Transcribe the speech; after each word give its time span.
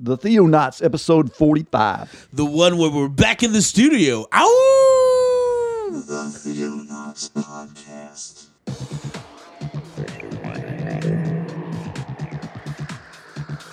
The 0.00 0.16
Theonauts, 0.16 0.80
episode 0.84 1.32
45. 1.32 2.28
The 2.32 2.44
one 2.44 2.78
where 2.78 2.88
we're 2.88 3.08
back 3.08 3.42
in 3.42 3.52
the 3.52 3.60
studio. 3.60 4.26
Ow! 4.32 5.88
The 5.90 6.30
Theonauts 6.38 7.30
Podcast. 7.32 8.44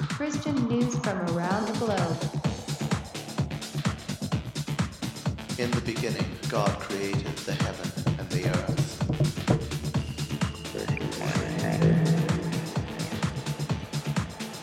Christian 0.10 0.68
news 0.68 0.96
from 0.96 1.20
around 1.36 1.68
the 1.68 1.78
globe. 1.78 2.18
In 5.60 5.70
the 5.70 5.82
beginning, 5.82 6.26
God 6.50 6.72
created 6.80 7.38
the 7.46 7.54
heaven 7.54 8.18
and 8.18 8.30
the 8.32 8.50
earth. 8.50 8.75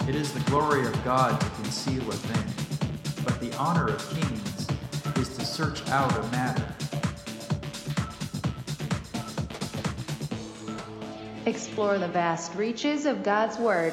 It 0.09 0.17
is 0.17 0.33
the 0.33 0.41
glory 0.51 0.85
of 0.85 1.05
God 1.05 1.41
to 1.41 1.47
conceal 1.51 2.03
a 2.09 2.13
thing, 2.13 3.25
but 3.25 3.39
the 3.39 3.57
honor 3.57 3.87
of 3.87 4.11
kings 4.11 4.67
is 5.17 5.37
to 5.37 5.45
search 5.45 5.89
out 5.91 6.13
a 6.19 6.23
matter. 6.33 6.67
Explore 11.47 11.99
the 11.99 12.09
vast 12.09 12.53
reaches 12.57 13.07
of 13.07 13.23
God's 13.23 13.57
Word. 13.59 13.93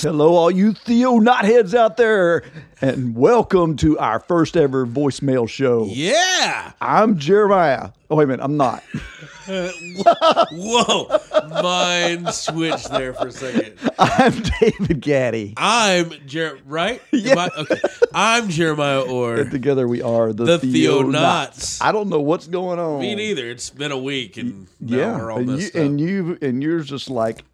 Hello, 0.00 0.36
all 0.36 0.50
you 0.52 0.72
Theo 0.72 1.18
Knotheads 1.18 1.74
out 1.74 1.96
there, 1.96 2.44
and 2.80 3.16
welcome 3.16 3.74
to 3.78 3.98
our 3.98 4.20
first 4.20 4.56
ever 4.56 4.86
voicemail 4.86 5.48
show. 5.48 5.86
Yeah! 5.86 6.70
I'm 6.80 7.18
Jeremiah. 7.18 7.90
Oh, 8.08 8.14
wait 8.14 8.24
a 8.24 8.26
minute, 8.28 8.44
I'm 8.44 8.56
not. 8.56 8.84
Whoa! 10.52 11.18
Mind 11.62 12.28
switched 12.32 12.90
there 12.90 13.14
for 13.14 13.28
a 13.28 13.32
second. 13.32 13.74
I'm 13.98 14.32
David 14.60 15.00
Gaddy. 15.00 15.54
I'm 15.56 16.12
Jer 16.26 16.58
right? 16.66 17.02
Am 17.12 17.38
I- 17.38 17.50
okay. 17.58 17.80
I'm 18.14 18.48
Jeremiah 18.48 19.00
Orr. 19.02 19.36
And 19.40 19.50
together 19.50 19.88
we 19.88 20.02
are 20.02 20.32
the, 20.32 20.44
The 20.44 20.58
Theonauts. 20.58 21.12
Theonauts. 21.12 21.78
I 21.82 21.90
don't 21.92 22.08
know 22.08 22.20
what's 22.20 22.46
going 22.46 22.78
on. 22.78 23.00
Me 23.00 23.14
neither. 23.16 23.48
It's 23.50 23.70
been 23.70 23.92
a 23.92 23.98
week 23.98 24.36
and 24.36 24.68
now 24.78 24.96
Yeah, 24.96 25.16
we're 25.18 25.30
all 25.32 25.38
and 25.40 25.60
you, 25.60 25.70
and 25.74 26.00
you 26.00 26.38
and 26.42 26.62
yours 26.62 26.86
just 26.88 27.10
like 27.10 27.44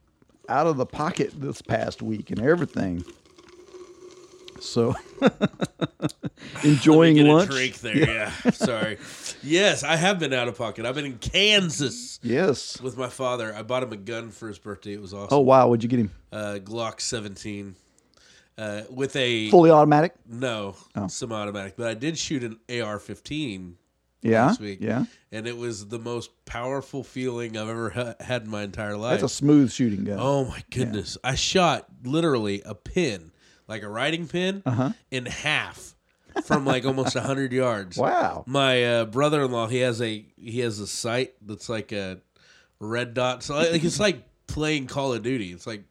out 0.48 0.66
of 0.66 0.76
the 0.76 0.86
pocket 0.86 1.32
this 1.34 1.62
past 1.62 2.02
week 2.02 2.30
and 2.30 2.40
everything. 2.40 3.04
So 4.60 4.94
enjoying 6.64 7.24
lunch. 7.26 7.50
drink 7.50 7.78
there. 7.80 7.96
Yeah. 7.96 8.30
Sorry. 8.50 8.96
Yes, 9.46 9.82
I 9.84 9.96
have 9.96 10.18
been 10.18 10.32
out 10.32 10.48
of 10.48 10.56
pocket. 10.58 10.84
I've 10.84 10.94
been 10.96 11.04
in 11.06 11.18
Kansas 11.18 12.18
Yes. 12.22 12.80
with 12.80 12.96
my 12.96 13.08
father. 13.08 13.54
I 13.54 13.62
bought 13.62 13.82
him 13.82 13.92
a 13.92 13.96
gun 13.96 14.30
for 14.30 14.48
his 14.48 14.58
birthday. 14.58 14.94
It 14.94 15.00
was 15.00 15.14
awesome. 15.14 15.28
Oh 15.30 15.40
wow, 15.40 15.68
what'd 15.68 15.82
you 15.82 15.88
get 15.88 16.00
him? 16.00 16.10
uh, 16.32 16.58
Glock 16.62 17.00
17 17.00 17.76
uh, 18.58 18.82
with 18.90 19.14
a 19.16 19.48
Fully 19.50 19.70
automatic? 19.70 20.14
no 20.28 20.74
Oh. 20.94 21.06
semi-automatic, 21.08 21.74
but 21.76 21.86
I 21.86 21.94
did 21.94 22.18
shoot 22.18 22.42
an 22.42 22.58
AR-15 22.68 23.74
Yeah. 24.22 24.46
last 24.46 24.60
week. 24.60 24.78
Yeah. 24.80 25.04
and 25.32 25.46
it 25.46 25.56
was 25.56 25.88
the 25.88 25.98
most 25.98 26.30
powerful 26.46 27.04
feeling 27.04 27.56
I've 27.56 27.68
ever 27.68 27.90
ha- 27.90 28.14
had 28.20 28.42
in 28.44 28.50
my 28.50 28.62
entire 28.62 28.96
life. 28.96 29.20
That's 29.20 29.32
a 29.32 29.36
smooth 29.36 29.70
shooting 29.70 30.04
gun. 30.04 30.18
oh 30.20 30.46
my 30.46 30.62
goodness! 30.70 31.18
I 31.22 31.34
shot 31.34 31.86
literally 32.04 32.62
a 32.64 32.74
pin, 32.74 33.32
like 33.68 33.82
a 33.82 33.88
writing 33.88 34.26
pin, 34.28 34.62
Uh-huh. 34.64 34.90
in 35.10 35.26
half 35.26 35.94
from 36.44 36.64
like 36.64 36.84
almost 36.84 37.16
hundred 37.16 37.52
yards. 37.52 37.96
Wow. 37.96 38.44
My 38.46 38.84
uh, 38.84 39.04
brother-in-law, 39.06 39.68
he 39.68 39.78
has 39.78 40.00
a 40.02 40.24
he 40.36 40.60
has 40.60 40.78
a 40.80 40.86
sight 40.86 41.34
that's 41.42 41.68
like 41.68 41.92
a 41.92 42.18
red 42.80 43.14
dot. 43.14 43.42
So 43.42 43.54
like 43.54 43.82
it's 43.84 44.00
like 44.00 44.22
playing 44.46 44.86
Call 44.86 45.12
of 45.12 45.22
Duty. 45.22 45.52
It's 45.52 45.66
like 45.66 45.84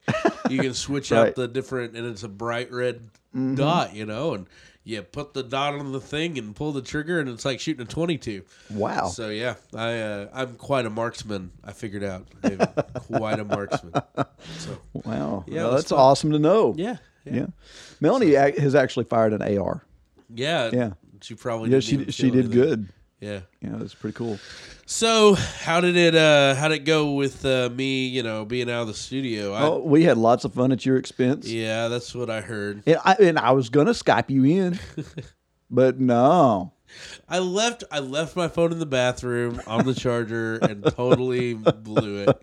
you 0.50 0.60
can 0.60 0.74
switch 0.74 1.12
Right. 1.12 1.30
out 1.30 1.36
the 1.36 1.48
different, 1.48 1.96
and 1.96 2.06
it's 2.08 2.24
a 2.24 2.30
bright 2.30 2.72
red 2.72 3.10
dot, 3.56 3.94
you 3.96 4.06
know, 4.06 4.34
and 4.34 4.48
you 4.88 5.02
put 5.02 5.34
the 5.34 5.42
dot 5.44 5.74
on 5.74 5.92
the 5.92 6.00
thing 6.00 6.38
and 6.38 6.56
pull 6.56 6.72
the 6.72 6.82
trigger, 6.82 7.20
and 7.20 7.28
it's 7.28 7.44
like 7.44 7.60
shooting 7.60 7.82
a 7.82 7.90
twenty-two. 7.90 8.44
Wow. 8.72 9.08
So 9.08 9.30
yeah, 9.30 9.56
I 9.74 10.00
uh, 10.00 10.28
I'm 10.34 10.56
quite 10.56 10.86
a 10.86 10.90
marksman. 10.92 11.52
I 11.64 11.72
figured 11.74 12.04
out, 12.04 12.28
David. 12.42 12.70
quite 13.12 13.40
a 13.40 13.44
marksman. 13.44 13.94
So 14.60 14.78
wow. 14.94 15.44
Yeah, 15.48 15.64
Well, 15.64 15.72
that's 15.72 15.90
fun. 15.90 16.00
awesome 16.00 16.32
to 16.32 16.40
know. 16.40 16.76
yeah, 16.78 16.98
yeah, 17.26 17.34
Yeah. 17.34 17.46
Melanie 18.00 18.36
ac 18.36 18.62
has 18.62 18.76
actually 18.76 19.06
fired 19.06 19.34
an 19.34 19.42
AR. 19.58 19.84
Yeah. 20.36 20.70
Yeah. 20.74 20.90
She 21.22 21.34
probably 21.36 21.72
Yeah, 21.72 21.80
she 21.80 22.12
she 22.12 22.30
did 22.30 22.46
anything. 22.46 22.52
good. 22.52 22.90
Yeah. 23.22 23.40
Yeah, 23.62 23.72
that's 23.78 23.96
pretty 23.96 24.14
cool. 24.16 24.38
So 24.86 25.34
how 25.36 25.82
did 25.82 25.96
it 25.98 26.14
uh 26.16 26.54
how 26.56 26.68
did 26.68 26.82
it 26.82 26.86
go 26.86 27.14
with 27.14 27.44
uh, 27.46 27.70
me? 27.74 28.08
You 28.08 28.22
know, 28.22 28.46
being 28.46 28.70
out 28.70 28.82
of 28.82 28.88
the 28.88 28.94
studio. 28.94 29.54
I, 29.54 29.64
Oh, 29.64 29.80
we 29.80 30.04
had 30.04 30.18
lots 30.18 30.46
of 30.46 30.54
fun 30.54 30.72
at 30.72 30.86
your 30.86 30.98
expense. 30.98 31.48
Yeah, 31.48 31.88
that's 31.88 32.14
what 32.14 32.30
I 32.30 32.42
heard. 32.42 32.84
And 32.86 32.98
I, 33.04 33.14
and 33.20 33.40
I 33.40 33.52
was 33.52 33.70
gonna 33.70 33.92
Skype 33.92 34.30
you 34.30 34.44
in, 34.44 34.80
but 35.72 36.00
no. 36.00 36.74
I 37.28 37.40
left 37.40 37.84
I 37.92 38.00
left 38.00 38.36
my 38.36 38.48
phone 38.48 38.72
in 38.72 38.80
the 38.80 38.86
bathroom 38.86 39.60
on 39.68 39.86
the 39.86 39.94
charger 39.94 40.56
and 40.58 40.84
totally 40.84 41.54
blew 41.54 42.24
it. 42.28 42.42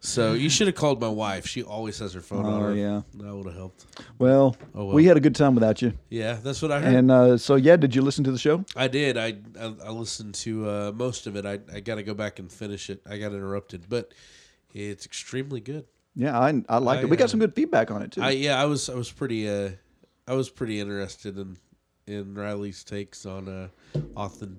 So 0.00 0.32
you 0.32 0.48
should 0.48 0.66
have 0.66 0.76
called 0.76 1.00
my 1.00 1.08
wife. 1.08 1.46
She 1.46 1.62
always 1.62 1.98
has 1.98 2.14
her 2.14 2.20
phone 2.20 2.44
on 2.46 2.62
Oh 2.62 2.66
her. 2.68 2.74
yeah. 2.74 3.02
That 3.14 3.34
would 3.34 3.46
have 3.46 3.54
helped. 3.54 3.86
Well, 4.18 4.56
Oh, 4.74 4.86
well. 4.86 4.94
we 4.94 5.04
had 5.04 5.16
a 5.16 5.20
good 5.20 5.34
time 5.34 5.54
without 5.54 5.82
you. 5.82 5.92
Yeah, 6.10 6.34
that's 6.42 6.62
what 6.62 6.72
I 6.72 6.80
heard. 6.80 6.94
And 6.94 7.10
uh, 7.10 7.36
so 7.38 7.54
yeah, 7.56 7.76
did 7.76 7.94
you 7.94 8.02
listen 8.02 8.24
to 8.24 8.32
the 8.32 8.38
show? 8.38 8.64
I 8.74 8.88
did. 8.88 9.16
I 9.16 9.34
I, 9.60 9.74
I 9.84 9.90
listened 9.90 10.34
to 10.36 10.68
uh, 10.68 10.92
most 10.94 11.26
of 11.26 11.36
it. 11.36 11.44
I 11.46 11.58
I 11.72 11.80
got 11.80 11.96
to 11.96 12.02
go 12.02 12.14
back 12.14 12.38
and 12.38 12.50
finish 12.50 12.90
it. 12.90 13.00
I 13.08 13.18
got 13.18 13.32
interrupted, 13.32 13.84
but 13.88 14.12
it's 14.74 15.06
extremely 15.06 15.60
good. 15.60 15.84
Yeah, 16.14 16.38
I 16.38 16.62
I 16.68 16.78
liked 16.78 17.00
I, 17.00 17.02
it. 17.02 17.10
We 17.10 17.16
uh, 17.16 17.20
got 17.20 17.30
some 17.30 17.40
good 17.40 17.54
feedback 17.54 17.90
on 17.90 18.02
it 18.02 18.12
too. 18.12 18.22
I 18.22 18.30
yeah, 18.30 18.60
I 18.60 18.64
was 18.64 18.88
I 18.88 18.94
was 18.94 19.12
pretty 19.12 19.48
uh 19.48 19.70
I 20.26 20.32
was 20.34 20.48
pretty 20.50 20.80
interested 20.80 21.36
in 21.38 21.56
in 22.06 22.34
Riley's 22.34 22.84
takes 22.84 23.26
on 23.26 23.48
uh 23.48 23.68
authentic 24.16 24.58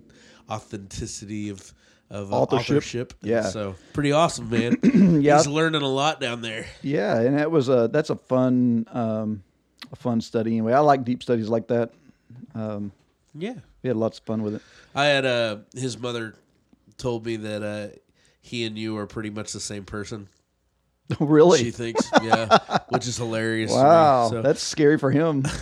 authenticity 0.49 1.49
of 1.49 1.73
of 2.09 2.31
uh, 2.31 2.37
Authorship. 2.37 2.77
authorship. 2.77 3.13
Yeah. 3.21 3.41
So 3.43 3.75
pretty 3.93 4.11
awesome, 4.13 4.49
man. 4.49 4.77
Yeah. 5.21 5.37
He's 5.37 5.47
learning 5.47 5.81
a 5.81 5.87
lot 5.87 6.21
down 6.21 6.41
there. 6.41 6.65
yeah, 6.81 7.19
and 7.19 7.37
that 7.37 7.51
was 7.51 7.67
a 7.69 7.89
that's 7.91 8.09
a 8.09 8.15
fun 8.15 8.85
um, 8.91 9.43
a 9.91 9.95
fun 9.95 10.21
study 10.21 10.51
anyway. 10.51 10.73
I 10.73 10.79
like 10.79 11.03
deep 11.03 11.21
studies 11.23 11.49
like 11.49 11.67
that. 11.67 11.91
Um, 12.55 12.91
Yeah. 13.35 13.55
we 13.83 13.87
had 13.89 13.97
lots 13.97 14.19
of 14.19 14.25
fun 14.25 14.41
with 14.43 14.55
it. 14.55 14.61
I 14.95 15.05
had 15.05 15.25
uh 15.25 15.57
his 15.73 15.97
mother 15.97 16.33
told 16.97 17.25
me 17.25 17.35
that 17.37 17.63
uh 17.63 17.95
he 18.41 18.65
and 18.65 18.77
you 18.77 18.97
are 18.97 19.05
pretty 19.07 19.29
much 19.29 19.51
the 19.53 19.59
same 19.59 19.83
person. 19.85 20.27
really? 21.19 21.59
She 21.59 21.71
thinks, 21.71 22.09
yeah, 22.23 22.57
which 22.89 23.07
is 23.07 23.17
hilarious. 23.17 23.71
wow, 23.71 24.29
So 24.29 24.41
that's 24.41 24.61
scary 24.61 24.97
for 24.97 25.11
him. 25.11 25.43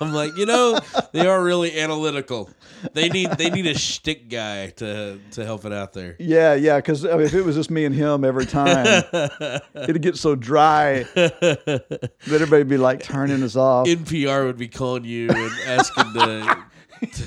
I'm 0.00 0.12
like, 0.12 0.36
you 0.36 0.46
know, 0.46 0.80
they 1.12 1.26
are 1.26 1.42
really 1.42 1.78
analytical. 1.78 2.50
They 2.92 3.08
need 3.08 3.30
they 3.32 3.50
need 3.50 3.66
a 3.66 3.78
shtick 3.78 4.28
guy 4.28 4.70
to 4.70 5.18
to 5.32 5.44
help 5.44 5.64
it 5.64 5.72
out 5.72 5.92
there. 5.92 6.16
yeah, 6.18 6.54
yeah. 6.54 6.76
Because 6.76 7.04
I 7.04 7.16
mean, 7.16 7.26
if 7.26 7.34
it 7.34 7.42
was 7.42 7.56
just 7.56 7.70
me 7.70 7.84
and 7.84 7.94
him 7.94 8.24
every 8.24 8.46
time, 8.46 9.04
it'd 9.74 10.02
get 10.02 10.16
so 10.16 10.34
dry 10.34 11.04
that 11.14 12.10
everybody'd 12.26 12.68
be 12.68 12.76
like 12.76 13.02
turning 13.02 13.42
us 13.42 13.56
off. 13.56 13.86
NPR 13.86 14.44
would 14.46 14.58
be 14.58 14.68
calling 14.68 15.04
you 15.04 15.30
and 15.30 15.52
asking 15.66 16.12
to 16.14 16.64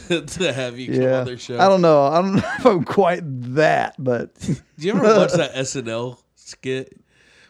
to, 0.07 0.21
to 0.21 0.53
have 0.53 0.77
you 0.79 0.93
come 0.93 1.01
yeah, 1.01 1.19
on 1.19 1.25
their 1.25 1.37
show. 1.37 1.59
I 1.59 1.67
don't 1.67 1.81
know. 1.81 2.03
I 2.05 2.21
don't 2.21 2.35
know 2.35 2.51
if 2.59 2.65
I'm 2.65 2.83
quite 2.83 3.21
that, 3.55 3.95
but 3.97 4.33
Do 4.39 4.55
you 4.77 4.93
ever 4.93 5.03
watch 5.03 5.33
that 5.33 5.53
SNL 5.55 6.17
skit 6.35 6.99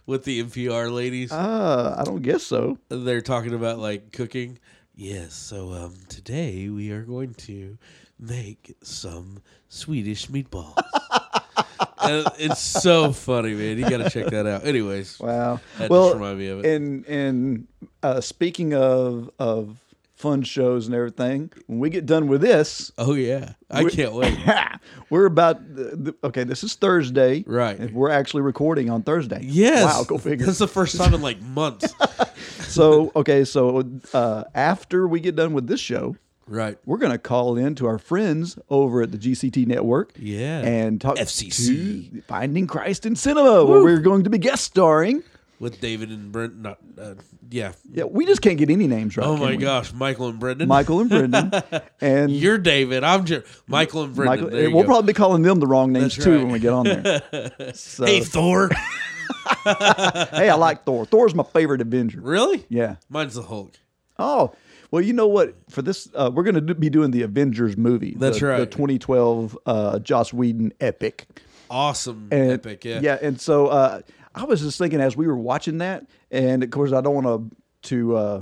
with 0.06 0.24
the 0.24 0.44
NPR 0.44 0.94
ladies? 0.94 1.32
uh, 1.32 1.96
I 1.98 2.04
don't 2.04 2.22
guess 2.22 2.44
so. 2.44 2.78
They're 2.90 3.22
talking 3.22 3.54
about 3.54 3.80
like 3.80 4.12
cooking. 4.12 4.60
Yes, 5.00 5.36
so 5.36 5.74
um, 5.74 5.94
today 6.10 6.70
we 6.70 6.90
are 6.92 7.04
going 7.04 7.36
to 7.36 7.78
make 8.20 8.76
some 8.82 9.44
Swedish 9.70 10.26
meatballs. 10.28 10.76
and 12.02 12.28
it's 12.40 12.60
so 12.60 13.12
funny, 13.14 13.54
man. 13.54 13.78
You 13.78 13.88
got 13.88 13.98
to 13.98 14.10
check 14.10 14.26
that 14.32 14.48
out. 14.48 14.66
Anyways, 14.66 15.20
Wow. 15.20 15.60
That 15.78 15.92
well, 15.92 16.06
just 16.06 16.16
reminded 16.16 16.40
me 16.40 16.48
of 16.48 16.66
it. 16.66 16.76
and 16.76 17.06
and 17.06 17.68
uh, 18.02 18.22
speaking 18.22 18.74
of 18.74 19.30
of 19.38 19.78
fun 20.18 20.42
shows 20.42 20.88
and 20.88 20.96
everything, 20.96 21.52
when 21.68 21.80
we 21.80 21.90
get 21.90 22.06
done 22.06 22.28
with 22.28 22.42
this, 22.42 22.92
oh 22.98 23.14
yeah, 23.14 23.54
I 23.70 23.84
can't 23.86 24.14
wait. 24.14 24.38
we're 25.10 25.26
about 25.28 25.60
the, 25.76 26.16
okay. 26.24 26.44
This 26.44 26.64
is 26.64 26.74
Thursday, 26.74 27.44
Right. 27.48 27.78
and 27.78 27.94
We're 27.94 28.10
actually 28.10 28.42
recording 28.42 28.90
on 28.90 29.04
Thursday. 29.04 29.42
Yes, 29.44 29.86
Wow. 29.86 30.04
Go 30.04 30.18
figure. 30.18 30.46
That's 30.46 30.58
the 30.58 30.68
first 30.68 30.98
time 30.98 31.14
in 31.14 31.22
like 31.22 31.40
months. 31.42 31.94
so 32.68 33.12
okay. 33.16 33.46
So 33.46 33.88
uh, 34.14 34.44
after 34.56 35.08
we 35.08 35.20
get 35.20 35.36
done 35.36 35.54
with 35.54 35.68
this 35.68 35.80
show, 35.80 36.16
right. 36.48 36.78
we're 36.86 36.98
gonna 36.98 37.20
call 37.20 37.56
in 37.56 37.76
to 37.76 37.86
our 37.86 38.00
friends 38.00 38.58
over 38.70 39.04
at 39.04 39.12
the 39.12 39.18
GCT 39.20 39.68
Network. 39.68 40.14
Yeah. 40.18 40.62
And 40.62 41.00
talk 41.00 41.18
FCC. 41.18 42.12
to 42.12 42.22
Finding 42.24 42.66
Christ 42.66 43.06
in 43.06 43.16
Cinema, 43.16 43.64
where 43.66 43.84
we're 43.84 44.00
going 44.00 44.24
to 44.24 44.30
be 44.32 44.40
guest 44.40 44.64
starring. 44.64 45.24
With 45.60 45.82
David 45.82 46.10
and 46.10 46.32
Brent, 46.32 46.56
not 46.58 46.78
uh, 47.02 47.16
yeah. 47.50 47.72
Yeah, 47.92 48.04
we 48.04 48.28
just 48.28 48.42
can't 48.44 48.60
get 48.60 48.70
any 48.70 48.86
names 48.86 49.18
right. 49.18 49.26
Oh 49.26 49.36
my 49.38 49.56
gosh, 49.56 49.92
Michael 49.92 50.28
and 50.30 50.40
Brendan. 50.40 50.68
Michael 50.68 51.00
and 51.00 51.10
Brendan, 51.10 51.52
and 52.02 52.32
You're 52.32 52.60
David. 52.60 53.04
I'm 53.04 53.26
Jer- 53.26 53.44
Michael 53.66 54.04
and 54.04 54.14
Brendan. 54.16 54.46
Michael. 54.46 54.60
You 54.62 54.72
We'll 54.72 54.84
go. 54.84 54.88
probably 54.88 55.08
be 55.14 55.18
calling 55.18 55.42
them 55.42 55.60
the 55.60 55.66
wrong 55.66 55.92
names 55.92 56.16
That's 56.16 56.26
too 56.26 56.36
right. 56.36 56.44
when 56.44 56.52
we 56.52 56.60
get 56.60 56.74
on 56.74 56.84
there. 56.86 57.22
So, 57.74 58.06
Hey 58.06 58.22
Thor. 58.22 58.70
hey, 59.64 60.50
I 60.50 60.56
like 60.56 60.84
Thor. 60.86 61.06
Thor's 61.06 61.34
my 61.34 61.44
favorite 61.44 61.82
Avenger. 61.82 62.22
Really? 62.22 62.66
Yeah. 62.70 62.96
Mine's 63.10 63.36
the 63.36 63.42
Hulk. 63.42 63.72
Oh, 64.20 64.54
well, 64.92 65.02
you 65.02 65.14
know 65.14 65.28
what? 65.28 65.56
For 65.70 65.82
this, 65.82 66.08
uh, 66.16 66.32
we're 66.34 66.44
going 66.44 66.66
to 66.68 66.76
be 66.76 66.90
doing 66.90 67.12
the 67.12 67.24
Avengers 67.24 67.78
movie. 67.78 68.16
That's 68.18 68.40
the, 68.40 68.46
The 68.58 68.66
2012 68.66 69.58
uh, 69.66 70.00
Joss 70.00 70.34
Whedon 70.34 70.74
epic. 70.80 71.26
Awesome. 71.70 72.30
And, 72.32 72.52
Epic. 72.54 72.86
Yeah, 72.86 73.00
yeah. 73.02 73.18
and 73.22 73.40
so 73.42 73.68
uh, 73.68 74.02
I 74.38 74.46
was 74.46 74.62
just 74.62 74.78
thinking 74.78 75.02
as 75.02 75.18
we 75.18 75.28
were 75.28 75.38
watching 75.38 75.80
that, 75.80 76.06
and 76.32 76.64
of 76.64 76.70
course 76.72 76.94
I 76.94 77.02
don't 77.02 77.24
want 77.24 77.52
to 77.52 77.58
to. 77.90 78.16
Uh, 78.16 78.42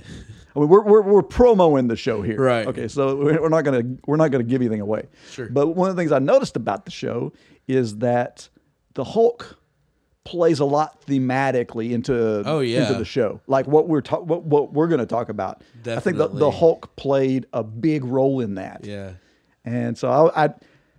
I 0.55 0.59
mean, 0.59 0.69
we're, 0.69 0.81
we're 0.83 1.01
we're 1.01 1.21
promoing 1.23 1.87
the 1.89 1.95
show 1.95 2.21
here, 2.21 2.39
Right. 2.39 2.65
Okay, 2.67 2.87
so 2.87 3.15
we're 3.15 3.49
not 3.49 3.63
gonna 3.63 3.83
we're 4.07 4.15
not 4.17 4.29
gonna 4.31 4.43
give 4.43 4.61
anything 4.61 4.81
away. 4.81 5.07
Sure. 5.31 5.47
But 5.49 5.67
one 5.75 5.89
of 5.89 5.95
the 5.95 6.01
things 6.01 6.11
I 6.11 6.19
noticed 6.19 6.55
about 6.55 6.85
the 6.85 6.91
show 6.91 7.33
is 7.67 7.97
that 7.97 8.47
the 8.93 9.03
Hulk 9.03 9.57
plays 10.23 10.59
a 10.59 10.65
lot 10.65 11.05
thematically 11.05 11.91
into 11.91 12.41
Oh, 12.45 12.59
yeah. 12.61 12.83
into 12.87 12.97
the 12.97 13.05
show, 13.05 13.41
like 13.47 13.67
what 13.67 13.87
we're 13.87 14.01
ta- 14.01 14.19
what 14.21 14.43
what 14.43 14.73
we're 14.73 14.87
going 14.87 14.99
to 15.01 15.05
talk 15.05 15.29
about. 15.29 15.61
I 15.85 15.99
think 15.99 16.17
the, 16.17 16.27
the 16.29 16.49
Hulk 16.51 16.95
played 16.95 17.45
a 17.53 17.63
big 17.63 18.03
role 18.05 18.39
in 18.39 18.55
that. 18.55 18.85
Yeah. 18.85 19.11
And 19.65 19.97
so 19.97 20.09
I, 20.09 20.45
I, 20.45 20.53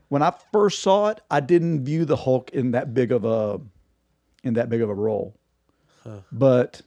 when 0.09 0.23
I 0.23 0.33
first 0.53 0.81
saw 0.81 1.09
it, 1.09 1.21
I 1.31 1.41
didn't 1.41 1.85
view 1.85 2.05
the 2.05 2.17
Hulk 2.17 2.51
in 2.51 2.73
that 2.73 2.95
big 2.95 3.11
of 3.11 3.25
a, 3.25 3.61
in 4.47 4.55
that 4.55 4.69
big 4.71 4.81
of 4.83 4.89
a 4.89 4.95
role. 4.95 5.37
But 6.33 6.83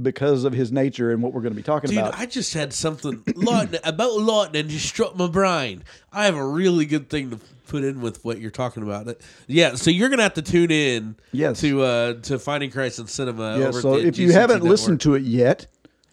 because 0.00 0.44
of 0.44 0.52
his 0.52 0.72
nature 0.72 1.12
and 1.12 1.22
what 1.22 1.32
we're 1.32 1.40
going 1.40 1.52
to 1.52 1.56
be 1.56 1.62
talking 1.62 1.88
Dude, 1.90 2.00
about, 2.00 2.18
I 2.18 2.26
just 2.26 2.52
had 2.52 2.72
something 2.72 3.22
lightning, 3.36 3.80
about 3.84 4.14
lightning 4.14 4.68
just 4.68 4.86
struck 4.86 5.16
my 5.16 5.26
brain. 5.28 5.84
I 6.12 6.24
have 6.26 6.34
a 6.34 6.46
really 6.46 6.84
good 6.84 7.08
thing 7.08 7.30
to 7.30 7.38
put 7.68 7.82
in 7.84 8.00
with 8.00 8.22
what 8.24 8.40
you're 8.40 8.50
talking 8.50 8.82
about. 8.82 9.16
Yeah, 9.46 9.76
so 9.76 9.90
you're 9.90 10.08
gonna 10.10 10.22
have 10.24 10.34
to 10.34 10.42
tune 10.42 10.70
in 10.70 11.16
Yes. 11.32 11.60
to 11.60 11.82
uh 11.82 12.14
to 12.22 12.38
Finding 12.38 12.70
Christ 12.70 12.98
in 12.98 13.06
Cinema. 13.06 13.58
yeah. 13.58 13.70
So 13.70 13.94
if 13.96 14.18
you 14.18 14.32
haven't 14.32 14.56
Network. 14.56 14.70
listened 14.70 15.00
to 15.02 15.14
it 15.14 15.22
yet, 15.22 15.66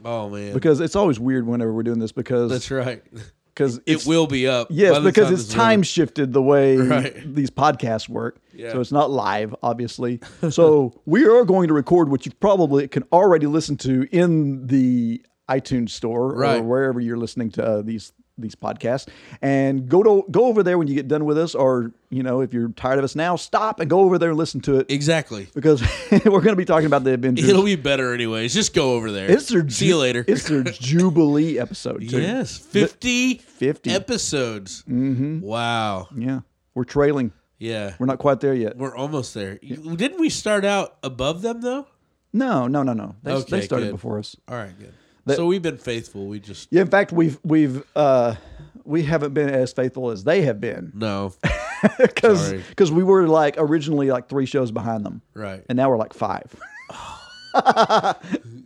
oh 0.06 0.30
man, 0.30 0.54
because 0.54 0.80
it's 0.80 0.96
always 0.96 1.20
weird 1.20 1.46
whenever 1.46 1.74
we're 1.74 1.84
doing 1.84 2.00
this 2.00 2.12
because 2.14 2.50
that's 2.52 2.72
right. 2.72 3.04
because 3.54 3.80
It 3.86 4.06
will 4.06 4.28
be 4.28 4.48
up. 4.48 4.68
Yes, 4.70 5.00
because 5.00 5.32
it's 5.32 5.48
time 5.54 5.84
shifted 5.84 6.34
the 6.34 6.42
way 6.42 6.78
Right. 6.92 7.36
these 7.36 7.50
podcasts 7.50 8.08
work. 8.10 8.40
Yeah. 8.54 8.72
So 8.74 8.80
it's 8.82 8.92
not 8.92 9.12
live, 9.12 9.56
obviously. 9.64 10.20
so 10.50 10.94
we 11.06 11.26
are 11.26 11.44
going 11.46 11.68
to 11.68 11.74
record 11.74 12.10
what 12.10 12.26
you 12.26 12.32
probably 12.40 12.88
can 12.88 13.04
already 13.12 13.48
listen 13.48 13.78
to 13.78 14.08
in 14.12 14.68
the 14.68 15.24
iTunes 15.50 15.90
store 15.90 16.36
Right. 16.36 16.60
or 16.60 16.64
wherever 16.64 17.00
you're 17.00 17.18
listening 17.18 17.52
to 17.52 17.64
uh, 17.66 17.82
these 17.82 18.14
these 18.38 18.56
podcasts. 18.56 19.08
And 19.42 19.88
go 19.90 20.02
to 20.04 20.26
go 20.32 20.46
over 20.46 20.64
there 20.64 20.78
when 20.78 20.88
you 20.88 20.96
get 20.96 21.08
done 21.08 21.26
with 21.26 21.38
us, 21.38 21.54
or 21.56 21.92
you 22.10 22.24
know, 22.24 22.42
if 22.42 22.54
you're 22.54 22.70
tired 22.70 22.98
of 22.98 23.04
us 23.06 23.16
now, 23.16 23.36
stop 23.36 23.80
and 23.80 23.90
go 23.90 24.00
over 24.02 24.18
there 24.18 24.30
and 24.30 24.38
listen 24.38 24.62
to 24.62 24.78
it 24.80 24.92
Exactly. 24.92 25.48
because 25.54 25.82
we're 26.12 26.42
going 26.42 26.48
to 26.50 26.56
be 26.56 26.66
talking 26.66 26.86
about 26.88 27.04
the 27.04 27.14
Avengers. 27.14 27.48
It'll 27.48 27.64
be 27.64 27.76
better 27.76 28.14
anyways. 28.14 28.54
Just 28.54 28.74
go 28.74 28.94
over 28.96 29.12
there. 29.12 29.30
it's 29.32 29.48
their 29.50 29.68
See 29.70 29.86
ju- 29.86 29.92
you 29.92 29.98
later. 29.98 30.26
It's 30.28 30.48
their 30.48 30.64
Jubilee 30.66 31.60
episode 31.60 32.08
too. 32.10 32.22
yes, 32.22 32.58
50, 32.58 33.36
50. 33.38 33.92
episodes. 33.92 34.84
Mm-hmm. 34.90 35.42
Wow. 35.42 36.08
Yeah, 36.16 36.42
we're 36.74 36.84
trailing. 36.84 37.32
Yeah. 37.60 37.94
We're 38.00 38.08
not 38.08 38.18
quite 38.18 38.40
there 38.40 38.56
yet. 38.56 38.76
We're 38.78 38.96
almost 38.96 39.34
there. 39.34 39.60
You- 39.62 39.96
Didn't 39.96 40.20
we 40.20 40.30
start 40.30 40.66
out 40.66 40.98
above 41.04 41.42
them 41.44 41.62
though? 41.62 41.86
No, 42.34 42.68
no, 42.68 42.82
no, 42.82 42.94
no. 42.94 43.16
They, 43.24 43.34
Okay, 43.34 43.58
they 43.58 43.62
started 43.62 43.88
good. 43.88 43.92
before 43.92 44.18
us. 44.18 44.36
All 44.48 44.56
right, 44.56 44.78
good. 44.80 44.94
That- 45.26 45.38
so 45.38 45.46
we've 45.46 45.62
been 45.62 45.78
faithful. 45.78 46.28
We 46.28 46.40
just 46.40 46.68
Yeah, 46.72 46.82
in 46.82 46.88
fact, 46.88 47.12
we've 47.12 47.40
we've 47.44 47.84
uh, 47.96 48.36
we 48.84 49.04
haven't 49.04 49.34
been 49.34 49.50
as 49.50 49.72
faithful 49.74 50.10
as 50.12 50.24
they 50.24 50.42
have 50.44 50.60
been 50.60 50.92
no. 50.96 51.34
because 52.00 52.54
because 52.54 52.92
we 52.92 53.04
were 53.04 53.28
like 53.28 53.56
originally 53.58 54.10
like 54.12 54.30
three 54.30 54.46
shows 54.46 54.72
behind 54.72 55.06
them, 55.06 55.22
Right. 55.34 55.64
and 55.70 55.76
now 55.78 55.90
we're 55.90 55.98
like 55.98 56.14
five. 56.14 56.54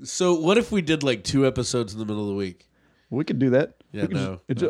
So 0.03 0.35
what 0.39 0.57
if 0.59 0.71
we 0.71 0.81
did 0.81 1.01
like 1.03 1.23
two 1.23 1.47
episodes 1.47 1.93
in 1.93 1.99
the 1.99 2.05
middle 2.05 2.21
of 2.21 2.27
the 2.29 2.35
week? 2.35 2.67
We 3.09 3.23
could 3.23 3.39
do 3.39 3.49
that. 3.51 3.75
Yeah, 3.91 4.05
no, 4.05 4.41
just- 4.53 4.61
no. 4.61 4.69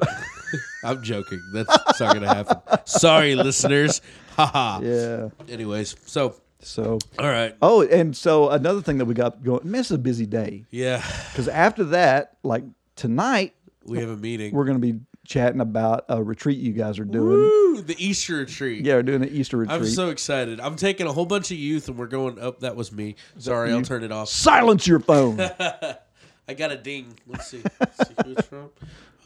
I'm 0.89 1.03
joking. 1.03 1.41
That's 1.53 1.99
not 1.99 2.13
gonna 2.13 2.33
happen. 2.33 2.57
Sorry, 2.85 3.35
listeners. 3.35 4.01
Haha. 4.35 4.79
yeah. 4.83 5.29
Anyways, 5.49 5.95
so 6.05 6.35
So 6.65 6.97
all 7.19 7.29
right. 7.29 7.55
oh, 7.61 7.83
and 7.83 8.15
so 8.15 8.49
another 8.49 8.81
thing 8.81 8.97
that 8.97 9.05
we 9.05 9.13
got 9.13 9.43
going. 9.43 9.69
Man, 9.69 9.81
it's 9.81 9.91
a 9.91 9.97
busy 9.97 10.25
day 10.25 10.65
Yeah, 10.71 11.03
because 11.31 11.47
after 11.47 11.83
that, 11.85 12.37
like 12.43 12.63
tonight, 12.95 13.53
we 13.85 13.99
have 13.99 14.09
a 14.09 14.17
meeting. 14.17 14.53
we're 14.53 14.65
going 14.65 14.81
to 14.81 14.93
be 14.93 14.99
chatting 15.27 15.61
about 15.61 16.05
a 16.09 16.21
retreat 16.23 16.57
you 16.59 16.71
guys 16.73 16.97
are 16.99 17.05
doing. 17.05 17.27
Woo, 17.37 17.81
the 17.81 17.95
Easter 18.03 18.37
retreat. 18.37 18.83
Yeah, 18.85 18.95
we're 18.95 19.03
doing 19.03 19.21
the 19.21 19.31
Easter 19.31 19.57
retreat. 19.57 19.79
I'm 19.79 19.85
so 19.87 20.09
excited. 20.09 20.59
I'm 20.59 20.75
taking 20.75 21.07
a 21.07 21.13
whole 21.13 21.25
bunch 21.25 21.51
of 21.51 21.57
youth 21.57 21.87
and 21.87 21.97
we're 21.97 22.07
going 22.07 22.39
up. 22.39 22.59
that 22.61 22.75
was 22.75 22.91
me. 22.91 23.15
Sorry, 23.37 23.71
I'll 23.71 23.81
turn 23.81 24.03
it 24.03 24.11
off. 24.11 24.29
Silence 24.29 24.87
your 24.87 24.99
phone. 24.99 25.39
I 26.47 26.53
got 26.55 26.71
a 26.71 26.77
ding. 26.77 27.17
Let's 27.27 27.47
see. 27.47 27.63
Let's 27.79 28.07
see 28.07 28.13
who 28.23 28.31
it's 28.33 28.47
from. 28.47 28.69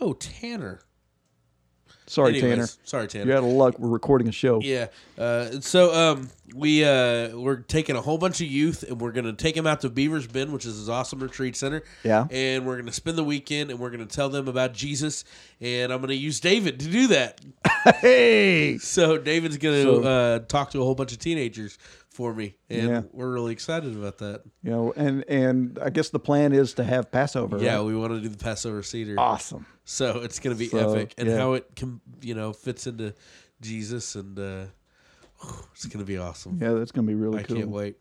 Oh, 0.02 0.14
Tanner. 0.14 0.80
Sorry, 2.10 2.40
Anyways, 2.40 2.52
Tanner. 2.56 2.68
Sorry, 2.86 3.08
Tanner. 3.08 3.26
You're 3.28 3.38
out 3.38 3.44
of 3.44 3.52
luck. 3.52 3.78
We're 3.78 3.88
recording 3.90 4.28
a 4.28 4.32
show. 4.32 4.60
Yeah. 4.62 4.88
Uh, 5.16 5.60
so 5.62 5.94
um, 5.94 6.30
we 6.56 6.84
uh, 6.84 7.38
we're 7.38 7.58
taking 7.58 7.96
a 7.96 8.02
whole 8.02 8.18
bunch 8.18 8.42
of 8.42 8.48
youth 8.48 8.82
and 8.84 9.00
we're 9.00 9.12
gonna 9.12 9.34
take 9.34 9.54
them 9.54 9.68
out 9.68 9.82
to 9.82 9.90
Beaver's 9.90 10.26
Bend, 10.26 10.52
which 10.52 10.66
is 10.66 10.76
his 10.78 10.90
awesome 10.90 11.20
retreat 11.20 11.56
center. 11.56 11.84
Yeah. 12.04 12.26
And 12.32 12.66
we're 12.66 12.78
gonna 12.78 12.92
spend 12.92 13.16
the 13.18 13.24
weekend 13.24 13.70
and 13.70 13.80
we're 13.80 13.92
gonna 13.92 14.08
tell 14.08 14.30
them 14.30 14.48
about 14.48 14.74
Jesus. 14.74 15.24
And 15.62 15.94
I'm 15.94 16.02
gonna 16.02 16.14
use 16.14 16.40
David 16.40 16.80
to 16.80 16.88
do 16.88 17.08
that. 17.08 17.42
Hey. 18.02 18.78
So 18.80 19.18
David's 19.18 19.58
gonna 19.58 19.84
So- 19.84 20.04
uh, 20.04 20.40
talk 20.40 20.72
to 20.72 20.82
a 20.82 20.84
whole 20.84 20.96
bunch 20.96 21.12
of 21.14 21.20
teenagers 21.20 21.78
for 22.10 22.34
me, 22.34 22.56
and 22.70 22.90
Yeah. 22.90 23.02
we're 23.14 23.32
really 23.32 23.54
excited 23.54 23.96
about 23.96 24.18
that. 24.18 24.42
You 24.64 24.72
know, 24.72 24.94
and 24.98 25.24
and 25.30 25.80
I 25.82 25.90
guess 25.90 26.10
the 26.10 26.20
plan 26.20 26.52
is 26.52 26.74
to 26.74 26.84
have 26.84 27.10
Passover. 27.12 27.58
Yeah, 27.58 27.76
right? 27.76 27.82
we 27.86 27.96
want 27.96 28.12
to 28.14 28.20
do 28.20 28.28
the 28.28 28.38
Passover 28.38 28.84
Seder. 28.84 29.16
awesome. 29.18 29.66
So 29.90 30.20
it's 30.24 30.38
gonna 30.38 30.56
be 30.56 30.68
So, 30.68 30.94
epic, 30.94 31.16
and 31.18 31.28
yeah. 31.28 31.38
how 31.38 31.54
it 31.54 31.66
com- 31.76 32.02
you 32.22 32.36
know 32.36 32.54
fits 32.54 32.86
into 32.86 33.16
Jesus, 33.60 34.14
and 34.16 34.38
uh, 34.38 34.66
it's 35.74 35.88
gonna 35.88 36.06
be 36.06 36.18
awesome. 36.20 36.60
Yeah, 36.62 36.74
that's 36.74 36.92
gonna 36.92 37.08
be 37.08 37.16
really 37.16 37.40
I 37.40 37.44
cool. 37.44 37.58
can't 37.58 37.70
wait. 37.70 37.98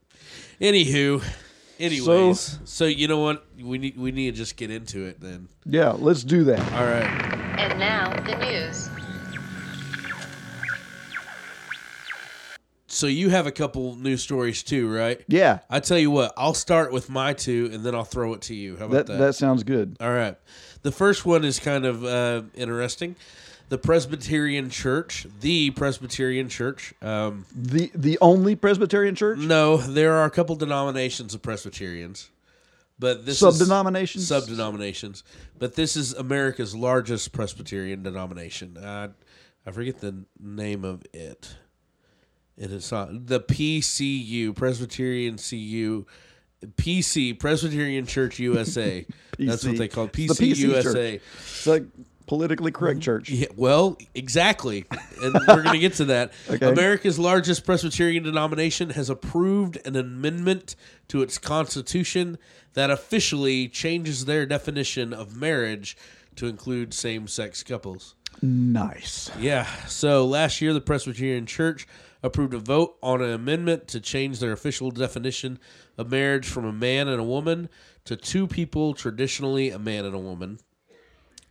Anywho, 0.61 1.25
anyways, 1.81 2.59
so, 2.65 2.85
you 2.85 3.09
know 3.09 3.21
what? 3.21 3.47
We 3.59 3.79
need 3.79 3.97
we 3.97 4.13
need 4.13 4.33
to 4.33 4.37
just 4.37 4.57
get 4.57 4.71
into 4.71 5.07
it 5.07 5.19
then. 5.21 5.49
Yeah, 5.65 5.93
let's 5.93 6.25
do 6.25 6.45
that. 6.45 6.61
All 6.75 6.85
right. 6.85 7.59
And 7.59 7.79
now 7.81 8.11
the 8.13 8.37
news. 8.37 8.91
So 12.91 13.07
you 13.07 13.31
have 13.31 13.47
a 13.47 13.53
couple 13.53 13.95
news 13.97 14.23
stories 14.23 14.63
too, 14.63 14.93
right? 14.93 15.23
Yeah, 15.29 15.61
I 15.71 15.81
tell 15.81 15.99
you 15.99 16.11
what, 16.11 16.33
I'll 16.37 16.53
start 16.55 16.93
with 16.93 17.09
my 17.09 17.33
two, 17.33 17.71
and 17.73 17.85
then 17.85 17.95
I'll 17.95 18.05
throw 18.05 18.35
it 18.35 18.43
to 18.43 18.55
you. 18.55 18.77
How 18.77 18.87
about 18.87 19.07
that 19.07 19.13
that? 19.13 19.19
that 19.19 19.35
sounds 19.35 19.63
good. 19.63 19.97
All 20.01 20.13
right. 20.13 20.37
The 20.83 20.93
first 20.93 21.27
one 21.27 21.45
is 21.45 21.59
kind 21.59 21.85
of 21.85 22.05
uh, 22.05 22.43
interesting. 22.55 23.17
The 23.69 23.79
Presbyterian 23.79 24.71
Church, 24.71 25.27
the 25.41 25.71
Presbyterian 25.73 26.49
Church. 26.49 26.95
Um, 27.03 27.45
The 27.55 27.91
the 27.95 28.19
only 28.21 28.57
Presbyterian 28.57 29.15
church, 29.15 29.39
no, 29.39 29.77
there 29.77 30.15
are 30.15 30.25
a 30.25 30.31
couple 30.31 30.57
denominations 30.57 31.35
of 31.35 31.43
Presbyterians, 31.43 32.31
but 32.99 33.27
this 33.27 33.41
sub 33.41 33.53
is 33.53 33.59
denominations, 33.59 34.27
sub 34.27 34.47
denominations. 34.47 35.23
But 35.59 35.75
this 35.75 35.97
is 35.97 36.15
America's 36.15 36.75
largest 36.75 37.33
Presbyterian 37.33 38.03
denomination. 38.03 38.79
Uh, 38.79 39.09
I 39.67 39.71
forget 39.71 40.01
the 40.01 40.25
name 40.41 40.85
of 40.85 41.03
it. 41.13 41.57
It 42.57 42.73
is 42.73 42.91
not 42.91 43.27
the 43.27 43.41
PCU 43.41 44.55
Presbyterian 44.57 45.37
CU. 45.37 46.07
PC 46.65 47.39
Presbyterian 47.39 48.07
Church 48.07 48.39
USA. 48.39 49.07
That's 49.39 49.65
what 49.65 49.77
they 49.77 49.89
call 49.89 50.05
it. 50.05 50.13
PC, 50.13 50.29
PC 50.31 50.57
USA. 50.59 51.15
It's 51.15 51.67
like 51.67 51.85
politically 52.27 52.71
correct 52.71 53.01
church. 53.01 53.31
Yeah, 53.31 53.47
well, 53.57 53.97
exactly. 54.15 54.85
And 55.23 55.35
we're 55.35 55.63
going 55.63 55.73
to 55.73 55.79
get 55.79 55.95
to 55.95 56.05
that. 56.07 56.33
Okay. 56.51 56.71
America's 56.71 57.19
largest 57.19 57.65
Presbyterian 57.65 58.23
denomination 58.23 58.91
has 58.91 59.11
approved 59.11 59.79
an 59.87 59.97
amendment 59.97 60.77
to 61.09 61.23
its 61.23 61.37
constitution 61.37 62.39
that 62.73 62.91
officially 62.91 63.69
changes 63.69 64.25
their 64.25 64.47
definition 64.47 65.13
of 65.13 65.37
marriage 65.37 65.97
to 66.37 66.47
include 66.47 66.95
same 66.95 67.29
sex 67.29 67.63
couples. 67.63 68.15
Nice. 68.41 69.31
Yeah. 69.39 69.67
So 69.87 70.25
last 70.25 70.61
year, 70.61 70.73
the 70.73 70.81
Presbyterian 70.81 71.47
Church 71.47 71.87
approved 72.23 72.55
a 72.55 72.59
vote 72.59 72.97
on 73.03 73.23
an 73.23 73.31
amendment 73.31 73.87
to 73.89 74.01
change 74.01 74.41
their 74.41 74.53
official 74.53 74.91
definition 74.91 75.59
of 75.97 76.11
marriage 76.11 76.47
from 76.49 76.65
a 76.65 76.73
man 76.73 77.09
and 77.09 77.21
a 77.21 77.25
woman 77.25 77.69
to 78.05 78.17
two 78.17 78.47
people, 78.47 78.95
traditionally 78.95 79.71
a 79.71 79.79
man 79.79 80.05
and 80.05 80.15
a 80.15 80.19
woman. 80.19 80.59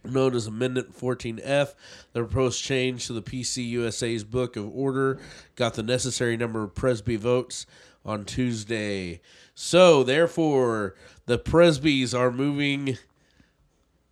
Known 0.03 0.35
as 0.35 0.47
Amendment 0.47 0.97
14F, 0.97 1.73
the 2.13 2.23
proposed 2.23 2.63
change 2.63 3.07
to 3.07 3.13
the 3.13 3.21
PCUSA's 3.21 4.23
Book 4.23 4.55
of 4.55 4.69
Order 4.73 5.19
got 5.55 5.73
the 5.73 5.83
necessary 5.83 6.37
number 6.37 6.63
of 6.63 6.73
Presby 6.75 7.17
votes 7.17 7.65
on 8.05 8.23
Tuesday. 8.23 9.19
So, 9.53 10.03
therefore, 10.03 10.95
the 11.25 11.37
Presbys 11.37 12.17
are 12.17 12.31
moving 12.31 12.97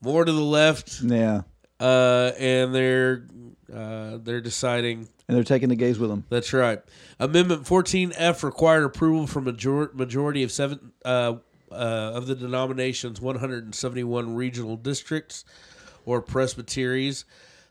more 0.01 0.25
to 0.25 0.31
the 0.31 0.41
left 0.41 1.01
Yeah. 1.01 1.43
uh, 1.79 2.31
and 2.37 2.75
they're 2.75 3.25
uh, 3.73 4.17
they're 4.21 4.41
deciding 4.41 5.07
And 5.27 5.35
they're 5.35 5.43
taking 5.43 5.69
the 5.69 5.75
gays 5.75 5.97
with 5.97 6.09
them. 6.09 6.23
That's 6.29 6.53
right. 6.53 6.81
Amendment 7.19 7.63
14F 7.63 8.43
required 8.43 8.83
approval 8.83 9.25
from 9.25 9.45
major- 9.45 9.89
majority 9.93 10.43
of 10.43 10.51
seven 10.51 10.91
uh, 11.03 11.35
uh, 11.71 11.75
of 11.75 12.27
the 12.27 12.35
denomination's 12.35 13.19
171 13.19 14.35
regional 14.35 14.77
districts 14.77 15.43
or 16.05 16.21
presbyteries. 16.21 17.25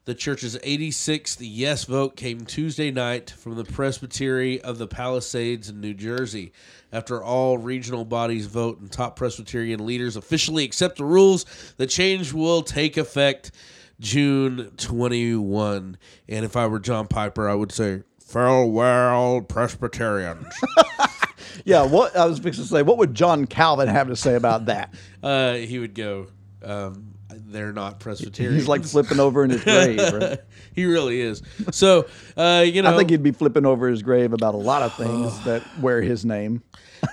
The 0.04 0.14
church's 0.14 0.58
86th 0.58 1.38
yes 1.40 1.84
vote 1.84 2.14
came 2.14 2.44
Tuesday 2.44 2.90
night 2.90 3.30
from 3.30 3.54
the 3.54 3.64
Presbytery 3.64 4.60
of 4.60 4.76
the 4.76 4.86
Palisades 4.86 5.70
in 5.70 5.80
New 5.80 5.94
Jersey. 5.94 6.52
After 6.92 7.24
all 7.24 7.56
regional 7.56 8.04
bodies 8.04 8.44
vote 8.44 8.80
and 8.80 8.92
top 8.92 9.16
Presbyterian 9.16 9.86
leaders 9.86 10.16
officially 10.16 10.62
accept 10.62 10.98
the 10.98 11.06
rules, 11.06 11.46
the 11.78 11.86
change 11.86 12.34
will 12.34 12.62
take 12.62 12.98
effect 12.98 13.50
June 14.00 14.72
21. 14.76 15.96
And 16.28 16.44
if 16.44 16.56
I 16.56 16.66
were 16.66 16.78
John 16.80 17.06
Piper, 17.06 17.48
I 17.48 17.54
would 17.54 17.72
say, 17.72 18.02
Farewell, 18.20 19.42
Presbyterians. 19.42 20.46
Yeah, 21.64 21.86
what 21.86 22.16
I 22.16 22.26
was 22.26 22.40
fixing 22.40 22.64
to 22.64 22.68
say, 22.68 22.82
what 22.82 22.98
would 22.98 23.14
John 23.14 23.46
Calvin 23.46 23.88
have 23.88 24.08
to 24.08 24.16
say 24.16 24.34
about 24.34 24.66
that? 24.66 24.92
uh, 25.22 25.54
he 25.54 25.78
would 25.78 25.94
go, 25.94 26.26
um, 26.62 27.14
They're 27.30 27.72
not 27.72 28.00
Presbyterians. 28.00 28.62
He's 28.62 28.68
like 28.68 28.84
flipping 28.84 29.20
over 29.20 29.44
in 29.44 29.50
his 29.50 29.62
grave. 29.64 29.98
Right? 30.12 30.40
he 30.74 30.84
really 30.84 31.20
is. 31.20 31.42
So, 31.70 32.06
uh, 32.36 32.64
you 32.66 32.82
know, 32.82 32.92
I 32.92 32.96
think 32.98 33.08
he'd 33.10 33.22
be 33.22 33.30
flipping 33.30 33.64
over 33.64 33.88
his 33.88 34.02
grave 34.02 34.32
about 34.32 34.54
a 34.54 34.58
lot 34.58 34.82
of 34.82 34.94
things 34.94 35.40
that 35.44 35.62
wear 35.80 36.02
his 36.02 36.24
name. 36.24 36.62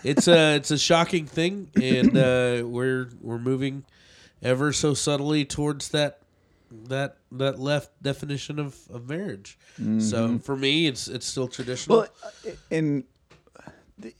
it's 0.03 0.27
a 0.27 0.55
it's 0.55 0.71
a 0.71 0.77
shocking 0.77 1.27
thing, 1.27 1.69
and 1.79 2.17
uh, 2.17 2.63
we're 2.65 3.09
we're 3.21 3.39
moving 3.39 3.85
ever 4.41 4.73
so 4.73 4.93
subtly 4.95 5.45
towards 5.45 5.89
that 5.89 6.20
that 6.87 7.17
that 7.31 7.59
left 7.59 8.01
definition 8.01 8.59
of, 8.59 8.77
of 8.89 9.09
marriage. 9.09 9.57
So 9.99 10.39
for 10.39 10.55
me, 10.55 10.87
it's 10.87 11.07
it's 11.07 11.25
still 11.25 11.47
traditional. 11.47 12.03
Mm-hmm. 12.03 12.47
Well, 12.47 12.55
and 12.71 13.03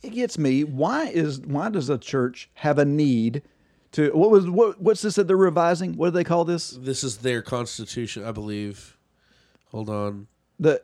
it 0.01 0.09
gets 0.11 0.37
me. 0.37 0.63
Why 0.63 1.05
is 1.07 1.39
why 1.41 1.69
does 1.69 1.89
a 1.89 1.97
church 1.97 2.49
have 2.55 2.77
a 2.77 2.85
need 2.85 3.41
to 3.93 4.11
what 4.11 4.31
was 4.31 4.49
what 4.49 4.81
what's 4.81 5.01
this 5.01 5.15
that 5.15 5.27
they're 5.27 5.37
revising? 5.37 5.95
What 5.97 6.07
do 6.07 6.11
they 6.11 6.23
call 6.23 6.45
this? 6.45 6.71
this 6.71 7.03
is 7.03 7.17
their 7.17 7.41
constitution, 7.41 8.23
I 8.23 8.31
believe. 8.31 8.97
Hold 9.67 9.89
on. 9.89 10.27
The 10.59 10.81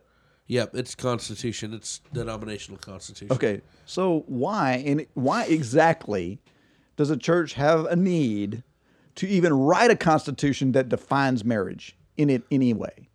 Yep, 0.50 0.76
it's 0.76 0.96
constitution. 0.96 1.74
It's 1.74 2.00
denominational 2.14 2.78
constitution. 2.80 3.34
okay. 3.34 3.62
So 3.86 4.24
why 4.28 4.84
and 4.86 5.06
why 5.14 5.46
exactly 5.46 6.40
does 6.96 7.10
a 7.10 7.18
church 7.18 7.54
have 7.54 7.86
a 7.86 7.96
need 7.96 8.64
to 9.18 9.28
even 9.28 9.54
write 9.54 9.92
a 9.92 9.96
constitution 9.96 10.72
that 10.72 10.90
defines 10.90 11.44
marriage 11.44 11.96
in 12.16 12.30
it 12.30 12.44
any 12.50 12.74
way? 12.74 13.10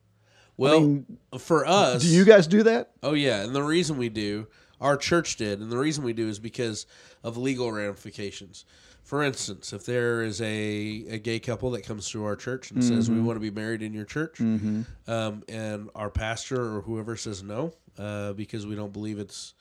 Well, 0.56 0.80
mean, 0.80 1.18
for 1.38 1.66
us, 1.66 2.02
Do 2.02 2.08
you 2.08 2.24
guys 2.24 2.46
do 2.46 2.62
that? 2.64 2.92
Oh 3.02 3.14
yeah, 3.14 3.42
and 3.42 3.54
the 3.54 3.62
reason 3.62 3.96
we 3.96 4.08
do, 4.08 4.46
our 4.80 4.96
church 4.96 5.36
did, 5.36 5.60
and 5.60 5.72
the 5.72 5.78
reason 5.78 6.04
we 6.04 6.12
do 6.12 6.28
is 6.28 6.38
because 6.38 6.86
of 7.24 7.36
legal 7.36 7.72
ramifications. 7.72 8.64
For 9.02 9.22
instance, 9.24 9.72
if 9.72 9.84
there 9.84 10.22
is 10.22 10.40
a, 10.40 11.04
a 11.10 11.18
gay 11.18 11.40
couple 11.40 11.72
that 11.72 11.84
comes 11.84 12.08
to 12.10 12.24
our 12.24 12.36
church 12.36 12.70
and 12.70 12.84
says 12.84 13.10
we 13.10 13.20
want 13.20 13.36
to 13.36 13.40
be 13.40 13.50
married 13.50 13.82
in 13.82 13.92
your 13.92 14.04
church, 14.04 14.40
um, 14.40 15.42
and 15.48 15.90
our 15.94 16.08
pastor 16.10 16.76
or 16.76 16.82
whoever 16.82 17.16
says 17.16 17.42
no 17.42 17.72
uh, 17.98 18.32
because 18.34 18.66
we 18.66 18.76
don't 18.76 18.92
believe 18.92 19.18
it's 19.18 19.54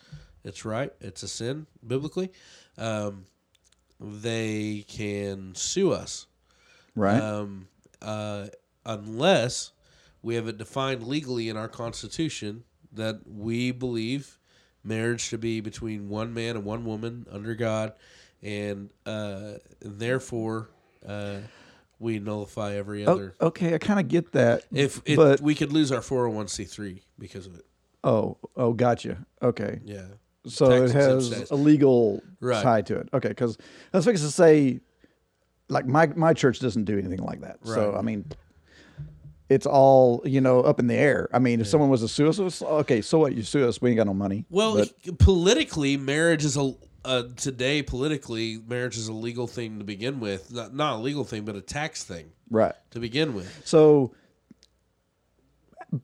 it's 0.43 0.65
right, 0.65 0.91
it's 1.01 1.23
a 1.23 1.27
sin 1.27 1.65
biblically, 1.85 2.31
um, 2.77 3.25
they 3.99 4.85
can 4.87 5.53
sue 5.55 5.91
us 5.91 6.27
Right. 6.95 7.21
um, 7.21 7.67
uh, 8.01 8.47
unless 8.85 9.71
we 10.21 10.35
have 10.35 10.47
it 10.47 10.57
defined 10.57 11.03
legally 11.07 11.49
in 11.49 11.57
our 11.57 11.67
Constitution 11.67 12.63
that 12.93 13.21
we 13.25 13.71
believe 13.71 14.37
marriage 14.83 15.29
to 15.29 15.37
be 15.37 15.61
between 15.61 16.09
one 16.09 16.33
man 16.33 16.55
and 16.55 16.65
one 16.65 16.85
woman 16.85 17.25
under 17.31 17.55
God, 17.55 17.93
and 18.41 18.89
uh, 19.05 19.53
therefore 19.79 20.69
uh, 21.07 21.37
we 21.99 22.19
nullify 22.19 22.73
every 22.75 23.05
Oh, 23.05 23.13
other. 23.13 23.35
okay, 23.39 23.73
I 23.75 23.77
kind 23.77 23.99
of 23.99 24.07
get 24.07 24.31
that. 24.33 24.65
If 24.71 25.01
it, 25.05 25.15
but 25.15 25.39
we 25.41 25.55
could 25.55 25.71
lose 25.71 25.91
our 25.91 26.01
four 26.01 26.25
hundred 26.25 26.35
one 26.35 26.47
c 26.47 26.63
three 26.65 27.03
because 27.19 27.45
of 27.45 27.55
it, 27.55 27.65
oh, 28.03 28.37
oh, 28.55 28.73
gotcha. 28.73 29.25
Okay. 29.41 29.79
yeah. 29.85 30.05
So 30.47 30.69
Tax 30.87 30.91
it 30.91 30.95
has 30.95 31.51
a 31.51 31.55
legal 31.55 32.23
Right. 32.39 32.63
tie 32.63 32.81
to 32.81 32.97
it. 32.97 33.09
Okay, 33.13 33.29
because 33.29 33.57
was 33.93 34.05
fixing 34.05 34.25
to 34.27 34.31
say, 34.33 34.79
like 35.71 35.87
my 35.87 36.07
my 36.07 36.33
church 36.33 36.59
doesn't 36.59 36.83
do 36.83 36.97
anything 36.99 37.23
like 37.23 37.41
that. 37.41 37.57
So 37.63 37.95
I 37.95 38.01
mean, 38.01 38.25
it's 39.49 39.65
all 39.65 40.21
you 40.25 40.41
know 40.41 40.61
up 40.61 40.79
in 40.79 40.87
the 40.87 40.95
air. 40.95 41.29
I 41.33 41.39
mean, 41.39 41.61
if 41.61 41.67
someone 41.67 41.89
was 41.89 42.03
us, 42.03 42.19
it's, 42.19 42.61
okay, 42.61 43.01
so 43.01 43.19
what? 43.19 43.33
You 43.33 43.43
sue 43.43 43.67
us, 43.67 43.81
we 43.81 43.89
ain't 43.89 43.97
got 43.97 44.07
no 44.07 44.13
money. 44.13 44.45
Well, 44.49 44.75
But- 44.75 45.17
politically, 45.19 45.97
marriage 45.97 46.45
is 46.45 46.57
a 46.57 46.73
uh, 47.03 47.23
today 47.35 47.81
politically 47.81 48.61
marriage 48.67 48.95
is 48.95 49.07
a 49.07 49.13
legal 49.13 49.47
thing 49.47 49.79
to 49.79 49.85
begin 49.85 50.19
with. 50.19 50.51
Not 50.51 50.75
not 50.75 50.95
a 50.95 50.99
legal 50.99 51.23
thing, 51.23 51.45
but 51.45 51.55
a 51.55 51.61
tax 51.61 52.03
thing 52.03 52.31
right. 52.49 52.75
to 52.91 52.99
begin 52.99 53.33
with. 53.33 53.61
So, 53.65 54.13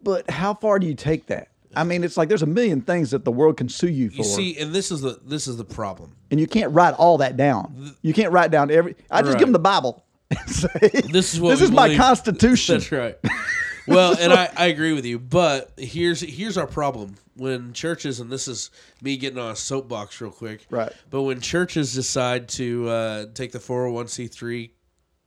but 0.01 0.29
how 0.29 0.53
far 0.53 0.79
do 0.79 0.87
you 0.87 0.95
take 0.95 1.27
that? 1.27 1.49
I 1.75 1.83
mean, 1.83 2.03
it's 2.03 2.17
like 2.17 2.29
there's 2.29 2.41
a 2.43 2.45
million 2.47 2.81
things 2.81 3.11
that 3.11 3.23
the 3.25 3.31
world 3.31 3.57
can 3.57 3.69
sue 3.69 3.89
you 3.89 4.09
for, 4.09 4.17
You 4.17 4.23
see, 4.23 4.57
and 4.57 4.73
this 4.73 4.91
is 4.91 5.01
the 5.01 5.19
this 5.25 5.47
is 5.47 5.57
the 5.57 5.65
problem. 5.65 6.15
and 6.31 6.39
you 6.39 6.47
can't 6.47 6.73
write 6.73 6.93
all 6.95 7.17
that 7.19 7.37
down. 7.37 7.93
You 8.01 8.13
can't 8.13 8.31
write 8.31 8.51
down 8.51 8.71
every. 8.71 8.95
I 9.11 9.21
just 9.21 9.33
Right. 9.33 9.39
give 9.39 9.47
them 9.47 9.53
the 9.53 9.59
Bible. 9.59 10.03
and 10.29 10.49
say, 10.49 10.69
This 11.11 11.33
is 11.33 11.39
what 11.41 11.51
this 11.51 11.61
is 11.61 11.71
my 11.71 11.95
constitution. 11.95 12.75
That's 12.79 12.91
right. 12.91 13.17
Well, 13.89 14.17
and 14.19 14.33
I, 14.33 14.49
I 14.57 14.65
agree 14.65 14.91
with 14.91 15.05
you, 15.05 15.17
but 15.17 15.71
here's 15.77 16.19
here's 16.19 16.57
our 16.57 16.67
problem 16.67 17.15
when 17.37 17.71
churches, 17.71 18.19
and 18.19 18.29
this 18.29 18.49
is 18.49 18.69
me 19.01 19.15
getting 19.15 19.39
on 19.39 19.51
a 19.51 19.55
soapbox 19.55 20.19
real 20.19 20.29
quick, 20.29 20.65
Right. 20.69 20.91
But 21.09 21.21
when 21.21 21.39
churches 21.39 21.93
decide 21.93 22.49
to 22.49 22.89
uh, 22.89 23.25
take 23.33 23.53
the 23.53 23.61
four 23.61 23.83
hundred 23.83 23.93
one 23.93 24.07
c 24.09 24.27
three 24.27 24.73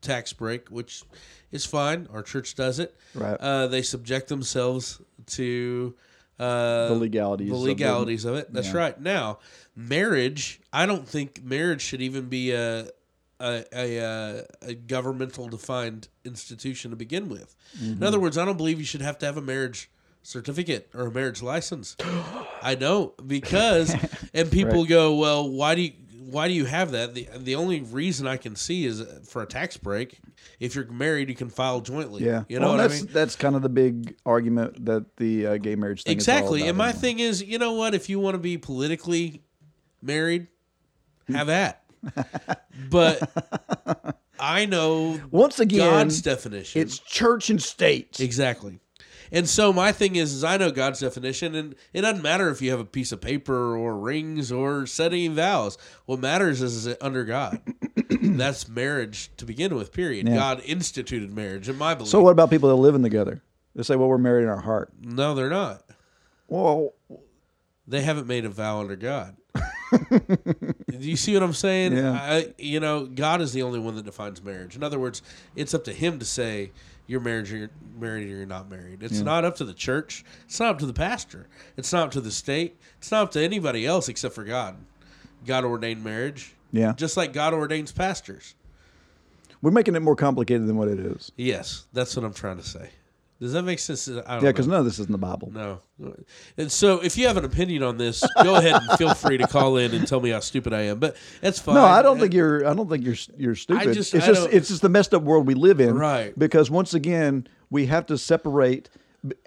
tax 0.03 0.35
break, 0.35 0.69
which 0.69 1.03
is 1.51 1.65
fine, 1.65 2.07
our 2.13 2.23
church 2.23 2.55
does 2.55 2.79
it, 2.81 2.95
Right. 3.15 3.39
Uh, 3.41 3.67
they 3.69 3.81
subject 3.81 4.29
themselves 4.29 5.01
to 5.29 5.95
uh, 6.41 6.89
The 6.89 6.95
legalities 6.95 7.49
the 7.51 7.55
of 7.55 7.61
the- 7.61 7.67
legalities 7.69 8.25
of 8.25 8.35
it. 8.37 8.53
That's 8.53 8.69
Yeah. 8.69 8.77
right. 8.77 9.01
Now, 9.01 9.39
marriage, 9.77 10.61
I 10.73 10.87
don't 10.87 11.07
think 11.07 11.43
marriage 11.45 11.83
should 11.83 12.03
even 12.03 12.27
be 12.29 12.53
a 12.53 12.89
a, 13.43 13.65
a, 13.73 13.99
uh, 14.05 14.43
a 14.61 14.75
governmental 14.75 15.49
defined 15.49 16.09
institution 16.27 16.91
to 16.91 16.97
begin 16.97 17.31
with. 17.31 17.57
Mm-hmm. 17.79 17.93
In 17.95 18.03
other 18.03 18.21
words, 18.21 18.37
I 18.37 18.45
don't 18.45 18.59
believe 18.59 18.79
you 18.79 18.85
should 18.85 19.01
have 19.01 19.19
to 19.21 19.27
have 19.27 19.39
a 19.39 19.41
marriage 19.41 19.89
certificate 20.23 20.91
or 20.93 21.07
a 21.07 21.11
marriage 21.11 21.41
license. 21.43 21.97
I 22.63 22.75
don't 22.75 23.15
because 23.27 23.95
and 24.35 24.51
people 24.51 24.81
Right. 24.81 24.89
go, 24.91 25.15
well, 25.15 25.49
why 25.49 25.75
do 25.75 25.81
you 25.81 25.93
why 26.31 26.49
do 26.49 26.55
you 26.55 26.65
have 26.65 26.91
that? 26.93 27.15
The 27.15 27.29
the 27.37 27.55
only 27.55 27.81
reason 27.81 28.27
I 28.27 28.37
can 28.37 28.57
see 28.57 28.87
is 28.87 29.03
for 29.29 29.43
a 29.43 29.47
tax 29.47 29.77
break. 29.77 30.21
If 30.59 30.75
you're 30.75 30.87
married, 30.87 31.29
you 31.29 31.35
can 31.35 31.51
file 31.51 31.81
jointly. 31.81 32.25
Yeah, 32.25 32.45
you 32.49 32.59
know 32.59 32.69
Well, 32.69 32.77
what 32.77 32.89
that's 32.89 33.03
I 33.03 33.05
mean. 33.05 33.13
that's 33.13 33.37
kind 33.37 33.57
of 33.57 33.63
the 33.63 33.69
big 33.69 34.15
argument 34.25 34.85
that 34.87 35.17
the 35.17 35.47
uh, 35.47 35.57
gay 35.59 35.75
marriage 35.77 36.05
thing 36.05 36.13
Exactly. 36.13 36.61
Is 36.61 36.63
all 36.65 36.69
And 36.71 36.79
my 36.79 36.93
thing 36.93 37.19
is, 37.19 37.43
you 37.43 37.59
know 37.59 37.73
what? 37.73 37.95
If 37.95 38.09
you 38.09 38.19
want 38.21 38.35
to 38.35 38.39
be 38.39 38.57
politically 38.59 39.43
married, 40.03 40.49
have 41.29 41.49
at. 41.49 41.83
but 42.91 44.17
I 44.39 44.65
know 44.67 45.21
Once 45.31 45.61
again, 45.61 45.81
God's 45.81 46.23
definition. 46.23 46.81
it's 46.81 46.99
church 46.99 47.51
and 47.51 47.61
state. 47.63 48.21
exactly. 48.21 48.81
And 49.33 49.49
so 49.49 49.73
my 49.73 49.93
thing 49.93 50.17
is, 50.17 50.33
is 50.33 50.45
I 50.45 50.57
know 50.57 50.71
God's 50.71 51.01
definition, 51.01 51.55
and 51.55 51.75
it 51.93 52.03
doesn't 52.03 52.23
matter 52.23 52.51
if 52.51 52.61
you 52.61 52.71
have 52.71 52.81
a 52.81 52.85
piece 52.85 53.13
of 53.13 53.21
paper 53.21 53.77
or 53.77 53.97
rings 53.97 54.51
or 54.51 54.87
setting 54.87 55.35
vows. 55.35 55.79
What 56.07 56.21
matters 56.21 56.63
is, 56.63 56.75
is 56.75 56.87
it 56.87 56.99
under 57.01 57.25
God. 57.25 57.61
That's 58.23 58.69
marriage 58.69 59.31
to 59.37 59.45
begin 59.45 59.75
with. 59.75 59.93
Period. 59.93 60.29
Yeah. 60.29 60.35
God 60.35 60.63
instituted 60.65 61.33
marriage, 61.33 61.69
in 61.69 61.77
my 61.77 61.95
belief. 61.95 62.11
So 62.11 62.21
what 62.21 62.33
about 62.33 62.51
people 62.51 62.69
that 62.69 62.77
live 62.77 62.95
in 62.95 63.03
together? 63.03 63.43
They 63.75 63.83
say, 63.85 63.97
"Well, 63.97 64.09
we're 64.09 64.19
married 64.19 64.43
in 64.43 64.49
our 64.49 64.61
heart." 64.61 64.93
No, 65.01 65.35
they're 65.35 65.49
not. 65.49 65.85
Well, 66.49 66.95
they 67.87 68.03
haven't 68.03 68.27
made 68.27 68.45
a 68.45 68.49
vow 68.49 68.81
under 68.81 68.97
God. 68.97 69.37
Do 69.93 70.21
you 70.99 71.17
see 71.17 71.35
what 71.35 71.43
I'm 71.43 71.53
saying? 71.53 71.97
Yeah. 71.97 72.13
I, 72.13 72.55
you 72.59 72.81
know, 72.81 73.07
God 73.07 73.41
is 73.41 73.53
the 73.53 73.63
only 73.63 73.79
one 73.79 73.97
that 73.97 74.05
defines 74.05 74.43
marriage. 74.43 74.77
In 74.77 74.83
other 74.83 74.99
words, 74.99 75.23
it's 75.57 75.75
up 75.75 75.85
to 75.85 75.93
Him 75.93 76.19
to 76.19 76.25
say 76.25 76.73
you're 77.11 77.21
married 77.21 77.51
or 77.51 77.57
you're 77.57 77.71
married 77.99 78.25
or 78.25 78.37
you're 78.37 78.47
not 78.47 78.71
married. 78.71 79.03
It's 79.03 79.19
not 79.21 79.45
up 79.45 79.57
to 79.57 79.65
the 79.65 79.75
church. 79.75 80.25
It's 80.45 80.61
not 80.61 80.71
up 80.71 80.79
to 80.79 80.87
the 80.87 80.93
pastor. 80.93 81.49
It's 81.77 81.93
not 81.93 82.05
up 82.07 82.11
to 82.13 82.21
the 82.21 82.31
state. 82.31 82.79
It's 82.99 83.11
not 83.11 83.25
up 83.25 83.31
to 83.33 83.43
anybody 83.43 83.85
else 83.85 84.09
except 84.09 84.33
for 84.33 84.45
God. 84.45 84.77
God 85.45 85.65
ordained 85.65 86.05
marriage. 86.05 86.55
Yeah. 86.71 86.93
Just 86.97 87.17
like 87.17 87.33
God 87.33 87.53
ordains 87.53 87.91
pastors. 87.91 88.55
we're 89.61 89.73
making 89.73 89.97
it 89.97 90.01
more 90.01 90.15
complicated 90.15 90.69
than 90.69 90.77
what 90.77 90.87
it 90.87 91.01
is. 91.01 91.33
Yes, 91.37 91.87
that's 91.93 92.15
what 92.15 92.25
I'm 92.25 92.33
trying 92.33 92.59
to 92.59 92.63
say. 92.63 92.91
Does 93.41 93.53
that 93.55 93.63
make 93.63 93.79
sense? 93.79 94.07
I 94.07 94.13
don't 94.13 94.27
Yeah, 94.45 94.51
because 94.51 94.67
none 94.67 94.81
of 94.81 94.85
this 94.85 94.99
is 94.99 95.07
in 95.07 95.13
the 95.13 95.19
Bible. 95.19 95.51
No. 95.51 95.81
And 96.59 96.71
so 96.71 97.03
if 97.03 97.17
you 97.17 97.27
have 97.27 97.39
an 97.39 97.45
opinion 97.47 97.83
on 97.83 97.97
this, 97.97 98.23
go 98.43 98.57
ahead 98.57 98.75
and 98.75 98.99
feel 98.99 99.15
free 99.15 99.39
to 99.39 99.47
call 99.47 99.79
in 99.79 99.95
and 99.95 100.07
tell 100.07 100.21
me 100.21 100.31
how 100.31 100.41
stupid 100.41 100.75
I 100.75 100.83
am. 100.83 100.99
But 100.99 101.17
that's 101.41 101.59
fine. 101.59 101.77
No, 101.77 101.85
I 101.85 102.03
don't 102.03 102.19
think 102.21 102.35
you're. 102.35 102.67
I 102.69 102.75
don't 102.75 102.89
think 102.89 103.05
you're. 103.05 103.17
You're 103.39 103.55
stupid. 103.55 103.95
just- 103.95 104.15
it's 104.15 104.25
I 104.25 104.33
just. 104.33 104.49
It's 104.53 104.69
just 104.69 104.83
the 104.83 104.91
messed 104.91 105.15
up 105.15 105.23
world 105.23 105.47
we 105.47 105.55
live 105.55 105.81
in. 105.81 105.95
Right. 105.97 106.39
Because 106.39 106.71
once 106.71 106.93
again, 106.93 107.47
we 107.71 107.87
have 107.87 108.07
to 108.07 108.19
separate 108.19 108.91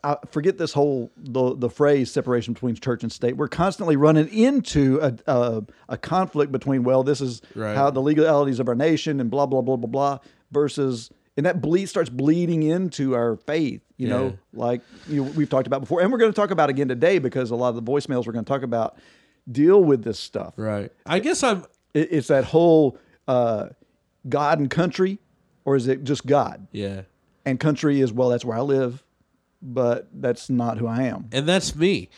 I 0.04 0.18
forget 0.30 0.58
this 0.60 0.72
whole 0.74 1.12
the 1.18 1.56
the 1.56 1.70
phrase 1.70 2.12
separation 2.12 2.54
between 2.54 2.76
church 2.76 3.02
and 3.04 3.12
state. 3.12 3.38
We're 3.38 3.48
constantly 3.48 3.96
running 3.96 4.28
into 4.30 5.00
a 5.02 5.16
a, 5.26 5.64
a 5.90 5.98
conflict 5.98 6.52
between 6.52 6.84
well, 6.84 7.04
this 7.04 7.22
is 7.22 7.42
Right. 7.56 7.76
how 7.76 7.90
the 7.90 8.00
legalities 8.02 8.60
of 8.60 8.68
our 8.68 8.76
nation 8.76 9.20
and 9.20 9.32
blah 9.32 9.46
blah 9.48 9.62
blah 9.62 9.78
blah 9.78 9.88
blah 9.90 10.20
versus 10.52 11.10
and 11.38 11.46
that 11.46 11.62
bleed 11.62 11.88
starts 11.88 12.10
bleeding 12.10 12.64
into 12.64 13.16
our 13.16 13.36
faith. 13.38 13.82
You 13.98 14.08
Yeah. 14.08 14.14
know, 14.18 14.38
like 14.54 14.82
you 15.08 15.24
know, 15.24 15.32
we've 15.32 15.50
talked 15.50 15.68
about 15.68 15.82
before, 15.82 16.02
and 16.02 16.12
we're 16.12 16.18
going 16.18 16.32
to 16.32 16.36
talk 16.36 16.52
about 16.52 16.70
again 16.70 16.88
today 16.88 17.20
because 17.20 17.52
a 17.52 17.56
lot 17.56 17.70
of 17.70 17.76
the 17.84 17.92
voicemails 17.92 18.26
we're 18.26 18.34
going 18.34 18.46
to 18.46 18.50
talk 18.50 18.64
about 18.64 18.98
deal 19.52 19.84
with 19.84 20.04
this 20.04 20.20
stuff. 20.20 20.54
Right. 20.58 20.92
I 21.06 21.20
guess 21.20 21.44
I'm. 21.44 21.66
It, 21.94 22.10
it's 22.12 22.28
that 22.28 22.44
whole 22.46 22.98
uh, 23.28 23.70
God 24.28 24.60
and 24.60 24.70
country, 24.70 25.20
or 25.66 25.76
is 25.76 25.88
it 25.88 26.04
just 26.04 26.26
God? 26.26 26.68
Yeah. 26.72 27.02
And 27.46 27.60
country 27.60 28.00
is 28.02 28.12
well, 28.14 28.30
that's 28.30 28.46
where 28.46 28.58
I 28.58 28.62
live, 28.62 29.04
but 29.62 30.08
that's 30.14 30.50
not 30.50 30.78
who 30.78 30.88
I 30.88 31.04
am. 31.04 31.28
and 31.32 31.48
that's 31.48 31.76
me. 31.76 32.10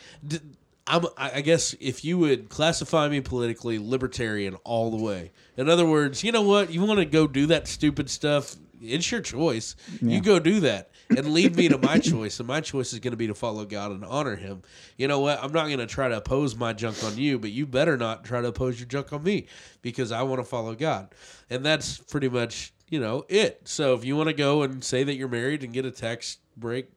I'm, 0.88 1.04
I 1.18 1.32
I 1.36 1.40
guess 1.40 1.74
if 1.80 2.04
you 2.04 2.16
would 2.18 2.48
classify 2.48 3.08
me 3.08 3.20
politically, 3.20 3.78
libertarian 3.80 4.54
all 4.64 4.90
the 4.96 5.02
way. 5.02 5.32
In 5.56 5.68
other 5.68 5.84
words, 5.84 6.22
you 6.22 6.30
know 6.30 6.42
what? 6.42 6.72
You 6.72 6.80
want 6.84 7.00
to 7.00 7.04
go 7.04 7.26
do 7.26 7.46
that 7.46 7.66
stupid 7.66 8.08
stuff? 8.08 8.54
It's 8.80 9.10
your 9.10 9.20
choice. 9.20 9.76
You 10.00 10.20
go 10.20 10.38
do 10.38 10.60
that 10.60 10.90
and 11.10 11.32
leave 11.32 11.56
me 11.56 11.68
to 11.68 11.78
my 11.78 11.98
choice. 11.98 12.38
And 12.40 12.46
my 12.48 12.60
choice 12.60 12.92
is 12.92 12.98
going 12.98 13.12
to 13.12 13.16
be 13.16 13.26
to 13.28 13.34
follow 13.34 13.64
God 13.64 13.92
and 13.92 14.04
honor 14.04 14.36
Him. 14.36 14.62
You 14.96 15.08
know 15.08 15.20
what? 15.20 15.42
I'm 15.42 15.52
not 15.52 15.66
going 15.66 15.78
to 15.78 15.86
try 15.86 16.08
to 16.08 16.16
oppose 16.18 16.56
my 16.56 16.72
junk 16.72 17.02
on 17.04 17.16
you, 17.16 17.38
but 17.38 17.50
you 17.50 17.66
better 17.66 17.96
not 17.96 18.24
try 18.24 18.40
to 18.40 18.48
oppose 18.48 18.78
your 18.80 18.88
junk 18.88 19.12
on 19.12 19.22
me 19.22 19.46
because 19.82 20.12
I 20.12 20.22
want 20.22 20.40
to 20.40 20.44
follow 20.44 20.74
God. 20.74 21.08
And 21.50 21.64
that's 21.64 21.98
pretty 21.98 22.28
much, 22.28 22.72
you 22.90 23.00
know, 23.00 23.24
it. 23.28 23.62
So 23.64 23.94
if 23.94 24.04
you 24.04 24.16
want 24.16 24.28
to 24.28 24.34
go 24.34 24.62
and 24.62 24.82
say 24.82 25.04
that 25.04 25.14
you're 25.14 25.28
married 25.28 25.62
and 25.62 25.72
get 25.72 25.84
a 25.84 25.90
tax 25.90 26.38
break, 26.56 26.88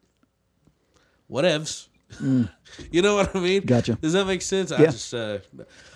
whatevs. 1.29 1.87
You 2.91 3.01
know 3.01 3.15
what 3.15 3.35
I 3.35 3.39
mean? 3.39 3.63
Gotcha. 3.65 3.95
Does 3.95 4.13
that 4.13 4.25
make 4.25 4.41
sense? 4.41 4.71
I 4.71 4.79
Yeah. 4.81 4.85
just 4.91 5.13
uh, 5.13 5.39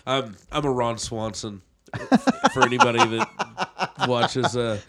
I'm 0.05 0.35
I'm 0.51 0.65
a 0.65 0.71
Ron 0.71 0.97
Swanson 0.97 1.61
for 2.53 2.63
anybody 2.63 2.99
that 2.99 4.07
watches 4.07 4.55
uh, 4.57 4.79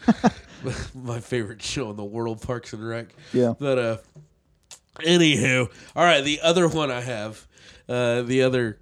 my 0.95 1.21
favorite 1.21 1.63
show 1.63 1.91
in 1.91 1.97
the 1.97 2.05
world, 2.05 2.41
Parks 2.43 2.73
and 2.73 2.87
Rec. 2.87 3.15
Yeah. 3.33 3.55
But 3.59 3.79
uh, 3.79 3.97
anywho, 5.01 5.71
all 5.97 6.05
right. 6.05 6.23
The 6.23 6.41
other 6.43 6.69
one 6.69 6.91
I 6.91 7.01
have, 7.01 7.47
uh, 7.89 8.23
the 8.23 8.43
other, 8.43 8.79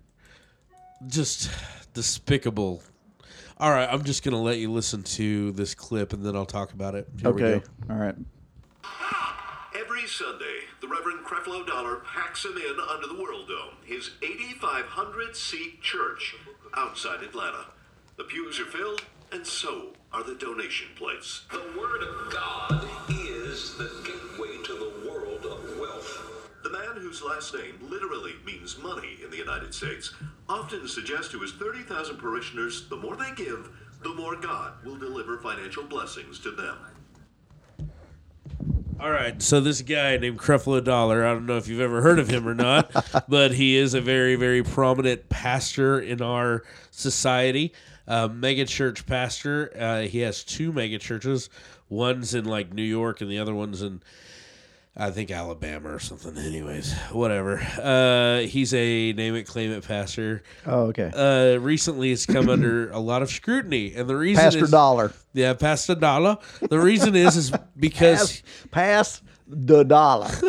just 1.06 1.50
despicable. 1.94 2.82
All 3.58 3.70
right, 3.70 3.88
I'm 3.90 4.02
just 4.02 4.24
gonna 4.24 4.40
let 4.42 4.58
you 4.58 4.72
listen 4.72 5.02
to 5.04 5.52
this 5.52 5.74
clip 5.74 6.12
and 6.12 6.24
then 6.24 6.34
I'll 6.34 6.46
talk 6.46 6.72
about 6.72 6.94
it. 6.96 7.06
Here 7.20 7.30
we 7.30 7.42
Okay. 7.44 7.64
go. 7.88 7.94
All 7.94 8.00
right. 8.00 8.16
Every 9.74 10.06
Sunday, 10.06 10.60
the 10.80 10.88
Reverend 10.88 11.24
Creflo 11.24 11.64
Dollar 11.66 11.96
packs 12.04 12.44
him 12.44 12.56
in 12.56 12.76
under 12.90 13.06
the 13.06 13.14
World 13.14 13.46
Dome, 13.48 13.74
his 13.84 14.10
8,500 14.22 15.36
seat 15.36 15.80
church 15.80 16.34
outside 16.76 17.22
Atlanta. 17.22 17.66
The 18.16 18.24
pews 18.24 18.58
are 18.60 18.64
filled, 18.66 19.02
and 19.32 19.46
so 19.46 19.88
are 20.12 20.22
the 20.22 20.34
donation 20.34 20.88
plates. 20.94 21.46
The 21.50 21.64
Word 21.78 22.02
of 22.02 22.32
God 22.32 22.86
is 23.08 23.76
the 23.78 23.90
gateway 24.04 24.62
to 24.64 24.74
the 24.74 25.10
world 25.10 25.46
of 25.46 25.78
wealth. 25.78 26.50
The 26.62 26.70
man 26.70 26.96
whose 26.96 27.22
last 27.22 27.54
name 27.54 27.78
literally 27.80 28.34
means 28.44 28.78
money 28.78 29.18
in 29.24 29.30
the 29.30 29.38
United 29.38 29.72
States 29.72 30.12
often 30.48 30.86
suggests 30.86 31.32
to 31.32 31.40
his 31.40 31.52
30,000 31.52 32.18
parishioners 32.18 32.88
the 32.88 32.96
more 32.96 33.16
they 33.16 33.32
give, 33.34 33.70
the 34.02 34.14
more 34.14 34.36
God 34.36 34.74
will 34.84 34.96
deliver 34.96 35.38
financial 35.38 35.84
blessings 35.84 36.38
to 36.40 36.50
them. 36.50 36.76
All 39.02 39.10
right, 39.10 39.42
so 39.42 39.58
this 39.58 39.82
guy 39.82 40.16
named 40.16 40.38
Creflo 40.38 40.82
Dollar, 40.82 41.26
I 41.26 41.32
don't 41.32 41.44
know 41.44 41.56
if 41.56 41.66
you've 41.66 41.80
ever 41.80 42.02
heard 42.02 42.20
of 42.20 42.28
him 42.28 42.46
or 42.46 42.54
not, 42.54 43.24
but 43.28 43.50
he 43.52 43.74
is 43.76 43.94
a 43.94 44.00
very, 44.00 44.36
very 44.36 44.62
prominent 44.62 45.28
pastor 45.28 45.98
in 45.98 46.22
our 46.22 46.62
society, 46.92 47.72
uh, 48.06 48.28
mega 48.28 48.64
church 48.64 49.04
pastor. 49.04 49.72
Uh, 49.76 50.02
he 50.02 50.20
has 50.20 50.44
two 50.44 50.72
mega 50.72 51.00
churches. 51.00 51.50
One's 51.88 52.32
in 52.32 52.44
like 52.44 52.72
New 52.72 52.84
York, 52.84 53.20
and 53.20 53.28
the 53.28 53.40
other 53.40 53.52
one's 53.52 53.82
in, 53.82 54.02
I 54.94 55.10
think, 55.10 55.30
Alabama 55.30 55.88
or 55.94 55.98
something. 55.98 56.36
Anyways, 56.36 56.92
whatever. 57.12 57.58
Uh, 57.82 58.40
he's 58.40 58.74
a 58.74 59.12
name 59.14 59.34
it, 59.36 59.44
claim 59.46 59.70
it 59.72 59.86
pastor. 59.86 60.42
Oh, 60.66 60.92
okay. 60.92 61.10
Uh, 61.14 61.58
recently, 61.60 62.12
it's 62.12 62.26
come 62.26 62.50
under 62.50 62.90
a 62.90 62.98
lot 62.98 63.22
of 63.22 63.30
scrutiny, 63.30 63.94
and 63.94 64.06
the 64.08 64.16
reason 64.16 64.42
Pastor 64.44 64.64
is, 64.64 64.70
Dollar. 64.70 65.12
yeah, 65.32 65.54
Pastor 65.54 65.94
Dollar. 65.94 66.36
The 66.68 66.78
reason 66.78 67.16
is 67.16 67.36
is 67.36 67.52
because. 67.78 68.42
Pass, 68.70 69.20
pass 69.20 69.22
the 69.48 69.82
dollar. 69.82 70.28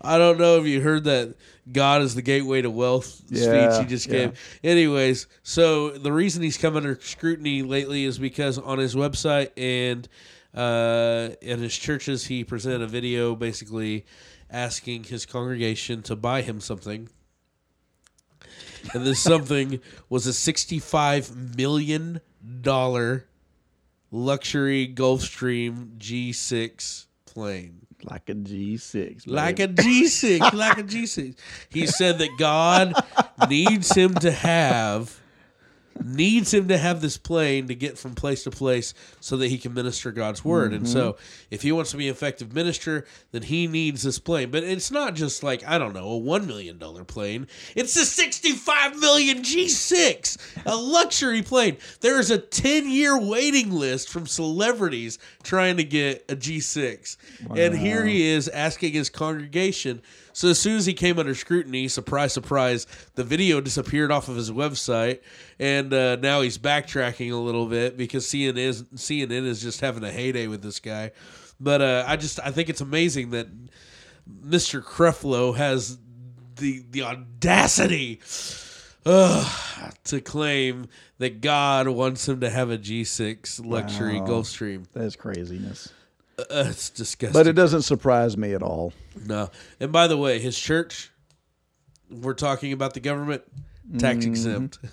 I 0.00 0.18
don't 0.18 0.38
know 0.38 0.58
if 0.58 0.66
you 0.66 0.80
heard 0.80 1.04
that 1.04 1.34
God 1.70 2.02
is 2.02 2.14
the 2.14 2.22
gateway 2.22 2.62
to 2.62 2.70
wealth 2.70 3.22
Yeah, 3.30 3.70
speech 3.72 3.82
he 3.84 3.88
just 3.88 4.06
yeah. 4.06 4.12
gave. 4.26 4.58
Anyways, 4.62 5.26
so 5.42 5.90
the 5.90 6.12
reason 6.12 6.42
he's 6.42 6.58
come 6.58 6.76
under 6.76 6.98
scrutiny 7.00 7.62
lately 7.62 8.04
is 8.04 8.18
because 8.18 8.58
on 8.58 8.78
his 8.78 8.94
website 8.94 9.50
and 9.56 10.06
uh, 10.54 11.30
in 11.40 11.60
his 11.60 11.76
churches, 11.76 12.26
he 12.26 12.44
presented 12.44 12.82
a 12.82 12.86
video 12.86 13.34
basically 13.34 14.04
asking 14.50 15.04
his 15.04 15.26
congregation 15.26 16.02
to 16.02 16.16
buy 16.16 16.42
him 16.42 16.60
something. 16.60 17.08
And 18.92 19.04
this 19.04 19.20
something 19.32 19.80
was 20.08 20.26
a 20.26 20.30
$65 20.30 21.56
million 21.56 22.20
luxury 24.10 24.94
Gulfstream 24.94 25.96
G6 25.98 27.06
plane 27.26 27.84
like 28.04 28.28
a 28.28 28.34
G6. 28.34 29.22
like 29.26 29.60
a 29.60 29.68
babe. 29.68 29.86
G6, 29.86 30.52
like 30.52 30.78
a 30.78 30.82
G6. 30.82 31.36
He 31.70 31.86
said 31.86 32.18
that 32.18 32.30
God 32.38 32.92
needs 33.48 33.94
him 33.94 34.14
to 34.16 34.30
have 34.30 35.18
needs 36.02 36.52
him 36.52 36.68
to 36.68 36.78
have 36.78 37.00
this 37.00 37.16
plane 37.16 37.68
to 37.68 37.74
get 37.74 37.98
from 37.98 38.14
place 38.14 38.44
to 38.44 38.50
place 38.50 38.94
so 39.20 39.36
that 39.36 39.48
he 39.48 39.58
can 39.58 39.74
minister 39.74 40.10
God's 40.10 40.44
word. 40.44 40.72
And 40.72 40.88
so 40.88 41.12
mm-hmm. 41.12 41.54
if 41.54 41.62
he 41.62 41.72
wants 41.72 41.90
to 41.92 41.96
be 41.96 42.08
an 42.08 42.14
effective 42.14 42.52
minister, 42.52 43.06
then 43.32 43.42
he 43.42 43.66
needs 43.66 44.02
this 44.02 44.18
plane. 44.18 44.50
But 44.50 44.64
it's 44.64 44.90
not 44.90 45.14
just 45.14 45.42
like, 45.42 45.66
I 45.66 45.78
don't 45.78 45.94
know, 45.94 46.08
a 46.08 46.18
1 46.18 46.46
million 46.46 46.78
dollar 46.78 47.04
plane. 47.04 47.46
It's 47.76 47.96
a 47.96 48.04
65 48.04 48.98
million 48.98 49.38
G6, 49.42 50.62
a 50.66 50.76
luxury 50.76 51.42
plane. 51.42 51.76
There 52.00 52.18
is 52.18 52.30
a 52.30 52.38
10-year 52.38 53.18
waiting 53.18 53.70
list 53.70 54.08
from 54.08 54.26
celebrities 54.26 55.18
trying 55.42 55.76
to 55.76 55.84
get 55.84 56.24
a 56.28 56.36
G6. 56.36 57.16
And 57.56 57.76
here 57.76 58.04
he 58.04 58.26
is 58.26 58.48
asking 58.48 58.92
his 58.92 59.10
congregation 59.10 60.02
so 60.34 60.48
as 60.48 60.58
soon 60.58 60.76
as 60.76 60.84
he 60.84 60.92
came 60.92 61.18
under 61.18 61.34
scrutiny, 61.34 61.88
surprise, 61.88 62.32
surprise, 62.32 62.86
the 63.14 63.24
video 63.24 63.60
disappeared 63.60 64.10
off 64.10 64.28
of 64.28 64.36
his 64.36 64.50
website, 64.50 65.20
and 65.58 65.94
uh, 65.94 66.16
now 66.16 66.40
he's 66.42 66.58
backtracking 66.58 67.32
a 67.32 67.36
little 67.36 67.66
bit 67.66 67.96
because 67.96 68.26
CNN 68.26 68.58
is 68.58 68.82
CNN 68.82 69.46
is 69.46 69.62
just 69.62 69.80
having 69.80 70.02
a 70.04 70.10
heyday 70.10 70.48
with 70.48 70.60
this 70.62 70.80
guy. 70.80 71.12
But 71.60 71.80
uh, 71.80 72.04
I 72.06 72.16
just 72.16 72.40
I 72.40 72.50
think 72.50 72.68
it's 72.68 72.80
amazing 72.80 73.30
that 73.30 73.46
Mr. 74.44 74.82
Creflo 74.82 75.54
has 75.56 75.98
the 76.56 76.84
the 76.90 77.02
audacity 77.02 78.20
ugh, 79.06 79.94
to 80.04 80.20
claim 80.20 80.88
that 81.18 81.40
God 81.40 81.88
wants 81.88 82.28
him 82.28 82.40
to 82.40 82.50
have 82.50 82.70
a 82.70 82.78
G6 82.78 83.64
luxury 83.64 84.20
Wow. 84.20 84.26
Gulfstream. 84.26 84.86
That's 84.92 85.16
craziness. 85.16 85.92
Uh, 86.38 86.44
it's 86.68 86.90
disgusting. 86.90 87.32
But 87.38 87.46
it 87.46 87.52
doesn't 87.54 87.82
surprise 87.82 88.36
me 88.36 88.54
at 88.54 88.62
all. 88.62 88.92
No. 89.26 89.50
And 89.80 89.92
by 89.92 90.06
the 90.08 90.16
way, 90.16 90.38
his 90.40 90.58
church, 90.58 91.10
we're 92.10 92.34
talking 92.34 92.72
about 92.72 92.94
the 92.94 93.00
government, 93.00 93.42
tax 93.98 94.24
exempt. 94.24 94.78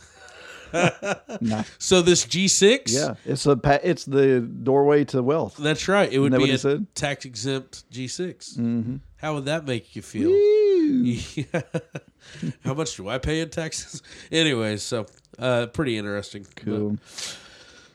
Nah. 1.41 1.63
So 1.79 2.01
this 2.01 2.25
G6, 2.25 2.83
Yeah, 2.93 3.15
it's 3.25 3.45
a 3.45 3.57
pa- 3.57 3.79
it's 3.83 4.05
the 4.05 4.39
doorway 4.39 5.03
to 5.05 5.21
wealth. 5.21 5.57
that's 5.57 5.89
right. 5.89 6.09
It 6.09 6.19
would 6.19 6.31
that 6.31 6.37
be 6.37 6.43
what 6.43 6.49
he 6.49 6.55
a 6.55 6.59
said? 6.59 6.87
tax 6.95 7.25
exempt 7.25 7.83
G6. 7.91 8.57
Mm-hmm. 8.57 8.95
How 9.17 9.33
would 9.33 9.43
that 9.45 9.65
make 9.65 9.97
you 9.97 10.01
feel? 10.01 10.29
Yeah. 10.31 11.61
How 12.63 12.73
much 12.73 12.95
do 12.95 13.09
I 13.09 13.17
pay 13.17 13.41
in 13.41 13.49
taxes? 13.49 14.01
Anyway, 14.31 14.77
so 14.77 15.07
uh, 15.37 15.65
pretty 15.67 15.97
interesting. 15.97 16.45
Cool. 16.55 16.97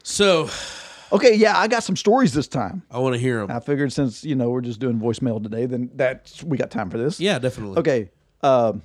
So 0.03 0.51
Okay, 1.17 1.35
yeah, 1.35 1.59
I 1.59 1.67
got 1.69 1.83
some 1.83 1.97
stories 1.97 2.33
this 2.35 2.47
time. 2.47 2.83
I 2.91 2.99
want 2.99 3.15
to 3.15 3.19
hear 3.21 3.39
them. 3.41 3.51
I 3.51 3.61
figured 3.61 3.93
since 3.93 4.23
you 4.23 4.35
know 4.35 4.51
we're 4.51 4.61
just 4.61 4.81
doing 4.81 5.01
voicemail 5.01 5.43
today, 5.43 5.65
then 5.67 5.91
that's 5.95 6.43
we 6.45 6.57
got 6.59 6.71
time 6.71 6.91
for 6.91 6.99
this. 6.99 7.19
Yeah, 7.19 7.39
definitely. 7.39 7.79
Okay. 7.79 8.11
Um, 8.43 8.83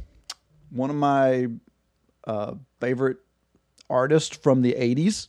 one 0.69 0.89
of 0.89 0.95
my 0.95 1.47
uh, 2.25 2.53
favorite 2.79 3.17
artists 3.89 4.35
from 4.37 4.61
the 4.61 4.73
'80s, 4.73 5.27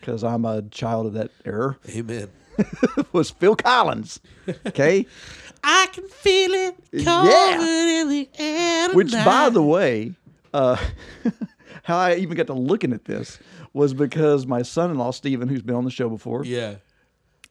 because 0.00 0.22
I'm 0.22 0.44
a 0.44 0.62
child 0.62 1.06
of 1.06 1.14
that 1.14 1.32
era, 1.44 1.76
Amen. 1.90 2.28
was 3.12 3.30
Phil 3.30 3.56
Collins. 3.56 4.20
Okay. 4.66 5.06
I 5.64 5.88
can 5.92 6.06
feel 6.06 6.52
it 6.52 6.76
Yeah. 6.92 7.56
coming 7.56 7.66
in 7.66 8.08
the 8.10 8.30
air 8.38 8.90
Which, 8.94 9.10
by 9.12 9.48
the 9.48 9.62
way, 9.62 10.12
uh, 10.54 10.76
how 11.88 11.96
I 11.96 12.16
even 12.16 12.36
got 12.36 12.46
to 12.48 12.52
looking 12.52 12.92
at 12.92 13.06
this 13.06 13.38
was 13.72 13.94
because 13.94 14.46
my 14.46 14.60
son-in-law 14.60 15.10
Stephen, 15.12 15.48
who's 15.48 15.62
been 15.62 15.74
on 15.74 15.84
the 15.84 15.90
show 15.90 16.10
before, 16.10 16.44
yeah. 16.44 16.74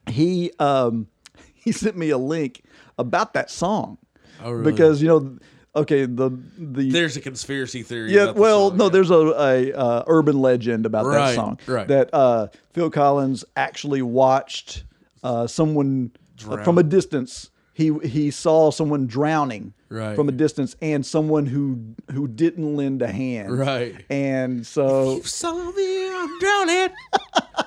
he 0.08 0.52
um, 0.60 1.08
he 1.56 1.72
sent 1.72 1.98
me 1.98 2.12
a 2.12 2.18
link 2.20 2.64
about 3.00 3.34
that 3.34 3.50
song 3.50 3.98
Oh, 4.44 4.52
really? 4.52 4.72
because 4.72 5.02
you 5.02 5.08
know, 5.08 5.38
okay, 5.76 6.06
the 6.06 6.30
the 6.58 6.92
there's 6.92 7.18
a 7.18 7.22
conspiracy 7.22 7.82
theory. 7.82 8.14
yeah, 8.14 8.30
well, 8.32 8.70
song, 8.70 8.78
no, 8.78 8.84
yeah. 8.86 8.90
there's 8.92 9.10
a, 9.10 9.16
a 9.16 9.74
uh, 9.74 10.04
urban 10.06 10.40
legend 10.40 10.86
about 10.86 11.12
that 11.12 11.34
song. 11.36 11.60
right. 11.66 11.88
That 11.88 12.14
uh, 12.14 12.48
Phil 12.74 12.92
Collins 12.92 13.44
actually 13.56 14.04
watched 14.04 14.84
uh, 15.24 15.48
someone 15.48 16.12
uh, 16.48 16.64
from 16.64 16.78
a 16.78 16.84
distance. 16.84 17.50
He 17.78 17.94
he 18.04 18.32
saw 18.32 18.72
someone 18.72 19.06
drowning 19.06 19.74
Right. 19.90 20.16
from 20.16 20.28
a 20.28 20.32
distance, 20.32 20.76
and 20.82 21.06
someone 21.06 21.46
who 21.46 21.94
who 22.12 22.28
didn't 22.28 22.76
lend 22.76 23.04
a 23.04 23.08
hand. 23.12 23.56
Right. 23.56 24.04
And 24.10 24.66
so 24.66 25.18
you 25.18 25.22
saw 25.24 25.54
me, 25.72 26.10
I'm 26.12 26.40
drowning. 26.40 26.90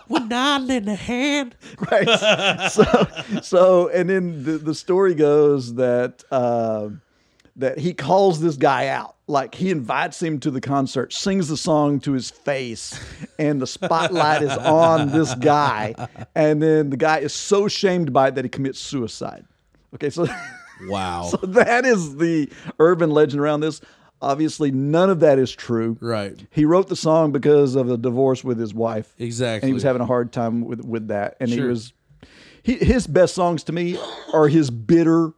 Would 0.08 0.28
not 0.28 0.62
lend 0.62 0.88
a 0.88 0.96
hand. 0.96 1.54
right. 1.92 2.70
so 2.72 2.84
so 3.40 3.88
and 3.90 4.10
then 4.10 4.42
the, 4.42 4.58
the 4.58 4.74
story 4.74 5.14
goes 5.14 5.74
that 5.76 6.24
uh, 6.32 6.88
that 7.54 7.78
he 7.78 7.94
calls 7.94 8.40
this 8.40 8.56
guy 8.56 8.88
out. 8.88 9.14
Like 9.28 9.54
he 9.54 9.70
invites 9.70 10.20
him 10.20 10.40
to 10.40 10.50
the 10.50 10.60
concert, 10.60 11.12
sings 11.12 11.46
the 11.46 11.56
song 11.56 12.00
to 12.00 12.12
his 12.14 12.32
face, 12.32 12.98
and 13.38 13.62
the 13.62 13.66
spotlight 13.68 14.42
is 14.42 14.50
on 14.58 15.10
this 15.10 15.36
guy. 15.36 15.94
And 16.34 16.60
then 16.60 16.90
the 16.90 16.96
guy 16.96 17.18
is 17.20 17.32
so 17.32 17.68
shamed 17.68 18.12
by 18.12 18.28
it 18.28 18.34
that 18.34 18.44
he 18.44 18.48
commits 18.48 18.80
suicide. 18.80 19.44
Okay, 19.94 20.10
so 20.10 20.26
Wow. 20.88 21.24
so 21.24 21.36
that 21.48 21.84
is 21.84 22.16
the 22.16 22.48
urban 22.78 23.10
legend 23.10 23.40
around 23.40 23.60
this. 23.60 23.80
Obviously, 24.22 24.70
none 24.70 25.08
of 25.10 25.20
that 25.20 25.38
is 25.38 25.50
true. 25.50 25.96
Right. 26.00 26.46
He 26.50 26.64
wrote 26.66 26.88
the 26.88 26.96
song 26.96 27.32
because 27.32 27.74
of 27.74 27.90
a 27.90 27.96
divorce 27.96 28.44
with 28.44 28.58
his 28.58 28.74
wife. 28.74 29.14
Exactly. 29.18 29.66
And 29.66 29.70
he 29.70 29.74
was 29.74 29.82
having 29.82 30.02
a 30.02 30.06
hard 30.06 30.32
time 30.32 30.62
with 30.62 30.84
with 30.84 31.08
that. 31.08 31.36
And 31.40 31.48
he 31.50 31.60
was 31.60 31.92
he, 32.62 32.74
his 32.74 33.06
best 33.06 33.34
songs 33.34 33.64
to 33.64 33.72
me 33.72 33.98
are 34.34 34.48
his 34.48 34.70
bitter 34.70 35.32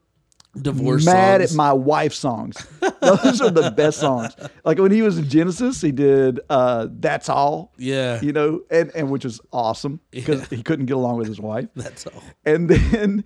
Divorce 0.61 1.07
mad 1.07 1.41
songs. 1.41 1.53
at 1.53 1.57
my 1.57 1.73
wife 1.73 2.13
songs. 2.13 2.57
Those 3.01 3.41
are 3.41 3.51
the 3.51 3.71
best 3.75 3.99
songs. 4.01 4.37
Like 4.67 4.79
when 4.79 4.91
he 4.93 5.01
was 5.01 5.17
in 5.17 5.27
Genesis, 5.29 5.81
he 5.81 5.93
did 5.93 6.41
uh 6.51 6.89
That's 6.91 7.29
All. 7.31 7.73
Yeah. 7.79 8.21
You 8.21 8.33
know, 8.33 8.61
and, 8.71 8.91
and 8.95 9.11
which 9.11 9.25
was 9.25 9.41
awesome 9.53 10.01
because 10.11 10.47
he 10.49 10.63
couldn't 10.63 10.87
get 10.87 10.97
along 10.97 11.17
with 11.17 11.27
his 11.29 11.41
wife. 11.41 11.69
That's 11.77 12.07
all. 12.07 12.23
And 12.45 12.69
then 12.69 13.25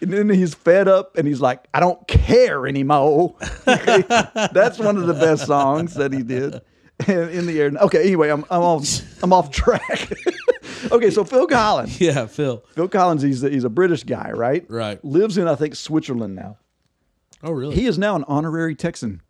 and 0.00 0.12
then 0.12 0.28
he's 0.28 0.54
fed 0.54 0.88
up 0.88 1.16
and 1.16 1.26
he's 1.26 1.40
like, 1.40 1.66
I 1.74 1.80
don't 1.80 2.06
care 2.08 2.66
anymore. 2.66 3.34
That's 3.64 4.78
one 4.78 4.96
of 4.96 5.06
the 5.06 5.14
best 5.14 5.46
songs 5.46 5.94
that 5.94 6.12
he 6.12 6.22
did. 6.22 6.60
In 7.06 7.46
the 7.46 7.60
air. 7.60 7.70
Okay, 7.82 8.02
anyway, 8.02 8.28
I'm 8.28 8.44
I'm 8.50 8.62
off 8.62 9.22
I'm 9.22 9.32
off 9.32 9.52
track. 9.52 10.12
okay, 10.90 11.10
so 11.10 11.22
Phil 11.22 11.46
Collins. 11.46 12.00
Yeah, 12.00 12.26
Phil. 12.26 12.64
Phil 12.74 12.88
Collins, 12.88 13.22
he's 13.22 13.44
a, 13.44 13.50
he's 13.50 13.62
a 13.62 13.68
British 13.70 14.02
guy, 14.02 14.32
right? 14.32 14.64
Right. 14.68 15.02
Lives 15.04 15.38
in 15.38 15.46
I 15.46 15.54
think 15.54 15.76
Switzerland 15.76 16.34
now. 16.34 16.58
Oh, 17.42 17.52
really? 17.52 17.76
He 17.76 17.86
is 17.86 17.98
now 17.98 18.16
an 18.16 18.24
honorary 18.26 18.74
Texan. 18.74 19.22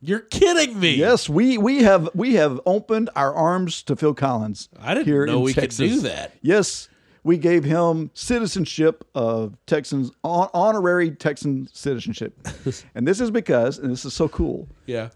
You're 0.00 0.20
kidding 0.20 0.78
me. 0.78 0.94
Yes, 0.94 1.28
we 1.28 1.58
we 1.58 1.82
have 1.82 2.08
we 2.14 2.34
have 2.34 2.60
opened 2.64 3.10
our 3.16 3.34
arms 3.34 3.82
to 3.84 3.96
Phil 3.96 4.14
Collins. 4.14 4.68
I 4.80 4.94
didn't 4.94 5.26
know 5.26 5.40
we 5.40 5.52
could 5.52 5.70
do 5.70 6.00
that. 6.02 6.32
Yes, 6.42 6.88
we 7.22 7.36
gave 7.36 7.64
him 7.64 8.10
citizenship 8.14 9.04
of 9.14 9.56
Texans, 9.66 10.10
honorary 10.24 11.10
Texan 11.10 11.68
citizenship, 11.72 12.34
and 12.94 13.06
this 13.06 13.20
is 13.20 13.30
because, 13.30 13.78
and 13.78 13.90
this 13.90 14.04
is 14.04 14.14
so 14.14 14.28
cool. 14.28 14.68
Yeah. 14.86 15.10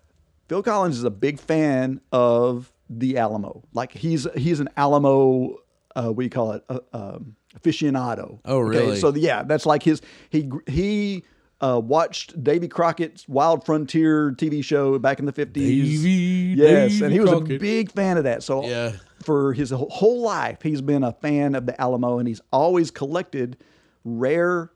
Phil 0.49 0.63
Collins 0.63 0.99
is 0.99 1.05
a 1.05 1.11
big 1.11 1.41
fan 1.41 2.01
of 2.13 2.71
the 2.91 3.17
Alamo. 3.17 3.63
Like 3.73 3.93
he's 3.93 4.27
he's 4.37 4.61
an 4.61 4.69
Alamo, 4.77 5.59
uh, 5.97 6.09
what 6.09 6.19
do 6.19 6.25
you 6.25 6.31
call 6.31 6.53
it, 6.53 6.65
uh, 6.69 6.81
um, 6.93 7.37
aficionado. 7.59 8.41
Oh, 8.45 8.59
really? 8.59 8.99
so 9.01 9.15
yeah, 9.15 9.43
that's 9.43 9.67
like 9.67 9.83
his. 9.83 10.03
He 10.31 10.51
he 10.67 11.25
uh, 11.65 11.79
watched 11.81 12.43
Davy 12.45 12.69
Crockett's 12.69 13.27
Wild 13.29 13.65
Frontier 13.65 14.33
TV 14.33 14.63
show 14.63 14.99
back 14.99 15.19
in 15.19 15.25
the 15.25 15.33
fifties. 15.33 16.05
Yes, 16.05 17.01
and 17.01 17.13
he 17.13 17.21
was 17.21 17.33
a 17.33 17.41
big 17.41 17.91
fan 17.91 18.19
of 18.19 18.25
that. 18.25 18.43
So 18.43 18.65
Yeah. 18.67 18.93
for 19.23 19.53
his 19.55 19.71
whole- 19.71 19.89
whole 19.91 20.21
life, 20.21 20.59
he's 20.63 20.83
been 20.83 21.03
a 21.03 21.13
fan 21.13 21.55
of 21.55 21.65
the 21.67 21.81
Alamo, 21.81 22.19
and 22.19 22.29
he's 22.29 22.43
always 22.53 22.91
collected 22.91 23.57
rare 24.05 24.71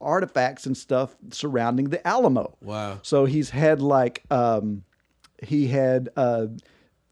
artifacts 0.00 0.66
and 0.66 0.76
stuff 0.76 1.16
surrounding 1.30 1.88
the 1.88 2.06
Alamo. 2.06 2.56
Wow. 2.60 2.98
So 3.02 3.24
he's 3.24 3.50
had 3.50 3.80
like 3.80 4.22
um, 4.30 4.84
he 5.42 5.68
had 5.68 6.10
uh, 6.16 6.48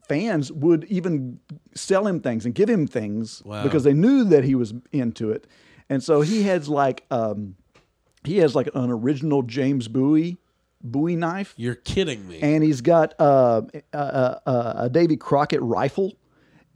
fans 0.07 0.51
would 0.51 0.83
even 0.85 1.39
sell 1.73 2.05
him 2.05 2.19
things 2.19 2.45
and 2.45 2.53
give 2.53 2.69
him 2.69 2.85
things 2.85 3.41
Wow. 3.45 3.63
because 3.63 3.83
they 3.83 3.93
knew 3.93 4.23
that 4.25 4.43
he 4.43 4.53
was 4.53 4.73
into 4.91 5.31
it, 5.31 5.47
and 5.89 6.03
so 6.03 6.21
he 6.21 6.43
has 6.43 6.69
like 6.69 7.05
um, 7.09 7.55
he 8.23 8.37
has 8.37 8.55
like 8.55 8.69
an 8.73 8.89
original 8.89 9.41
James 9.43 9.87
Bowie 9.87 10.37
Bowie 10.85 11.15
knife, 11.15 11.53
You're 11.55 11.75
kidding 11.75 12.27
me. 12.27 12.39
and 12.41 12.61
he's 12.63 12.81
got 12.81 13.13
uh, 13.19 13.61
a, 13.93 13.97
a, 13.97 14.41
a, 14.45 14.73
a 14.85 14.89
Davy 14.89 15.15
Crockett 15.15 15.61
rifle, 15.61 16.13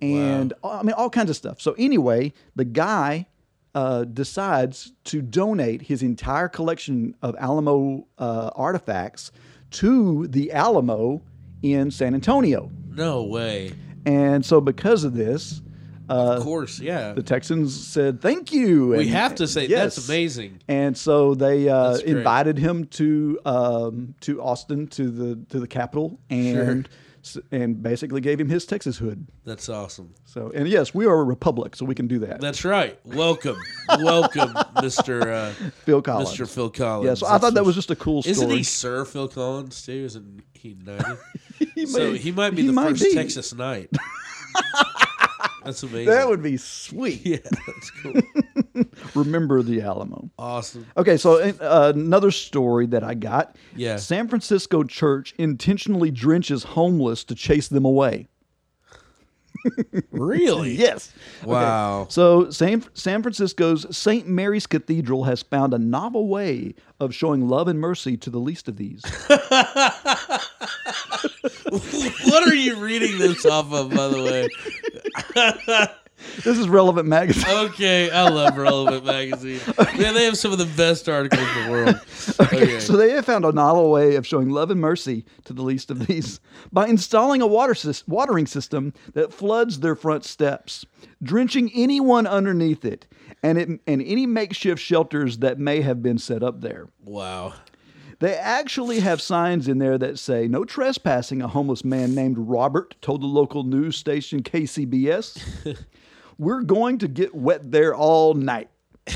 and 0.02 0.54
I 0.64 0.82
mean 0.84 0.94
all 0.94 1.10
kinds 1.10 1.30
of 1.30 1.36
stuff. 1.36 1.60
So 1.60 1.74
anyway, 1.78 2.32
the 2.56 2.64
guy 2.66 3.28
uh, 3.76 4.06
decides 4.06 4.94
to 5.06 5.22
donate 5.22 5.82
his 5.82 6.04
entire 6.04 6.48
collection 6.48 7.16
of 7.22 7.36
Alamo 7.38 8.08
uh, 8.18 8.52
artifacts 8.56 9.32
to 9.72 10.26
the 10.28 10.52
Alamo 10.54 11.22
in 11.62 11.92
San 11.92 12.14
Antonio, 12.14 12.72
no 12.90 13.24
way. 13.24 13.74
and 14.06 14.46
so 14.46 14.62
because 14.62 15.04
of 15.04 15.14
this. 15.16 15.62
Of 16.10 16.44
course, 16.44 16.80
yeah. 16.80 17.14
The 17.14 17.24
Texans 17.24 17.76
said 17.88 18.22
thank 18.22 18.52
you. 18.54 18.88
we 18.90 19.02
and- 19.02 19.10
have 19.10 19.36
to 19.36 19.48
say 19.48 19.66
yes. 19.68 19.96
that's 19.96 20.08
amazing. 20.08 20.62
And 20.68 20.98
so 20.98 21.36
they 21.36 21.70
uh, 21.70 21.98
invited 21.98 22.58
him 22.58 22.86
to 22.88 23.40
um, 23.46 24.16
to 24.22 24.42
Austin 24.42 24.88
to 24.88 25.10
the 25.10 25.36
to 25.50 25.60
the 25.60 25.68
capital 25.68 26.20
and 26.30 26.88
s- 27.24 27.38
and 27.52 27.82
basically 27.82 28.22
gave 28.22 28.40
him 28.40 28.50
his 28.50 28.66
Texas 28.66 28.98
hood. 28.98 29.28
That's 29.46 29.70
awesome. 29.70 30.14
So 30.26 30.52
and 30.54 30.68
yes, 30.68 30.94
we 30.94 31.06
are 31.06 31.20
a 31.20 31.24
republic, 31.24 31.76
so 31.76 31.86
we 31.86 31.96
can 31.96 32.08
do 32.08 32.20
that. 32.20 32.40
That's 32.42 32.64
right. 32.66 33.00
Welcome, 33.06 33.58
welcome, 34.00 34.54
Mister 34.82 35.32
uh, 35.32 35.54
Phil 35.86 36.02
Collins. 36.02 36.30
Mister 36.30 36.46
Phil 36.46 36.70
Collins. 36.70 37.08
Yeah, 37.08 37.14
so 37.28 37.34
I 37.34 37.38
thought 37.38 37.54
that 37.56 37.66
was 37.66 37.76
just 37.76 37.92
a 37.92 37.96
cool 37.96 38.22
story. 38.22 38.32
Isn't 38.34 38.50
he 38.52 38.64
Sir 38.64 39.04
Phil 39.06 39.28
Collins 39.28 39.82
too? 39.86 40.04
Isn't 40.06 40.44
he 40.54 40.76
knighted? 40.86 41.18
He 41.76 41.86
so 41.86 42.12
may- 42.12 42.18
he 42.18 42.32
might 42.32 42.52
be 42.52 42.62
he 42.62 42.68
the 42.68 42.74
might 42.74 42.90
first 42.90 43.04
be. 43.04 43.14
Texas 43.14 43.54
knight. 43.54 43.90
That's 45.64 45.84
amazing. 45.84 46.06
That 46.06 46.28
would 46.28 46.42
be 46.42 46.58
sweet. 46.58 47.26
yeah, 47.26 47.38
that's 47.44 47.92
cool. 48.02 48.14
Remember 49.16 49.62
the 49.62 49.82
Alamo. 49.82 50.30
Awesome. 50.40 50.86
Okay, 50.96 51.18
so 51.18 51.40
uh, 51.42 51.92
another 51.94 52.32
story 52.32 52.86
that 52.88 53.04
I 53.04 53.14
got. 53.16 53.56
Yeah. 53.76 53.98
San 53.98 54.28
Francisco 54.28 54.84
church 54.84 55.34
intentionally 55.38 56.10
drenches 56.10 56.64
homeless 56.64 57.24
to 57.26 57.36
chase 57.36 57.68
them 57.68 57.84
away. 57.86 58.28
Really? 60.12 60.72
Yes. 60.78 61.12
Wow. 61.44 62.06
So 62.10 62.50
San, 62.52 62.84
San 62.94 63.24
Francisco's 63.24 63.86
St. 63.96 64.28
Mary's 64.28 64.68
Cathedral 64.68 65.24
has 65.24 65.42
found 65.42 65.74
a 65.74 65.80
novel 65.80 66.28
way 66.28 66.76
of 67.00 67.16
showing 67.16 67.48
love 67.48 67.68
and 67.68 67.80
mercy 67.80 68.16
to 68.18 68.30
the 68.30 68.40
least 68.40 68.68
of 68.68 68.78
these. 68.78 69.02
what 69.28 69.42
are 72.48 72.56
you 72.56 72.76
reading 72.76 73.18
this 73.18 73.44
off 73.46 73.74
of, 73.74 73.90
by 73.90 74.08
the 74.08 74.24
way? 74.24 74.50
this 76.44 76.58
is 76.58 76.68
Relevant 76.68 77.08
Magazine. 77.08 77.46
Okay, 77.68 78.10
I 78.10 78.30
love 78.30 78.58
Relevant 78.58 79.06
Magazine. 79.06 79.60
Man, 80.00 80.14
they 80.14 80.26
have 80.26 80.38
some 80.38 80.52
of 80.52 80.58
the 80.58 80.66
best 80.66 81.08
articles 81.10 81.42
in 81.42 81.66
the 81.66 81.72
world. 81.72 82.02
Okay. 82.40 82.80
So 82.80 82.98
they 82.98 83.12
have 83.12 83.26
found 83.26 83.46
a 83.46 83.52
novel 83.52 83.90
way 83.90 84.16
of 84.16 84.28
showing 84.28 84.50
love 84.50 84.70
and 84.70 84.80
mercy 84.82 85.26
to 85.46 85.54
the 85.54 85.62
least 85.62 85.90
of 85.90 86.06
these 86.08 86.40
by 86.72 86.88
installing 86.88 87.42
a 87.42 87.48
water 87.48 87.74
sys- 87.74 88.08
watering 88.08 88.46
system 88.46 88.94
that 89.14 89.34
floods 89.34 89.80
their 89.80 89.96
front 89.96 90.26
steps, 90.26 90.86
drenching 91.24 91.72
anyone 91.74 92.28
underneath 92.28 92.84
it, 92.84 93.08
and 93.42 93.58
it 93.58 93.70
and 93.88 94.02
any 94.04 94.26
makeshift 94.26 94.82
shelters 94.82 95.38
that 95.40 95.58
may 95.58 95.82
have 95.82 96.04
been 96.04 96.18
set 96.18 96.44
up 96.44 96.62
there. 96.62 96.90
Wow. 97.04 97.54
They 98.20 98.36
actually 98.36 99.00
have 99.00 99.22
signs 99.22 99.68
in 99.68 99.78
there 99.78 99.98
that 99.98 100.18
say 100.20 100.48
no 100.48 100.64
trespassing. 100.66 101.42
A 101.42 101.48
homeless 101.48 101.86
man 101.86 102.14
named 102.16 102.38
Robert 102.38 102.96
told 103.02 103.22
the 103.22 103.28
local 103.28 103.64
news 103.64 103.96
station 103.96 104.42
KCBS, 104.44 105.76
"We're 106.38 106.64
going 106.64 107.00
to 107.00 107.08
get 107.08 107.34
wet 107.36 107.72
there 107.72 107.96
all 107.96 108.34
night." 108.34 108.70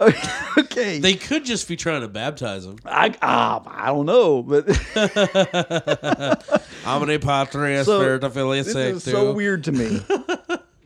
okay. 0.00 0.98
They 0.98 1.14
could 1.14 1.44
just 1.44 1.68
be 1.68 1.76
trying 1.76 2.00
to 2.02 2.08
baptize 2.08 2.64
him. 2.64 2.78
I, 2.84 3.14
ah, 3.22 3.62
I 3.66 3.86
don't 3.88 4.06
know, 4.06 4.42
but 4.42 4.66
Omni 6.86 7.18
patria 7.18 7.84
so, 7.84 8.00
spiritu 8.00 8.30
filii 8.30 8.62
this 8.62 8.74
is 8.74 9.04
so 9.04 9.32
weird 9.32 9.64
to 9.64 9.72
me 9.72 10.00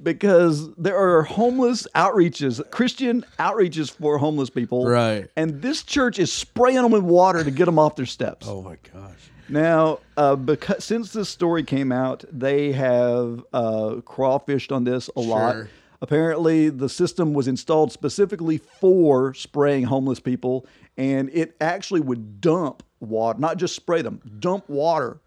because 0.02 0.74
there 0.74 0.96
are 0.96 1.22
homeless 1.22 1.86
outreaches, 1.94 2.60
Christian 2.70 3.24
outreaches 3.38 3.90
for 3.90 4.18
homeless 4.18 4.50
people, 4.50 4.86
Right. 4.86 5.28
And 5.36 5.62
this 5.62 5.82
church 5.82 6.18
is 6.18 6.32
spraying 6.32 6.76
them 6.76 6.90
with 6.90 7.02
water 7.02 7.44
to 7.44 7.50
get 7.50 7.66
them 7.66 7.78
off 7.78 7.96
their 7.96 8.06
steps. 8.06 8.46
Oh 8.48 8.62
my 8.62 8.76
gosh. 8.92 9.30
Now, 9.48 9.98
uh, 10.16 10.36
because 10.36 10.84
since 10.84 11.12
this 11.12 11.28
story 11.28 11.62
came 11.62 11.92
out, 11.92 12.24
they 12.30 12.72
have 12.72 13.44
uh, 13.52 13.96
crawfished 14.06 14.74
on 14.74 14.84
this 14.84 15.10
a 15.16 15.20
lot. 15.20 15.52
Sure. 15.54 15.68
Apparently, 16.00 16.68
the 16.68 16.88
system 16.88 17.32
was 17.34 17.48
installed 17.48 17.92
specifically 17.92 18.58
for 18.58 19.32
spraying 19.34 19.84
homeless 19.84 20.20
people, 20.20 20.66
and 20.96 21.30
it 21.32 21.56
actually 21.60 22.00
would 22.00 22.40
dump 22.40 22.82
water, 23.00 23.38
not 23.38 23.56
just 23.56 23.74
spray 23.74 24.02
them, 24.02 24.20
dump 24.38 24.68
water 24.68 25.20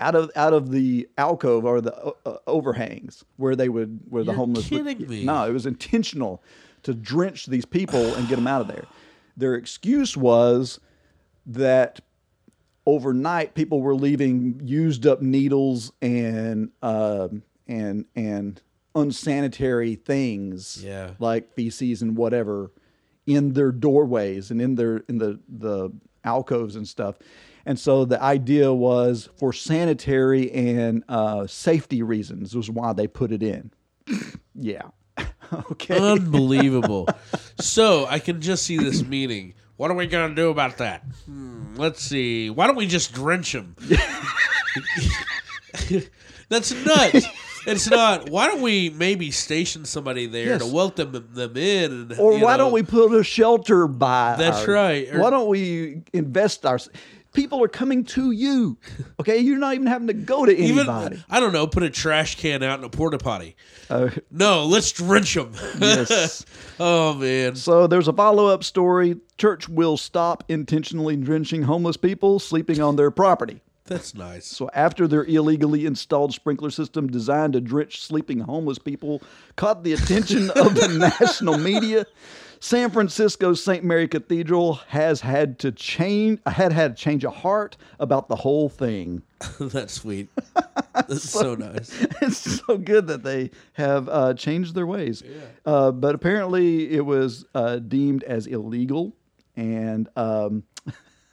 out 0.00 0.14
of 0.16 0.30
out 0.34 0.52
of 0.52 0.70
the 0.70 1.08
alcove 1.18 1.64
or 1.64 1.80
the 1.80 1.94
uh, 1.96 2.10
uh, 2.26 2.36
overhangs 2.48 3.24
where 3.36 3.54
they 3.54 3.68
would 3.68 4.00
where 4.08 4.22
the 4.24 4.32
You're 4.32 4.36
homeless. 4.36 4.70
would- 4.70 4.84
kidding 4.86 5.08
me. 5.08 5.24
No, 5.24 5.48
it 5.48 5.52
was 5.52 5.66
intentional 5.66 6.42
to 6.82 6.94
drench 6.94 7.46
these 7.46 7.64
people 7.64 8.14
and 8.14 8.28
get 8.28 8.36
them 8.36 8.46
out 8.48 8.60
of 8.60 8.66
there. 8.68 8.84
Their 9.36 9.54
excuse 9.54 10.16
was 10.16 10.80
that 11.46 12.00
overnight 12.86 13.54
people 13.54 13.80
were 13.80 13.94
leaving 13.94 14.60
used 14.64 15.06
up 15.06 15.22
needles 15.22 15.92
and 16.02 16.70
um, 16.82 17.42
and 17.68 18.04
and 18.16 18.60
unsanitary 18.94 19.94
things 19.94 20.82
Yeah. 20.84 21.12
like 21.18 21.52
feces 21.54 22.02
and 22.02 22.16
whatever 22.16 22.72
in 23.26 23.52
their 23.52 23.72
doorways 23.72 24.50
and 24.50 24.60
in 24.60 24.74
their 24.74 24.98
in 25.08 25.18
the 25.18 25.38
the 25.48 25.90
alcoves 26.24 26.76
and 26.76 26.86
stuff 26.86 27.16
and 27.64 27.78
so 27.78 28.04
the 28.04 28.20
idea 28.22 28.72
was 28.72 29.28
for 29.36 29.52
sanitary 29.52 30.50
and 30.52 31.04
uh, 31.08 31.46
safety 31.46 32.02
reasons 32.02 32.54
was 32.54 32.68
why 32.68 32.92
they 32.92 33.06
put 33.06 33.30
it 33.32 33.42
in 33.42 33.70
yeah 34.54 34.82
okay 35.70 35.96
Unbelievable. 35.98 37.06
so 37.60 38.06
I 38.06 38.18
can 38.18 38.40
just 38.40 38.64
see 38.64 38.76
this 38.78 39.04
meeting. 39.04 39.54
What 39.82 39.90
are 39.90 39.94
we 39.94 40.06
going 40.06 40.28
to 40.28 40.34
do 40.36 40.48
about 40.50 40.78
that? 40.78 41.02
Hmm, 41.26 41.74
let's 41.74 42.00
see. 42.00 42.50
Why 42.50 42.68
don't 42.68 42.76
we 42.76 42.86
just 42.86 43.12
drench 43.12 43.50
them? 43.50 43.74
That's 46.48 46.72
nuts. 46.86 47.26
It's 47.66 47.90
not. 47.90 48.30
Why 48.30 48.46
don't 48.46 48.60
we 48.62 48.90
maybe 48.90 49.32
station 49.32 49.84
somebody 49.84 50.26
there 50.26 50.46
Yes. 50.46 50.60
to 50.64 50.72
welcome 50.72 51.10
them, 51.10 51.28
them 51.32 51.56
in? 51.56 51.90
And, 51.92 52.12
Or 52.20 52.38
you 52.38 52.44
why 52.44 52.52
know, 52.52 52.58
don't 52.66 52.72
we 52.72 52.84
put 52.84 53.12
a 53.12 53.24
shelter 53.24 53.88
by? 53.88 54.36
That's 54.38 54.68
our- 54.68 54.72
right. 54.72 55.12
Or- 55.12 55.18
why 55.18 55.30
don't 55.30 55.48
we 55.48 56.02
invest 56.12 56.64
our? 56.64 56.78
People 57.32 57.62
are 57.64 57.68
coming 57.68 58.04
to 58.04 58.30
you. 58.30 58.76
Okay, 59.20 59.38
you're 59.38 59.58
not 59.58 59.74
even 59.74 59.86
having 59.86 60.08
to 60.08 60.12
go 60.14 60.44
to 60.44 60.52
even? 60.52 60.80
anybody. 60.80 61.24
I 61.30 61.40
don't 61.40 61.52
know. 61.52 61.66
Put 61.66 61.82
a 61.82 61.90
trash 61.90 62.36
can 62.36 62.62
out 62.62 62.78
in 62.78 62.84
a 62.84 62.90
porta 62.90 63.18
potty. 63.18 63.56
Uh, 63.88 64.10
No, 64.30 64.64
let's 64.66 64.92
drench 64.92 65.34
them. 65.34 65.52
yes. 65.80 66.44
oh 66.80 67.14
man. 67.14 67.56
So 67.56 67.86
there's 67.86 68.08
a 68.08 68.12
follow-up 68.12 68.64
story. 68.64 69.16
Church 69.38 69.68
will 69.68 69.96
stop 69.96 70.44
intentionally 70.48 71.16
drenching 71.16 71.62
homeless 71.62 71.96
people 71.96 72.38
sleeping 72.38 72.80
on 72.82 72.96
their 72.96 73.10
property. 73.10 73.62
That's 73.84 74.14
nice. 74.14 74.46
So 74.46 74.70
after 74.74 75.08
their 75.08 75.24
illegally 75.24 75.86
installed 75.86 76.32
sprinkler 76.32 76.70
system 76.70 77.08
designed 77.08 77.54
to 77.54 77.60
drench 77.60 78.00
sleeping 78.00 78.38
homeless 78.40 78.78
people 78.78 79.20
caught 79.56 79.82
the 79.82 79.92
attention 79.94 80.50
of 80.50 80.74
the 80.76 80.88
national 81.20 81.58
media, 81.58 82.06
San 82.62 82.90
Francisco's 82.90 83.60
St. 83.60 83.82
Mary 83.82 84.06
Cathedral 84.06 84.74
has 84.86 85.20
had 85.20 85.58
to 85.58 85.72
change 85.72 86.38
had 86.46 86.72
had 86.72 86.96
to 86.96 87.02
change 87.02 87.24
a 87.24 87.30
heart 87.30 87.76
about 87.98 88.28
the 88.28 88.36
whole 88.36 88.68
thing. 88.68 89.20
That's 89.58 89.94
sweet. 89.94 90.28
That's 90.94 91.28
so 91.28 91.56
nice. 91.56 91.90
it's 92.22 92.62
so 92.64 92.78
good 92.78 93.08
that 93.08 93.24
they 93.24 93.50
have 93.72 94.08
uh, 94.08 94.34
changed 94.34 94.76
their 94.76 94.86
ways. 94.86 95.24
Uh, 95.66 95.90
but 95.90 96.14
apparently, 96.14 96.88
it 96.92 97.04
was 97.04 97.44
uh, 97.52 97.80
deemed 97.80 98.22
as 98.22 98.46
illegal, 98.46 99.12
and 99.56 100.08
um, 100.14 100.62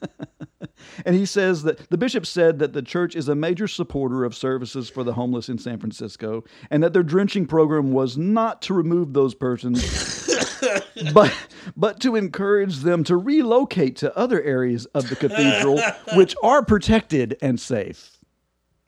and 1.06 1.14
he 1.14 1.26
says 1.26 1.62
that 1.62 1.88
the 1.90 1.98
bishop 1.98 2.26
said 2.26 2.58
that 2.58 2.72
the 2.72 2.82
church 2.82 3.14
is 3.14 3.28
a 3.28 3.36
major 3.36 3.68
supporter 3.68 4.24
of 4.24 4.34
services 4.34 4.90
for 4.90 5.04
the 5.04 5.12
homeless 5.12 5.48
in 5.48 5.58
San 5.58 5.78
Francisco, 5.78 6.42
and 6.70 6.82
that 6.82 6.92
their 6.92 7.04
drenching 7.04 7.46
program 7.46 7.92
was 7.92 8.18
not 8.18 8.62
to 8.62 8.74
remove 8.74 9.12
those 9.12 9.36
persons. 9.36 10.28
but 11.14 11.32
but 11.76 12.00
to 12.00 12.16
encourage 12.16 12.78
them 12.78 13.04
to 13.04 13.16
relocate 13.16 13.96
to 13.96 14.16
other 14.16 14.42
areas 14.42 14.86
of 14.86 15.08
the 15.08 15.16
cathedral 15.16 15.80
which 16.16 16.34
are 16.42 16.64
protected 16.64 17.36
and 17.42 17.58
safe. 17.60 18.18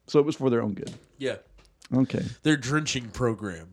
So 0.07 0.19
it 0.19 0.27
was 0.27 0.37
for 0.37 0.51
their 0.51 0.63
own 0.63 0.75
good. 0.75 0.93
Yeah. 1.19 1.37
Okay. 1.95 2.25
Their 2.43 2.57
drenching 2.57 3.09
program. 3.11 3.69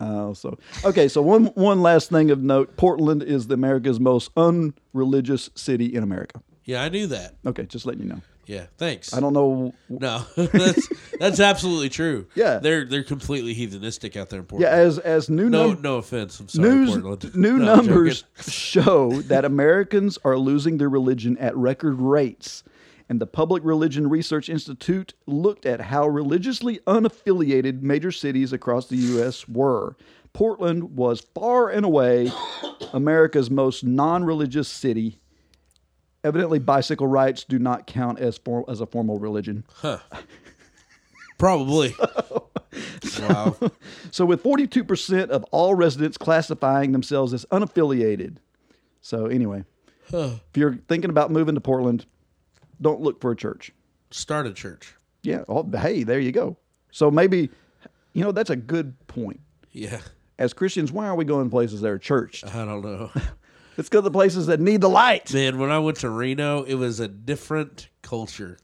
Uh, 0.00 0.32
so 0.32 0.58
okay. 0.84 1.08
So 1.08 1.20
one 1.20 1.46
one 1.46 1.82
last 1.82 2.08
thing 2.08 2.30
of 2.30 2.42
note: 2.42 2.76
Portland 2.76 3.22
is 3.22 3.48
the 3.48 3.54
America's 3.54 4.00
most 4.00 4.30
unreligious 4.36 5.50
city 5.54 5.94
in 5.94 6.02
America. 6.02 6.42
Yeah, 6.64 6.82
I 6.82 6.88
knew 6.88 7.06
that. 7.08 7.34
Okay, 7.46 7.66
just 7.66 7.84
letting 7.84 8.02
you 8.02 8.08
know. 8.08 8.22
Yeah, 8.50 8.66
thanks. 8.78 9.14
I 9.14 9.20
don't 9.20 9.32
know. 9.32 9.72
No, 9.88 10.26
that's 10.36 10.88
that's 11.20 11.38
absolutely 11.38 11.88
true. 11.88 12.26
Yeah. 12.34 12.58
they're 12.58 12.84
they're 12.84 13.04
completely 13.04 13.54
heathenistic 13.54 14.16
out 14.16 14.28
there 14.28 14.40
in 14.40 14.46
Portland. 14.46 14.72
Yeah, 14.72 14.76
as 14.76 14.98
as 14.98 15.30
new 15.30 15.48
no, 15.48 15.68
num- 15.74 15.82
no 15.82 15.96
offense. 15.98 16.40
I'm 16.40 16.48
sorry, 16.48 16.68
news 16.68 16.90
Portland. 16.98 17.36
new 17.36 17.58
No, 17.58 17.76
numbers 17.76 18.24
show 18.40 19.22
that 19.22 19.44
Americans 19.44 20.18
are 20.24 20.36
losing 20.36 20.78
their 20.78 20.88
religion 20.88 21.38
at 21.38 21.56
record 21.56 22.00
rates. 22.00 22.64
And 23.08 23.20
the 23.20 23.26
Public 23.26 23.64
Religion 23.64 24.08
Research 24.10 24.48
Institute 24.48 25.14
looked 25.26 25.64
at 25.64 25.80
how 25.82 26.08
religiously 26.08 26.78
unaffiliated 26.88 27.82
major 27.82 28.10
cities 28.10 28.52
across 28.52 28.88
the 28.88 28.96
U.S. 28.96 29.48
were. 29.48 29.96
Portland 30.32 30.96
was 30.96 31.20
far 31.20 31.70
and 31.70 31.84
away 31.84 32.32
America's 32.92 33.48
most 33.48 33.84
non-religious 33.84 34.66
city. 34.68 35.20
Evidently, 36.22 36.58
bicycle 36.58 37.06
rights 37.06 37.44
do 37.44 37.58
not 37.58 37.86
count 37.86 38.18
as 38.18 38.38
as 38.68 38.80
a 38.80 38.86
formal 38.86 39.18
religion. 39.18 39.64
Huh. 39.72 39.98
Probably. 41.38 41.94
wow. 43.20 43.56
So, 44.10 44.26
with 44.26 44.42
42% 44.42 45.30
of 45.30 45.44
all 45.44 45.74
residents 45.74 46.18
classifying 46.18 46.92
themselves 46.92 47.32
as 47.32 47.46
unaffiliated. 47.46 48.36
So, 49.00 49.26
anyway, 49.26 49.64
if 50.12 50.56
you're 50.56 50.74
thinking 50.86 51.08
about 51.08 51.30
moving 51.30 51.54
to 51.54 51.60
Portland, 51.62 52.04
don't 52.82 53.00
look 53.00 53.22
for 53.22 53.30
a 53.30 53.36
church. 53.36 53.72
Start 54.10 54.46
a 54.46 54.52
church. 54.52 54.94
Yeah. 55.22 55.44
Oh, 55.48 55.66
hey, 55.74 56.02
there 56.02 56.20
you 56.20 56.32
go. 56.32 56.58
So, 56.90 57.10
maybe, 57.10 57.48
you 58.12 58.22
know, 58.22 58.32
that's 58.32 58.50
a 58.50 58.56
good 58.56 58.94
point. 59.06 59.40
Yeah. 59.72 60.00
As 60.38 60.52
Christians, 60.52 60.92
why 60.92 61.06
are 61.06 61.14
we 61.14 61.24
going 61.24 61.48
places 61.48 61.80
that 61.80 61.88
are 61.88 61.98
churched? 61.98 62.44
I 62.54 62.66
don't 62.66 62.82
know. 62.82 63.10
Let's 63.80 63.88
go 63.88 64.00
to 64.00 64.02
the 64.02 64.10
places 64.10 64.48
that 64.48 64.60
need 64.60 64.82
the 64.82 64.90
light. 64.90 65.32
Man, 65.32 65.58
when 65.58 65.70
I 65.70 65.78
went 65.78 65.96
to 66.00 66.10
Reno, 66.10 66.64
it 66.64 66.74
was 66.74 67.00
a 67.00 67.08
different 67.08 67.88
culture. 68.02 68.58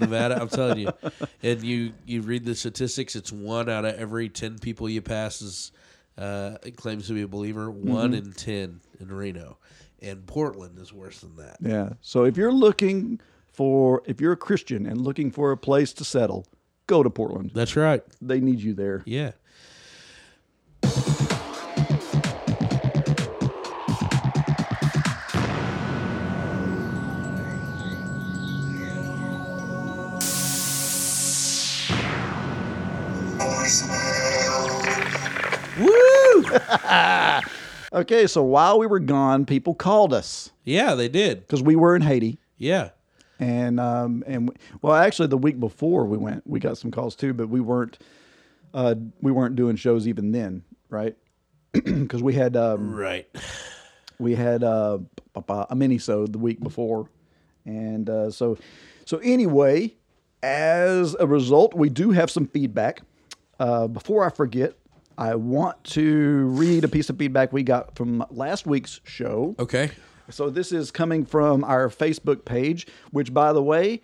Nevada, 0.00 0.40
I'm 0.42 0.48
telling 0.48 0.80
you. 0.80 0.92
And 1.44 1.62
you 1.62 1.92
you 2.06 2.22
read 2.22 2.44
the 2.44 2.56
statistics, 2.56 3.14
it's 3.14 3.30
one 3.30 3.68
out 3.68 3.84
of 3.84 3.94
every 3.94 4.28
10 4.28 4.58
people 4.58 4.88
you 4.88 5.00
pass 5.00 5.40
is 5.40 5.70
uh, 6.18 6.56
claims 6.76 7.06
to 7.06 7.12
be 7.12 7.22
a 7.22 7.28
believer, 7.28 7.70
one 7.70 8.10
Mm-hmm. 8.10 8.26
in 8.26 8.32
10 8.32 8.80
in 8.98 9.12
Reno. 9.12 9.58
And 10.02 10.26
Portland 10.26 10.76
is 10.80 10.92
worse 10.92 11.20
than 11.20 11.36
that. 11.36 11.58
Yeah. 11.60 11.90
So, 12.00 12.24
if 12.24 12.36
you're 12.36 12.50
looking 12.52 13.20
for, 13.52 14.02
if 14.06 14.20
you're 14.20 14.32
a 14.32 14.36
Christian 14.36 14.86
and 14.86 15.00
looking 15.02 15.30
for 15.30 15.52
a 15.52 15.56
place 15.56 15.92
to 15.92 16.04
settle, 16.04 16.48
go 16.88 17.04
to 17.04 17.10
Portland. 17.10 17.52
That's 17.54 17.76
right. 17.76 18.02
They 18.20 18.40
need 18.40 18.58
you 18.58 18.74
there. 18.74 19.04
Yeah. 19.06 19.32
Woo! 35.78 36.44
Okay. 37.92 38.28
So, 38.28 38.44
while 38.44 38.78
we 38.78 38.86
were 38.86 39.00
gone, 39.00 39.44
people 39.44 39.74
called 39.74 40.12
us 40.14 40.52
Yeah, 40.62 40.94
they 40.94 41.08
did. 41.08 41.40
because 41.40 41.60
we 41.60 41.74
were 41.74 41.96
in 41.96 42.02
Haiti. 42.02 42.38
Yeah. 42.56 42.90
and 43.40 43.80
um 43.80 44.22
and 44.28 44.48
we, 44.50 44.54
well 44.82 44.94
actually 44.94 45.26
the 45.28 45.38
week 45.38 45.58
before 45.58 46.04
we 46.04 46.16
went 46.18 46.46
we 46.46 46.60
got 46.60 46.76
some 46.76 46.90
calls 46.90 47.16
too 47.16 47.32
but 47.32 47.48
we 47.48 47.58
weren't 47.58 47.98
uh 48.74 48.94
we 49.22 49.32
weren't 49.32 49.56
doing 49.56 49.76
shows 49.76 50.06
even 50.06 50.30
then 50.30 50.62
right 50.90 51.16
because 51.72 52.22
we 52.22 52.34
had 52.34 52.54
um 52.56 52.94
Right. 52.94 53.26
we 54.18 54.34
had 54.34 54.62
uh 54.62 54.98
a 55.70 55.74
mini 55.74 55.96
so 55.96 56.26
the 56.26 56.36
week 56.38 56.60
before 56.60 57.08
and 57.64 58.10
uh 58.10 58.30
so 58.30 58.58
so 59.06 59.16
anyway 59.18 59.94
as 60.42 61.16
a 61.18 61.26
result 61.26 61.72
we 61.74 61.88
do 61.88 62.10
have 62.10 62.30
some 62.30 62.46
feedback 62.46 63.00
uh 63.60 63.86
before 63.86 64.24
i 64.26 64.30
forget 64.30 64.74
i 65.16 65.34
want 65.36 65.82
to 65.84 66.46
read 66.48 66.82
a 66.82 66.88
piece 66.88 67.08
of 67.10 67.16
feedback 67.16 67.52
we 67.52 67.62
got 67.62 67.94
from 67.94 68.24
last 68.30 68.66
week's 68.66 69.00
show 69.04 69.54
Okay. 69.60 69.90
so 70.30 70.50
this 70.50 70.72
is 70.72 70.90
coming 70.90 71.24
from 71.24 71.62
our 71.64 71.88
Facebook 71.88 72.44
page, 72.44 72.86
which, 73.10 73.32
by 73.34 73.52
the 73.52 73.62
way, 73.62 74.00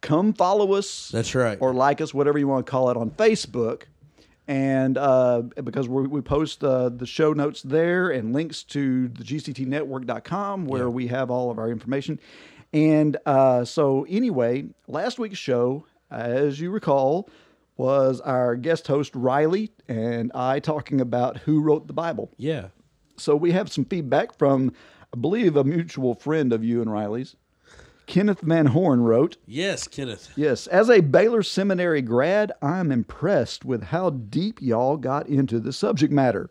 come 0.00 0.32
follow 0.32 0.72
us. 0.74 1.10
That's 1.10 1.34
right. 1.34 1.58
Or 1.60 1.72
like 1.74 2.00
us, 2.00 2.14
whatever 2.14 2.38
you 2.38 2.46
want 2.48 2.64
to 2.66 2.70
call 2.70 2.90
it, 2.90 2.96
on 2.96 3.10
Facebook. 3.10 3.82
And 4.48 4.96
uh, 4.98 5.42
because 5.64 5.88
we, 5.88 6.06
we 6.06 6.20
post 6.20 6.62
uh, 6.64 6.88
the 6.90 7.06
show 7.06 7.32
notes 7.32 7.62
there 7.62 8.10
and 8.10 8.32
links 8.32 8.62
to 8.64 9.08
the 9.08 9.24
GCTnetwork.com 9.24 10.66
where 10.66 10.88
we 10.90 11.08
have 11.08 11.30
all 11.30 11.50
of 11.50 11.58
our 11.58 11.68
information. 11.70 12.18
And 12.72 13.16
uh, 13.26 13.64
so, 13.64 14.06
anyway, 14.08 14.66
last 14.88 15.18
week's 15.18 15.38
show, 15.38 15.86
as 16.10 16.60
you 16.60 16.70
recall, 16.70 17.28
was 17.76 18.20
our 18.20 18.56
guest 18.56 18.86
host 18.86 19.14
Riley 19.14 19.70
and 19.88 20.30
I 20.34 20.60
talking 20.60 21.00
about 21.00 21.38
who 21.38 21.60
wrote 21.60 21.86
the 21.86 21.92
Bible. 21.92 22.30
Yeah. 22.36 22.68
So 23.16 23.36
we 23.36 23.52
have 23.52 23.70
some 23.70 23.84
feedback 23.84 24.36
from, 24.36 24.72
I 25.14 25.18
believe, 25.18 25.56
a 25.56 25.64
mutual 25.64 26.14
friend 26.14 26.52
of 26.52 26.64
you 26.64 26.82
and 26.82 26.92
Riley's. 26.92 27.36
Kenneth 28.06 28.40
Van 28.40 28.66
Horn 28.66 29.02
wrote, 29.02 29.36
Yes, 29.46 29.86
Kenneth. 29.88 30.32
Yes, 30.36 30.66
as 30.66 30.90
a 30.90 31.00
Baylor 31.00 31.42
Seminary 31.42 32.02
grad, 32.02 32.52
I'm 32.60 32.90
impressed 32.90 33.64
with 33.64 33.84
how 33.84 34.10
deep 34.10 34.60
y'all 34.60 34.96
got 34.96 35.28
into 35.28 35.60
the 35.60 35.72
subject 35.72 36.12
matter. 36.12 36.50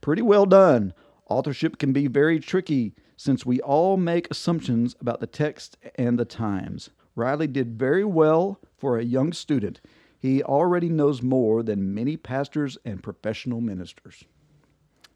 Pretty 0.00 0.22
well 0.22 0.46
done. 0.46 0.94
Authorship 1.28 1.78
can 1.78 1.92
be 1.92 2.06
very 2.06 2.40
tricky 2.40 2.94
since 3.16 3.44
we 3.44 3.60
all 3.60 3.96
make 3.96 4.30
assumptions 4.30 4.94
about 5.00 5.20
the 5.20 5.26
text 5.26 5.76
and 5.96 6.18
the 6.18 6.24
times. 6.24 6.90
Riley 7.14 7.46
did 7.46 7.78
very 7.78 8.04
well 8.04 8.60
for 8.76 8.98
a 8.98 9.04
young 9.04 9.32
student. 9.32 9.80
He 10.18 10.42
already 10.42 10.88
knows 10.88 11.22
more 11.22 11.62
than 11.62 11.94
many 11.94 12.16
pastors 12.16 12.78
and 12.84 13.02
professional 13.02 13.60
ministers. 13.60 14.24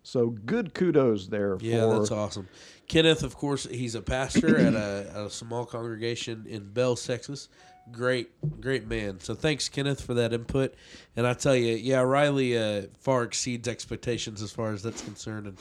So 0.03 0.29
good 0.31 0.73
kudos 0.75 1.29
there 1.29 1.59
Yeah, 1.61 1.87
that's 1.87 2.11
awesome. 2.11 2.49
Kenneth, 2.89 3.23
of 3.23 3.37
course, 3.37 3.65
he's 3.71 3.95
a 3.95 4.03
pastor 4.03 4.59
at 4.59 4.75
a, 4.75 5.13
a 5.27 5.31
small 5.31 5.65
congregation 5.67 6.47
in 6.49 6.73
Bell, 6.73 6.97
Texas. 6.97 7.49
Great, 7.93 8.31
great 8.61 8.87
man. 8.87 9.21
So 9.21 9.35
thanks, 9.35 9.69
Kenneth, 9.69 10.01
for 10.01 10.15
that 10.15 10.33
input. 10.33 10.75
And 11.17 11.27
I 11.27 11.35
tell 11.35 11.57
you, 11.57 11.75
yeah, 11.75 12.01
Riley 12.01 12.57
uh, 12.57 12.83
far 12.99 13.25
exceeds 13.25 13.69
expectations 13.69 14.43
as 14.43 14.53
far 14.53 14.73
as 14.73 14.83
that's 14.83 15.03
concerned. 15.03 15.47
And 15.47 15.59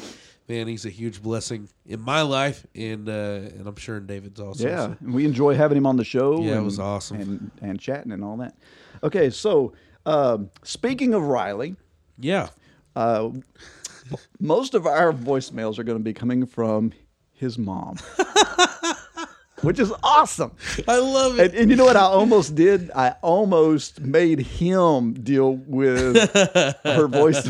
man, 0.48 0.68
he's 0.68 0.86
a 0.86 0.90
huge 0.90 1.22
blessing 1.24 1.70
in 1.88 2.02
my 2.02 2.22
life, 2.22 2.66
and 2.76 3.10
uh, 3.10 3.12
and 3.12 3.68
I'm 3.68 3.76
sure 3.78 3.98
in 3.98 4.06
David's 4.06 4.40
also. 4.40 4.68
Yeah, 4.68 4.88
So- 4.88 4.98
we 5.02 5.26
enjoy 5.26 5.56
having 5.56 5.78
him 5.78 5.86
on 5.88 5.98
the 5.98 6.04
show. 6.04 6.42
Yeah, 6.42 6.60
it 6.60 6.64
was 6.64 6.80
awesome. 6.80 7.20
and 7.20 7.52
and 7.62 7.80
chatting 7.80 8.12
and 8.12 8.24
all 8.24 8.38
that. 8.38 8.56
Okay, 9.04 9.30
so 9.30 9.74
um, 10.06 10.50
speaking 10.64 11.14
of 11.14 11.24
Riley, 11.24 11.76
yeah. 12.18 12.50
uh, 12.96 13.30
most 14.40 14.74
of 14.74 14.86
our 14.86 15.14
voicemails 15.14 15.80
are 15.80 15.84
going 15.84 15.98
to 15.98 16.04
be 16.04 16.14
coming 16.14 16.46
from 16.46 16.92
his 17.34 17.58
mom, 17.58 17.98
which 19.62 19.80
is 19.80 19.92
awesome. 20.04 20.52
I 20.88 20.98
love 21.00 21.40
it. 21.40 21.52
And, 21.52 21.54
and 21.62 21.70
you 21.72 21.76
know 21.76 21.86
what 21.86 21.96
I 21.98 22.02
almost 22.02 22.56
did? 22.56 22.92
I 22.96 23.16
almost 23.22 24.00
made 24.02 24.40
him 24.40 25.14
deal 25.14 25.56
with 25.68 26.16
her 26.84 27.08
voice 27.08 27.46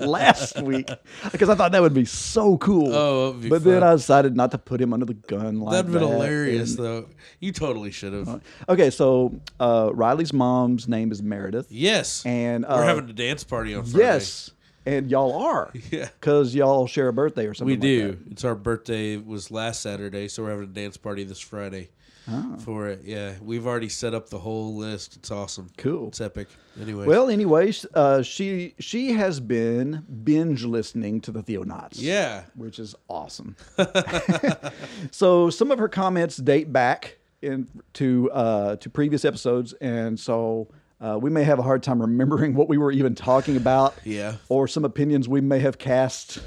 last 0.00 0.60
week 0.62 0.88
because 1.32 1.48
I 1.48 1.54
thought 1.54 1.72
that 1.72 1.82
would 1.82 1.94
be 1.94 2.04
so 2.04 2.56
cool. 2.58 2.92
Oh, 2.94 3.32
but 3.32 3.64
then. 3.64 3.82
I 3.82 3.92
decided 3.94 4.36
not 4.36 4.50
to 4.52 4.58
put 4.58 4.80
him 4.80 4.92
under 4.92 5.06
the 5.06 5.14
gun 5.14 5.60
like 5.60 5.72
That'd 5.72 5.92
been 5.92 6.02
that, 6.02 6.08
hilarious, 6.08 6.76
and- 6.76 6.84
though. 6.84 7.06
You 7.40 7.52
totally 7.52 7.90
should 7.90 8.12
have. 8.12 8.40
Okay, 8.68 8.90
so 8.90 9.40
uh, 9.60 9.90
Riley's 9.92 10.32
mom's 10.32 10.88
name 10.88 11.12
is 11.12 11.22
Meredith. 11.22 11.66
yes. 11.70 12.24
And 12.26 12.64
uh, 12.64 12.68
we're 12.76 12.84
having 12.84 13.08
a 13.08 13.12
dance 13.12 13.44
party 13.44 13.74
on 13.74 13.84
Friday. 13.84 14.04
yes, 14.04 14.50
and 14.86 15.10
y'all 15.10 15.42
are. 15.42 15.70
Yeah. 15.90 16.08
Because 16.20 16.54
y'all 16.54 16.86
share 16.86 17.08
a 17.08 17.12
birthday 17.12 17.46
or 17.46 17.54
something. 17.54 17.78
We 17.80 17.88
like 17.98 18.00
do. 18.00 18.10
that. 18.24 18.32
It's 18.32 18.44
our 18.44 18.54
birthday. 18.54 19.14
It 19.14 19.26
was 19.26 19.50
last 19.50 19.80
Saturday, 19.82 20.28
so 20.28 20.42
we're 20.42 20.50
having 20.50 20.64
a 20.64 20.66
dance 20.68 20.96
party 20.96 21.24
this 21.24 21.40
Friday 21.40 21.90
Oh. 22.30 22.56
for 22.58 22.88
it. 22.88 23.00
Yeah, 23.04 23.32
we've 23.40 23.66
already 23.66 23.88
set 23.88 24.12
up 24.12 24.28
the 24.28 24.38
whole 24.38 24.74
list. 24.76 25.16
It's 25.16 25.30
awesome. 25.30 25.70
Cool. 25.78 26.08
It's 26.08 26.20
epic. 26.20 26.48
Anyway. 26.78 27.06
Well, 27.06 27.30
anyways, 27.30 27.86
uh, 27.94 28.20
she 28.22 28.74
she 28.78 29.12
has 29.12 29.40
been 29.40 30.04
binge 30.24 30.62
listening 30.64 31.22
to 31.22 31.32
the 31.32 31.42
Theonauts. 31.42 31.94
yeah. 31.94 32.42
which 32.54 32.78
is 32.78 32.94
awesome. 33.08 33.56
so 35.10 35.50
some 35.50 35.70
of 35.70 35.78
her 35.78 35.88
comments 35.88 36.36
date 36.36 36.72
back 36.72 37.16
in 37.40 37.68
to 37.94 38.30
uh, 38.32 38.76
to 38.76 38.90
previous 38.90 39.24
episodes, 39.24 39.72
and 39.74 40.18
so 40.18 40.68
uh, 41.00 41.18
we 41.20 41.30
may 41.30 41.44
have 41.44 41.58
a 41.58 41.62
hard 41.62 41.82
time 41.82 42.00
remembering 42.00 42.54
what 42.56 42.68
we 42.68 42.78
were 42.78 42.92
even 42.92 43.14
talking 43.14 43.56
about. 43.56 43.94
Yeah. 44.04 44.36
or 44.48 44.66
some 44.68 44.84
opinions 44.84 45.28
we 45.28 45.40
may 45.40 45.58
have 45.60 45.78
cast 45.78 46.38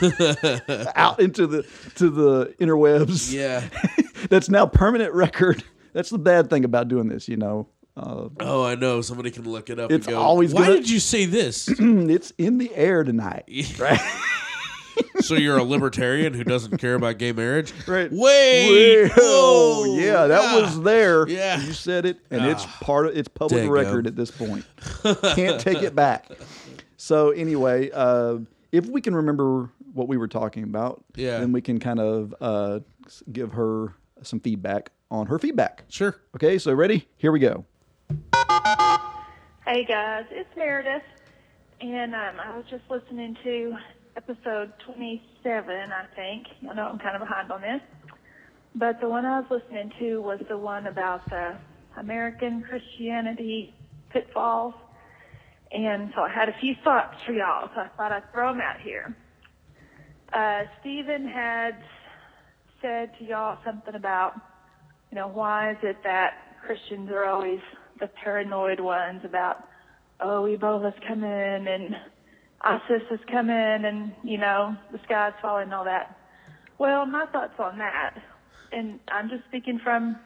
out 0.96 1.20
into 1.20 1.46
the 1.46 1.66
to 1.96 2.10
the 2.10 2.54
interwebs. 2.60 3.32
Yeah. 3.32 3.68
that's 4.30 4.48
now 4.48 4.66
permanent 4.66 5.12
record. 5.14 5.62
That's 5.92 6.10
the 6.10 6.18
bad 6.18 6.48
thing 6.50 6.64
about 6.64 6.88
doing 6.88 7.08
this, 7.08 7.28
you 7.28 7.36
know. 7.36 7.68
Uh, 7.96 8.28
Oh, 8.40 8.64
I 8.64 8.74
know. 8.74 9.02
Somebody 9.02 9.30
can 9.30 9.44
look 9.50 9.68
it 9.68 9.78
up. 9.78 9.90
It's 9.92 10.06
and 10.06 10.16
go, 10.16 10.20
always 10.22 10.54
Why 10.54 10.62
gonna- 10.62 10.76
did 10.76 10.88
you 10.90 10.98
say 11.00 11.26
this? 11.26 11.68
it's 11.78 12.30
in 12.38 12.56
the 12.58 12.74
air 12.74 13.04
tonight. 13.04 13.44
Right. 13.78 14.00
So 15.20 15.34
you're 15.34 15.58
a 15.58 15.62
libertarian 15.62 16.34
who 16.34 16.44
doesn't 16.44 16.78
care 16.78 16.94
about 16.94 17.18
gay 17.18 17.32
marriage? 17.32 17.72
Right. 17.86 18.10
Wait. 18.12 19.10
Oh, 19.18 19.96
yeah, 19.98 20.26
that 20.26 20.60
was 20.60 20.80
there. 20.82 21.28
Yeah. 21.28 21.56
Ah. 21.60 21.66
You 21.66 21.72
said 21.72 22.06
it, 22.06 22.18
and 22.30 22.44
it's 22.46 22.66
part 22.80 23.06
of 23.06 23.16
it's 23.16 23.28
public 23.28 23.64
Daggum. 23.64 23.70
record 23.70 24.06
at 24.06 24.16
this 24.16 24.30
point. 24.30 24.64
Can't 25.34 25.60
take 25.60 25.82
it 25.82 25.94
back. 25.94 26.26
So 26.96 27.30
anyway, 27.30 27.90
uh, 27.92 28.38
if 28.70 28.86
we 28.86 29.00
can 29.00 29.14
remember 29.14 29.70
what 29.92 30.08
we 30.08 30.16
were 30.16 30.28
talking 30.28 30.62
about, 30.64 31.04
Yeah. 31.16 31.38
then 31.40 31.52
we 31.52 31.60
can 31.60 31.78
kind 31.78 32.00
of 32.00 32.34
uh, 32.40 32.80
give 33.30 33.52
her 33.52 33.94
some 34.22 34.40
feedback 34.40 34.90
on 35.10 35.26
her 35.26 35.38
feedback. 35.38 35.84
Sure. 35.88 36.16
Okay, 36.36 36.58
so 36.58 36.72
ready? 36.72 37.06
Here 37.16 37.32
we 37.32 37.38
go. 37.40 37.64
Hey 39.64 39.84
guys, 39.84 40.24
it's 40.30 40.48
Meredith, 40.56 41.02
and 41.80 42.14
um, 42.14 42.40
I 42.44 42.56
was 42.56 42.64
just 42.68 42.82
listening 42.90 43.36
to 43.44 43.74
episode 44.16 44.72
27, 44.94 45.70
I 45.70 46.14
think. 46.14 46.46
I 46.70 46.74
know 46.74 46.82
I'm 46.84 46.98
kind 46.98 47.16
of 47.16 47.20
behind 47.26 47.50
on 47.50 47.62
this, 47.62 47.80
but 48.74 49.00
the 49.00 49.08
one 49.08 49.24
I 49.24 49.40
was 49.40 49.48
listening 49.50 49.90
to 50.00 50.20
was 50.20 50.40
the 50.48 50.58
one 50.58 50.86
about 50.86 51.28
the 51.30 51.56
American 51.98 52.62
Christianity 52.68 53.74
pitfalls, 54.10 54.74
and 55.72 56.10
so 56.14 56.22
I 56.22 56.28
had 56.28 56.48
a 56.48 56.54
few 56.60 56.74
thoughts 56.84 57.16
for 57.24 57.32
y'all, 57.32 57.70
so 57.74 57.80
I 57.80 57.88
thought 57.96 58.12
I'd 58.12 58.30
throw 58.32 58.52
them 58.52 58.60
out 58.60 58.80
here. 58.80 59.16
Uh, 60.32 60.62
Stephen 60.80 61.26
had 61.26 61.72
said 62.80 63.10
to 63.18 63.24
y'all 63.24 63.58
something 63.64 63.94
about, 63.94 64.34
you 65.10 65.16
know, 65.16 65.28
why 65.28 65.70
is 65.70 65.78
it 65.82 65.96
that 66.04 66.32
Christians 66.66 67.10
are 67.10 67.24
always 67.24 67.60
the 68.00 68.08
paranoid 68.22 68.80
ones 68.80 69.22
about, 69.24 69.68
oh, 70.20 70.44
Ebola's 70.44 70.94
coming 71.06 71.24
and 71.66 71.94
ISIS 72.62 73.02
is 73.10 73.20
coming 73.30 73.84
and, 73.84 74.12
you 74.22 74.38
know, 74.38 74.76
the 74.92 74.98
sky's 75.04 75.32
falling 75.42 75.64
and 75.64 75.74
all 75.74 75.84
that. 75.84 76.16
Well, 76.78 77.06
my 77.06 77.26
thoughts 77.26 77.54
on 77.58 77.78
that, 77.78 78.14
and 78.72 79.00
I'm 79.08 79.28
just 79.28 79.44
speaking 79.44 79.80
from, 79.82 80.16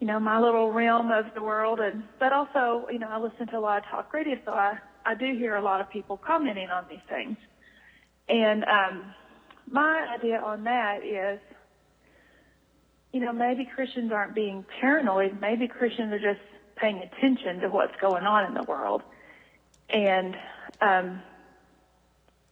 you 0.00 0.06
know, 0.06 0.18
my 0.18 0.38
little 0.38 0.72
realm 0.72 1.10
of 1.10 1.26
the 1.34 1.42
world, 1.42 1.80
and 1.80 2.02
but 2.18 2.32
also, 2.32 2.86
you 2.90 2.98
know, 2.98 3.08
I 3.08 3.18
listen 3.18 3.46
to 3.48 3.58
a 3.58 3.60
lot 3.60 3.78
of 3.78 3.84
talk 3.90 4.12
radio, 4.12 4.36
so 4.44 4.52
I, 4.52 4.78
I 5.04 5.14
do 5.14 5.34
hear 5.36 5.56
a 5.56 5.62
lot 5.62 5.80
of 5.80 5.90
people 5.90 6.16
commenting 6.16 6.70
on 6.70 6.84
these 6.88 6.98
things. 7.08 7.36
And 8.28 8.64
um, 8.64 9.14
my 9.70 10.06
idea 10.18 10.40
on 10.40 10.64
that 10.64 11.04
is, 11.04 11.40
you 13.12 13.20
know, 13.20 13.32
maybe 13.32 13.66
Christians 13.74 14.12
aren't 14.12 14.34
being 14.34 14.64
paranoid. 14.80 15.40
Maybe 15.40 15.66
Christians 15.66 16.12
are 16.12 16.18
just 16.18 16.44
paying 16.76 16.98
attention 16.98 17.60
to 17.60 17.68
what's 17.68 17.94
going 18.00 18.24
on 18.24 18.46
in 18.46 18.54
the 18.54 18.64
world 18.64 19.02
and 19.90 20.36
um, 20.80 21.22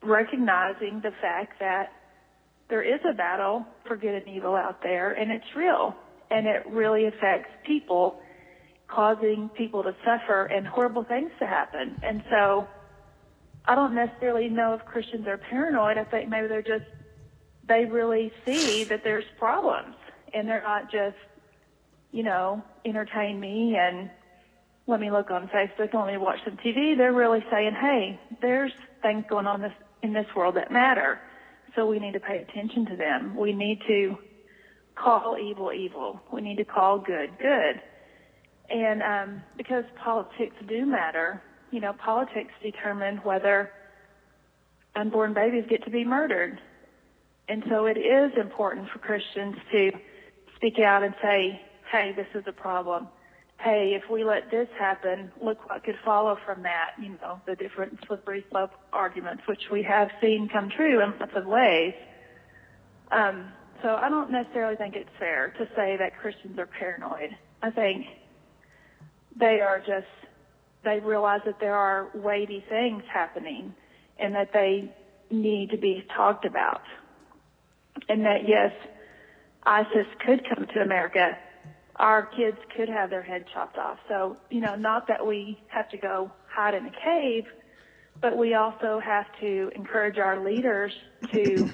recognizing 0.03 1.01
the 1.03 1.12
fact 1.21 1.59
that 1.61 1.93
there 2.69 2.83
is 2.83 3.01
a 3.09 3.15
battle 3.15 3.65
for 3.87 3.97
good 3.97 4.15
and 4.15 4.29
evil 4.29 4.55
out 4.57 4.83
there, 4.83 5.12
and 5.12 5.31
it's 5.31 5.45
real, 5.57 5.95
and 6.31 6.47
it 6.47 6.65
really 6.69 7.07
affects 7.07 7.49
people, 7.67 8.19
causing 8.89 9.49
people 9.57 9.83
to 9.83 9.95
suffer 10.05 10.47
and 10.47 10.67
horrible 10.67 11.05
things 11.05 11.31
to 11.39 11.47
happen. 11.47 11.97
And 12.03 12.23
so, 12.31 12.67
I 13.65 13.75
don't 13.75 13.95
necessarily 13.95 14.49
know 14.49 14.75
if 14.75 14.85
Christians 14.85 15.27
are 15.27 15.39
paranoid. 15.39 15.99
I 15.99 16.05
think 16.05 16.29
maybe 16.29 16.47
they're 16.47 16.62
just 16.62 16.85
they 17.69 17.85
really 17.85 18.33
see 18.45 18.85
that 18.85 19.03
there's 19.03 19.25
problems, 19.39 19.97
and 20.33 20.49
they're 20.49 20.62
not 20.62 20.91
just, 20.91 21.17
you 22.12 22.23
know, 22.23 22.62
entertain 22.85 23.41
me 23.41 23.77
and 23.79 24.11
let 24.87 25.01
me 25.01 25.11
look 25.11 25.31
on 25.31 25.49
Facebook 25.49 25.92
and 25.92 26.01
let 26.01 26.12
me 26.12 26.18
watch 26.18 26.38
some 26.44 26.57
TV. 26.59 26.96
They're 26.96 27.12
really 27.12 27.44
saying, 27.51 27.72
hey, 27.81 28.20
there's 28.40 28.72
things 29.03 29.25
going 29.29 29.46
on 29.46 29.61
this 29.61 29.72
in 30.03 30.12
this 30.12 30.27
world 30.37 30.57
that 30.57 30.70
matter, 30.70 31.18
so 31.75 31.87
we 31.87 31.99
need 31.99 32.12
to 32.12 32.20
pay 32.20 32.38
attention 32.38 32.87
to 32.87 32.96
them. 32.96 33.37
We 33.37 33.52
need 33.52 33.81
to 33.88 34.17
call 34.94 35.37
evil 35.38 35.73
evil. 35.73 36.21
We 36.33 36.40
need 36.40 36.56
to 36.56 36.65
call 36.65 36.98
good 36.98 37.31
good. 37.38 37.81
And 38.69 39.02
um, 39.02 39.42
because 39.56 39.85
politics 40.02 40.54
do 40.69 40.87
matter, 40.87 41.42
you 41.71 41.81
know, 41.81 41.92
politics 41.92 42.52
determine 42.63 43.19
whether 43.19 43.71
unborn 44.94 45.35
babies 45.35 45.65
get 45.69 45.85
to 45.85 45.90
be 45.90 46.04
murdered. 46.04 46.61
And 47.48 47.63
so 47.69 47.87
it 47.87 47.96
is 47.98 48.33
important 48.40 48.88
for 48.90 48.98
Christians 48.98 49.56
to 49.71 49.92
speak 50.56 50.79
out 50.81 51.02
and 51.02 51.15
say, 51.23 51.61
hey, 51.92 52.13
this 52.17 52.27
is 52.35 52.44
a 52.46 52.52
problem. 52.52 53.08
Hey, 53.59 53.98
if 54.00 54.11
we 54.11 54.23
let 54.23 54.50
this 54.50 54.69
happen, 54.79 55.33
look 55.42 55.69
what 55.69 55.83
could 55.83 55.96
follow 56.04 56.37
from 56.44 56.63
that. 56.63 56.90
You 57.00 57.17
know, 57.23 57.40
the 57.46 57.57
different 57.57 57.98
slippery 58.07 58.44
slope 58.50 58.73
arguments, 58.92 59.42
which 59.48 59.71
we 59.73 59.83
have 59.83 60.11
seen 60.21 60.48
come 60.52 60.69
true 60.69 61.02
in 61.02 61.19
lots 61.19 61.33
of 61.35 61.46
ways. 61.46 61.94
Um, 63.11 63.52
so 63.83 63.94
I 63.94 64.09
don't 64.09 64.31
necessarily 64.31 64.77
think 64.77 64.94
it's 64.94 65.11
fair 65.19 65.54
to 65.59 65.67
say 65.75 65.96
that 65.98 66.19
Christians 66.19 66.59
are 66.59 66.67
paranoid. 66.67 67.31
I 67.63 67.71
think 67.71 68.07
they 69.38 69.61
are 69.61 69.79
just 69.79 70.07
they 70.85 71.00
realize 71.00 71.40
that 71.44 71.59
there 71.61 71.75
are 71.75 72.09
weighty 72.15 72.65
things 72.69 73.02
happening 73.13 73.75
and 74.19 74.35
that 74.35 74.52
they 74.52 74.94
need 75.31 75.71
to 75.71 75.77
be 75.77 76.07
talked 76.17 76.44
about. 76.44 76.83
And 78.09 78.25
that 78.25 78.48
yes, 78.48 78.73
ISIS 79.65 80.07
could 80.25 80.46
come 80.48 80.67
to 80.75 80.81
America. 80.81 81.37
Our 81.99 82.27
kids 82.27 82.59
could 82.77 82.88
have 82.88 83.11
their 83.11 83.23
head 83.23 83.47
chopped 83.53 83.79
off. 83.79 83.99
So, 84.09 84.37
you 84.51 84.61
know, 84.61 84.75
not 84.75 85.09
that 85.09 85.27
we 85.27 85.59
have 85.69 85.88
to 85.90 85.97
go 85.97 86.31
hide 86.49 86.75
in 86.75 86.87
a 86.87 86.92
cave, 87.03 87.44
but 88.21 88.37
we 88.37 88.55
also 88.55 89.01
have 89.03 89.27
to 89.40 89.71
encourage 89.75 90.19
our 90.19 90.44
leaders 90.44 90.92
to, 91.33 91.71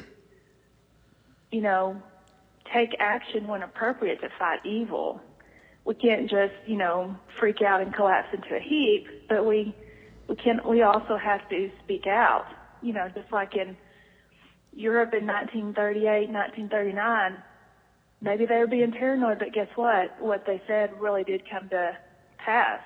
you 1.51 1.61
know, 1.61 2.01
take 2.73 2.91
action 3.01 3.47
when 3.47 3.63
appropriate 3.63 4.21
to 4.21 4.29
fight 4.39 4.61
evil. 4.65 5.21
We 5.85 5.95
can't 5.95 6.31
just, 6.31 6.55
you 6.67 6.77
know, 6.77 7.17
freak 7.41 7.61
out 7.61 7.81
and 7.81 7.93
collapse 7.93 8.29
into 8.33 8.55
a 8.57 8.61
heap, 8.61 9.07
but 9.29 9.45
we 9.45 9.75
we 10.29 10.37
can 10.37 10.61
we 10.65 10.83
also 10.83 11.17
have 11.17 11.49
to 11.51 11.71
speak 11.83 12.07
out. 12.07 12.47
You 12.81 12.93
know, 12.93 13.09
just 13.15 13.33
like 13.33 13.57
in 13.57 13.77
Europe 14.73 15.13
in 15.13 15.27
1938, 15.27 16.31
1939, 16.31 17.37
maybe 18.23 18.47
they 18.47 18.57
were 18.59 18.67
being 18.67 18.93
paranoid, 18.93 19.39
but 19.39 19.53
guess 19.53 19.69
what? 19.75 20.19
What 20.21 20.47
they 20.47 20.63
said 20.67 20.91
really 21.01 21.25
did 21.25 21.43
come 21.51 21.69
to 21.71 21.97
pass. 22.39 22.81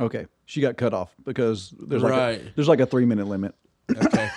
Okay, 0.00 0.26
she 0.46 0.60
got 0.60 0.76
cut 0.76 0.94
off 0.94 1.14
because 1.24 1.74
there's 1.78 2.02
like 2.02 2.40
a, 2.40 2.42
there's 2.54 2.68
like 2.68 2.80
a 2.80 2.86
three 2.86 3.04
minute 3.04 3.26
limit. 3.26 3.54
Okay. 3.94 4.28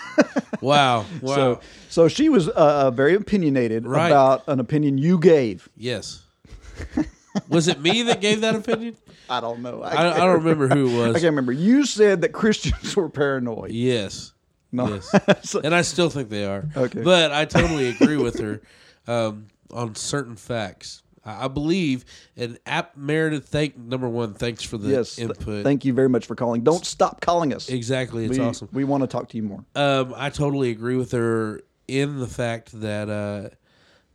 wow. 0.61 1.05
Wow. 1.21 1.35
So 1.35 1.59
so 1.89 2.07
she 2.09 2.29
was 2.29 2.49
uh, 2.49 2.91
very 2.91 3.15
opinionated 3.15 3.85
Right. 3.87 4.07
about 4.07 4.43
an 4.47 4.59
opinion 4.59 4.97
you 4.97 5.19
gave. 5.19 5.69
yes. 5.77 6.23
Was 7.49 7.67
it 7.67 7.79
me 7.81 8.03
that 8.03 8.19
gave 8.21 8.41
that 8.41 8.55
opinion? 8.55 8.95
I 9.29 9.39
don't 9.41 9.61
know. 9.61 9.83
I, 9.83 10.13
I 10.15 10.17
don't 10.19 10.43
remember 10.43 10.67
who 10.67 10.87
it 10.87 10.97
was. 11.07 11.09
I 11.15 11.19
can't 11.19 11.31
remember. 11.31 11.51
You 11.51 11.85
said 11.85 12.21
that 12.21 12.29
Christians 12.33 12.95
were 12.95 13.09
paranoid. 13.09 13.71
Yes. 13.71 14.33
No. 14.71 14.87
Yes. 14.87 15.55
and 15.55 15.73
I 15.73 15.81
still 15.81 16.09
think 16.09 16.29
they 16.29 16.45
are. 16.45 16.65
Okay. 16.75 17.01
But 17.01 17.31
I 17.31 17.45
totally 17.45 17.89
agree 17.89 18.17
with 18.17 18.39
her 18.39 18.61
um, 19.07 19.47
on 19.71 19.95
certain 19.95 20.35
facts. 20.35 21.01
I 21.25 21.45
I 21.45 21.47
believe, 21.49 22.05
and 22.37 22.57
App 22.65 22.95
Meredith, 22.95 23.47
thank 23.49 23.77
number 23.77 24.07
one, 24.07 24.33
thanks 24.33 24.63
for 24.63 24.77
the 24.77 24.89
yes. 24.89 25.15
th- 25.17 25.27
input. 25.29 25.63
thank 25.63 25.83
you 25.85 25.93
very 25.93 26.09
much 26.09 26.25
for 26.25 26.35
calling. 26.35 26.61
Don't 26.63 26.85
stop 26.85 27.19
calling 27.21 27.53
us. 27.53 27.67
Exactly, 27.69 28.25
it's 28.25 28.37
we, 28.37 28.43
awesome. 28.45 28.69
We 28.71 28.83
want 28.85 29.01
to 29.03 29.07
talk 29.07 29.27
to 29.29 29.37
you 29.37 29.43
more. 29.43 29.65
Um, 29.75 30.13
I 30.15 30.29
totally 30.29 30.69
agree 30.71 30.95
with 30.95 31.11
her 31.11 31.61
in 31.87 32.19
the 32.19 32.27
fact 32.27 32.71
that 32.81 33.09
uh, 33.09 33.49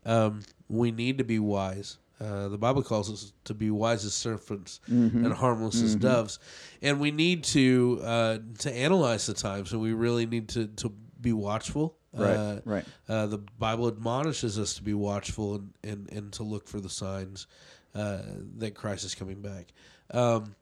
um, 0.09 0.41
we 0.69 0.91
need 0.91 1.19
to 1.19 1.25
be 1.25 1.39
wise. 1.39 1.99
Uh, 2.21 2.49
the 2.49 2.59
Bible 2.59 2.83
calls 2.83 3.11
us 3.13 3.33
to 3.45 3.53
be 3.53 3.71
wise 3.71 4.05
as 4.05 4.15
serpents 4.15 4.81
Mhm. 4.89 5.25
and 5.25 5.33
harmless 5.33 5.83
as 5.83 5.97
Mhm. 5.97 6.01
doves, 6.01 6.39
and 6.81 7.01
we 7.01 7.11
need 7.11 7.43
to 7.45 8.01
uh, 8.05 8.39
to 8.61 8.73
analyze 8.73 9.27
the 9.27 9.35
times, 9.35 9.73
and 9.73 9.83
we 9.83 9.93
really 9.93 10.25
need 10.25 10.49
to 10.51 10.69
to 10.69 10.93
be 11.21 11.33
watchful. 11.33 11.97
Right, 12.15 12.37
Uh, 12.37 12.61
right. 12.65 12.85
Uh, 13.09 13.27
the 13.27 13.39
Bible 13.39 13.89
admonishes 13.89 14.59
us 14.59 14.75
to 14.75 14.83
be 14.83 14.93
watchful 14.95 15.55
and, 15.55 15.73
and, 15.83 16.13
and 16.13 16.33
to 16.35 16.43
look 16.43 16.69
for 16.69 16.79
the 16.81 16.91
signs 16.91 17.47
uh, 17.95 18.19
that 18.59 18.75
Christ 18.75 19.05
is 19.05 19.15
coming 19.15 19.41
back. 19.41 19.73
Um, 20.13 20.55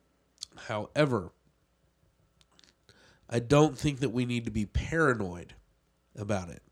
however, 0.56 1.32
I 3.28 3.38
don't 3.38 3.76
think 3.78 4.00
that 4.00 4.10
we 4.10 4.26
need 4.26 4.44
to 4.44 4.50
be 4.50 4.66
paranoid 4.66 5.54
about 6.16 6.50
it. 6.50 6.62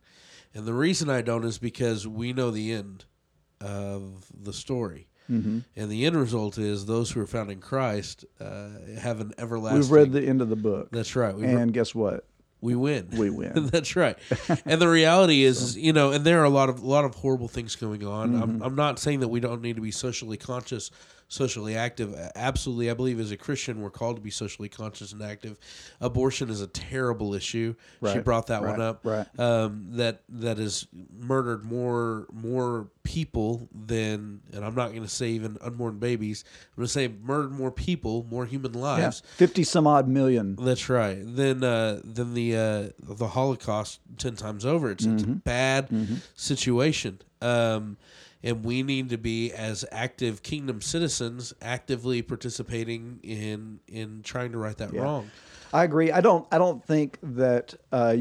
And 0.54 0.64
the 0.66 0.74
reason 0.74 1.08
I 1.10 1.22
don't 1.22 1.44
is 1.44 1.58
because 1.58 2.06
we 2.06 2.32
know 2.32 2.50
the 2.50 2.72
end 2.72 3.04
of 3.60 4.26
the 4.32 4.52
story. 4.52 5.08
Mhm. 5.30 5.64
And 5.76 5.90
the 5.90 6.06
end 6.06 6.16
result 6.16 6.56
is 6.56 6.86
those 6.86 7.10
who 7.10 7.20
are 7.20 7.26
found 7.26 7.50
in 7.50 7.60
Christ 7.60 8.24
uh, 8.40 8.68
have 8.98 9.20
an 9.20 9.32
everlasting. 9.38 9.80
We've 9.80 9.90
read 9.90 10.12
the 10.12 10.22
end 10.26 10.40
of 10.40 10.48
the 10.48 10.56
book. 10.56 10.88
That's 10.90 11.14
right. 11.16 11.34
And 11.34 11.66
re- 11.66 11.70
guess 11.72 11.94
what? 11.94 12.26
We 12.60 12.74
win. 12.74 13.08
We 13.12 13.30
win. 13.40 13.52
That's 13.66 13.94
right. 13.96 14.18
And 14.64 14.80
the 14.80 14.88
reality 14.88 15.42
is, 15.44 15.60
is, 15.62 15.76
you 15.76 15.92
know, 15.92 16.10
and 16.12 16.24
there 16.24 16.40
are 16.40 16.44
a 16.44 16.50
lot 16.50 16.68
of 16.68 16.80
a 16.82 16.86
lot 16.86 17.04
of 17.04 17.14
horrible 17.16 17.48
things 17.48 17.76
going 17.76 18.04
on. 18.06 18.34
I'm, 18.34 18.58
Mhm. 18.60 18.66
I'm 18.66 18.74
not 18.74 18.98
saying 18.98 19.20
that 19.20 19.28
we 19.28 19.40
don't 19.40 19.62
need 19.62 19.76
to 19.76 19.82
be 19.82 19.90
socially 19.92 20.36
conscious, 20.36 20.90
socially 21.28 21.76
active. 21.76 22.14
Absolutely, 22.34 22.90
I 22.90 22.94
believe 22.94 23.20
as 23.20 23.30
a 23.30 23.36
Christian 23.36 23.80
we're 23.82 23.90
called 23.90 24.16
to 24.16 24.22
be 24.22 24.30
socially 24.30 24.68
conscious 24.68 25.12
and 25.12 25.22
active. 25.22 25.58
Abortion 26.00 26.48
is 26.50 26.60
a 26.62 26.66
terrible 26.66 27.34
issue. 27.34 27.74
She 28.12 28.18
brought 28.20 28.46
that 28.48 28.62
one 28.62 28.80
up. 28.80 29.00
right. 29.04 29.26
Um, 29.38 29.86
that 29.92 30.22
that 30.30 30.58
has 30.58 30.86
murdered 31.18 31.64
more 31.64 32.26
more 32.32 32.88
people 33.02 33.68
than, 33.74 34.40
and 34.52 34.64
I'm 34.64 34.74
not 34.74 34.90
going 34.90 35.02
to 35.02 35.08
say 35.08 35.30
even 35.30 35.56
unborn 35.62 35.98
babies. 35.98 36.44
I'm 36.72 36.76
going 36.82 36.86
to 36.86 36.92
say 36.92 37.08
murdered 37.08 37.52
more 37.52 37.70
people, 37.70 38.26
more 38.30 38.44
human 38.46 38.72
Yeah, 38.74 38.80
lives. 38.80 39.22
fifty 39.36 39.64
some 39.64 39.86
odd 39.86 40.08
million. 40.08 40.56
That's 40.56 40.88
right. 40.88 41.18
Then 41.20 41.62
uh, 41.62 42.00
then 42.04 42.34
the 42.34 42.56
uh, 42.56 42.88
the 43.16 43.28
Holocaust 43.28 44.00
ten 44.16 44.34
times 44.36 44.64
over. 44.64 44.90
It's, 44.90 45.04
it's 45.04 45.22
a 45.22 45.26
bad 45.26 45.88
Mhm. 45.90 46.20
situation, 46.34 47.20
um, 47.42 47.96
and 48.42 48.64
we 48.64 48.82
need 48.82 49.08
to 49.10 49.18
be 49.18 49.52
as 49.52 49.84
active 49.90 50.42
kingdom 50.42 50.80
citizens, 50.80 51.52
actively 51.60 52.22
participating 52.22 53.18
in 53.22 53.80
in 53.88 54.22
trying 54.22 54.52
to 54.52 54.58
right 54.58 54.76
that 54.78 54.92
Yeah. 54.92 55.02
wrong. 55.02 55.30
I 55.72 55.84
agree. 55.84 56.10
I 56.12 56.20
don't. 56.20 56.46
I 56.50 56.58
don't 56.58 56.84
think 56.84 57.18
that 57.22 57.74
uh, 57.92 58.16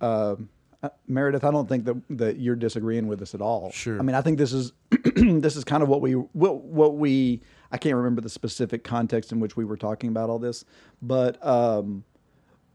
um, 0.00 0.48
uh, 0.82 0.90
Meredith. 1.08 1.44
I 1.44 1.50
don't 1.50 1.68
think 1.68 1.84
that 1.86 1.96
that 2.10 2.38
you're 2.38 2.56
disagreeing 2.56 3.06
with 3.06 3.20
us 3.22 3.34
at 3.34 3.40
all. 3.40 3.70
Sure. 3.72 3.98
I 3.98 4.02
mean, 4.02 4.14
I 4.14 4.20
think 4.20 4.38
this 4.38 4.52
is 4.52 4.72
this 5.16 5.56
is 5.56 5.64
kind 5.64 5.82
of 5.82 5.88
what 5.88 6.00
we 6.00 6.12
what, 6.12 6.62
what 6.62 6.96
we. 6.96 7.40
I 7.72 7.78
can't 7.78 7.96
remember 7.96 8.20
the 8.20 8.28
specific 8.28 8.84
context 8.84 9.32
in 9.32 9.40
which 9.40 9.56
we 9.56 9.64
were 9.64 9.76
talking 9.78 10.10
about 10.10 10.28
all 10.30 10.38
this, 10.38 10.64
but 11.00 11.44
um, 11.44 12.04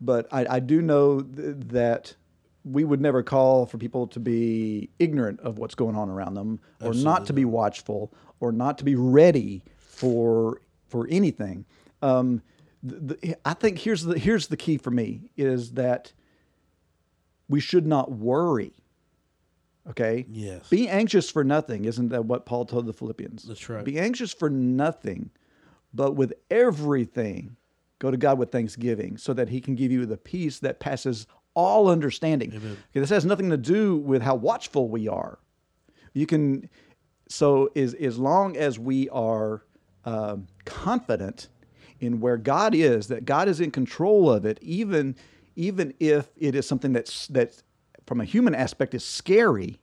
but 0.02 0.28
I, 0.32 0.56
I 0.56 0.60
do 0.60 0.82
know 0.82 1.22
th- 1.22 1.56
that 1.68 2.16
we 2.72 2.84
would 2.84 3.02
never 3.02 3.24
call 3.24 3.66
for 3.66 3.78
people 3.78 4.08
to 4.08 4.20
be 4.20 4.90
ignorant 5.00 5.40
of 5.42 5.58
what's 5.58 5.76
going 5.76 5.96
on 5.96 6.10
around 6.10 6.34
them, 6.34 6.60
or 6.82 6.94
not 6.94 7.26
to 7.28 7.34
be 7.34 7.46
watchful, 7.46 8.14
or 8.40 8.52
not 8.52 8.78
to 8.80 8.84
be 8.84 8.96
ready 8.96 9.64
for 9.78 10.62
for 10.88 11.08
anything. 11.10 11.66
Um, 12.02 12.42
the, 12.84 13.16
the, 13.16 13.36
I 13.46 13.54
think 13.54 13.80
here's 13.80 14.04
the 14.04 14.18
here's 14.18 14.48
the 14.48 14.58
key 14.58 14.78
for 14.78 14.92
me 14.92 15.30
is 15.36 15.72
that 15.74 16.14
we 17.50 17.60
should 17.60 17.88
not 17.88 18.12
worry. 18.12 18.74
Okay. 19.90 20.26
Yes. 20.30 20.70
Be 20.70 20.90
anxious 20.90 21.32
for 21.32 21.44
nothing. 21.44 21.86
Isn't 21.86 22.10
that 22.10 22.26
what 22.26 22.46
Paul 22.46 22.66
told 22.66 22.86
the 22.88 22.94
Philippians? 22.94 23.44
That's 23.44 23.70
right. 23.70 23.86
Be 23.86 23.98
anxious 23.98 24.34
for 24.34 24.50
nothing, 24.50 25.32
but 25.94 26.16
with 26.16 26.34
everything, 26.52 27.56
go 28.00 28.12
to 28.12 28.18
God 28.18 28.38
with 28.38 28.52
thanksgiving, 28.52 29.18
so 29.18 29.34
that 29.34 29.50
He 29.50 29.62
can 29.62 29.76
give 29.76 29.92
you 29.92 30.06
the 30.06 30.18
peace 30.18 30.60
that 30.60 30.80
passes 30.80 31.26
all 31.58 31.90
understanding. 31.90 32.54
Amen. 32.54 32.78
Okay, 32.92 33.00
this 33.00 33.10
has 33.10 33.26
nothing 33.26 33.50
to 33.50 33.58
do 33.58 33.98
with 33.98 34.22
how 34.22 34.36
watchful 34.36 34.90
we 34.90 35.08
are. 35.08 35.40
You 36.14 36.28
can, 36.28 36.70
so 37.28 37.72
as 37.76 37.96
as 37.96 38.20
long 38.20 38.56
as 38.56 38.78
we 38.78 39.10
are 39.10 39.64
um, 40.06 40.46
confident 40.66 41.50
in 42.00 42.20
where 42.20 42.38
God 42.38 42.76
is, 42.76 43.08
that 43.08 43.26
God 43.26 43.50
is 43.50 43.60
in 43.60 43.72
control 43.72 44.30
of 44.32 44.46
it, 44.46 44.60
even 44.62 45.16
even 45.56 45.96
if 46.00 46.30
it 46.38 46.54
is 46.54 46.68
something 46.68 46.94
that's 46.94 47.26
that 47.28 47.64
from 48.06 48.22
a 48.22 48.26
human 48.26 48.54
aspect 48.54 48.94
is 48.94 49.04
scary. 49.04 49.80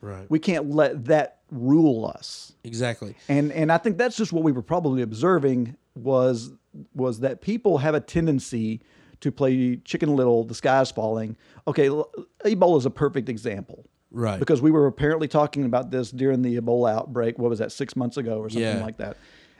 Right. 0.00 0.24
We 0.30 0.38
can't 0.38 0.70
let 0.70 1.04
that 1.04 1.40
rule 1.50 2.06
us. 2.06 2.54
Exactly. 2.64 3.14
And 3.28 3.52
and 3.52 3.70
I 3.70 3.76
think 3.76 3.98
that's 3.98 4.16
just 4.16 4.32
what 4.32 4.42
we 4.42 4.52
were 4.52 4.62
probably 4.62 5.02
observing 5.02 5.76
was 5.94 6.50
was 6.94 7.20
that 7.20 7.42
people 7.42 7.76
have 7.78 7.94
a 7.94 8.00
tendency 8.00 8.80
to 9.20 9.30
play 9.32 9.76
chicken 9.76 10.14
little, 10.16 10.44
the 10.44 10.54
sky's 10.54 10.90
falling. 10.90 11.36
Okay, 11.68 11.88
Ebola 11.88 12.78
is 12.78 12.86
a 12.86 12.90
perfect 12.90 13.28
example. 13.28 13.86
Right. 14.12 14.40
Because 14.40 14.60
we 14.60 14.70
were 14.70 14.86
apparently 14.86 15.28
talking 15.28 15.64
about 15.64 15.90
this 15.90 16.10
during 16.10 16.42
the 16.42 16.58
Ebola 16.60 16.92
outbreak. 16.92 17.38
What 17.38 17.48
was 17.50 17.60
that, 17.60 17.70
six 17.72 17.94
months 17.94 18.16
ago 18.16 18.38
or 18.38 18.50
something 18.50 18.76
Yeah. 18.78 18.82
like 18.82 18.96
that? 18.96 19.16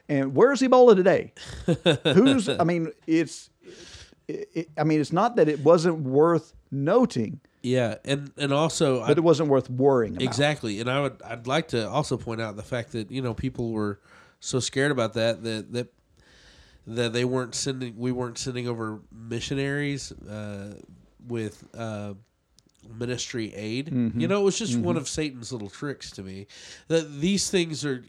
And 0.09 0.35
where's 0.35 0.61
Ebola 0.61 0.97
today? 0.97 1.33
Who's? 2.15 2.49
I 2.49 2.65
mean, 2.65 2.93
it's. 3.07 3.51
It, 4.27 4.49
it- 4.55 4.69
I 4.77 4.83
mean, 4.85 5.01
it's 5.01 5.13
not 5.13 5.37
that 5.37 5.49
it 5.49 5.61
wasn't 5.61 6.01
worth 6.01 6.53
noting, 6.73 7.41
Yeah, 7.63 7.97
and 8.05 8.33
and 8.37 8.53
also 8.53 9.05
but 9.07 9.19
it 9.19 9.23
wasn't 9.23 9.49
worth 9.51 9.69
worrying 9.71 10.15
about. 10.17 10.25
Exactly, 10.25 10.81
and 10.81 10.89
I 10.91 11.01
would 11.03 11.21
I'd 11.25 11.47
like 11.47 11.69
to 11.69 11.89
also 11.89 12.17
point 12.17 12.41
out 12.41 12.57
the 12.57 12.63
fact 12.63 12.93
that 12.93 13.11
you 13.11 13.23
know 13.23 13.35
people 13.35 13.71
were 13.73 14.01
so 14.41 14.59
scared 14.61 14.91
about 14.93 15.15
that 15.15 15.43
that 15.45 15.73
that 15.73 15.93
that 16.97 17.13
they 17.13 17.25
weren't 17.25 17.55
sending 17.55 17.97
we 17.97 18.13
weren't 18.13 18.39
sending 18.39 18.67
over 18.69 19.01
missionaries 19.13 20.13
uh, 20.13 20.75
with 21.27 21.63
uh, 21.77 22.15
ministry 22.99 23.55
aid. 23.55 23.91
Mhm. 23.91 24.21
You 24.21 24.27
know, 24.29 24.41
it 24.41 24.45
was 24.45 24.59
just 24.59 24.77
one 24.77 24.97
Mhm. 24.97 24.99
of 24.99 25.09
Satan's 25.09 25.53
little 25.53 25.71
tricks 25.71 26.11
to 26.13 26.23
me. 26.23 26.47
That 26.89 27.21
these 27.21 27.51
things 27.51 27.85
are 27.85 28.03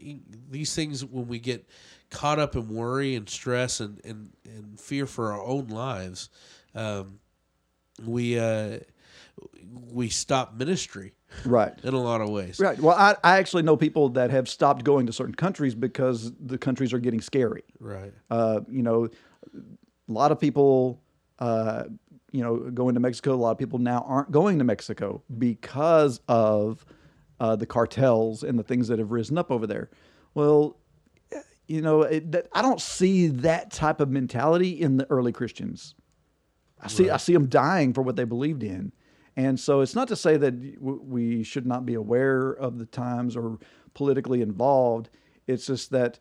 these 0.49 0.73
things 0.73 1.03
when 1.05 1.27
we 1.27 1.39
get 1.39 1.67
caught 2.09 2.39
up 2.39 2.55
in 2.55 2.67
worry 2.69 3.15
and 3.15 3.29
stress 3.29 3.79
and 3.79 4.01
and, 4.03 4.31
and 4.45 4.79
fear 4.79 5.05
for 5.05 5.31
our 5.31 5.41
own 5.43 5.67
lives. 5.67 6.29
Um, 6.73 7.19
we 8.05 8.39
uh, 8.39 8.79
we 9.69 10.09
stop 10.09 10.53
ministry 10.55 11.13
Right. 11.45 11.73
in 11.83 11.93
a 11.93 12.01
lot 12.01 12.21
of 12.21 12.29
ways. 12.29 12.59
Right. 12.59 12.79
Well, 12.79 12.95
I, 12.97 13.15
I 13.23 13.37
actually 13.37 13.63
know 13.63 13.77
people 13.77 14.09
that 14.09 14.31
have 14.31 14.49
stopped 14.49 14.83
going 14.83 15.05
to 15.07 15.13
certain 15.13 15.35
countries 15.35 15.75
because 15.75 16.31
the 16.39 16.57
countries 16.57 16.93
are 16.93 16.99
getting 16.99 17.21
scary. 17.21 17.63
Right. 17.79 18.13
Uh, 18.29 18.61
you 18.69 18.83
know, 18.83 19.05
a 19.05 20.11
lot 20.11 20.31
of 20.31 20.39
people, 20.39 21.01
uh, 21.39 21.85
you 22.31 22.41
know, 22.43 22.57
going 22.57 22.95
to 22.95 22.99
Mexico. 22.99 23.33
A 23.33 23.35
lot 23.35 23.51
of 23.51 23.57
people 23.57 23.79
now 23.79 24.05
aren't 24.07 24.31
going 24.31 24.57
to 24.59 24.65
Mexico 24.65 25.23
because 25.37 26.19
of 26.27 26.85
uh, 27.39 27.55
the 27.55 27.65
cartels 27.65 28.43
and 28.43 28.59
the 28.59 28.63
things 28.63 28.87
that 28.89 28.99
have 28.99 29.11
risen 29.11 29.37
up 29.37 29.51
over 29.51 29.65
there. 29.65 29.89
Well, 30.33 30.77
you 31.67 31.81
know, 31.81 32.01
it, 32.01 32.31
that, 32.33 32.47
I 32.51 32.61
don't 32.61 32.81
see 32.81 33.27
that 33.27 33.71
type 33.71 34.01
of 34.01 34.09
mentality 34.09 34.71
in 34.81 34.97
the 34.97 35.09
early 35.09 35.31
Christians. 35.31 35.95
I 36.81 36.87
see, 36.87 37.09
I 37.09 37.17
see 37.17 37.33
them 37.33 37.47
dying 37.47 37.93
for 37.93 38.01
what 38.01 38.15
they 38.15 38.23
believed 38.25 38.63
in, 38.63 38.91
and 39.35 39.59
so 39.59 39.81
it's 39.81 39.95
not 39.95 40.07
to 40.09 40.15
say 40.15 40.37
that 40.37 40.77
we 40.79 41.43
should 41.43 41.65
not 41.65 41.85
be 41.85 41.93
aware 41.93 42.51
of 42.51 42.77
the 42.77 42.85
times 42.85 43.35
or 43.35 43.59
politically 43.93 44.41
involved. 44.41 45.09
It's 45.47 45.65
just 45.65 45.91
that 45.91 46.19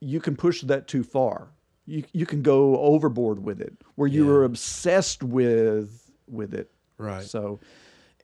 you 0.00 0.20
can 0.20 0.36
push 0.36 0.62
that 0.62 0.86
too 0.86 1.02
far. 1.02 1.48
You 1.86 2.04
you 2.12 2.26
can 2.26 2.42
go 2.42 2.78
overboard 2.78 3.42
with 3.42 3.60
it, 3.60 3.76
where 3.96 4.08
you 4.08 4.30
are 4.30 4.44
obsessed 4.44 5.22
with 5.22 6.10
with 6.26 6.54
it. 6.54 6.70
Right. 6.98 7.24
So 7.24 7.60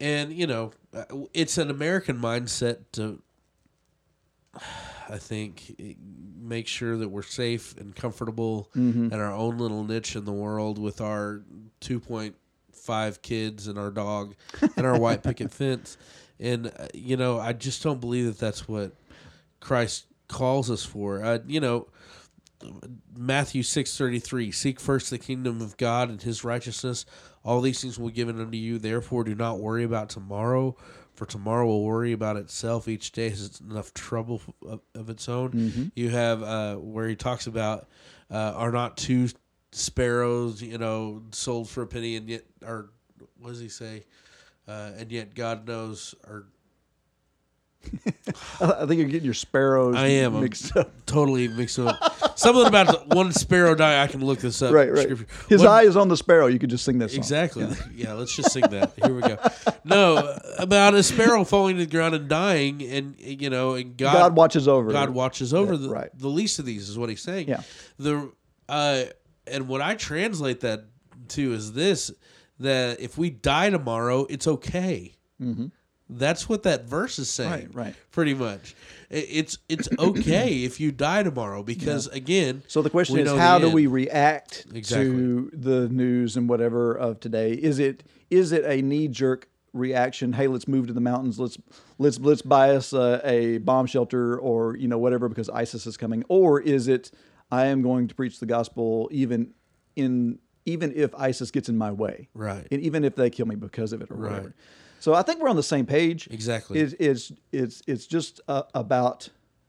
and 0.00 0.32
you 0.32 0.46
know 0.46 0.72
uh, 0.94 1.04
it's 1.34 1.58
an 1.58 1.70
american 1.70 2.18
mindset 2.18 2.78
to 2.92 3.22
i 5.08 5.18
think 5.18 5.76
make 6.40 6.66
sure 6.66 6.96
that 6.96 7.08
we're 7.08 7.22
safe 7.22 7.76
and 7.76 7.94
comfortable 7.94 8.70
in 8.74 9.12
our 9.12 9.32
own 9.32 9.58
little 9.58 9.84
niche 9.84 10.16
in 10.16 10.24
the 10.24 10.32
world 10.32 10.78
with 10.78 11.00
our 11.00 11.42
2.5 12.86 13.22
kids 13.22 13.66
and 13.66 13.78
our 13.78 13.90
dog 13.90 14.34
and 14.76 14.86
our 14.86 14.98
white 14.98 15.22
picket 15.22 15.52
fence 15.52 15.96
and 16.38 16.68
uh, 16.68 16.86
you 16.94 17.16
know 17.16 17.38
i 17.38 17.52
just 17.52 17.82
don't 17.82 18.00
believe 18.00 18.26
that 18.26 18.38
that's 18.38 18.68
what 18.68 18.92
christ 19.60 20.06
calls 20.28 20.70
us 20.70 20.84
for 20.84 21.22
uh, 21.24 21.38
you 21.46 21.60
know 21.60 21.86
Matthew 23.16 23.62
six 23.62 23.96
thirty 23.96 24.18
three. 24.18 24.50
Seek 24.50 24.78
first 24.80 25.10
the 25.10 25.18
kingdom 25.18 25.60
of 25.62 25.76
God 25.76 26.10
and 26.10 26.20
His 26.20 26.44
righteousness. 26.44 27.06
All 27.44 27.60
these 27.60 27.80
things 27.80 27.98
will 27.98 28.08
be 28.08 28.14
given 28.14 28.38
unto 28.40 28.58
you. 28.58 28.78
Therefore, 28.78 29.24
do 29.24 29.34
not 29.34 29.58
worry 29.60 29.82
about 29.82 30.10
tomorrow, 30.10 30.76
for 31.14 31.24
tomorrow 31.24 31.66
will 31.66 31.84
worry 31.84 32.12
about 32.12 32.36
itself. 32.36 32.86
Each 32.86 33.12
day 33.12 33.30
has 33.30 33.60
enough 33.60 33.94
trouble 33.94 34.42
of, 34.66 34.80
of 34.94 35.08
its 35.08 35.26
own. 35.28 35.50
You 35.94 36.10
have 36.10 36.42
uh, 36.42 36.76
where 36.76 37.08
he 37.08 37.16
talks 37.16 37.46
about 37.46 37.88
uh, 38.30 38.52
are 38.54 38.72
not 38.72 38.96
two 38.98 39.28
sparrows, 39.72 40.62
you 40.62 40.78
know, 40.78 41.22
sold 41.32 41.68
for 41.68 41.82
a 41.82 41.86
penny, 41.86 42.16
and 42.16 42.28
yet, 42.28 42.44
or 42.64 42.90
what 43.38 43.50
does 43.50 43.60
he 43.60 43.68
say? 43.68 44.04
Uh, 44.68 44.90
and 44.98 45.10
yet 45.10 45.34
God 45.34 45.66
knows, 45.66 46.14
or 46.28 46.46
I 48.60 48.84
think 48.86 48.98
you're 48.98 49.08
getting 49.08 49.24
your 49.24 49.32
sparrows. 49.34 49.96
I 49.96 50.06
am 50.08 50.36
I'm 50.36 50.42
mixed 50.42 50.76
up. 50.76 50.90
totally 51.06 51.48
mixed 51.48 51.78
up. 51.78 52.38
Something 52.38 52.66
about 52.66 53.08
one 53.14 53.32
sparrow 53.32 53.74
die. 53.74 54.02
I 54.02 54.06
can 54.06 54.24
look 54.24 54.38
this 54.40 54.60
up. 54.60 54.72
Right, 54.74 54.92
right. 54.92 55.08
His 55.48 55.62
What- 55.62 55.68
eye 55.70 55.82
is 55.84 55.96
on 55.96 56.08
the 56.08 56.16
sparrow. 56.16 56.46
You 56.46 56.58
could 56.58 56.68
just 56.70 56.84
sing 56.84 56.98
that 56.98 57.10
song. 57.10 57.18
Exactly. 57.18 57.66
Yeah. 57.94 58.12
let's 58.14 58.34
just 58.36 58.52
sing 58.52 58.64
that. 58.70 58.92
Here 59.02 59.14
we 59.14 59.22
go. 59.22 59.38
No, 59.84 60.38
about 60.58 60.94
a 60.94 61.02
sparrow 61.02 61.42
falling 61.44 61.76
to 61.78 61.84
the 61.86 61.90
ground 61.90 62.14
and 62.14 62.28
dying, 62.28 62.82
and 62.82 63.14
you 63.18 63.48
know, 63.50 63.74
and 63.74 63.96
God, 63.96 64.12
God 64.12 64.36
watches 64.36 64.68
over. 64.68 64.92
God 64.92 65.10
watches 65.10 65.54
over 65.54 65.72
Yeah, 65.74 65.80
the, 65.80 65.88
right. 65.88 66.10
the 66.18 66.28
least 66.28 66.58
of 66.58 66.66
these, 66.66 66.88
is 66.90 66.98
what 66.98 67.08
he's 67.08 67.22
saying. 67.22 67.48
Yeah. 67.48 67.62
The 67.98 68.30
uh, 68.68 69.04
and 69.46 69.68
what 69.68 69.80
I 69.80 69.94
translate 69.94 70.60
that 70.60 70.84
to 71.28 71.52
is 71.52 71.72
this: 71.72 72.10
that 72.58 73.00
if 73.00 73.18
we 73.18 73.30
die 73.30 73.70
tomorrow, 73.70 74.26
it's 74.28 74.46
okay. 74.46 75.14
Mm-hmm. 75.40 75.66
That's 76.12 76.48
what 76.48 76.64
that 76.64 76.84
verse 76.86 77.18
is 77.20 77.30
saying. 77.30 77.50
Right, 77.50 77.74
right. 77.74 77.94
Pretty 78.10 78.34
much, 78.34 78.74
it's 79.10 79.58
it's 79.68 79.88
okay 79.98 80.64
if 80.64 80.80
you 80.80 80.90
die 80.90 81.22
tomorrow 81.22 81.62
because 81.62 82.08
again. 82.08 82.62
So 82.66 82.82
the 82.82 82.90
question 82.90 83.18
is, 83.18 83.30
how 83.30 83.58
do 83.58 83.66
end. 83.66 83.74
we 83.74 83.86
react 83.86 84.66
Exactly. 84.74 85.10
to 85.10 85.50
the 85.52 85.88
news 85.88 86.36
and 86.36 86.48
whatever 86.48 86.94
of 86.94 87.20
today? 87.20 87.52
Is 87.52 87.78
it 87.78 88.02
is 88.28 88.52
it 88.52 88.64
a 88.64 88.82
knee 88.82 89.08
jerk 89.08 89.48
reaction? 89.72 90.32
Hey, 90.32 90.48
let's 90.48 90.66
move 90.66 90.88
to 90.88 90.92
the 90.92 91.00
mountains. 91.00 91.38
Let's 91.38 91.58
let's 91.98 92.18
let's 92.18 92.42
buy 92.42 92.70
us 92.70 92.92
a, 92.92 93.20
a 93.24 93.58
bomb 93.58 93.86
shelter 93.86 94.36
or 94.36 94.76
you 94.76 94.88
know 94.88 94.98
whatever 94.98 95.28
because 95.28 95.48
ISIS 95.48 95.86
is 95.86 95.96
coming. 95.96 96.24
Or 96.28 96.60
is 96.60 96.88
it 96.88 97.12
I 97.52 97.66
am 97.66 97.82
going 97.82 98.08
to 98.08 98.14
preach 98.14 98.38
the 98.40 98.46
gospel 98.46 99.08
even 99.12 99.52
in 99.96 100.38
even 100.66 100.92
if 100.94 101.14
ISIS 101.14 101.50
gets 101.50 101.68
in 101.68 101.76
my 101.78 101.90
way, 101.90 102.28
Right. 102.34 102.66
And 102.70 102.80
even 102.82 103.02
if 103.04 103.16
they 103.16 103.30
kill 103.30 103.46
me 103.46 103.56
because 103.56 103.92
of 103.92 104.02
it 104.02 104.10
or 104.10 104.16
Right. 104.16 104.30
whatever. 104.32 104.54
So 105.00 105.14
I 105.14 105.22
think 105.22 105.40
we're 105.42 105.48
on 105.48 105.56
the 105.56 105.62
same 105.62 105.86
page. 105.86 106.28
Exactly. 106.30 106.78
It's 106.78 106.94
it's 106.98 107.32
it's 107.52 107.82
it's 107.86 108.06
just 108.06 108.40
uh, 108.48 108.64
about 108.74 109.28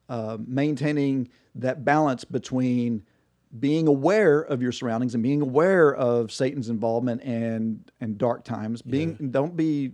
uh, 0.09 0.37
maintaining 0.45 1.29
that 1.55 1.85
balance 1.85 2.25
between 2.25 3.03
being 3.59 3.87
aware 3.87 4.41
of 4.41 4.61
your 4.61 4.71
surroundings 4.73 5.13
and 5.13 5.23
being 5.23 5.41
aware 5.41 5.93
of 5.95 6.31
Satan's 6.31 6.69
involvement 6.69 7.21
and 7.23 7.89
and 8.01 8.17
dark 8.17 8.43
times. 8.43 8.81
Being 8.81 9.15
don't 9.31 9.55
be 9.55 9.93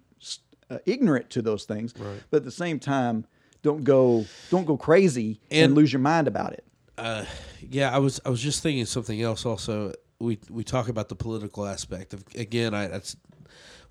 uh, 0.71 0.79
ignorant 0.87 1.29
to 1.31 1.41
those 1.43 1.65
things, 1.65 1.93
but 2.31 2.37
at 2.37 2.43
the 2.43 2.51
same 2.51 2.79
time, 2.79 3.25
don't 3.61 3.83
go 3.83 4.25
don't 4.49 4.65
go 4.65 4.75
crazy 4.75 5.39
and, 5.51 5.65
And- 5.65 5.75
lose 5.75 5.93
your 5.93 6.01
mind 6.01 6.27
about 6.27 6.53
it. 6.53 6.65
Yeah, 6.97 7.93
I 7.93 7.99
was 7.99 8.19
I 8.25 8.29
was 8.29 8.41
just 8.41 8.63
thinking 8.63 8.85
something 8.85 9.21
else. 9.21 9.45
Also, 9.45 9.93
we 10.19 10.39
we 10.49 10.63
talk 10.63 10.89
about 10.89 11.09
the 11.09 11.15
political 11.15 11.65
aspect 11.65 12.13
of 12.13 12.23
again. 12.35 12.73
I 12.73 12.87
that's 12.87 13.15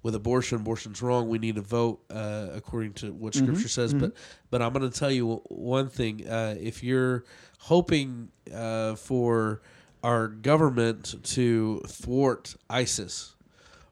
with 0.03 0.15
abortion. 0.15 0.59
Abortion's 0.59 1.03
wrong. 1.03 1.29
We 1.29 1.39
need 1.39 1.57
to 1.57 1.63
vote 1.63 2.01
uh, 2.11 2.49
according 2.55 2.93
to 2.95 3.13
what 3.13 3.35
Scripture 3.35 3.69
says. 3.69 3.93
But 4.01 4.13
but 4.51 4.63
I'm 4.63 4.73
going 4.73 4.89
to 4.89 4.97
tell 4.99 5.11
you 5.11 5.43
one 5.49 5.89
thing. 5.89 6.29
Uh, 6.29 6.55
if 6.59 6.83
you're 6.83 7.25
hoping 7.59 8.29
uh, 8.55 8.95
for 8.95 9.63
our 10.05 10.29
government 10.29 11.17
to 11.35 11.81
thwart 11.87 12.55
ISIS, 12.71 13.35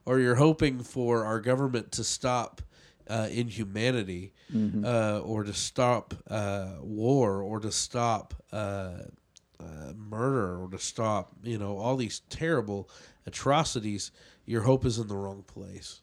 or 0.07 0.21
you're 0.21 0.37
hoping 0.37 0.79
for 0.81 1.25
our 1.25 1.41
government 1.41 1.91
to 1.93 2.05
stop 2.05 2.63
uh, 3.09 3.29
inhumanity, 3.31 4.33
uh, 4.85 5.19
or 5.21 5.45
to 5.45 5.53
stop 5.53 6.15
uh, 6.31 6.73
war, 6.81 7.43
or 7.43 7.61
to 7.61 7.71
stop 7.73 8.35
uh, 8.53 8.91
uh, 9.61 9.93
murder, 9.97 10.63
or 10.63 10.69
to 10.71 10.79
stop 10.79 11.33
you 11.43 11.59
know 11.59 11.79
all 11.79 11.97
these 11.97 12.21
terrible 12.31 12.89
atrocities, 13.27 14.11
your 14.47 14.63
hope 14.63 14.85
is 14.85 14.99
in 14.99 15.09
the 15.09 15.17
wrong 15.17 15.43
place 15.47 16.01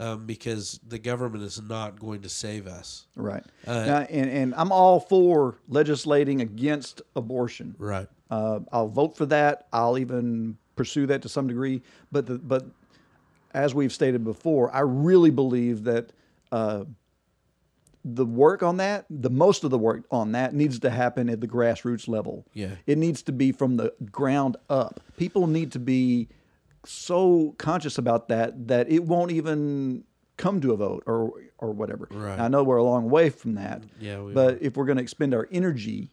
um, 0.00 0.26
because 0.26 0.80
the 0.88 0.98
government 0.98 1.42
is 1.44 1.60
not 1.62 1.98
going 1.98 2.20
to 2.22 2.28
save 2.28 2.66
us. 2.66 3.06
Right. 3.16 3.44
Uh, 3.66 3.86
Now, 3.86 3.98
and 4.00 4.30
and 4.30 4.54
I'm 4.56 4.72
all 4.72 5.00
for 5.00 5.58
legislating 5.68 6.40
against 6.40 7.02
abortion. 7.14 7.74
Right. 7.78 8.08
Uh, 8.30 8.60
I'll 8.72 8.88
vote 8.88 9.16
for 9.16 9.26
that. 9.26 9.66
I'll 9.72 9.98
even 9.98 10.58
pursue 10.74 11.06
that 11.06 11.22
to 11.22 11.28
some 11.28 11.46
degree. 11.46 11.82
But 12.12 12.26
the, 12.26 12.38
but 12.38 12.66
as 13.54 13.74
we've 13.74 13.92
stated 13.92 14.24
before, 14.24 14.74
I 14.74 14.80
really 14.80 15.30
believe 15.30 15.84
that 15.84 16.12
uh, 16.52 16.84
the 18.04 18.24
work 18.24 18.62
on 18.62 18.76
that, 18.76 19.04
the 19.10 19.30
most 19.30 19.64
of 19.64 19.70
the 19.70 19.78
work 19.78 20.04
on 20.10 20.32
that, 20.32 20.54
needs 20.54 20.78
to 20.80 20.90
happen 20.90 21.28
at 21.28 21.40
the 21.40 21.48
grassroots 21.48 22.06
level. 22.08 22.46
Yeah. 22.52 22.76
it 22.86 22.98
needs 22.98 23.22
to 23.24 23.32
be 23.32 23.52
from 23.52 23.76
the 23.76 23.92
ground 24.12 24.56
up. 24.70 25.00
People 25.16 25.46
need 25.48 25.72
to 25.72 25.80
be 25.80 26.28
so 26.84 27.54
conscious 27.58 27.98
about 27.98 28.28
that 28.28 28.68
that 28.68 28.88
it 28.88 29.04
won't 29.04 29.32
even 29.32 30.04
come 30.36 30.60
to 30.60 30.72
a 30.72 30.76
vote 30.76 31.02
or 31.06 31.32
or 31.58 31.72
whatever. 31.72 32.06
Right. 32.10 32.38
I 32.38 32.48
know 32.48 32.62
we're 32.62 32.76
a 32.76 32.84
long 32.84 33.10
way 33.10 33.30
from 33.30 33.54
that. 33.54 33.82
Yeah, 33.98 34.22
we 34.22 34.32
but 34.32 34.62
if 34.62 34.76
we're 34.76 34.84
going 34.84 34.98
to 34.98 35.02
expend 35.02 35.34
our 35.34 35.48
energy, 35.50 36.10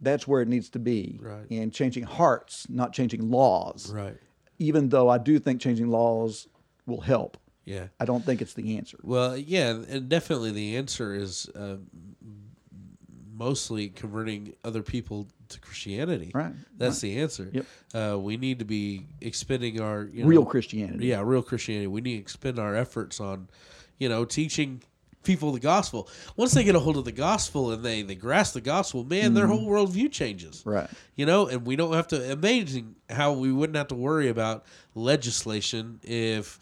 that's 0.00 0.26
where 0.26 0.42
it 0.42 0.48
needs 0.48 0.68
to 0.70 0.78
be. 0.78 1.20
Right. 1.22 1.48
And 1.50 1.72
changing 1.72 2.04
hearts, 2.04 2.66
not 2.68 2.92
changing 2.92 3.30
laws. 3.30 3.92
Right. 3.92 4.16
Even 4.58 4.88
though 4.88 5.08
I 5.08 5.18
do 5.18 5.38
think 5.38 5.60
changing 5.60 5.88
laws 5.88 6.48
will 6.86 7.02
help. 7.02 7.36
Yeah. 7.66 7.88
I 8.00 8.04
don't 8.06 8.24
think 8.24 8.40
it's 8.40 8.54
the 8.54 8.78
answer. 8.78 8.96
Well, 9.02 9.36
yeah, 9.36 9.70
and 9.88 10.08
definitely 10.08 10.52
the 10.52 10.76
answer 10.76 11.14
is 11.14 11.48
uh, 11.48 11.76
mostly 13.36 13.88
converting 13.88 14.54
other 14.64 14.82
people 14.82 15.28
to 15.48 15.60
Christianity. 15.60 16.30
Right, 16.32 16.54
That's 16.78 17.00
the 17.00 17.18
answer. 17.20 17.50
Yep. 17.52 17.66
Uh, 17.94 18.18
we 18.18 18.36
need 18.36 18.60
to 18.60 18.64
be 18.64 19.06
expending 19.20 19.80
our 19.80 20.04
you 20.04 20.24
Real 20.24 20.44
Christianity. 20.44 21.06
Yeah, 21.06 21.22
real 21.24 21.42
Christianity. 21.42 21.88
We 21.88 22.00
need 22.00 22.14
to 22.14 22.20
expend 22.20 22.58
our 22.58 22.74
efforts 22.74 23.20
on, 23.20 23.48
you 23.98 24.08
know, 24.08 24.24
teaching 24.24 24.82
people 25.26 25.52
the 25.52 25.60
gospel. 25.60 26.08
Once 26.36 26.54
they 26.54 26.64
get 26.64 26.74
a 26.74 26.80
hold 26.80 26.96
of 26.96 27.04
the 27.04 27.12
gospel 27.12 27.72
and 27.72 27.84
they 27.84 28.02
they 28.02 28.14
grasp 28.14 28.54
the 28.54 28.60
gospel, 28.60 29.04
man, 29.04 29.34
their 29.34 29.46
whole 29.46 29.66
worldview 29.66 30.10
changes. 30.10 30.60
Mm-hmm. 30.60 30.70
Right. 30.70 30.90
You 31.16 31.26
know, 31.26 31.48
and 31.48 31.66
we 31.66 31.76
don't 31.76 31.92
have 31.92 32.08
to. 32.08 32.32
Amazing 32.32 32.94
how 33.10 33.32
we 33.32 33.52
wouldn't 33.52 33.76
have 33.76 33.88
to 33.88 33.94
worry 33.94 34.28
about 34.28 34.64
legislation 34.94 36.00
if 36.02 36.58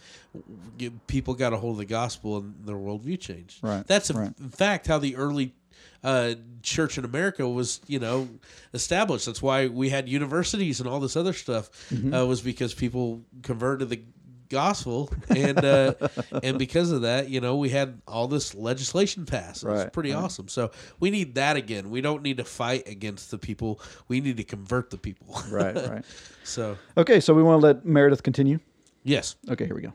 people 1.07 1.35
got 1.35 1.53
a 1.53 1.57
hold 1.57 1.75
of 1.75 1.79
the 1.79 1.85
gospel 1.85 2.39
and 2.39 2.55
their 2.65 2.77
worldview 2.77 3.21
changed. 3.21 3.63
Right, 3.63 3.87
That's 3.87 4.11
a, 4.11 4.15
right. 4.15 4.33
in 4.39 4.51
fact 4.51 4.87
how 4.87 4.99
the 4.99 5.17
early 5.17 5.55
uh, 6.03 6.35
church 6.63 6.99
in 6.99 7.05
America 7.05 7.49
was, 7.49 7.81
you 7.87 7.99
know, 7.99 8.29
established. 8.73 9.27
That's 9.27 9.43
why 9.43 9.69
we 9.69 9.89
had 9.89 10.09
universities 10.09 10.81
and 10.81 10.89
all 10.89 11.01
this 11.01 11.17
other 11.17 11.33
stuff. 11.33 11.71
Mm-hmm. 11.91 12.13
Uh, 12.13 12.25
was 12.25 12.43
because 12.43 12.75
people 12.75 13.23
converted 13.43 13.89
to 13.91 13.97
the 13.97 14.03
gospel, 14.55 15.13
and 15.29 15.63
uh, 15.63 15.93
and 16.43 16.59
because 16.59 16.91
of 16.91 17.03
that, 17.03 17.29
you 17.29 17.41
know, 17.41 17.57
we 17.57 17.69
had 17.69 18.01
all 18.09 18.27
this 18.29 18.55
legislation 18.55 19.27
passed. 19.27 19.57
It's 19.57 19.65
Right, 19.65 19.93
pretty 19.93 20.13
right. 20.13 20.23
awesome. 20.25 20.49
So 20.49 20.71
we 21.01 21.11
need 21.11 21.35
that 21.35 21.57
again. 21.57 21.91
We 21.91 22.01
don't 22.01 22.23
need 22.23 22.39
to 22.39 22.45
fight 22.45 22.89
against 22.89 23.31
the 23.31 23.37
people. 23.39 23.81
We 24.09 24.21
need 24.23 24.39
to 24.39 24.45
convert 24.45 24.89
the 24.91 24.97
people. 24.99 25.27
Right, 25.51 25.75
right. 25.77 26.05
so 26.45 26.77
Okay, 26.97 27.21
so 27.21 27.35
we 27.35 27.43
want 27.43 27.61
to 27.61 27.67
let 27.67 27.85
Meredith 27.85 28.23
continue. 28.23 28.59
yes, 29.03 29.37
Okay, 29.51 29.67
here 29.67 29.75
we 29.75 29.83
go. 29.83 29.93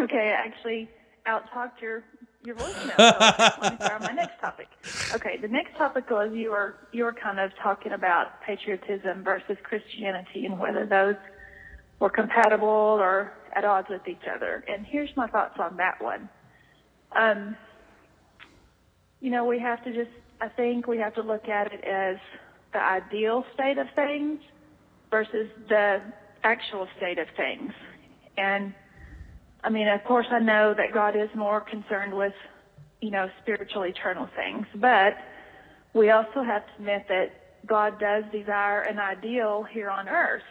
Okay, 0.00 0.28
I 0.30 0.46
actually 0.46 0.88
out 1.26 1.50
talked 1.52 1.82
your 1.82 2.04
your 2.44 2.56
voicemail. 2.56 2.96
So 2.96 3.60
let 3.62 3.72
me 3.72 3.78
start 3.84 4.00
on 4.00 4.06
my 4.08 4.12
next 4.12 4.40
topic. 4.40 4.68
Okay, 5.14 5.36
the 5.36 5.46
next 5.48 5.76
topic 5.76 6.10
was 6.10 6.32
you 6.34 6.50
were 6.50 6.74
you 6.92 7.04
were 7.04 7.12
kind 7.12 7.38
of 7.38 7.52
talking 7.62 7.92
about 7.92 8.40
patriotism 8.42 9.22
versus 9.22 9.56
Christianity 9.62 10.46
and 10.46 10.58
whether 10.58 10.84
those 10.86 11.14
were 12.02 12.10
compatible 12.10 12.68
or 12.68 13.32
at 13.54 13.64
odds 13.64 13.86
with 13.88 14.06
each 14.08 14.26
other. 14.34 14.64
And 14.66 14.84
here's 14.84 15.10
my 15.16 15.28
thoughts 15.28 15.54
on 15.60 15.76
that 15.76 16.02
one. 16.02 16.28
Um, 17.14 17.56
you 19.20 19.30
know, 19.30 19.44
we 19.44 19.60
have 19.60 19.82
to 19.84 19.92
just 19.92 20.10
I 20.40 20.48
think 20.48 20.88
we 20.88 20.98
have 20.98 21.14
to 21.14 21.22
look 21.22 21.48
at 21.48 21.72
it 21.72 21.84
as 21.84 22.16
the 22.72 22.82
ideal 22.82 23.44
state 23.54 23.78
of 23.78 23.86
things 23.94 24.40
versus 25.12 25.48
the 25.68 26.02
actual 26.42 26.88
state 26.96 27.18
of 27.18 27.28
things. 27.36 27.72
And 28.36 28.74
I 29.62 29.70
mean, 29.70 29.86
of 29.86 30.02
course, 30.02 30.26
I 30.32 30.40
know 30.40 30.74
that 30.76 30.92
God 30.92 31.14
is 31.14 31.28
more 31.36 31.60
concerned 31.60 32.12
with, 32.12 32.32
you 33.00 33.12
know, 33.12 33.28
spiritual, 33.42 33.84
eternal 33.84 34.28
things, 34.34 34.66
but 34.74 35.14
we 35.94 36.10
also 36.10 36.42
have 36.42 36.66
to 36.66 36.72
admit 36.78 37.06
that 37.08 37.66
God 37.68 38.00
does 38.00 38.24
desire 38.32 38.80
an 38.80 38.98
ideal 38.98 39.62
here 39.62 39.88
on 39.88 40.08
earth. 40.08 40.42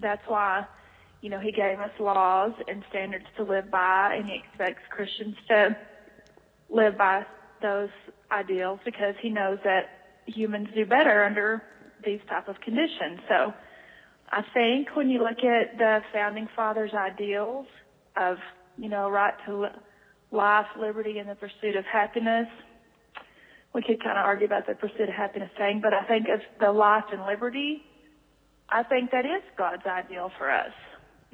That's 0.00 0.22
why, 0.26 0.64
you 1.20 1.30
know, 1.30 1.40
He 1.40 1.52
gave 1.52 1.78
us 1.78 1.90
laws 1.98 2.52
and 2.68 2.84
standards 2.90 3.26
to 3.36 3.42
live 3.42 3.70
by, 3.70 4.14
and 4.16 4.26
He 4.26 4.40
expects 4.44 4.82
Christians 4.90 5.36
to 5.48 5.76
live 6.70 6.96
by 6.98 7.24
those 7.62 7.90
ideals 8.30 8.80
because 8.84 9.14
He 9.20 9.30
knows 9.30 9.58
that 9.64 9.88
humans 10.26 10.68
do 10.74 10.84
better 10.84 11.24
under 11.24 11.62
these 12.04 12.20
type 12.28 12.48
of 12.48 12.60
conditions. 12.60 13.20
So, 13.28 13.52
I 14.30 14.42
think 14.52 14.88
when 14.96 15.08
you 15.08 15.20
look 15.20 15.38
at 15.38 15.78
the 15.78 16.00
founding 16.12 16.48
fathers' 16.56 16.90
ideals 16.94 17.66
of, 18.16 18.38
you 18.76 18.88
know, 18.88 19.08
right 19.08 19.34
to 19.46 19.68
life, 20.32 20.66
liberty, 20.78 21.18
and 21.18 21.28
the 21.28 21.36
pursuit 21.36 21.76
of 21.76 21.84
happiness, 21.84 22.48
we 23.72 23.82
could 23.82 24.02
kind 24.02 24.18
of 24.18 24.24
argue 24.24 24.46
about 24.46 24.66
the 24.66 24.74
pursuit 24.74 25.08
of 25.08 25.14
happiness 25.14 25.50
thing, 25.56 25.80
but 25.82 25.92
I 25.92 26.04
think 26.06 26.26
of 26.28 26.40
the 26.60 26.72
life 26.72 27.04
and 27.12 27.24
liberty, 27.26 27.82
I 28.68 28.82
think 28.82 29.10
that 29.12 29.24
is 29.24 29.42
God's 29.56 29.86
ideal 29.86 30.30
for 30.38 30.50
us. 30.50 30.72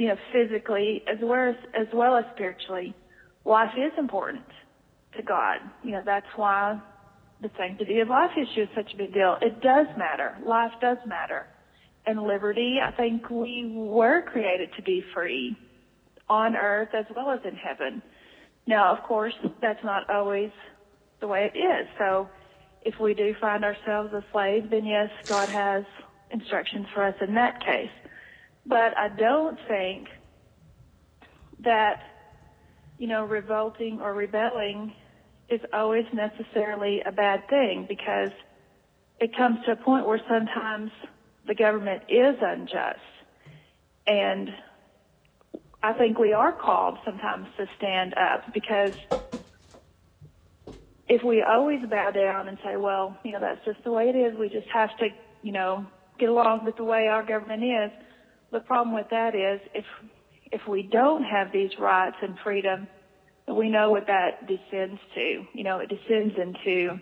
You 0.03 0.09
know, 0.09 0.17
physically 0.33 1.05
as 1.07 1.19
well 1.23 1.51
as, 1.51 1.57
as 1.81 1.87
well 1.95 2.17
as 2.17 2.25
spiritually, 2.35 2.93
life 3.45 3.71
is 3.77 3.93
important 3.97 4.45
to 5.17 5.23
God. 5.23 5.59
You 5.85 5.93
know, 5.93 6.03
that's 6.05 6.27
why 6.35 6.81
the 7.41 7.49
sanctity 7.57 8.01
of 8.01 8.09
life 8.09 8.33
issue 8.37 8.63
is 8.63 8.69
such 8.75 8.93
a 8.95 8.97
big 8.97 9.15
deal. 9.15 9.37
It 9.41 9.61
does 9.61 9.87
matter. 9.97 10.37
Life 10.45 10.73
does 10.81 10.99
matter. 11.07 11.47
And 12.05 12.21
liberty, 12.21 12.79
I 12.83 12.91
think 12.91 13.31
we 13.31 13.71
were 13.77 14.23
created 14.23 14.71
to 14.75 14.83
be 14.83 15.05
free 15.15 15.57
on 16.29 16.57
earth 16.57 16.89
as 16.95 17.05
well 17.15 17.31
as 17.31 17.39
in 17.45 17.55
heaven. 17.55 18.03
Now, 18.67 18.97
of 18.97 19.05
course, 19.05 19.35
that's 19.61 19.85
not 19.85 20.11
always 20.11 20.51
the 21.21 21.29
way 21.29 21.49
it 21.55 21.57
is. 21.57 21.87
So 21.97 22.29
if 22.85 22.99
we 22.99 23.15
do 23.15 23.37
find 23.41 23.65
ourselves 23.65 24.13
a 24.13 24.25
slave, 24.33 24.69
then 24.69 24.85
yes, 24.85 25.11
God 25.29 25.49
has 25.49 25.85
instructions 26.33 26.87
for 26.93 27.05
us 27.05 27.15
in 27.21 27.35
that 27.35 27.65
case. 27.65 27.89
But 28.67 28.97
I 28.97 29.09
don't 29.09 29.59
think 29.69 30.09
that, 31.65 32.01
you 32.99 33.09
know, 33.09 33.25
revolting 33.25 34.01
or 34.01 34.15
rebelling 34.15 34.93
is 35.49 35.61
always 35.73 36.05
necessarily 36.13 37.01
a 37.05 37.13
bad 37.13 37.49
thing 37.49 37.87
because 37.89 38.31
it 39.21 39.37
comes 39.37 39.59
to 39.67 39.73
a 39.73 39.77
point 39.77 40.07
where 40.07 40.21
sometimes 40.29 40.91
the 41.47 41.55
government 41.55 42.03
is 42.09 42.37
unjust. 42.41 42.99
And 44.07 44.49
I 45.83 45.93
think 45.93 46.19
we 46.19 46.33
are 46.33 46.53
called 46.53 46.99
sometimes 47.05 47.47
to 47.57 47.67
stand 47.77 48.15
up 48.15 48.53
because 48.55 48.93
if 51.09 51.23
we 51.25 51.43
always 51.43 51.81
bow 51.91 52.11
down 52.11 52.49
and 52.49 52.57
say, 52.65 52.77
well, 52.77 53.19
you 53.25 53.33
know, 53.33 53.41
that's 53.41 53.65
just 53.65 53.83
the 53.85 53.91
way 53.91 54.09
it 54.09 54.17
is, 54.17 54.39
we 54.39 54.49
just 54.49 54.69
have 54.73 54.97
to, 54.99 55.09
you 55.43 55.53
know, 55.53 55.85
get 56.19 56.29
along 56.29 56.65
with 56.65 56.77
the 56.77 56.85
way 56.85 57.09
our 57.09 57.25
government 57.25 57.63
is. 57.65 57.91
The 58.53 58.61
problem 58.61 58.95
with 58.95 59.09
that 59.11 59.35
is 59.35 59.61
if 59.75 59.85
if 60.53 60.61
we 60.69 60.83
don't 60.83 61.25
have 61.25 61.51
these 61.51 61.71
rights 61.79 62.17
and 62.21 62.39
freedom, 62.45 62.87
we 63.49 63.71
know 63.71 63.91
what 63.91 64.07
that 64.07 64.47
descends 64.47 65.01
to. 65.15 65.47
You 65.55 65.65
know, 65.65 65.79
it 65.79 65.89
descends 65.89 66.35
into 66.39 67.01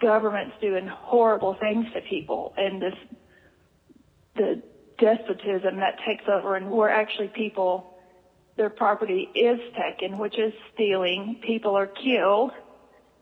governments 0.00 0.56
doing 0.60 0.88
horrible 0.88 1.56
things 1.60 1.86
to 1.94 2.00
people 2.02 2.52
and 2.56 2.82
this 2.82 2.94
the 4.34 4.62
despotism 4.98 5.76
that 5.76 5.98
takes 6.06 6.24
over 6.28 6.56
and 6.56 6.70
where 6.70 6.88
actually 6.88 7.28
people 7.28 7.94
their 8.56 8.70
property 8.70 9.28
is 9.34 9.60
taken, 9.76 10.18
which 10.18 10.36
is 10.36 10.52
stealing, 10.74 11.40
people 11.46 11.76
are 11.76 11.86
killed, 11.86 12.50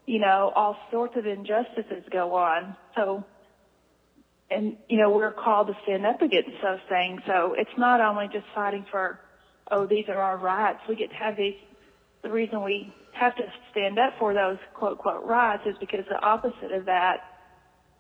you 0.07 0.19
know, 0.19 0.51
all 0.55 0.79
sorts 0.91 1.15
of 1.17 1.27
injustices 1.27 2.05
go 2.11 2.35
on. 2.35 2.75
So 2.95 3.23
and 4.51 4.77
you 4.89 4.99
know, 4.99 5.11
we're 5.11 5.33
called 5.33 5.69
to 5.69 5.77
stand 5.83 6.07
up 6.07 6.23
against 6.23 6.51
those 6.63 6.79
things. 6.89 7.21
So 7.27 7.55
it's 7.57 7.71
not 7.77 8.01
only 8.01 8.29
just 8.33 8.47
fighting 8.55 8.87
for 8.91 9.21
oh, 9.71 9.87
these 9.87 10.05
are 10.09 10.21
our 10.21 10.37
rights. 10.37 10.79
We 10.89 10.95
get 10.97 11.11
to 11.11 11.17
have 11.17 11.37
these 11.37 11.55
the 12.23 12.31
reason 12.31 12.63
we 12.63 12.93
have 13.13 13.35
to 13.37 13.43
stand 13.71 13.99
up 13.99 14.15
for 14.19 14.35
those 14.35 14.59
quote 14.75 14.99
quote 14.99 15.25
rights 15.25 15.63
is 15.67 15.77
because 15.81 16.05
the 16.09 16.21
opposite 16.25 16.73
of 16.73 16.85
that, 16.87 17.19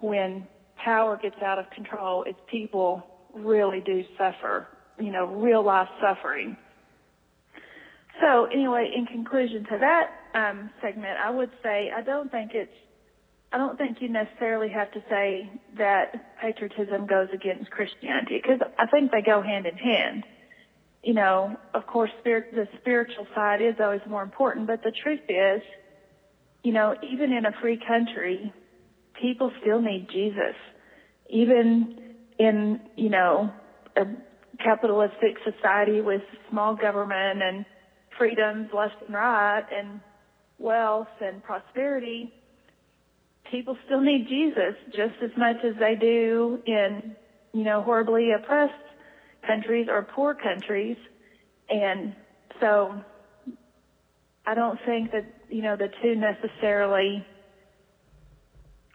when 0.00 0.46
power 0.84 1.18
gets 1.20 1.36
out 1.42 1.58
of 1.58 1.68
control, 1.70 2.24
it's 2.26 2.38
people 2.50 3.02
really 3.34 3.80
do 3.80 4.02
suffer, 4.18 4.68
you 4.98 5.10
know, 5.10 5.26
real 5.26 5.64
life 5.64 5.88
suffering. 6.00 6.56
So 8.20 8.46
anyway, 8.46 8.90
in 8.96 9.06
conclusion 9.06 9.64
to 9.64 9.78
that 9.78 10.10
um, 10.34 10.70
segment, 10.80 11.18
I 11.22 11.30
would 11.30 11.50
say 11.62 11.90
I 11.94 12.02
don't 12.02 12.30
think 12.30 12.52
it's 12.54 12.72
I 13.56 13.58
don't 13.58 13.78
think 13.78 14.02
you 14.02 14.10
necessarily 14.10 14.68
have 14.68 14.92
to 14.92 15.02
say 15.08 15.50
that 15.78 16.38
patriotism 16.42 17.06
goes 17.06 17.28
against 17.32 17.70
Christianity 17.70 18.42
because 18.42 18.60
I 18.78 18.86
think 18.86 19.10
they 19.10 19.22
go 19.22 19.40
hand 19.40 19.64
in 19.64 19.76
hand 19.76 20.24
you 21.06 21.14
know, 21.14 21.56
of 21.72 21.86
course, 21.86 22.10
spirit, 22.18 22.52
the 22.52 22.66
spiritual 22.80 23.28
side 23.32 23.62
is 23.62 23.76
always 23.80 24.00
more 24.08 24.24
important, 24.24 24.66
but 24.66 24.82
the 24.82 24.90
truth 25.04 25.20
is, 25.28 25.62
you 26.64 26.72
know, 26.72 26.96
even 27.00 27.32
in 27.32 27.46
a 27.46 27.52
free 27.62 27.78
country, 27.86 28.52
people 29.22 29.52
still 29.60 29.80
need 29.80 30.08
Jesus. 30.10 30.56
Even 31.30 32.16
in, 32.40 32.80
you 32.96 33.08
know, 33.08 33.52
a 33.96 34.04
capitalistic 34.58 35.36
society 35.44 36.00
with 36.00 36.22
small 36.50 36.74
government 36.74 37.40
and 37.40 37.64
freedoms 38.18 38.68
left 38.74 38.96
and 39.06 39.14
right 39.14 39.64
and 39.72 40.00
wealth 40.58 41.06
and 41.20 41.40
prosperity, 41.44 42.32
people 43.50 43.76
still 43.86 44.00
need 44.00 44.26
Jesus 44.28 44.74
just 44.90 45.14
as 45.22 45.30
much 45.36 45.56
as 45.64 45.74
they 45.78 45.94
do 45.94 46.60
in, 46.66 47.16
you 47.52 47.64
know, 47.64 47.82
horribly 47.82 48.32
oppressed 48.32 48.72
countries 49.46 49.88
or 49.90 50.02
poor 50.02 50.34
countries. 50.34 50.96
And 51.68 52.14
so 52.60 52.94
I 54.46 54.54
don't 54.54 54.78
think 54.86 55.12
that, 55.12 55.24
you 55.48 55.62
know, 55.62 55.76
the 55.76 55.88
two 56.02 56.14
necessarily 56.14 57.24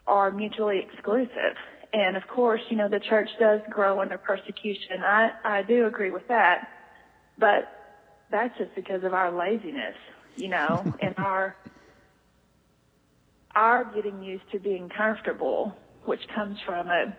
are 0.06 0.30
mutually 0.30 0.80
exclusive. 0.80 1.56
And 1.92 2.16
of 2.16 2.22
course, 2.26 2.60
you 2.70 2.76
know, 2.76 2.88
the 2.88 3.00
church 3.00 3.28
does 3.38 3.60
grow 3.70 4.00
under 4.00 4.18
persecution. 4.18 5.02
I, 5.04 5.30
I 5.44 5.62
do 5.62 5.86
agree 5.86 6.10
with 6.10 6.26
that. 6.28 6.68
But 7.38 7.68
that's 8.30 8.56
just 8.58 8.74
because 8.74 9.04
of 9.04 9.12
our 9.14 9.30
laziness, 9.30 9.96
you 10.36 10.48
know, 10.48 10.94
and 11.00 11.14
our 11.18 11.56
our 13.54 13.84
getting 13.94 14.22
used 14.22 14.44
to 14.52 14.58
being 14.58 14.88
comfortable, 14.96 15.74
which 16.04 16.20
comes 16.34 16.58
from 16.66 16.88
a 16.88 17.16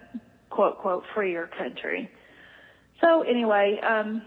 quote 0.50 0.80
quote 0.80 1.04
freer 1.14 1.50
country. 1.58 2.10
So 3.02 3.22
anyway, 3.24 3.80
um, 3.88 4.22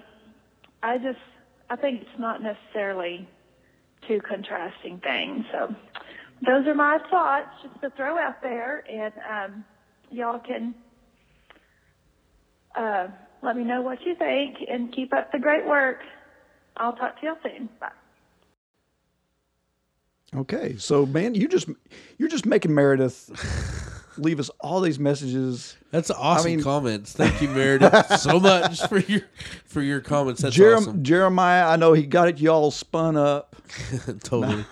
I 0.83 0.99
just 0.99 1.19
I 1.71 1.77
think 1.77 2.03
it's 2.03 2.21
not 2.21 2.41
necessarily 2.43 3.29
two 4.07 4.21
contrasting 4.29 5.01
things. 5.01 5.45
So 5.53 5.75
those 6.47 6.67
are 6.67 6.75
my 6.75 6.99
thoughts 7.11 7.49
just 7.63 7.81
to 7.83 7.91
throw 7.97 8.19
out 8.19 8.43
there, 8.43 8.85
and 8.91 9.13
um, 9.31 9.65
y'all 10.11 10.39
can 10.39 10.75
uh, 12.77 13.09
let 13.43 13.57
me 13.57 13.65
know 13.65 13.81
what 13.81 13.99
you 14.05 14.15
think 14.17 14.57
and 14.69 14.93
keep 14.93 15.13
up 15.15 15.33
the 15.33 15.39
great 15.39 15.67
work. 15.67 15.99
I'll 16.77 16.95
talk 16.95 17.19
to 17.21 17.27
y'all 17.27 17.37
soon. 17.43 17.69
Bye. 17.81 17.89
Okay, 20.37 20.77
so 20.79 21.07
man, 21.07 21.35
you 21.35 21.49
just 21.49 21.69
you're 22.19 22.29
just 22.29 22.47
making 22.47 22.75
Meredith 22.75 23.31
leave 24.19 24.41
us 24.41 24.51
all 24.61 24.81
these 24.81 24.99
messages. 24.99 25.77
That's 25.91 26.11
awesome 26.11 26.53
mean- 26.53 26.63
comments. 26.63 27.13
Thank 27.13 27.41
you, 27.41 27.49
Meredith, 27.49 28.19
so 28.19 28.41
much 28.41 28.87
for 28.89 28.99
your 28.99 29.23
for 29.67 29.83
your 29.83 30.01
comments. 30.01 30.43
That's 30.43 30.57
Jerem- 30.57 30.79
awesome. 30.79 31.03
Jeremiah, 31.03 31.67
I 31.67 31.77
know 31.77 31.93
he 31.93 32.05
got 32.05 32.29
it 32.29 32.39
y'all 32.39 32.71
spun 32.71 33.17
up. 33.17 33.57
totally. 34.23 34.65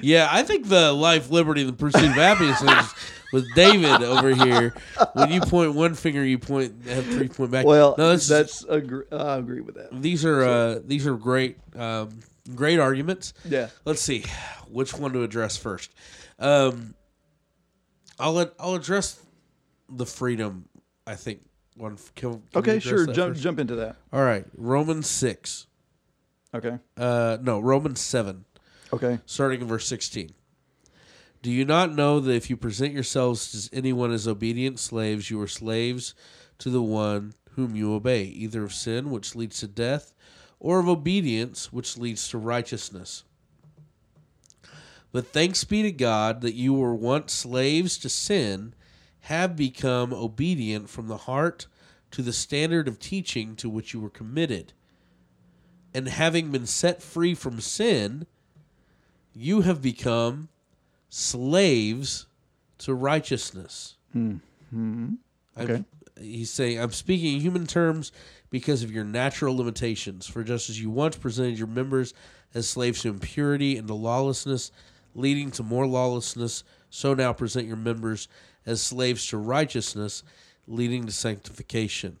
yeah, 0.00 0.28
I 0.30 0.42
think 0.42 0.68
the 0.68 0.92
life, 0.92 1.30
liberty, 1.30 1.60
and 1.60 1.70
the 1.70 1.74
pursuit 1.74 2.04
of 2.08 2.12
happiness 2.12 2.60
is 2.62 2.94
with 3.32 3.54
David 3.54 4.02
over 4.02 4.34
here. 4.34 4.74
When 5.12 5.30
you 5.30 5.40
point 5.42 5.74
one 5.74 5.94
finger, 5.94 6.24
you 6.24 6.38
point 6.38 6.86
have 6.86 7.04
three 7.04 7.28
point 7.28 7.50
back. 7.50 7.66
Well, 7.66 7.94
no, 7.98 8.10
that's, 8.10 8.28
that's 8.28 8.64
agree, 8.64 9.04
I 9.12 9.36
agree 9.36 9.60
with 9.60 9.74
that. 9.74 10.00
these 10.00 10.24
are 10.24 10.42
uh, 10.42 10.78
these 10.84 11.06
are 11.06 11.16
great 11.16 11.58
um, 11.74 12.18
great 12.54 12.78
arguments. 12.78 13.32
Yeah. 13.44 13.68
Let's 13.84 14.00
see 14.00 14.24
which 14.68 14.94
one 14.94 15.12
to 15.12 15.22
address 15.22 15.56
first. 15.56 15.92
Um, 16.38 16.94
I'll 18.18 18.32
let, 18.32 18.52
I'll 18.58 18.74
address 18.74 19.20
the 19.88 20.06
freedom. 20.06 20.68
I 21.06 21.14
think 21.14 21.40
one. 21.76 21.96
Can, 22.14 22.32
can 22.32 22.42
Okay, 22.56 22.78
sure. 22.78 23.06
Jump 23.06 23.34
first? 23.34 23.42
jump 23.42 23.58
into 23.58 23.76
that. 23.76 23.96
All 24.12 24.22
right, 24.22 24.44
Romans 24.56 25.06
six. 25.06 25.66
Okay. 26.54 26.78
Uh, 26.96 27.38
no, 27.42 27.60
Romans 27.60 28.00
seven. 28.00 28.44
Okay. 28.92 29.18
starting 29.26 29.60
in 29.60 29.66
verse 29.66 29.84
16. 29.88 30.30
Do 31.42 31.50
you 31.50 31.64
not 31.64 31.92
know 31.92 32.20
that 32.20 32.32
if 32.32 32.48
you 32.48 32.56
present 32.56 32.92
yourselves 32.94 33.68
to 33.68 33.76
anyone 33.76 34.12
as 34.12 34.28
obedient 34.28 34.78
slaves, 34.78 35.28
you 35.28 35.40
are 35.40 35.48
slaves 35.48 36.14
to 36.58 36.70
the 36.70 36.80
one 36.82 37.34
whom 37.56 37.74
you 37.74 37.92
obey, 37.92 38.22
either 38.24 38.62
of 38.62 38.72
sin, 38.72 39.10
which 39.10 39.34
leads 39.34 39.58
to 39.60 39.66
death, 39.66 40.14
or 40.58 40.78
of 40.80 40.88
obedience, 40.88 41.72
which 41.72 41.96
leads 41.98 42.28
to 42.28 42.38
righteousness? 42.38 43.24
But 45.12 45.28
thanks 45.28 45.64
be 45.64 45.82
to 45.82 45.92
God 45.92 46.40
that 46.42 46.54
you 46.54 46.74
were 46.74 46.94
once 46.94 47.32
slaves 47.32 47.96
to 47.98 48.08
sin, 48.08 48.74
have 49.20 49.56
become 49.56 50.12
obedient 50.12 50.88
from 50.90 51.08
the 51.08 51.16
heart 51.16 51.66
to 52.10 52.22
the 52.22 52.32
standard 52.32 52.86
of 52.86 52.98
teaching 52.98 53.56
to 53.56 53.68
which 53.68 53.92
you 53.94 54.00
were 54.00 54.10
committed. 54.10 54.72
And 55.94 56.08
having 56.08 56.50
been 56.50 56.66
set 56.66 57.02
free 57.02 57.34
from 57.34 57.60
sin, 57.60 58.26
you 59.34 59.62
have 59.62 59.80
become 59.80 60.48
slaves 61.08 62.26
to 62.78 62.94
righteousness. 62.94 63.96
Mm-hmm. 64.14 65.14
I'm- 65.56 65.64
Okay. 65.70 65.84
he's 66.20 66.50
saying, 66.50 66.78
I'm 66.78 66.92
speaking 66.92 67.34
in 67.36 67.40
human 67.40 67.66
terms 67.66 68.12
because 68.50 68.82
of 68.82 68.92
your 68.92 69.04
natural 69.04 69.56
limitations. 69.56 70.26
For 70.26 70.42
just 70.42 70.70
as 70.70 70.80
you 70.80 70.90
once 70.90 71.16
presented 71.16 71.58
your 71.58 71.66
members 71.66 72.14
as 72.54 72.68
slaves 72.68 73.02
to 73.02 73.08
impurity 73.08 73.76
and 73.76 73.88
to 73.88 73.94
lawlessness, 73.94 74.70
leading 75.14 75.50
to 75.52 75.62
more 75.62 75.86
lawlessness, 75.86 76.64
so 76.90 77.14
now 77.14 77.32
present 77.32 77.66
your 77.66 77.76
members 77.76 78.28
as 78.64 78.82
slaves 78.82 79.26
to 79.28 79.36
righteousness, 79.36 80.22
leading 80.66 81.06
to 81.06 81.12
sanctification. 81.12 82.18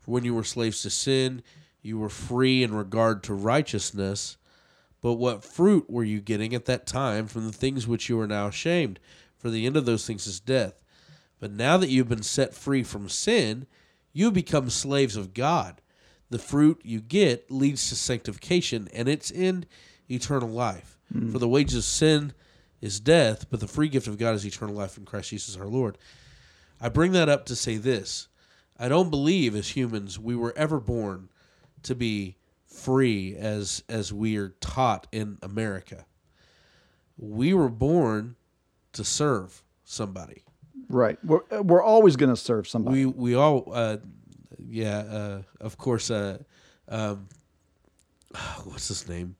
For 0.00 0.12
when 0.12 0.24
you 0.24 0.34
were 0.34 0.44
slaves 0.44 0.82
to 0.82 0.90
sin, 0.90 1.42
you 1.82 1.98
were 1.98 2.08
free 2.08 2.62
in 2.62 2.74
regard 2.74 3.22
to 3.24 3.34
righteousness. 3.34 4.36
But 5.00 5.14
what 5.14 5.44
fruit 5.44 5.88
were 5.88 6.04
you 6.04 6.20
getting 6.20 6.54
at 6.54 6.64
that 6.64 6.86
time 6.86 7.26
from 7.28 7.46
the 7.46 7.52
things 7.52 7.86
which 7.86 8.08
you 8.08 8.18
are 8.20 8.26
now 8.26 8.48
ashamed? 8.48 8.98
For 9.36 9.50
the 9.50 9.66
end 9.66 9.76
of 9.76 9.86
those 9.86 10.06
things 10.06 10.26
is 10.26 10.40
death. 10.40 10.82
But 11.38 11.52
now 11.52 11.76
that 11.76 11.88
you've 11.88 12.08
been 12.08 12.24
set 12.24 12.52
free 12.52 12.82
from 12.82 13.08
sin, 13.08 13.66
you 14.12 14.30
become 14.30 14.70
slaves 14.70 15.16
of 15.16 15.34
God. 15.34 15.80
The 16.30 16.38
fruit 16.38 16.80
you 16.84 17.00
get 17.00 17.50
leads 17.50 17.88
to 17.88 17.96
sanctification, 17.96 18.88
and 18.92 19.08
its 19.08 19.32
end, 19.34 19.66
eternal 20.10 20.48
life. 20.48 20.98
Hmm. 21.12 21.32
For 21.32 21.38
the 21.38 21.48
wages 21.48 21.76
of 21.76 21.84
sin 21.84 22.32
is 22.80 23.00
death, 23.00 23.50
but 23.50 23.60
the 23.60 23.68
free 23.68 23.88
gift 23.88 24.06
of 24.06 24.18
God 24.18 24.34
is 24.34 24.46
eternal 24.46 24.74
life 24.74 24.98
in 24.98 25.04
Christ 25.04 25.30
Jesus 25.30 25.56
our 25.56 25.66
Lord. 25.66 25.98
I 26.80 26.88
bring 26.88 27.12
that 27.12 27.28
up 27.28 27.46
to 27.46 27.56
say 27.56 27.76
this 27.76 28.28
I 28.78 28.88
don't 28.88 29.10
believe 29.10 29.54
as 29.54 29.68
humans 29.68 30.18
we 30.18 30.36
were 30.36 30.56
ever 30.56 30.78
born 30.78 31.28
to 31.82 31.94
be 31.94 32.36
free 32.66 33.34
as 33.36 33.82
as 33.88 34.12
we 34.12 34.36
are 34.36 34.50
taught 34.60 35.06
in 35.10 35.38
America. 35.42 36.04
We 37.16 37.52
were 37.54 37.68
born 37.68 38.36
to 38.92 39.04
serve 39.04 39.62
somebody. 39.84 40.44
Right. 40.88 41.18
We're 41.24 41.40
we're 41.62 41.82
always 41.82 42.16
going 42.16 42.30
to 42.30 42.36
serve 42.36 42.66
somebody. 42.66 43.04
We 43.04 43.12
we 43.12 43.34
all 43.34 43.68
uh 43.72 43.98
yeah, 44.68 44.98
uh 44.98 45.42
of 45.60 45.76
course 45.76 46.10
uh 46.10 46.38
um 46.88 47.28
what's 48.64 48.88
his 48.88 49.08
name? 49.08 49.36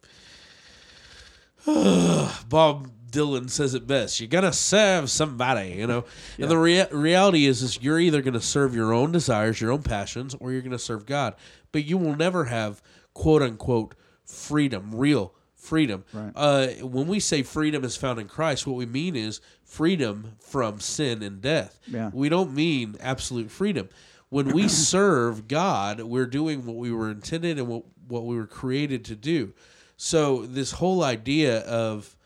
Bob 2.48 2.90
Dylan 3.10 3.50
says 3.50 3.74
it 3.74 3.86
best. 3.86 4.20
You're 4.20 4.28
gonna 4.28 4.52
serve 4.52 5.10
somebody, 5.10 5.70
you 5.70 5.86
know. 5.86 6.04
And 6.38 6.50
the 6.50 6.58
rea- 6.58 6.88
reality 6.90 7.46
is, 7.46 7.62
is 7.62 7.82
you're 7.82 7.98
either 7.98 8.22
gonna 8.22 8.40
serve 8.40 8.74
your 8.74 8.92
own 8.92 9.12
desires, 9.12 9.60
your 9.60 9.72
own 9.72 9.82
passions, 9.82 10.34
or 10.40 10.52
you're 10.52 10.62
gonna 10.62 10.78
serve 10.78 11.06
God. 11.06 11.34
But 11.72 11.84
you 11.84 11.98
will 11.98 12.16
never 12.16 12.44
have 12.46 12.82
quote 13.14 13.42
unquote 13.42 13.94
freedom, 14.24 14.94
real 14.94 15.34
freedom. 15.68 16.04
Right. 16.12 16.32
Uh, 16.34 16.68
when 16.86 17.06
we 17.06 17.20
say 17.20 17.42
freedom 17.42 17.84
is 17.84 17.96
found 17.96 18.18
in 18.18 18.26
Christ, 18.26 18.66
what 18.66 18.76
we 18.76 18.86
mean 18.86 19.14
is 19.14 19.40
freedom 19.64 20.32
from 20.40 20.80
sin 20.80 21.22
and 21.22 21.40
death. 21.40 21.78
Yeah. 21.86 22.10
We 22.12 22.28
don't 22.28 22.54
mean 22.54 22.96
absolute 23.00 23.50
freedom. 23.50 23.88
When 24.30 24.52
we 24.52 24.68
serve 24.90 25.46
God, 25.46 26.00
we're 26.00 26.26
doing 26.26 26.64
what 26.64 26.76
we 26.76 26.90
were 26.90 27.10
intended 27.10 27.58
and 27.58 27.68
what, 27.68 27.84
what 28.08 28.24
we 28.24 28.36
were 28.36 28.46
created 28.46 29.04
to 29.06 29.14
do. 29.14 29.52
So 29.96 30.46
this 30.46 30.72
whole 30.72 31.02
idea 31.04 31.60
of 31.60 32.16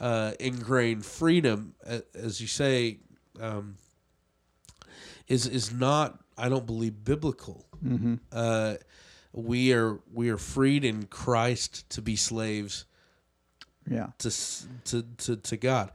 uh, 0.00 0.32
ingrained 0.40 1.04
freedom, 1.06 1.74
as 2.14 2.40
you 2.40 2.46
say, 2.46 2.98
um, 3.40 3.76
is 5.28 5.46
is 5.46 5.72
not, 5.72 6.18
I 6.36 6.48
don't 6.48 6.66
believe, 6.66 7.04
biblical. 7.04 7.66
Uh, 8.32 8.74
we 9.32 9.72
are 9.72 10.00
we 10.12 10.28
are 10.30 10.36
freed 10.36 10.84
in 10.84 11.06
Christ 11.06 11.88
to 11.90 12.02
be 12.02 12.16
slaves 12.16 12.84
yeah. 13.88 14.08
to 14.18 14.30
to 14.84 15.02
to, 15.18 15.36
to 15.36 15.56
God. 15.56 15.92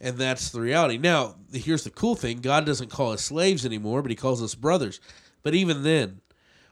And 0.00 0.18
that's 0.18 0.50
the 0.50 0.60
reality. 0.60 0.98
Now, 0.98 1.36
here's 1.52 1.84
the 1.84 1.90
cool 1.90 2.14
thing: 2.14 2.40
God 2.40 2.66
doesn't 2.66 2.90
call 2.90 3.12
us 3.12 3.22
slaves 3.22 3.64
anymore, 3.64 4.02
but 4.02 4.10
He 4.10 4.16
calls 4.16 4.42
us 4.42 4.54
brothers. 4.54 5.00
But 5.42 5.54
even 5.54 5.82
then, 5.82 6.20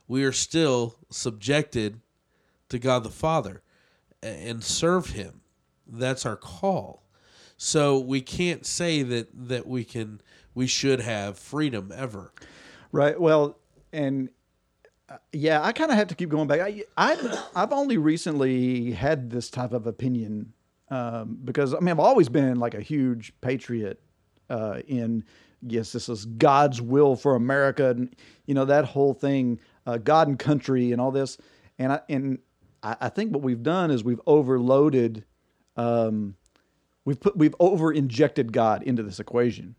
we 0.07 0.23
are 0.23 0.31
still 0.31 0.95
subjected 1.09 2.01
to 2.69 2.79
God 2.79 3.03
the 3.03 3.09
Father 3.09 3.61
and 4.21 4.63
serve 4.63 5.11
Him. 5.11 5.41
That's 5.87 6.25
our 6.25 6.35
call. 6.35 7.03
So 7.57 7.99
we 7.99 8.21
can't 8.21 8.65
say 8.65 9.03
that 9.03 9.29
that 9.47 9.67
we 9.67 9.83
can 9.83 10.21
we 10.53 10.67
should 10.67 10.99
have 10.99 11.37
freedom 11.37 11.91
ever. 11.95 12.33
Right. 12.91 13.19
Well, 13.19 13.57
and 13.91 14.29
yeah, 15.31 15.61
I 15.61 15.71
kind 15.71 15.91
of 15.91 15.97
have 15.97 16.07
to 16.07 16.15
keep 16.15 16.29
going 16.29 16.47
back. 16.47 16.61
I, 16.61 16.83
I 16.97 17.43
I've 17.55 17.73
only 17.73 17.97
recently 17.97 18.91
had 18.91 19.29
this 19.29 19.49
type 19.49 19.71
of 19.73 19.87
opinion 19.87 20.53
um, 20.89 21.39
because 21.43 21.73
I 21.73 21.79
mean 21.79 21.89
I've 21.89 21.99
always 21.99 22.29
been 22.29 22.59
like 22.59 22.73
a 22.73 22.81
huge 22.81 23.33
patriot 23.41 24.01
uh, 24.49 24.79
in 24.87 25.23
yes 25.65 25.91
this 25.91 26.09
is 26.09 26.25
God's 26.25 26.81
will 26.81 27.15
for 27.15 27.35
America 27.35 27.91
and 27.91 28.15
you 28.45 28.53
know 28.53 28.65
that 28.65 28.85
whole 28.85 29.13
thing 29.13 29.59
uh, 29.85 29.97
God 29.97 30.27
and 30.27 30.37
country 30.39 30.91
and 30.91 30.99
all 30.99 31.11
this 31.11 31.37
and 31.79 31.93
I 31.93 32.01
and 32.09 32.39
I, 32.81 32.97
I 33.01 33.09
think 33.09 33.31
what 33.31 33.41
we've 33.41 33.63
done 33.63 33.91
is 33.91 34.03
we've 34.03 34.21
overloaded 34.27 35.25
um, 35.77 36.35
we've 37.05 37.19
put 37.19 37.37
we've 37.37 37.55
over 37.59 37.91
injected 37.91 38.51
God 38.51 38.83
into 38.83 39.03
this 39.03 39.19
equation 39.19 39.75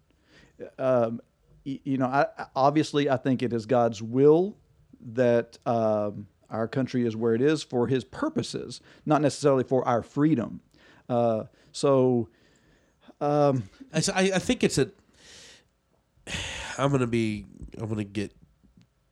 um, 0.78 1.20
you 1.64 1.96
know, 1.98 2.06
I- 2.06 2.46
obviously, 2.54 3.08
I 3.08 3.16
think 3.16 3.42
it 3.42 3.52
is 3.52 3.66
God's 3.66 4.02
will 4.02 4.56
that 5.12 5.58
um, 5.66 6.26
our 6.50 6.66
country 6.68 7.06
is 7.06 7.14
where 7.16 7.34
it 7.34 7.42
is 7.42 7.62
for 7.62 7.86
His 7.86 8.04
purposes, 8.04 8.80
not 9.06 9.20
necessarily 9.22 9.64
for 9.64 9.86
our 9.86 10.02
freedom. 10.02 10.60
Uh, 11.08 11.44
so, 11.72 12.28
I 13.20 13.52
think 14.38 14.64
it's 14.64 14.78
a. 14.78 14.90
I'm 16.78 16.90
gonna 16.90 17.06
be. 17.06 17.46
I'm 17.78 17.88
gonna 17.88 18.04
get 18.04 18.32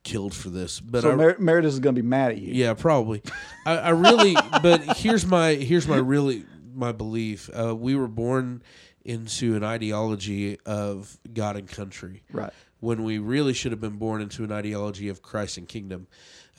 killed 0.03 0.33
for 0.33 0.49
this, 0.49 0.79
but 0.79 1.01
so 1.03 1.11
I, 1.11 1.15
Mer- 1.15 1.37
Meredith 1.39 1.73
is 1.73 1.79
going 1.79 1.95
to 1.95 2.01
be 2.01 2.07
mad 2.07 2.31
at 2.31 2.37
you. 2.37 2.53
yeah, 2.53 2.73
probably. 2.73 3.21
I, 3.65 3.77
I 3.77 3.89
really, 3.89 4.35
but 4.61 4.97
here's 4.97 5.25
my 5.25 5.53
here's 5.53 5.87
my 5.87 5.97
really 5.97 6.45
my 6.73 6.91
belief. 6.91 7.49
Uh, 7.53 7.75
we 7.75 7.95
were 7.95 8.07
born 8.07 8.61
into 9.05 9.55
an 9.55 9.63
ideology 9.63 10.57
of 10.65 11.17
God 11.33 11.55
and 11.57 11.67
country, 11.67 12.23
Right. 12.31 12.53
When 12.83 13.03
we 13.03 13.17
really 13.17 13.53
should 13.53 13.71
have 13.71 13.79
been 13.79 13.97
born 13.97 14.21
into 14.21 14.43
an 14.43 14.51
ideology 14.51 15.07
of 15.07 15.21
Christ 15.21 15.57
and 15.57 15.67
kingdom. 15.67 16.07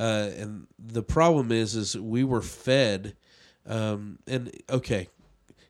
Uh, 0.01 0.31
and 0.37 0.67
the 0.79 1.03
problem 1.03 1.53
is, 1.53 1.75
is 1.77 1.97
we 1.99 2.25
were 2.25 2.41
fed. 2.41 3.15
Um, 3.67 4.19
and 4.27 4.51
okay, 4.71 5.09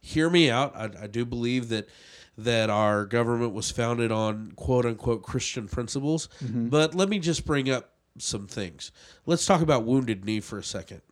hear 0.01 0.31
me 0.31 0.51
out. 0.51 0.77
I, 0.77 0.91
I 1.03 1.07
do 1.09 1.25
believe 1.25 1.69
that 1.71 1.89
that 2.39 2.71
our 2.71 3.05
government 3.05 3.53
was 3.53 3.71
founded 3.71 4.11
on 4.13 4.53
quote 4.53 4.87
unquote 4.87 5.23
Christian 5.23 5.67
principles. 5.69 6.29
But 6.71 6.95
let 6.95 7.09
me 7.09 7.19
just 7.19 7.45
bring 7.45 7.69
up 7.69 7.91
some 8.19 8.47
things. 8.47 8.93
Let's 9.27 9.47
talk 9.47 9.61
about 9.61 9.85
Wounded 9.85 10.25
Knee 10.25 10.41
for 10.41 10.59
a 10.59 10.65
second, 10.65 11.03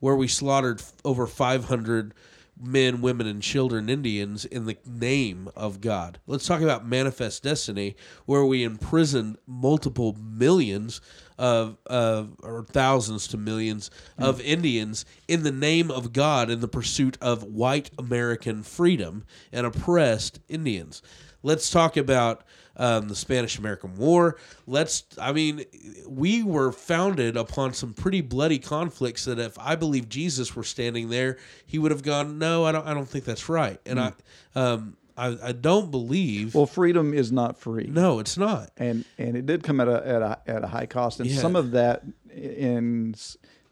where 0.00 0.16
we 0.16 0.26
slaughtered 0.28 0.82
over 1.04 1.26
500 1.26 2.14
men, 2.60 3.00
women, 3.00 3.26
and 3.26 3.42
children 3.42 3.88
Indians 3.88 4.44
in 4.44 4.64
the 4.64 4.76
name 4.86 5.48
of 5.54 5.80
God. 5.80 6.18
Let's 6.26 6.46
talk 6.46 6.62
about 6.62 6.86
Manifest 6.86 7.42
Destiny, 7.42 7.96
where 8.24 8.44
we 8.44 8.64
imprisoned 8.64 9.38
multiple 9.46 10.16
millions 10.18 11.00
of, 11.38 11.76
of 11.86 12.36
or 12.42 12.64
thousands 12.64 13.28
to 13.28 13.36
millions 13.36 13.90
of 14.18 14.40
hmm. 14.40 14.46
Indians 14.46 15.04
in 15.28 15.42
the 15.42 15.52
name 15.52 15.90
of 15.90 16.12
God 16.12 16.50
in 16.50 16.60
the 16.60 16.68
pursuit 16.68 17.18
of 17.20 17.42
white 17.42 17.90
American 17.98 18.62
freedom 18.62 19.24
and 19.52 19.66
oppressed 19.66 20.40
Indians. 20.48 21.02
Let's 21.42 21.70
talk 21.70 21.96
about 21.96 22.42
um, 22.76 23.08
the 23.08 23.14
Spanish 23.16 23.58
American 23.58 23.96
War. 23.96 24.36
Let's, 24.66 25.04
I 25.20 25.32
mean, 25.32 25.64
we 26.06 26.42
were 26.42 26.72
founded 26.72 27.36
upon 27.36 27.72
some 27.74 27.94
pretty 27.94 28.20
bloody 28.20 28.58
conflicts 28.58 29.24
that 29.24 29.38
if 29.38 29.58
I 29.58 29.76
believe 29.76 30.08
Jesus 30.08 30.54
were 30.54 30.64
standing 30.64 31.08
there, 31.08 31.38
he 31.64 31.78
would 31.78 31.90
have 31.90 32.02
gone, 32.02 32.38
no, 32.38 32.64
I 32.64 32.72
don't, 32.72 32.86
I 32.86 32.94
don't 32.94 33.08
think 33.08 33.24
that's 33.24 33.48
right. 33.48 33.80
And 33.86 33.98
I, 34.00 34.12
um, 34.54 34.96
I, 35.16 35.36
I 35.42 35.52
don't 35.52 35.90
believe. 35.90 36.54
Well, 36.54 36.66
freedom 36.66 37.14
is 37.14 37.32
not 37.32 37.58
free. 37.58 37.86
no, 37.90 38.18
it's 38.18 38.36
not. 38.36 38.70
and 38.76 39.06
and 39.16 39.34
it 39.36 39.46
did 39.46 39.62
come 39.62 39.80
at 39.80 39.88
a 39.88 40.06
at 40.06 40.20
a, 40.22 40.38
at 40.46 40.62
a 40.64 40.66
high 40.66 40.84
cost, 40.84 41.20
and 41.20 41.30
Yeah. 41.30 41.40
some 41.40 41.56
of 41.56 41.70
that 41.70 42.02
in 42.30 43.14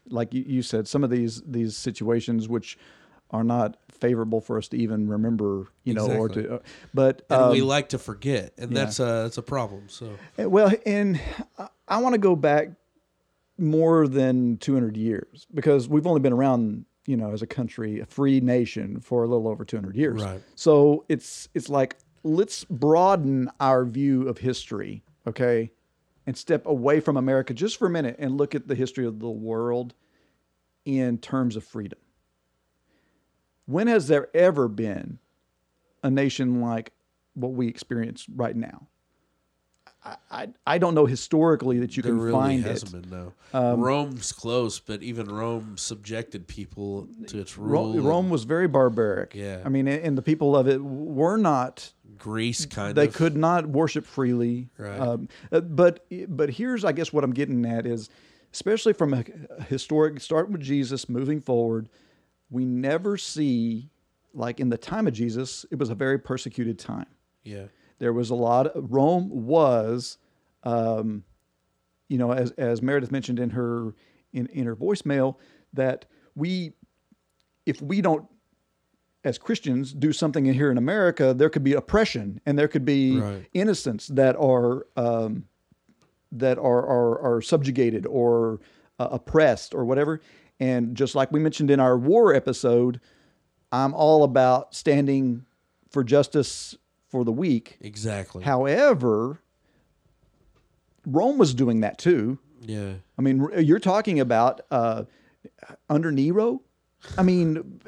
like 0.09 0.33
you, 0.33 0.43
you 0.47 0.61
said, 0.63 0.87
some 0.87 1.03
of 1.03 1.11
these 1.11 1.43
these 1.43 1.77
situations 1.77 2.47
which 2.49 2.79
are 3.29 3.43
not 3.43 3.77
favorable 4.05 4.41
for 4.41 4.57
us 4.57 4.67
to 4.69 4.77
even 4.77 5.07
remember, 5.09 5.67
you 5.83 5.93
know, 5.93 6.07
or 6.11 6.29
to. 6.29 6.55
Uh, 6.55 6.59
but 6.93 7.25
And 7.29 7.51
we 7.51 7.61
um, 7.61 7.67
like 7.67 7.89
to 7.89 7.97
forget, 7.99 8.53
and 8.57 8.71
yeah. 8.71 8.79
that's 8.85 8.99
a 8.99 9.03
that's 9.23 9.37
a 9.37 9.41
problem. 9.41 9.89
So 9.89 10.05
Uh, 10.39 10.49
Well, 10.49 10.71
and 10.85 11.19
I- 11.57 11.69
I 11.87 11.97
want 12.01 12.13
to 12.13 12.19
go 12.19 12.35
back 12.35 12.69
more 13.57 14.07
than 14.07 14.57
200 14.57 14.97
years 14.97 15.47
because 15.53 15.87
we've 15.87 16.05
only 16.07 16.19
been 16.19 16.33
around, 16.33 16.85
you 17.07 17.15
know, 17.17 17.31
as 17.31 17.41
a 17.41 17.47
country, 17.47 17.99
a 17.99 18.05
free 18.05 18.39
nation 18.41 18.99
for 18.99 19.23
a 19.23 19.27
little 19.27 19.47
over 19.47 19.63
200 19.65 19.95
years. 19.95 20.21
Right. 20.23 20.41
So 20.55 21.05
it's 21.09 21.49
it's 21.53 21.69
like 21.69 21.95
let's 22.23 22.63
broaden 22.65 23.49
our 23.59 23.85
view 23.85 24.27
of 24.27 24.39
history, 24.39 25.03
okay, 25.27 25.71
and 26.27 26.35
step 26.37 26.65
away 26.65 26.99
from 26.99 27.17
America 27.17 27.53
just 27.53 27.77
for 27.77 27.87
a 27.87 27.89
minute 27.89 28.15
and 28.19 28.37
look 28.37 28.55
at 28.55 28.67
the 28.67 28.75
history 28.75 29.05
of 29.05 29.19
the 29.19 29.29
world 29.29 29.93
in 30.85 31.17
terms 31.17 31.55
of 31.55 31.63
freedom. 31.63 31.99
When 33.65 33.87
has 33.87 34.07
there 34.07 34.27
ever 34.35 34.67
been 34.67 35.19
a 36.03 36.09
nation 36.11 36.61
like 36.61 36.91
what 37.33 37.53
we 37.53 37.67
experience 37.67 38.25
right 38.33 38.55
now? 38.55 38.87
I, 40.03 40.15
I, 40.29 40.47
I 40.67 40.77
don't 40.77 40.93
know 40.93 41.07
historically 41.07 41.79
that 41.79 41.97
you 41.97 42.03
there 42.03 42.11
can 42.11 42.21
really 42.21 42.31
find 42.37 42.63
hasn't 42.63 42.93
it. 42.93 43.09
been 43.09 43.31
no. 43.53 43.75
Rome's 43.75 44.31
close, 44.31 44.79
but 44.79 45.01
even 45.01 45.27
Rome 45.27 45.77
subjected 45.77 46.47
people 46.47 47.07
to 47.27 47.39
its 47.39 47.57
rule. 47.57 47.87
Ro- 47.87 47.91
and 47.93 48.05
Rome 48.05 48.29
was 48.29 48.43
very 48.43 48.67
barbaric. 48.67 49.33
Yeah. 49.33 49.61
I 49.65 49.69
mean, 49.69 49.87
and 49.87 50.15
the 50.17 50.21
people 50.21 50.55
of 50.55 50.67
it 50.67 50.81
were 50.83 51.37
not. 51.37 51.91
Greece 52.17 52.65
kind 52.65 52.95
They 52.95 53.07
of. 53.07 53.13
could 53.13 53.35
not 53.35 53.67
worship 53.67 54.05
freely. 54.05 54.69
Right. 54.77 54.99
Um, 54.99 55.27
uh, 55.51 55.61
but 55.61 56.05
but 56.29 56.51
here's, 56.51 56.85
I 56.85 56.91
guess, 56.91 57.11
what 57.11 57.23
I'm 57.23 57.33
getting 57.33 57.65
at 57.65 57.85
is, 57.85 58.09
especially 58.53 58.93
from 58.93 59.13
a 59.13 59.23
historic, 59.63 60.21
starting 60.21 60.53
with 60.53 60.61
Jesus, 60.61 61.09
moving 61.09 61.41
forward, 61.41 61.89
we 62.49 62.65
never 62.65 63.17
see, 63.17 63.89
like 64.33 64.59
in 64.59 64.69
the 64.69 64.77
time 64.77 65.07
of 65.07 65.13
Jesus, 65.13 65.65
it 65.71 65.79
was 65.79 65.89
a 65.89 65.95
very 65.95 66.19
persecuted 66.19 66.77
time. 66.79 67.07
Yeah. 67.43 67.65
There 67.99 68.13
was 68.13 68.29
a 68.29 68.35
lot. 68.35 68.71
Rome 68.75 69.29
was, 69.45 70.17
um, 70.63 71.23
you 72.09 72.17
know, 72.17 72.31
as 72.31 72.51
as 72.51 72.81
Meredith 72.81 73.11
mentioned 73.11 73.39
in 73.39 73.49
her 73.51 73.93
in, 74.33 74.47
in 74.47 74.65
her 74.65 74.75
voicemail, 74.75 75.35
that 75.73 76.05
we, 76.35 76.73
if 77.65 77.81
we 77.81 78.01
don't, 78.01 78.25
as 79.23 79.37
Christians, 79.37 79.93
do 79.93 80.11
something 80.11 80.45
in 80.45 80.53
here 80.53 80.69
in 80.69 80.77
America, 80.77 81.33
there 81.33 81.49
could 81.49 81.63
be 81.63 81.73
oppression 81.73 82.41
and 82.45 82.59
there 82.59 82.67
could 82.67 82.83
be 82.85 83.17
Right. 83.19 83.45
innocents 83.53 84.07
that 84.07 84.35
are 84.35 84.85
um, 84.97 85.45
that 86.33 86.57
are 86.57 86.85
are, 86.85 87.35
are 87.37 87.41
subjugated 87.41 88.05
or 88.05 88.59
uh, 88.99 89.07
oppressed 89.11 89.73
or 89.73 89.85
whatever. 89.85 90.19
And 90.59 90.95
just 90.95 91.15
like 91.15 91.31
we 91.31 91.39
mentioned 91.39 91.69
in 91.69 91.79
our 91.79 91.97
war 91.97 92.33
episode, 92.33 92.99
I'm 93.71 93.93
all 93.93 94.23
about 94.23 94.73
standing 94.73 95.45
for 95.89 96.03
justice 96.03 96.77
for 97.09 97.23
the 97.23 97.31
weak. 97.31 97.77
Exactly. 97.81 98.43
However, 98.43 99.41
Rome 101.05 101.37
was 101.37 101.53
doing 101.53 101.81
that 101.81 101.97
too. 101.97 102.39
Yeah. 102.61 102.93
I 103.17 103.21
mean, 103.21 103.47
you're 103.59 103.79
talking 103.79 104.19
about 104.19 104.61
uh, 104.71 105.03
under 105.89 106.11
Nero. 106.11 106.61
I 107.17 107.23
mean, 107.23 107.81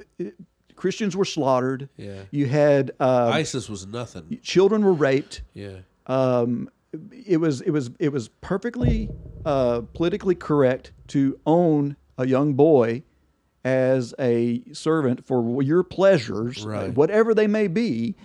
Christians 0.76 1.16
were 1.16 1.26
slaughtered. 1.26 1.90
Yeah. 1.98 2.22
You 2.32 2.46
had 2.46 2.92
uh, 3.00 3.32
ISIS 3.34 3.70
was 3.70 3.88
nothing. 3.88 4.40
children 4.42 4.84
were 4.84 4.94
raped. 4.94 5.42
Yeah. 5.54 5.78
Um, 6.06 6.70
it 7.12 7.38
was 7.38 7.62
it 7.62 7.72
was 7.72 7.92
it 8.00 8.10
was 8.10 8.30
perfectly 8.30 9.10
uh, 9.46 9.82
politically 9.94 10.36
correct 10.36 10.92
to 11.08 11.40
own 11.46 11.98
a 12.18 12.28
young 12.28 12.54
boy 12.54 13.04
as 13.64 14.14
a 14.20 14.64
servant 14.74 15.26
for 15.26 15.62
your 15.62 15.84
pleasures, 15.84 16.66
Right. 16.66 16.94
whatever 16.94 17.34
they 17.34 17.48
may 17.48 17.68
be. 17.68 18.16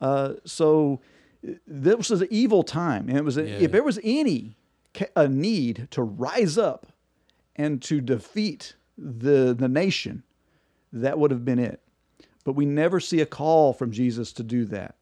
Uh, 0.00 0.34
so 0.44 1.00
this 1.66 2.10
was 2.10 2.20
an 2.22 2.28
evil 2.30 2.62
time, 2.62 3.08
and 3.08 3.16
it 3.16 3.24
was 3.24 3.36
a, 3.36 3.44
Yeah. 3.48 3.58
if 3.60 3.72
there 3.72 3.82
was 3.82 3.98
any 4.04 4.56
a 5.16 5.28
need 5.28 5.88
to 5.92 6.02
rise 6.02 6.58
up 6.58 6.86
and 7.56 7.80
to 7.82 8.00
defeat 8.00 8.74
the 8.98 9.54
the 9.58 9.68
nation, 9.68 10.22
that 10.92 11.18
would 11.18 11.30
have 11.30 11.44
been 11.44 11.58
it. 11.58 11.80
But 12.44 12.54
we 12.54 12.66
never 12.66 13.00
see 13.00 13.20
a 13.20 13.26
call 13.26 13.72
from 13.72 13.90
Jesus 13.92 14.32
to 14.34 14.42
do 14.42 14.64
that. 14.66 14.96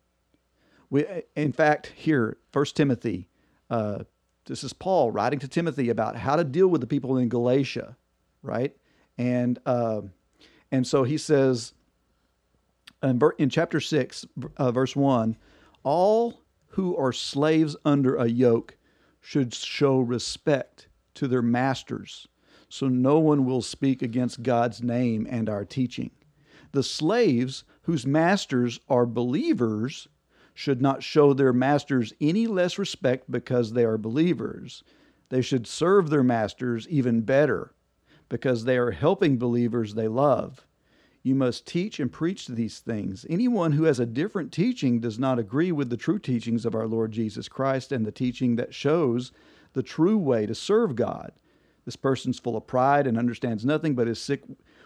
We, 0.90 1.04
in 1.36 1.52
fact, 1.52 1.92
here, 1.96 2.36
First 2.52 2.76
Timothy, 2.76 3.28
uh, 3.70 4.04
this 4.46 4.62
is 4.64 4.72
Paul 4.72 5.10
writing 5.10 5.38
to 5.40 5.48
Timothy 5.48 5.88
about 5.88 6.16
how 6.16 6.36
to 6.36 6.44
deal 6.44 6.68
with 6.68 6.80
the 6.80 6.86
people 6.86 7.16
in 7.18 7.28
Galatia, 7.28 7.96
right? 8.42 8.74
And 9.16 9.58
uh, 9.66 10.02
and 10.70 10.86
so 10.86 11.04
he 11.04 11.18
says 11.18 11.72
in, 13.02 13.20
in 13.38 13.50
chapter 13.50 13.80
six, 13.80 14.26
uh, 14.56 14.70
verse 14.70 14.94
one, 14.94 15.36
all 15.82 16.42
who 16.68 16.96
are 16.96 17.12
slaves 17.12 17.76
under 17.84 18.16
a 18.16 18.26
yoke 18.26 18.76
should 19.20 19.54
show 19.54 19.98
respect 19.98 20.88
to 21.14 21.26
their 21.26 21.42
masters, 21.42 22.28
so 22.68 22.88
no 22.88 23.18
one 23.18 23.44
will 23.44 23.62
speak 23.62 24.02
against 24.02 24.42
God's 24.42 24.82
name 24.82 25.26
and 25.28 25.48
our 25.48 25.64
teaching. 25.64 26.10
The 26.72 26.82
slaves 26.82 27.64
whose 27.82 28.06
masters 28.06 28.78
are 28.88 29.06
believers 29.06 30.08
should 30.54 30.82
not 30.82 31.02
show 31.02 31.32
their 31.32 31.52
masters 31.52 32.12
any 32.20 32.46
less 32.46 32.78
respect 32.78 33.30
because 33.30 33.72
they 33.72 33.84
are 33.84 33.96
believers. 33.96 34.82
They 35.30 35.40
should 35.40 35.66
serve 35.66 36.10
their 36.10 36.22
masters 36.22 36.86
even 36.88 37.22
better 37.22 37.72
because 38.28 38.64
they 38.64 38.76
are 38.76 38.90
helping 38.90 39.38
believers 39.38 39.94
they 39.94 40.08
love. 40.08 40.66
You 41.22 41.34
must 41.34 41.66
teach 41.66 42.00
and 42.00 42.12
preach 42.12 42.46
these 42.46 42.78
things. 42.78 43.26
Anyone 43.28 43.72
who 43.72 43.84
has 43.84 43.98
a 44.00 44.06
different 44.06 44.52
teaching 44.52 45.00
does 45.00 45.18
not 45.18 45.38
agree 45.38 45.72
with 45.72 45.90
the 45.90 45.96
true 45.96 46.18
teachings 46.18 46.64
of 46.64 46.74
our 46.74 46.86
Lord 46.86 47.12
Jesus 47.12 47.48
Christ 47.48 47.92
and 47.92 48.06
the 48.06 48.12
teaching 48.12 48.56
that 48.56 48.74
shows 48.74 49.32
the 49.72 49.82
true 49.82 50.16
way 50.16 50.46
to 50.46 50.54
serve 50.54 50.96
God. 50.96 51.32
This 51.84 51.96
person's 51.96 52.38
full 52.38 52.56
of 52.56 52.66
pride 52.66 53.06
and 53.06 53.18
understands 53.18 53.64
nothing 53.64 53.94
but 53.94 54.08
is 54.08 54.20
sick 54.20 54.42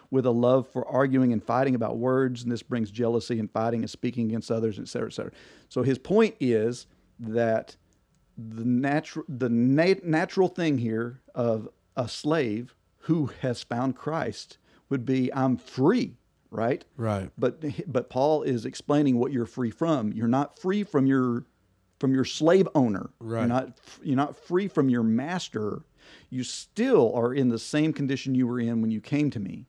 with 0.09 0.25
a 0.25 0.31
love 0.31 0.67
for 0.67 0.87
arguing 0.87 1.33
and 1.33 1.43
fighting 1.43 1.75
about 1.75 1.97
words, 1.97 2.43
and 2.43 2.51
this 2.51 2.63
brings 2.63 2.91
jealousy 2.91 3.39
and 3.39 3.51
fighting 3.51 3.81
and 3.81 3.89
speaking 3.89 4.27
against 4.27 4.51
others, 4.51 4.79
et 4.79 4.87
cetera, 4.87 5.07
et 5.07 5.13
cetera. 5.13 5.31
So 5.69 5.83
his 5.83 5.97
point 5.97 6.35
is 6.39 6.87
that 7.19 7.75
the 8.37 8.63
natural 8.65 9.25
the 9.29 9.49
nat- 9.49 10.05
natural 10.05 10.47
thing 10.47 10.77
here 10.77 11.21
of 11.35 11.69
a 11.95 12.07
slave 12.07 12.75
who 13.03 13.29
has 13.41 13.63
found 13.63 13.95
Christ 13.95 14.57
would 14.89 15.05
be 15.05 15.33
I'm 15.33 15.57
free, 15.57 16.15
right? 16.51 16.85
Right. 16.95 17.29
But 17.37 17.63
but 17.91 18.09
Paul 18.09 18.43
is 18.43 18.65
explaining 18.65 19.17
what 19.17 19.31
you're 19.31 19.45
free 19.45 19.71
from. 19.71 20.13
You're 20.13 20.27
not 20.27 20.57
free 20.59 20.83
from 20.83 21.05
your 21.05 21.45
from 21.99 22.13
your 22.13 22.25
slave 22.25 22.67
owner. 22.75 23.09
Right. 23.19 23.39
You're 23.39 23.47
not 23.47 23.79
you're 24.03 24.15
not 24.15 24.37
free 24.37 24.67
from 24.67 24.89
your 24.89 25.03
master. 25.03 25.83
You 26.29 26.43
still 26.43 27.13
are 27.13 27.33
in 27.33 27.49
the 27.49 27.59
same 27.59 27.91
condition 27.91 28.35
you 28.35 28.47
were 28.47 28.59
in 28.59 28.81
when 28.81 28.91
you 28.91 29.01
came 29.01 29.29
to 29.31 29.39
me. 29.39 29.67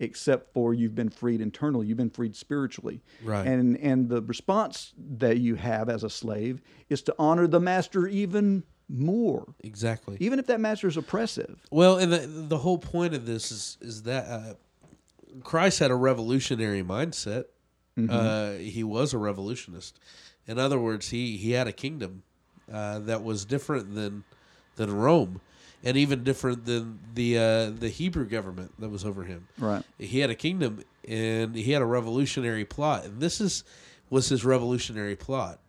Except 0.00 0.52
for 0.52 0.74
you've 0.74 0.94
been 0.94 1.08
freed 1.10 1.40
internally, 1.40 1.86
you've 1.86 1.96
been 1.98 2.10
freed 2.10 2.34
spiritually. 2.34 3.02
Right. 3.22 3.46
And 3.46 3.76
and 3.76 4.08
the 4.08 4.22
response 4.22 4.94
that 5.18 5.38
you 5.38 5.56
have 5.56 5.90
as 5.90 6.02
a 6.02 6.10
slave 6.10 6.62
is 6.88 7.02
to 7.02 7.14
honor 7.18 7.46
the 7.46 7.60
master 7.60 8.06
even 8.06 8.64
more. 8.88 9.46
Exactly. 9.62 10.16
Even 10.20 10.38
if 10.38 10.46
that 10.46 10.60
master 10.60 10.88
is 10.88 10.96
oppressive. 10.96 11.58
Well, 11.70 11.98
and 11.98 12.12
the 12.12 12.18
the 12.18 12.58
whole 12.58 12.78
point 12.78 13.14
of 13.14 13.26
this 13.26 13.50
is 13.50 13.78
is 13.80 14.02
that 14.04 14.26
uh, 14.28 14.54
Christ 15.42 15.78
had 15.78 15.90
a 15.90 15.96
revolutionary 15.96 16.82
mindset. 16.82 17.44
Uh, 18.10 18.54
he 18.54 18.82
was 18.82 19.14
a 19.14 19.18
revolutionist. 19.18 20.00
In 20.48 20.58
other 20.58 20.78
words, 20.78 21.10
he 21.10 21.36
he 21.36 21.52
had 21.52 21.68
a 21.68 21.72
kingdom 21.72 22.24
uh, 22.72 22.98
that 23.00 23.22
was 23.22 23.44
different 23.44 23.94
than 23.94 24.24
than 24.76 24.92
Rome, 24.92 25.40
and 25.84 25.96
even 25.96 26.24
different 26.24 26.64
than 26.64 26.98
the 27.14 27.38
uh, 27.38 27.70
the 27.70 27.88
Hebrew 27.88 28.26
government 28.26 28.72
that 28.80 28.88
was 28.88 29.04
over 29.04 29.24
him. 29.24 29.46
Right. 29.58 29.84
He 29.98 30.18
had 30.18 30.30
a 30.30 30.34
kingdom, 30.34 30.82
and 31.06 31.54
he 31.54 31.72
had 31.72 31.82
a 31.82 31.86
revolutionary 31.86 32.64
plot, 32.64 33.04
and 33.04 33.20
this 33.20 33.40
is 33.40 33.64
was 34.10 34.28
his 34.28 34.44
revolutionary 34.44 35.16
plot. 35.16 35.60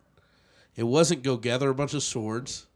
It 0.74 0.84
wasn't 0.84 1.22
go 1.22 1.36
gather 1.36 1.70
a 1.70 1.74
bunch 1.74 1.94
of 1.94 2.02
swords 2.02 2.66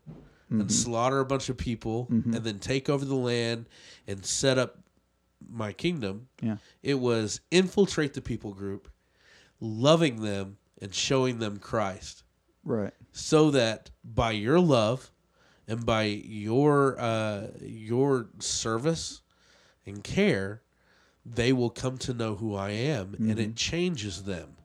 Mm-hmm. 0.50 0.62
and 0.62 0.72
slaughter 0.72 1.20
a 1.20 1.24
bunch 1.24 1.48
of 1.48 1.56
people 1.56 2.08
and 2.10 2.34
then 2.34 2.58
take 2.58 2.88
over 2.88 3.04
the 3.04 3.14
land 3.14 3.66
and 4.08 4.26
set 4.26 4.58
up 4.58 4.78
my 5.48 5.72
kingdom. 5.72 6.26
Yeah. 6.42 6.56
It 6.82 6.98
was 6.98 7.40
infiltrate 7.52 8.14
the 8.14 8.20
people 8.20 8.52
group, 8.52 8.88
loving 9.60 10.22
them 10.22 10.56
and 10.82 10.92
showing 10.94 11.38
them 11.38 11.58
Christ 11.58 12.24
Right. 12.64 12.92
so 13.12 13.52
that 13.52 13.90
by 14.04 14.32
your 14.32 14.58
love 14.58 15.12
and 15.68 15.86
by 15.86 16.02
your 16.04 16.98
uh, 17.00 17.46
your 17.60 18.28
service 18.40 19.22
and 19.86 20.02
care, 20.02 20.62
they 21.24 21.52
will 21.52 21.70
come 21.70 21.96
to 21.98 22.12
know 22.12 22.34
who 22.34 22.56
I 22.56 22.70
am, 22.70 23.14
and 23.18 23.38
it 23.38 23.54
changes 23.54 24.24
them. 24.24 24.56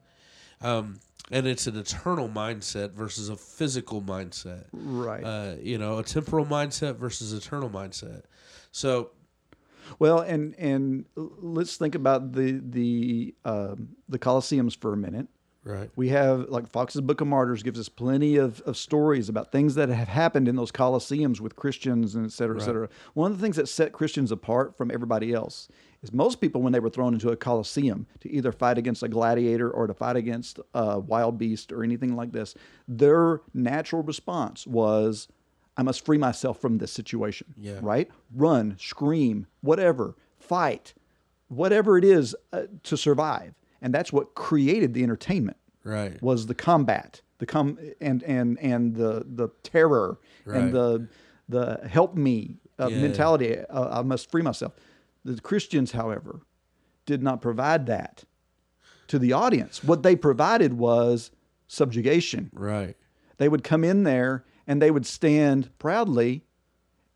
Um, 0.61 0.99
and 1.32 1.47
it's 1.47 1.67
an 1.67 1.78
eternal 1.78 2.30
mindset 2.30 2.91
versus 2.91 3.30
a 3.30 3.36
physical 3.36 4.01
mindset. 4.01 4.65
Right. 4.71 5.23
Uh, 5.23 5.55
you 5.61 5.78
know, 5.78 5.97
a 5.97 6.03
temporal 6.03 6.45
mindset 6.45 6.95
versus 6.95 7.34
eternal 7.34 7.69
mindset. 7.69 8.23
So 8.71 9.11
Well, 9.99 10.19
and 10.19 10.55
and 10.57 11.05
let's 11.15 11.78
think 11.78 11.95
about 11.95 12.34
the 12.34 12.61
the 12.63 13.36
um, 13.45 13.89
the 14.09 14.19
Colosseums 14.19 14.76
for 14.78 14.93
a 14.93 14.97
minute. 14.97 15.28
Right. 15.63 15.89
We 15.95 16.09
have 16.09 16.49
like 16.49 16.69
Fox's 16.69 17.01
Book 17.01 17.21
of 17.21 17.28
Martyrs 17.28 17.63
gives 17.63 17.80
us 17.80 17.89
plenty 17.89 18.36
of, 18.38 18.61
of 18.61 18.78
stories 18.78 19.30
about 19.30 19.51
things 19.51 19.73
that 19.76 19.89
have 19.89 20.07
happened 20.07 20.47
in 20.47 20.55
those 20.55 20.71
Colosseums 20.71 21.39
with 21.39 21.55
Christians 21.55 22.13
and 22.13 22.23
et 22.23 22.32
cetera, 22.32 22.61
et 22.61 22.63
cetera. 22.63 22.88
One 23.15 23.32
of 23.32 23.39
the 23.39 23.41
things 23.41 23.55
that 23.55 23.67
set 23.67 23.91
Christians 23.91 24.32
apart 24.32 24.78
from 24.78 24.91
everybody 24.91 25.34
else 25.34 25.67
is 26.06 26.14
most 26.14 26.39
people 26.41 26.62
when 26.62 26.72
they 26.74 26.80
were 26.80 26.89
thrown 26.89 27.14
into 27.14 27.30
a 27.30 27.36
coliseum 27.36 28.08
to 28.22 28.32
either 28.32 28.51
fight 28.51 28.78
against 28.78 29.03
a 29.03 29.08
gladiator 29.08 29.70
or 29.70 29.88
to 29.88 29.93
fight 29.93 30.16
against 30.16 30.60
a 30.74 30.99
wild 30.99 31.38
beast 31.38 31.72
or 31.72 31.84
anything 31.84 32.16
like 32.16 32.32
this, 32.32 32.56
their 32.88 33.41
natural 33.53 34.03
response 34.03 34.66
was, 34.68 35.28
I 35.78 35.84
must 35.84 36.06
free 36.06 36.18
myself 36.18 36.60
from 36.62 36.78
this 36.78 36.91
situation. 36.91 37.53
Yeah. 37.58 37.80
Right? 37.82 38.10
Run, 38.34 38.78
scream, 38.80 39.47
whatever, 39.62 40.16
fight, 40.39 40.93
whatever 41.49 41.97
it 41.97 42.06
is 42.06 42.36
uh, 42.53 42.64
to 42.84 42.95
survive. 42.97 43.53
And 43.82 43.93
that's 43.93 44.12
what 44.14 44.36
created 44.36 44.93
the 44.93 45.03
entertainment 45.03 45.58
Right. 45.84 46.20
was 46.24 46.47
the 46.47 46.56
combat, 46.56 47.22
the 47.38 47.45
com 47.45 47.78
and 48.01 48.24
and 48.24 48.58
and 48.60 48.95
the 48.95 49.24
the 49.28 49.49
terror 49.62 50.18
Right. 50.45 50.58
and 50.64 50.74
the 50.74 51.08
the 51.47 51.88
help 51.88 52.16
me 52.16 52.58
uh, 52.80 52.88
Yeah. 52.88 53.01
mentality. 53.01 53.60
Uh, 53.60 53.99
I 53.99 54.01
must 54.01 54.32
free 54.32 54.41
myself. 54.41 54.74
The 55.26 55.41
Christians, 55.41 55.91
however, 55.91 56.41
did 57.05 57.21
not 57.21 57.41
provide 57.41 57.88
that 57.88 58.23
to 59.07 59.19
the 59.19 59.34
audience. 59.34 59.84
What 59.84 60.03
they 60.03 60.15
provided 60.15 60.73
was 60.73 61.32
subjugation. 61.67 62.51
Right. 62.53 62.95
They 63.38 63.49
would 63.49 63.63
come 63.63 63.84
in 63.84 64.03
there 64.03 64.45
and 64.67 64.82
they 64.82 64.91
would 64.91 65.05
stand 65.05 65.69
proudly 65.80 66.45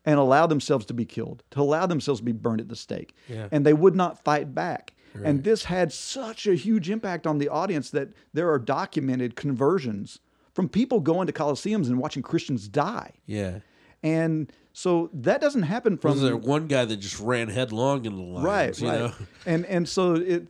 and 0.04 0.18
allow 0.18 0.46
themselves 0.46 0.86
to 0.86 0.94
be 0.94 1.04
killed, 1.04 1.42
to 1.50 1.60
allow 1.60 1.86
themselves 1.86 2.20
to 2.20 2.24
be 2.24 2.32
burned 2.32 2.60
at 2.60 2.68
the 2.68 2.76
stake. 2.76 3.14
Yeah. 3.28 3.48
And 3.52 3.64
they 3.64 3.72
would 3.72 3.94
not 3.94 4.22
fight 4.24 4.54
back. 4.54 4.94
Right. 5.14 5.26
And 5.26 5.44
this 5.44 5.64
had 5.64 5.92
such 5.92 6.46
a 6.46 6.54
huge 6.54 6.90
impact 6.90 7.26
on 7.26 7.38
the 7.38 7.48
audience 7.48 7.90
that 7.90 8.08
there 8.32 8.50
are 8.50 8.58
documented 8.58 9.36
conversions 9.36 10.20
from 10.54 10.68
people 10.68 11.00
going 11.00 11.26
to 11.26 11.32
coliseums 11.32 11.86
and 11.86 11.98
watching 11.98 12.22
Christians 12.22 12.68
die. 12.68 13.12
Yeah. 13.26 13.60
And 14.02 14.50
so 14.72 15.10
that 15.12 15.40
doesn't 15.40 15.64
happen 15.64 15.96
from 15.98 16.12
Was 16.12 16.22
there 16.22 16.36
one 16.36 16.66
guy 16.68 16.84
that 16.84 16.96
just 16.96 17.20
ran 17.20 17.48
headlong 17.48 18.04
into 18.06 18.16
the 18.16 18.22
lions? 18.22 18.44
right, 18.46 18.80
You 18.80 18.88
right. 18.88 18.98
know. 19.00 19.12
And 19.46 19.66
and 19.66 19.88
so 19.88 20.14
it, 20.14 20.48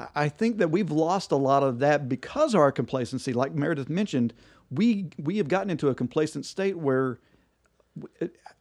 I- 0.00 0.08
I 0.14 0.28
think 0.28 0.58
that 0.58 0.70
we've 0.70 0.90
lost 0.90 1.32
a 1.32 1.36
lot 1.36 1.62
of 1.62 1.80
that 1.80 2.08
because 2.08 2.54
of 2.54 2.60
our 2.60 2.72
complacency. 2.72 3.32
Like 3.32 3.52
Meredith 3.54 3.88
mentioned, 3.90 4.32
we 4.70 5.08
we 5.18 5.36
have 5.38 5.48
gotten 5.48 5.70
into 5.70 5.88
a 5.88 5.94
complacent 5.94 6.46
state 6.46 6.78
where, 6.78 7.18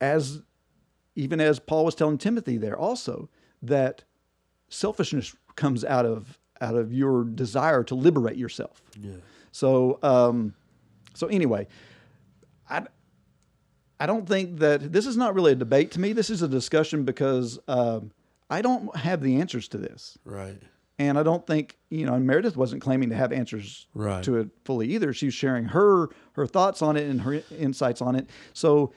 as 0.01 0.41
even 1.15 1.39
as 1.39 1.59
Paul 1.59 1.85
was 1.85 1.95
telling 1.95 2.17
Timothy 2.17 2.57
there 2.57 2.77
also 2.77 3.29
that 3.61 4.03
selfishness 4.69 5.35
comes 5.55 5.83
out 5.85 6.05
of 6.05 6.37
out 6.59 6.75
of 6.75 6.91
your 6.91 7.23
desire 7.23 7.83
to 7.83 7.95
liberate 7.95 8.35
yourself. 8.37 8.81
Yeah. 8.99 9.13
So 9.51 9.99
um, 10.03 10.53
so 11.13 11.27
anyway, 11.27 11.67
I 12.69 12.83
I 13.99 14.05
don't 14.05 14.27
think 14.27 14.59
that 14.59 14.91
this 14.93 15.05
is 15.07 15.17
not 15.17 15.33
really 15.33 15.53
a 15.53 15.55
debate 15.55 15.91
to 15.91 15.99
me. 15.99 16.13
This 16.13 16.29
is 16.29 16.41
a 16.41 16.47
discussion 16.47 17.03
because 17.03 17.57
um, 17.67 18.11
I 18.49 18.61
don't 18.61 18.95
have 18.95 19.21
the 19.21 19.39
answers 19.39 19.67
to 19.69 19.77
this. 19.77 20.17
Right. 20.23 20.61
And 20.99 21.17
I 21.19 21.23
don't 21.23 21.45
think, 21.45 21.77
you 21.89 22.05
know, 22.05 22.13
and 22.15 22.25
Meredith 22.25 22.57
wasn't 22.57 22.81
claiming 22.81 23.09
to 23.09 23.15
have 23.15 23.31
answers 23.31 23.87
Right. 23.93 24.23
to 24.23 24.37
it 24.37 24.49
fully 24.65 24.93
either. 24.95 25.13
She 25.13 25.25
was 25.27 25.33
sharing 25.35 25.65
her 25.65 26.09
her 26.33 26.47
thoughts 26.47 26.81
on 26.81 26.97
it 26.97 27.07
and 27.09 27.21
her 27.21 27.41
insights 27.57 28.01
on 28.01 28.15
it. 28.15 28.29
So 28.53 28.93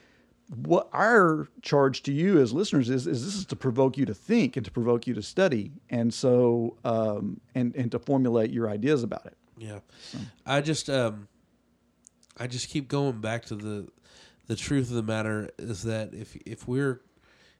what 0.63 0.89
our 0.93 1.47
charge 1.61 2.03
to 2.03 2.11
you 2.11 2.39
as 2.39 2.51
listeners 2.53 2.89
is 2.89 3.07
is 3.07 3.23
this 3.25 3.35
is 3.35 3.45
to 3.45 3.55
provoke 3.55 3.97
you 3.97 4.05
to 4.05 4.13
think 4.13 4.57
and 4.57 4.65
to 4.65 4.71
provoke 4.71 5.07
you 5.07 5.13
to 5.13 5.21
study 5.21 5.71
and 5.89 6.13
so 6.13 6.75
um, 6.83 7.39
and 7.55 7.75
and 7.75 7.91
to 7.91 7.99
formulate 7.99 8.51
your 8.51 8.67
ideas 8.69 9.03
about 9.03 9.25
it. 9.27 9.37
Yeah. 9.57 9.79
I 10.45 10.61
just 10.61 10.89
um 10.89 11.27
I 12.37 12.47
just 12.47 12.69
keep 12.69 12.87
going 12.87 13.21
back 13.21 13.45
to 13.45 13.55
the 13.55 13.87
the 14.51 14.57
truth 14.57 14.89
of 14.89 14.95
the 14.97 15.03
matter 15.03 15.49
is 15.57 15.83
that 15.83 16.13
if 16.13 16.35
if 16.45 16.67
we're 16.67 16.99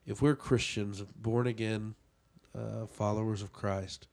if 0.05 0.21
we're 0.21 0.35
Christians, 0.35 1.01
born 1.15 1.47
again 1.47 1.95
uh, 2.53 2.85
followers 2.85 3.41
of 3.41 3.53
Christ, 3.53 4.07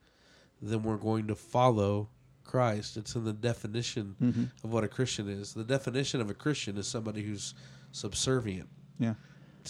then 0.63 0.85
we're 0.85 0.97
going 0.97 1.27
to 1.27 1.35
follow 1.35 2.09
Christ. 2.45 2.97
It's 2.97 3.17
in 3.17 3.25
the 3.25 3.33
definition 3.33 4.15
Mhm. 4.23 4.51
of 4.63 4.71
what 4.73 4.85
a 4.85 4.89
Christian 4.89 5.29
is. 5.29 5.55
The 5.55 5.65
definition 5.65 6.21
of 6.21 6.31
a 6.31 6.35
Christian 6.35 6.77
is 6.79 6.87
somebody 6.87 7.23
who's 7.25 7.53
subservient 7.91 8.69
Yeah. 9.01 9.15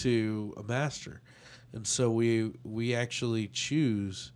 to 0.05 0.53
a 0.59 0.63
master. 0.63 1.23
And 1.73 1.87
so 1.87 2.11
we 2.11 2.53
we 2.63 2.95
actually 2.95 3.49
choose 3.49 4.33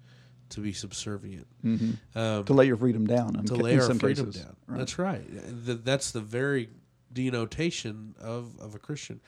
to 0.48 0.60
be 0.60 0.72
subservient. 0.72 1.46
Mhm. 1.62 1.98
Um, 2.14 2.44
to 2.46 2.54
lay 2.54 2.66
your 2.66 2.78
freedom 2.78 3.06
down 3.06 3.34
to 3.44 3.54
lay 3.54 3.78
our 3.78 3.94
freedom 3.94 4.26
cases. 4.32 4.42
down. 4.44 4.56
Right. 4.66 4.78
That's 4.78 4.98
right. 4.98 5.26
Th- 5.66 5.80
That's 5.84 6.10
the 6.12 6.20
very 6.22 6.70
denotation 7.12 8.14
of, 8.20 8.58
of 8.58 8.74
a 8.74 8.78
Christian. 8.78 9.20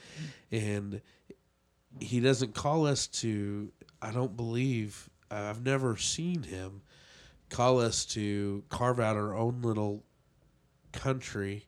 And 0.51 1.01
he 2.01 2.21
doesn't 2.21 2.55
call 2.55 2.87
us 2.87 3.07
to, 3.07 3.73
I 4.03 4.11
don't 4.11 4.37
believe, 4.37 5.09
I've 5.31 5.65
never 5.65 5.97
seen 5.97 6.43
him 6.43 6.83
call 7.51 7.81
us 7.81 8.05
to 8.05 8.65
carve 8.69 8.99
out 8.99 9.17
our 9.17 9.35
own 9.37 9.63
little 9.63 10.05
country 10.93 11.67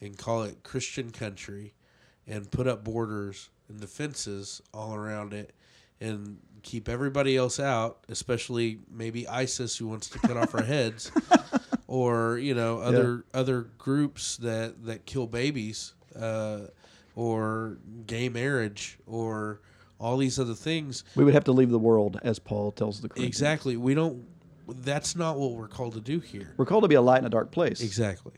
and 0.00 0.16
call 0.16 0.42
it 0.42 0.62
Christian 0.62 1.10
country 1.10 1.74
and 2.26 2.50
put 2.50 2.66
up 2.66 2.84
borders 2.84 3.50
and 3.68 3.80
defenses 3.80 4.62
all 4.72 4.94
around 4.94 5.32
it 5.32 5.54
and 6.00 6.38
keep 6.62 6.88
everybody 6.88 7.36
else 7.36 7.60
out, 7.60 8.04
especially 8.08 8.78
maybe 8.90 9.26
ISIS 9.28 9.76
who 9.76 9.86
wants 9.86 10.08
to 10.10 10.18
cut 10.18 10.36
off 10.36 10.54
our 10.54 10.62
heads 10.62 11.12
or, 11.92 12.38
you 12.38 12.54
know, 12.54 12.78
other 12.78 13.24
other 13.34 13.62
groups 13.76 14.38
that 14.38 14.82
that 14.86 15.04
kill 15.04 15.26
babies 15.26 15.92
uh, 16.18 16.60
or 17.14 17.76
gay 18.06 18.30
marriage 18.30 18.98
or 19.06 19.60
all 19.98 20.16
these 20.16 20.38
other 20.38 20.54
things. 20.54 21.04
We 21.14 21.22
would 21.24 21.34
have 21.34 21.44
to 21.44 21.52
leave 21.52 21.68
the 21.70 21.78
world, 21.78 22.18
as 22.22 22.38
Paul 22.38 22.72
tells 22.72 23.02
the 23.02 23.10
Corinthians. 23.10 23.28
Exactly. 23.36 23.76
We 23.76 23.92
don't 23.94 24.24
that's 24.78 25.14
not 25.14 25.38
what 25.38 25.52
we're 25.52 25.68
called 25.68 25.92
to 25.92 26.00
do 26.00 26.18
here. 26.20 26.54
We're 26.56 26.64
called 26.64 26.84
to 26.84 26.88
be 26.88 26.94
a 26.94 27.02
light 27.02 27.18
in 27.18 27.26
a 27.26 27.30
dark 27.30 27.50
place. 27.50 27.82
Exactly. 27.82 28.32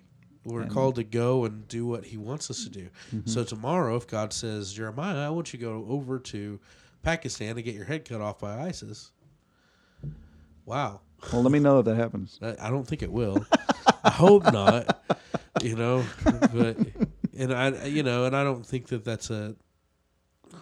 We're 0.45 0.63
And- 0.63 0.71
called 0.71 0.97
to 0.97 1.05
go 1.05 1.45
and 1.45 1.69
do 1.69 1.87
what 1.87 2.05
he 2.07 2.17
wants 2.17 2.51
us 2.51 2.65
to 2.65 2.71
do. 2.71 2.89
Mhm. 3.15 3.29
So 3.29 3.45
tomorrow, 3.45 3.95
if 3.97 4.09
God 4.09 4.33
says, 4.33 4.73
Jeremiah, 4.73 5.27
I 5.29 5.31
want 5.31 5.53
you 5.53 5.61
to 5.61 5.65
go 5.65 5.87
over 5.89 6.19
to 6.19 6.59
Pakistan 7.05 7.55
to 7.55 7.63
get 7.63 7.75
your 7.77 7.85
head 7.85 8.05
cut 8.05 8.21
off 8.21 8.41
by 8.41 8.63
ISIS. 8.67 9.13
Wow. 10.67 11.01
Well, 11.33 11.43
let 11.43 11.53
me 11.53 11.59
know 11.59 11.79
if 11.81 11.85
that 11.87 11.97
happens. 11.97 12.39
I 12.43 12.57
I 12.61 12.71
don't 12.71 12.87
think 12.87 13.03
it 13.03 13.13
will. 13.13 13.45
I 14.05 14.11
hope 14.11 14.45
not. 14.53 15.03
You 15.63 15.77
know, 15.77 16.05
but 16.25 16.77
and 17.37 17.53
I, 17.53 17.87
you 17.87 18.03
know, 18.03 18.25
and 18.25 18.37
I 18.37 18.45
don't 18.45 18.67
think 18.67 18.89
that 18.89 19.05
that's 19.05 19.31
a. 19.31 19.55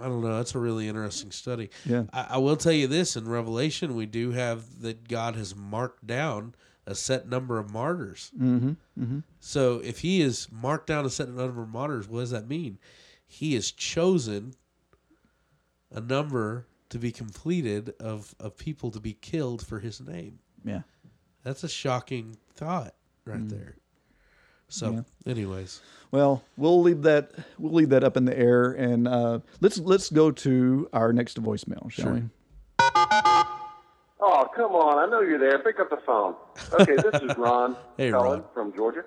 I 0.00 0.04
don't 0.04 0.22
know. 0.22 0.36
That's 0.36 0.54
a 0.54 0.58
really 0.58 0.88
interesting 0.88 1.30
study. 1.30 1.70
Yeah. 1.84 2.04
I, 2.12 2.26
I 2.30 2.38
will 2.38 2.56
tell 2.56 2.72
you 2.72 2.86
this: 2.86 3.16
in 3.16 3.28
Revelation, 3.28 3.94
we 3.94 4.06
do 4.06 4.32
have 4.32 4.80
that 4.82 5.08
God 5.08 5.36
has 5.36 5.54
marked 5.54 6.06
down 6.06 6.54
a 6.86 6.94
set 6.94 7.28
number 7.28 7.58
of 7.58 7.72
martyrs. 7.72 8.30
Mm-hmm. 8.36 8.70
Mm-hmm. 9.00 9.18
So 9.40 9.80
if 9.84 10.00
He 10.00 10.20
has 10.20 10.48
marked 10.50 10.86
down 10.86 11.04
a 11.04 11.10
set 11.10 11.28
number 11.28 11.62
of 11.62 11.68
martyrs, 11.68 12.08
what 12.08 12.20
does 12.20 12.30
that 12.30 12.48
mean? 12.48 12.78
He 13.26 13.54
has 13.54 13.70
chosen 13.70 14.54
a 15.90 16.00
number 16.00 16.66
to 16.90 16.98
be 16.98 17.12
completed 17.12 17.94
of 18.00 18.34
of 18.38 18.56
people 18.56 18.90
to 18.90 19.00
be 19.00 19.14
killed 19.14 19.64
for 19.66 19.80
His 19.80 20.00
name. 20.00 20.38
Yeah. 20.64 20.82
That's 21.44 21.64
a 21.64 21.68
shocking 21.68 22.36
thought 22.54 22.94
right 23.24 23.40
Mm. 23.40 23.50
there. 23.50 23.76
So, 24.68 25.04
anyways, 25.26 25.82
Well, 26.12 26.42
we'll 26.56 26.80
leave 26.82 27.02
that 27.02 27.30
we'll 27.58 27.72
leave 27.72 27.90
that 27.90 28.04
up 28.04 28.16
in 28.16 28.24
the 28.24 28.38
air, 28.38 28.72
and 28.72 29.06
uh, 29.08 29.40
let's 29.60 29.78
let's 29.78 30.08
go 30.10 30.30
to 30.30 30.88
our 30.92 31.12
next 31.12 31.42
voicemail, 31.42 31.90
shall 31.90 32.04
Sure. 32.06 32.12
we? 32.14 32.22
Oh, 34.24 34.48
come 34.54 34.72
on. 34.72 34.98
I 34.98 35.10
know 35.10 35.20
you're 35.20 35.38
there. 35.38 35.58
Pick 35.58 35.80
up 35.80 35.90
the 35.90 35.98
phone. 36.06 36.34
Okay, 36.72 36.96
this 36.96 37.20
is 37.22 37.36
Ron 37.36 37.76
Hey, 37.96 38.10
calling 38.12 38.40
Ron. 38.40 38.48
from 38.54 38.72
Georgia. 38.74 39.04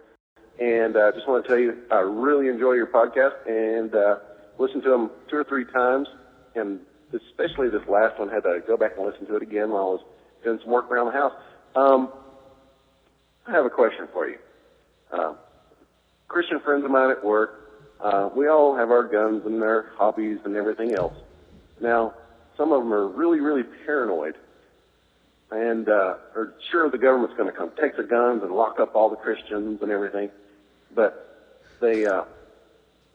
And 0.60 0.96
uh, 0.98 1.12
just 1.14 1.28
want 1.28 1.44
to 1.44 1.48
tell 1.50 1.58
you, 1.60 1.78
I 1.92 2.00
really 2.00 2.48
enjoy 2.48 2.74
your 2.74 2.88
podcast 2.88 3.36
and 3.48 3.94
uh, 3.96 4.18
listen 4.58 4.82
to 4.82 4.90
them 4.90 5.10
two 5.30 5.38
or 5.38 5.44
three 5.46 5.66
times. 5.66 6.08
And 6.56 6.80
especially 7.14 7.70
this 7.70 7.88
last 7.88 8.20
one, 8.20 8.30
had 8.30 8.44
to 8.44 8.62
go 8.68 8.76
back 8.78 8.94
and 8.98 9.06
listen 9.06 9.26
to 9.28 9.36
it 9.38 9.42
again 9.44 9.70
while 9.72 9.82
I 9.82 9.86
was 9.86 10.02
doing 10.46 10.60
some 10.64 10.72
work 10.72 10.90
around 10.90 11.08
the 11.08 11.12
house. 11.12 11.34
Um, 11.76 12.14
I 13.46 13.52
have 13.52 13.66
a 13.66 13.70
question 13.70 14.08
for 14.14 14.30
you. 14.30 14.38
Uh, 15.12 15.34
Christian 16.28 16.60
friends 16.62 16.86
of 16.86 16.92
mine 16.92 17.12
at 17.12 17.24
work, 17.24 17.98
uh, 18.00 18.30
we 18.36 18.48
all 18.48 18.76
have 18.76 18.92
our 18.92 19.04
guns 19.04 19.46
and 19.46 19.62
our 19.62 19.92
hobbies 19.98 20.40
and 20.46 20.56
everything 20.56 20.94
else. 20.94 21.14
Now, 21.82 22.14
some 22.58 22.72
of 22.72 22.82
them 22.82 22.94
are 22.94 23.08
really, 23.08 23.42
really 23.42 23.64
paranoid 23.86 24.36
and 25.52 25.88
uh, 25.88 26.16
are 26.36 26.54
sure 26.72 26.90
the 26.90 26.98
government's 26.98 27.36
going 27.38 27.52
to 27.52 27.56
come 27.56 27.72
take 27.80 27.96
the 27.96 28.04
guns 28.04 28.44
and 28.44 28.52
lock 28.52 28.80
up 28.80 28.96
all 28.96 29.10
the 29.10 29.16
Christians 29.16 29.82
and 29.82 29.92
everything. 29.92 30.30
But 30.94 31.54
they 31.80 32.06
uh, 32.06 32.24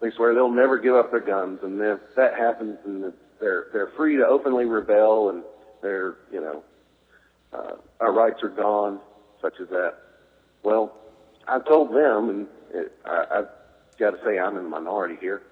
they 0.01 0.11
swear 0.11 0.35
they'll 0.35 0.51
never 0.51 0.79
give 0.79 0.95
up 0.95 1.11
their 1.11 1.21
guns, 1.21 1.61
and 1.63 1.81
if 1.81 1.99
that 2.17 2.35
happens, 2.35 2.79
and 2.85 3.13
they're 3.41 3.67
they're 3.73 3.91
free 3.97 4.17
to 4.17 4.27
openly 4.27 4.65
rebel, 4.65 5.31
and 5.31 5.43
they're 5.83 6.17
you 6.33 6.41
know 6.41 6.63
uh, 7.53 7.77
our 8.01 8.13
rights 8.13 8.43
are 8.43 8.49
gone, 8.49 9.01
such 9.41 9.55
as 9.61 9.69
that. 9.69 9.95
Well, 10.63 10.97
I 11.49 11.59
told 11.61 11.91
them, 11.91 12.31
and 12.31 12.47
it, 12.73 12.93
I, 13.05 13.25
I've 13.39 13.49
got 13.99 14.11
to 14.11 14.19
say 14.25 14.39
I'm 14.39 14.57
in 14.57 14.65
the 14.65 14.69
minority 14.69 15.17
here. 15.21 15.43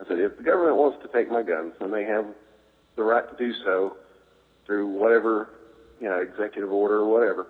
I 0.00 0.06
said 0.06 0.18
if 0.18 0.36
the 0.36 0.42
government 0.42 0.76
wants 0.76 0.98
to 1.02 1.08
take 1.12 1.30
my 1.30 1.42
guns, 1.42 1.72
then 1.80 1.90
they 1.90 2.04
have 2.04 2.26
the 2.96 3.02
right 3.02 3.24
to 3.28 3.36
do 3.36 3.52
so 3.64 3.96
through 4.66 4.88
whatever 4.88 5.50
you 6.00 6.08
know 6.08 6.20
executive 6.20 6.70
order 6.70 6.98
or 6.98 7.08
whatever. 7.08 7.46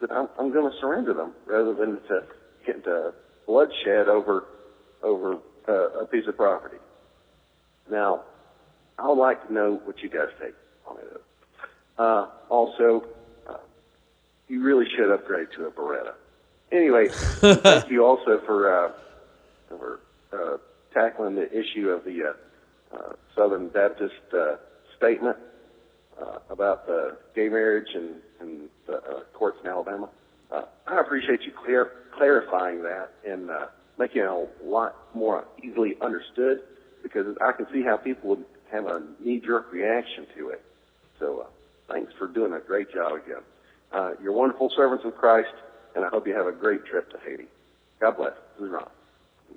That 0.00 0.10
I'm, 0.10 0.28
I'm 0.38 0.52
going 0.52 0.70
to 0.70 0.78
surrender 0.80 1.12
them 1.12 1.32
rather 1.46 1.74
than 1.74 2.00
to 2.08 2.24
get 2.64 2.76
into 2.76 3.12
bloodshed 3.46 4.08
over 4.08 4.44
over 5.02 5.38
uh, 5.68 6.00
a 6.00 6.06
piece 6.06 6.26
of 6.26 6.36
property. 6.36 6.76
Now, 7.90 8.22
I 8.98 9.08
would 9.08 9.18
like 9.18 9.46
to 9.46 9.52
know 9.52 9.80
what 9.84 9.98
you 10.00 10.08
guys 10.08 10.28
take 10.40 10.54
on 10.86 10.98
it. 10.98 11.22
Uh, 11.98 12.26
also, 12.48 13.04
you 14.50 14.62
really 14.62 14.86
should 14.96 15.10
upgrade 15.10 15.48
to 15.56 15.66
a 15.66 15.70
Beretta. 15.70 16.14
Anyway, 16.72 17.08
thank 17.40 17.90
you 17.90 18.04
also 18.04 18.40
for 18.44 18.86
uh, 18.86 18.92
for 19.68 20.00
uh, 20.32 20.56
tackling 20.92 21.36
the 21.36 21.48
issue 21.56 21.88
of 21.88 22.04
the 22.04 22.24
uh, 22.24 22.96
uh, 22.96 23.12
Southern 23.34 23.68
Baptist 23.68 24.14
uh, 24.36 24.56
statement 24.96 25.36
uh, 26.20 26.38
about 26.50 26.86
the 26.86 27.16
gay 27.34 27.48
marriage 27.48 27.88
and, 27.94 28.16
and 28.40 28.68
the 28.86 28.96
uh, 28.96 29.20
courts 29.32 29.58
in 29.62 29.70
Alabama. 29.70 30.08
Uh, 30.50 30.62
I 30.86 31.00
appreciate 31.00 31.42
you 31.42 31.52
clear, 31.52 31.92
clarifying 32.16 32.82
that 32.82 33.12
and 33.26 33.50
uh, 33.50 33.66
making 33.98 34.22
it 34.22 34.28
a 34.28 34.46
lot 34.64 34.96
more 35.14 35.44
easily 35.62 35.96
understood 36.00 36.60
because 37.02 37.36
I 37.40 37.52
can 37.52 37.66
see 37.72 37.82
how 37.82 37.96
people 37.96 38.30
would 38.30 38.44
have 38.72 38.86
a 38.86 39.02
knee-jerk 39.20 39.72
reaction 39.72 40.26
to 40.36 40.48
it. 40.50 40.62
So 41.18 41.40
uh, 41.40 41.92
thanks 41.92 42.12
for 42.18 42.26
doing 42.26 42.52
a 42.52 42.60
great 42.60 42.92
job 42.92 43.12
again. 43.12 43.42
Uh, 43.92 44.12
you're 44.22 44.32
wonderful 44.32 44.70
servants 44.76 45.04
of 45.04 45.16
Christ, 45.16 45.52
and 45.94 46.04
I 46.04 46.08
hope 46.08 46.26
you 46.26 46.34
have 46.34 46.46
a 46.46 46.52
great 46.52 46.84
trip 46.84 47.10
to 47.10 47.18
Haiti. 47.24 47.46
God 48.00 48.16
bless. 48.16 48.32
This 48.58 48.66
is 48.66 48.72
Ron. 48.72 48.88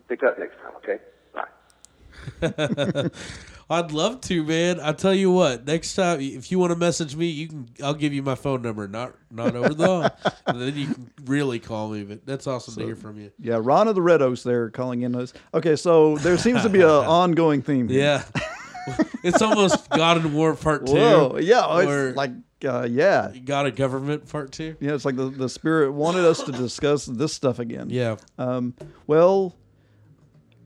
Pick 0.09 0.23
up 0.23 0.37
next 0.39 0.55
time, 0.57 0.73
okay? 0.77 0.99
Bye. 1.33 3.09
I'd 3.69 3.91
love 3.91 4.21
to, 4.21 4.43
man. 4.43 4.79
I 4.81 4.91
tell 4.91 5.13
you 5.13 5.31
what. 5.31 5.65
Next 5.65 5.95
time, 5.95 6.19
if 6.19 6.51
you 6.51 6.59
want 6.59 6.71
to 6.71 6.75
message 6.75 7.15
me, 7.15 7.27
you 7.27 7.47
can. 7.47 7.69
I'll 7.83 7.93
give 7.93 8.13
you 8.13 8.21
my 8.21 8.35
phone 8.35 8.61
number, 8.61 8.87
not 8.87 9.15
not 9.31 9.55
over 9.55 9.73
the, 9.73 10.13
and 10.47 10.61
then 10.61 10.75
you 10.75 10.87
can 10.87 11.09
really 11.25 11.59
call 11.59 11.89
me. 11.89 12.03
But 12.03 12.25
that's 12.25 12.45
awesome 12.45 12.75
to 12.75 12.85
hear 12.85 12.95
from 12.95 13.19
you. 13.19 13.31
Yeah, 13.39 13.59
Ron 13.61 13.87
of 13.87 13.95
the 13.95 14.01
Red 14.01 14.21
Oaks 14.21 14.43
there 14.43 14.69
calling 14.69 15.03
in 15.03 15.15
us. 15.15 15.33
Okay, 15.53 15.75
so 15.75 16.17
there 16.17 16.37
seems 16.37 16.61
to 16.63 16.69
be 16.69 16.81
an 16.81 16.87
ongoing 16.89 17.61
theme. 17.61 17.87
Here. 17.87 18.23
Yeah, 18.37 18.95
it's 19.23 19.41
almost 19.41 19.89
God 19.89 20.17
and 20.17 20.35
War 20.35 20.55
Part 20.55 20.85
Two. 20.85 20.93
Whoa, 20.93 21.37
yeah, 21.39 21.65
it's 21.79 22.17
like 22.17 22.31
uh, 22.63 22.83
yeah, 22.89 23.31
got 23.45 23.65
a 23.65 23.71
Government 23.71 24.27
Part 24.29 24.51
Two. 24.51 24.75
yeah. 24.79 24.93
It's 24.93 25.05
like 25.05 25.15
the 25.15 25.29
the 25.29 25.49
spirit 25.49 25.91
wanted 25.91 26.25
us 26.25 26.41
to 26.43 26.51
discuss 26.65 27.05
this 27.05 27.33
stuff 27.33 27.59
again. 27.59 27.89
Yeah, 27.89 28.17
Um. 28.37 28.73
Well, 29.07 29.55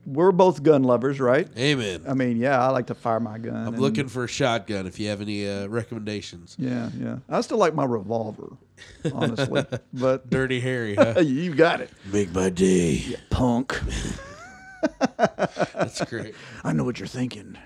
we're 0.06 0.32
both 0.32 0.62
gun 0.62 0.84
lovers, 0.84 1.20
right? 1.20 1.46
Amen. 1.58 2.04
I 2.08 2.14
mean, 2.14 2.38
yeah, 2.38 2.64
I 2.64 2.70
like 2.70 2.86
to 2.86 2.94
fire 2.94 3.20
my 3.20 3.36
gun. 3.36 3.54
I'm 3.54 3.74
and- 3.74 3.78
looking 3.78 4.08
for 4.08 4.24
a 4.24 4.28
shotgun. 4.28 4.86
If 4.86 4.98
you 4.98 5.08
have 5.08 5.20
any 5.20 5.46
uh, 5.48 5.66
recommendations, 5.66 6.56
Yeah, 6.58 6.88
yeah. 6.98 7.18
I 7.28 7.42
still 7.42 7.58
like 7.58 7.74
my 7.74 7.84
revolver, 7.84 8.56
honestly. 9.12 9.66
but 9.92 10.30
Dirty 10.30 10.60
Harry, 10.60 10.94
huh? 10.98 11.20
you 11.20 11.54
got 11.54 11.82
it, 11.82 11.90
Make 12.10 12.32
my 12.32 12.48
day. 12.48 13.16
punk. 13.28 13.78
That's 15.18 16.02
great. 16.06 16.34
I 16.64 16.72
know 16.72 16.84
what 16.84 16.98
you're 16.98 17.06
thinking. 17.08 17.58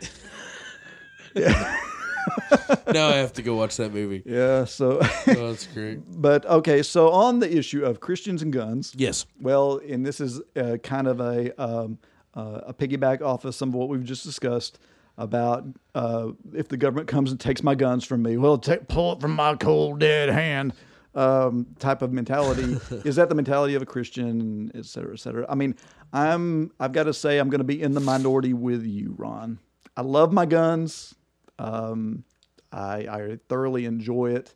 now 2.93 3.09
I 3.09 3.17
have 3.17 3.33
to 3.35 3.43
go 3.43 3.55
watch 3.55 3.77
that 3.77 3.93
movie. 3.93 4.23
Yeah. 4.25 4.65
So, 4.65 4.99
Oh, 5.03 5.07
that's 5.27 5.67
great. 5.67 6.01
but 6.21 6.45
okay. 6.47 6.83
So 6.83 7.11
on 7.11 7.39
the 7.41 7.57
issue 7.57 7.85
of 7.85 8.01
Christians 8.01 8.43
and 8.43 8.53
guns. 8.53 8.93
Yes. 8.97 9.27
Well, 9.41 9.81
and 9.89 10.05
this 10.05 10.21
is 10.21 10.41
uh, 10.57 10.77
kind 10.83 11.07
of 11.09 11.21
a 11.21 11.61
um, 11.63 11.99
uh, 12.35 12.61
a 12.69 12.75
piggyback 12.75 13.21
off 13.23 13.45
of 13.45 13.55
some 13.55 13.69
of 13.71 13.75
what 13.75 13.89
we've 13.89 14.05
just 14.05 14.25
discussed 14.25 14.79
about 15.19 15.65
uh, 15.95 16.29
if 16.55 16.69
the 16.69 16.77
government 16.77 17.07
comes 17.09 17.31
and 17.31 17.39
takes 17.39 17.63
my 17.63 17.75
guns 17.75 18.05
from 18.05 18.23
me, 18.23 18.37
well, 18.39 18.57
take, 18.57 18.89
pull 18.89 19.13
it 19.13 19.21
from 19.21 19.33
my 19.33 19.55
cold 19.57 19.99
dead 20.01 20.29
hand. 20.31 20.73
Um, 21.15 21.67
type 21.79 22.01
of 22.01 22.11
mentality 22.11 22.63
is 23.05 23.17
that 23.17 23.29
the 23.29 23.35
mentality 23.35 23.75
of 23.75 23.83
a 23.83 23.87
Christian, 23.87 24.73
et 24.75 24.87
cetera, 24.87 25.13
et 25.13 25.19
cetera. 25.21 25.45
I 25.47 25.55
mean, 25.55 25.77
I'm 26.15 26.73
I've 26.81 26.93
got 26.93 27.03
to 27.05 27.13
say 27.13 27.37
I'm 27.39 27.51
going 27.51 27.59
to 27.59 27.65
be 27.65 27.83
in 27.83 27.93
the 27.93 28.01
minority 28.01 28.55
with 28.55 28.87
you, 28.87 29.15
Ron. 29.19 29.59
I 29.95 30.01
love 30.01 30.33
my 30.33 30.47
guns. 30.47 31.15
Um, 31.63 32.25
I, 32.73 33.07
I 33.09 33.39
thoroughly 33.49 33.85
enjoy 33.85 34.35
it, 34.35 34.55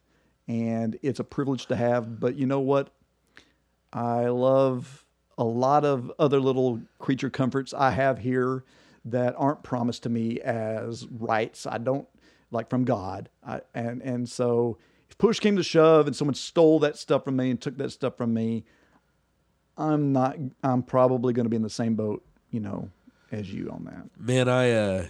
and 0.48 0.98
it's 1.02 1.20
a 1.20 1.24
privilege 1.24 1.66
to 1.66 1.76
have. 1.76 2.18
But 2.18 2.36
you 2.36 2.46
know 2.46 2.60
what? 2.60 2.90
I 3.92 4.26
love 4.26 5.04
a 5.38 5.44
lot 5.44 5.84
of 5.84 6.10
other 6.18 6.40
little 6.40 6.80
creature 6.98 7.30
comforts 7.30 7.72
I 7.72 7.90
have 7.90 8.18
here 8.18 8.64
that 9.04 9.34
aren't 9.38 9.62
promised 9.62 10.02
to 10.02 10.08
me 10.08 10.40
as 10.40 11.06
rights. 11.06 11.66
I 11.66 11.78
don't 11.78 12.08
like 12.50 12.68
from 12.68 12.84
God. 12.84 13.28
I, 13.46 13.60
and 13.74 14.02
and 14.02 14.28
so 14.28 14.78
if 15.08 15.16
push 15.18 15.38
came 15.38 15.56
to 15.56 15.62
shove 15.62 16.06
and 16.06 16.16
someone 16.16 16.34
stole 16.34 16.80
that 16.80 16.96
stuff 16.96 17.24
from 17.24 17.36
me 17.36 17.50
and 17.50 17.60
took 17.60 17.76
that 17.78 17.92
stuff 17.92 18.16
from 18.16 18.34
me, 18.34 18.64
I'm 19.76 20.12
not. 20.12 20.36
I'm 20.64 20.82
probably 20.82 21.32
going 21.32 21.44
to 21.44 21.50
be 21.50 21.56
in 21.56 21.62
the 21.62 21.70
same 21.70 21.94
boat, 21.94 22.24
you 22.50 22.60
know, 22.60 22.90
as 23.30 23.52
you 23.52 23.70
on 23.70 23.84
that. 23.84 24.08
Man, 24.18 24.48
I 24.48 24.70
uh 24.72 25.06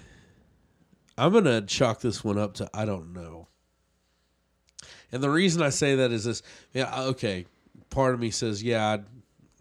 I'm 1.18 1.32
gonna 1.32 1.62
chalk 1.62 2.00
this 2.00 2.22
one 2.22 2.38
up 2.38 2.54
to 2.54 2.70
I 2.74 2.84
don't 2.84 3.12
know. 3.12 3.48
And 5.12 5.22
the 5.22 5.30
reason 5.30 5.62
I 5.62 5.70
say 5.70 5.96
that 5.96 6.12
is 6.12 6.24
this 6.24 6.42
yeah, 6.72 7.02
okay. 7.02 7.46
Part 7.90 8.14
of 8.14 8.20
me 8.20 8.30
says, 8.30 8.62
yeah, 8.62 8.92
I'd 8.92 9.04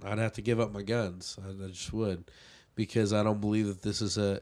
I'd 0.04 0.18
have 0.18 0.34
to 0.34 0.42
give 0.42 0.60
up 0.60 0.74
my 0.74 0.82
guns. 0.82 1.38
I, 1.44 1.50
I 1.50 1.68
just 1.68 1.94
would. 1.94 2.30
Because 2.76 3.14
I 3.14 3.24
don't 3.24 3.40
believe 3.40 3.68
that 3.68 3.82
this 3.82 4.02
is 4.02 4.18
a 4.18 4.42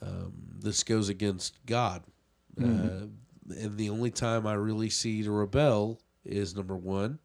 um, 0.00 0.32
this 0.58 0.84
goes 0.84 1.08
against 1.08 1.64
God. 1.66 2.02
Uh, 2.60 3.06
and 3.50 3.76
the 3.76 3.90
only 3.90 4.10
time 4.10 4.46
I 4.46 4.54
really 4.54 4.90
see 4.90 5.22
to 5.22 5.30
rebel 5.30 6.00
is 6.24 6.56
number 6.56 6.76
one, 6.76 7.18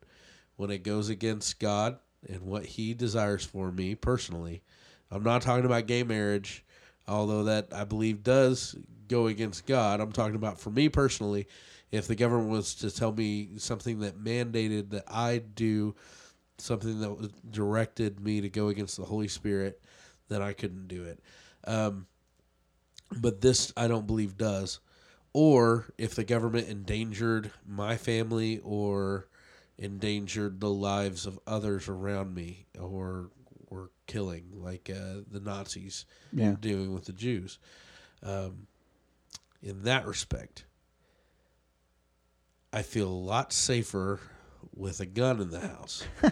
when 0.57 0.69
it 0.69 0.84
goes 0.84 1.10
against 1.10 1.60
God 1.60 1.97
and 2.27 2.41
what 2.41 2.65
He 2.65 2.93
desires 2.93 3.45
for 3.45 3.72
me 3.72 3.95
personally. 3.95 4.61
I'm 5.11 5.23
not 5.23 5.41
talking 5.41 5.65
about 5.65 5.88
gay 5.88 6.03
marriage, 6.03 6.64
although 7.07 7.45
that 7.45 7.68
I 7.72 7.84
believe 7.84 8.23
does 8.23 8.76
go 9.07 9.27
against 9.27 9.65
God. 9.65 9.99
I'm 9.99 10.11
talking 10.11 10.35
about 10.35 10.59
for 10.59 10.69
me 10.69 10.89
personally, 10.89 11.47
if 11.91 12.07
the 12.07 12.15
government 12.15 12.49
was 12.49 12.75
to 12.75 12.91
tell 12.91 13.11
me 13.11 13.49
something 13.57 13.99
that 13.99 14.17
mandated 14.17 14.89
that 14.91 15.03
I 15.07 15.39
do 15.39 15.95
something 16.57 16.99
that 17.01 17.51
directed 17.51 18.19
me 18.19 18.41
to 18.41 18.49
go 18.49 18.69
against 18.69 18.97
the 18.97 19.03
Holy 19.03 19.27
Spirit, 19.27 19.81
then 20.30 20.41
I 20.41 20.53
couldn't 20.53 20.88
do 20.88 21.03
it. 21.03 21.19
Um, 21.65 22.07
but 23.15 23.41
this 23.41 23.73
I 23.77 23.88
don't 23.88 24.07
believe 24.07 24.38
does. 24.38 24.80
Or 25.34 25.91
if 25.97 26.15
the 26.15 26.23
government 26.23 26.67
endangered 26.67 27.51
my 27.67 27.97
family 27.97 28.59
or 28.63 29.27
endangered 29.77 30.59
the 30.59 30.69
lives 30.69 31.25
of 31.25 31.39
others 31.47 31.88
around 31.88 32.34
me 32.35 32.67
or 32.80 33.31
were 33.69 33.89
killing 34.05 34.45
like 34.53 34.89
uh, 34.89 35.21
the 35.30 35.39
Nazis 35.39 36.05
Yeah. 36.31 36.55
doing 36.59 36.93
with 36.93 37.05
the 37.05 37.13
Jews. 37.13 37.57
Um, 38.21 38.67
in 39.64 39.84
that 39.84 40.06
respect, 40.06 40.65
I 42.72 42.81
feel 42.81 43.07
a 43.07 43.10
lot 43.10 43.53
safer 43.53 44.19
with 44.76 44.99
a 44.99 45.06
gun 45.06 45.40
in 45.40 45.49
the 45.49 45.61
house. 45.61 46.03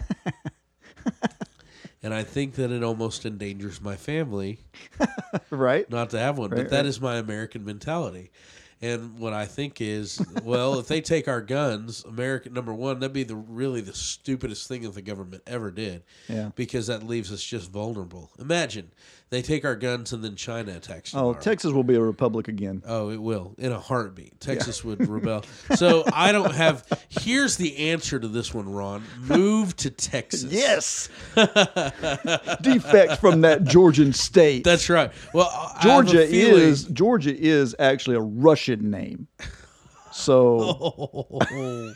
and 2.02 2.12
I 2.12 2.24
think 2.24 2.56
that 2.56 2.70
it 2.70 2.82
almost 2.82 3.24
endangers 3.24 3.80
my 3.80 3.96
family 3.96 4.58
right? 5.50 5.88
not 5.90 6.10
to 6.10 6.18
have 6.18 6.38
one. 6.38 6.50
Right, 6.50 6.58
but 6.58 6.70
that 6.70 6.78
right. 6.78 6.86
is 6.86 7.00
my 7.00 7.16
American 7.16 7.64
mentality. 7.64 8.30
And 8.82 9.16
what 9.20 9.32
I 9.32 9.46
think 9.46 9.80
is, 9.80 10.20
well, 10.42 10.80
if 10.80 10.88
they 10.88 11.00
take 11.00 11.28
our 11.28 11.40
guns, 11.40 12.04
America 12.04 12.50
number 12.50 12.74
one, 12.74 12.98
that'd 12.98 13.12
be 13.12 13.22
the 13.22 13.36
really 13.36 13.80
the 13.80 13.94
stupidest 13.94 14.66
thing 14.66 14.82
that 14.82 14.94
the 14.94 15.02
government 15.02 15.44
ever 15.46 15.70
did. 15.70 16.02
Yeah. 16.28 16.50
Because 16.56 16.88
that 16.88 17.04
leaves 17.04 17.30
us 17.30 17.44
just 17.44 17.70
vulnerable. 17.70 18.32
Imagine 18.40 18.90
they 19.32 19.40
take 19.40 19.64
our 19.64 19.74
guns 19.74 20.12
and 20.12 20.22
then 20.22 20.36
China 20.36 20.76
attacks. 20.76 21.14
Oh. 21.14 21.32
Texas 21.32 21.72
will 21.72 21.84
be 21.84 21.94
a 21.94 22.00
republic 22.02 22.48
again. 22.48 22.82
Oh, 22.86 23.08
it 23.08 23.16
will 23.16 23.54
in 23.56 23.72
a 23.72 23.80
heartbeat. 23.80 24.38
Texas 24.40 24.84
would 24.84 25.08
rebel. 25.08 25.42
So 25.74 26.04
I 26.12 26.32
don't 26.32 26.54
have. 26.54 26.86
Here's 27.08 27.56
the 27.56 27.90
answer 27.90 28.20
to 28.20 28.28
this 28.28 28.52
one, 28.52 28.70
Ron. 28.70 29.02
Move 29.20 29.74
to 29.76 29.90
Texas. 29.90 30.52
Yes. 30.52 31.08
Defect 32.60 33.20
from 33.20 33.40
that 33.40 33.64
Georgian 33.64 34.12
state. 34.12 34.64
That's 34.64 34.90
right. 34.90 35.10
Well, 35.32 35.48
I 35.48 35.78
have 35.80 35.80
a 35.80 35.82
Georgia 35.82 36.22
is 36.22 36.84
Georgia 36.84 37.34
is 37.34 37.74
actually 37.78 38.16
a 38.16 38.20
Russian 38.20 38.90
name. 38.90 39.28
So 40.12 40.58
oh. 41.40 41.94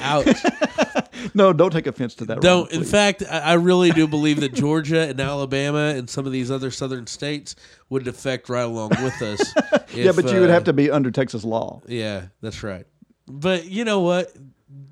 ouch, 0.00 0.26
ouch. 0.26 0.99
No, 1.34 1.52
don't 1.52 1.70
take 1.72 1.86
offense 1.86 2.14
to 2.16 2.24
that. 2.26 2.40
Don't. 2.40 2.70
Ron, 2.70 2.80
In 2.80 2.84
fact, 2.86 3.22
I 3.28 3.54
really 3.54 3.90
do 3.90 4.06
believe 4.06 4.40
that 4.40 4.54
Georgia 4.54 5.08
and 5.08 5.20
Alabama 5.20 5.94
and 5.96 6.08
some 6.08 6.26
of 6.26 6.32
these 6.32 6.50
other 6.50 6.70
southern 6.70 7.06
states 7.06 7.56
would 7.88 8.04
defect 8.04 8.48
right 8.48 8.62
along 8.62 8.90
with 9.02 9.20
us. 9.22 9.40
yeah, 9.94 10.12
but 10.12 10.30
you 10.32 10.40
would 10.40 10.50
uh, 10.50 10.52
have 10.52 10.64
to 10.64 10.72
be 10.72 10.90
under 10.90 11.10
Texas 11.10 11.44
law. 11.44 11.80
Yeah, 11.86 12.26
that's 12.40 12.62
right. 12.62 12.86
But 13.26 13.66
you 13.66 13.84
know 13.84 14.00
what? 14.00 14.32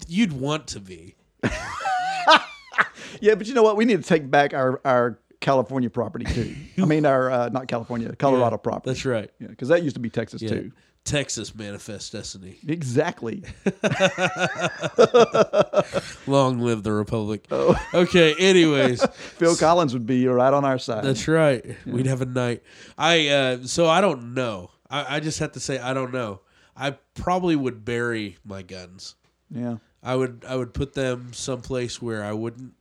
You'd 0.07 0.33
want 0.33 0.69
to 0.69 0.81
be. 0.81 1.15
Yeah, 3.21 3.35
but 3.35 3.47
you 3.47 3.55
know 3.55 3.63
what? 3.63 3.77
We 3.77 3.85
need 3.85 4.03
to 4.03 4.09
take 4.09 4.31
back 4.31 4.55
our 4.55 4.81
our 4.85 5.19
California 5.41 5.91
property 5.91 6.25
too. 6.25 6.55
I 6.81 6.85
mean, 6.87 7.07
our 7.07 7.31
uh, 7.31 7.49
not 7.49 7.67
California, 7.69 8.15
Colorado 8.15 8.57
Yeah, 8.57 8.63
property. 8.63 8.91
That's 8.91 9.05
right. 9.05 9.31
Yeah, 9.41 9.49
because 9.49 9.69
that 9.69 9.83
used 9.83 9.95
to 9.97 10.01
be 10.01 10.11
Texas 10.11 10.43
Yeah. 10.43 10.51
too. 10.51 10.73
Texas 11.09 11.55
manifest 11.55 12.13
destiny. 12.13 12.59
Exactly. 12.67 13.43
Long 16.27 16.61
live 16.61 16.83
the 16.83 16.93
republic. 16.93 17.47
Oh. 17.51 17.75
Okay. 17.95 18.35
Anyways, 18.39 19.05
Phil 19.13 19.57
Collins 19.57 19.93
would 19.95 20.07
be 20.07 20.27
right 20.27 20.53
on 20.53 20.65
our 20.65 20.79
side. 20.79 21.05
That's 21.05 21.27
right. 21.27 21.65
We'd 21.87 22.07
have 22.07 22.21
a 22.21 22.27
night. 22.27 22.63
I 22.97 23.29
uh, 23.29 23.59
so 23.65 23.87
I 23.89 24.01
don't 24.01 24.35
know. 24.35 24.71
I, 24.91 25.17
I 25.17 25.21
just 25.21 25.39
have 25.39 25.53
to 25.53 25.61
say 25.61 25.79
I 25.79 25.95
don't 25.95 26.13
know. 26.13 26.41
I 26.77 26.93
probably 27.15 27.57
would 27.57 27.85
bury 27.85 28.37
my 28.45 28.63
guns. 28.63 29.17
Yeah. 29.51 29.77
I 30.03 30.15
would 30.15 30.45
I 30.47 30.57
would 30.57 30.75
put 30.75 30.95
them 30.95 31.33
someplace 31.33 32.01
where 32.03 32.23
I 32.23 32.33
wouldn't 32.33 32.75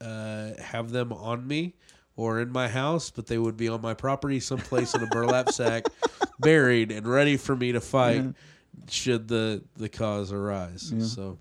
uh, 0.00 0.50
have 0.60 0.90
them 0.90 1.12
on 1.12 1.46
me 1.46 1.74
or 2.16 2.40
in 2.40 2.50
my 2.50 2.68
house, 2.68 3.10
but 3.10 3.26
they 3.26 3.38
would 3.38 3.56
be 3.56 3.68
on 3.68 3.80
my 3.82 3.94
property 3.94 4.40
someplace 4.40 4.94
in 4.94 5.02
a 5.02 5.06
burlap 5.08 5.50
sack, 5.50 5.84
buried 6.40 6.90
and 6.92 7.06
ready 7.06 7.36
for 7.36 7.54
me 7.56 7.72
to 7.72 7.80
fight 7.80 8.24
should 8.88 9.28
the 9.28 9.62
the 9.76 9.88
cause 9.88 10.32
arise. 10.32 10.92
Yeah. 10.94 11.04
So 11.04 11.38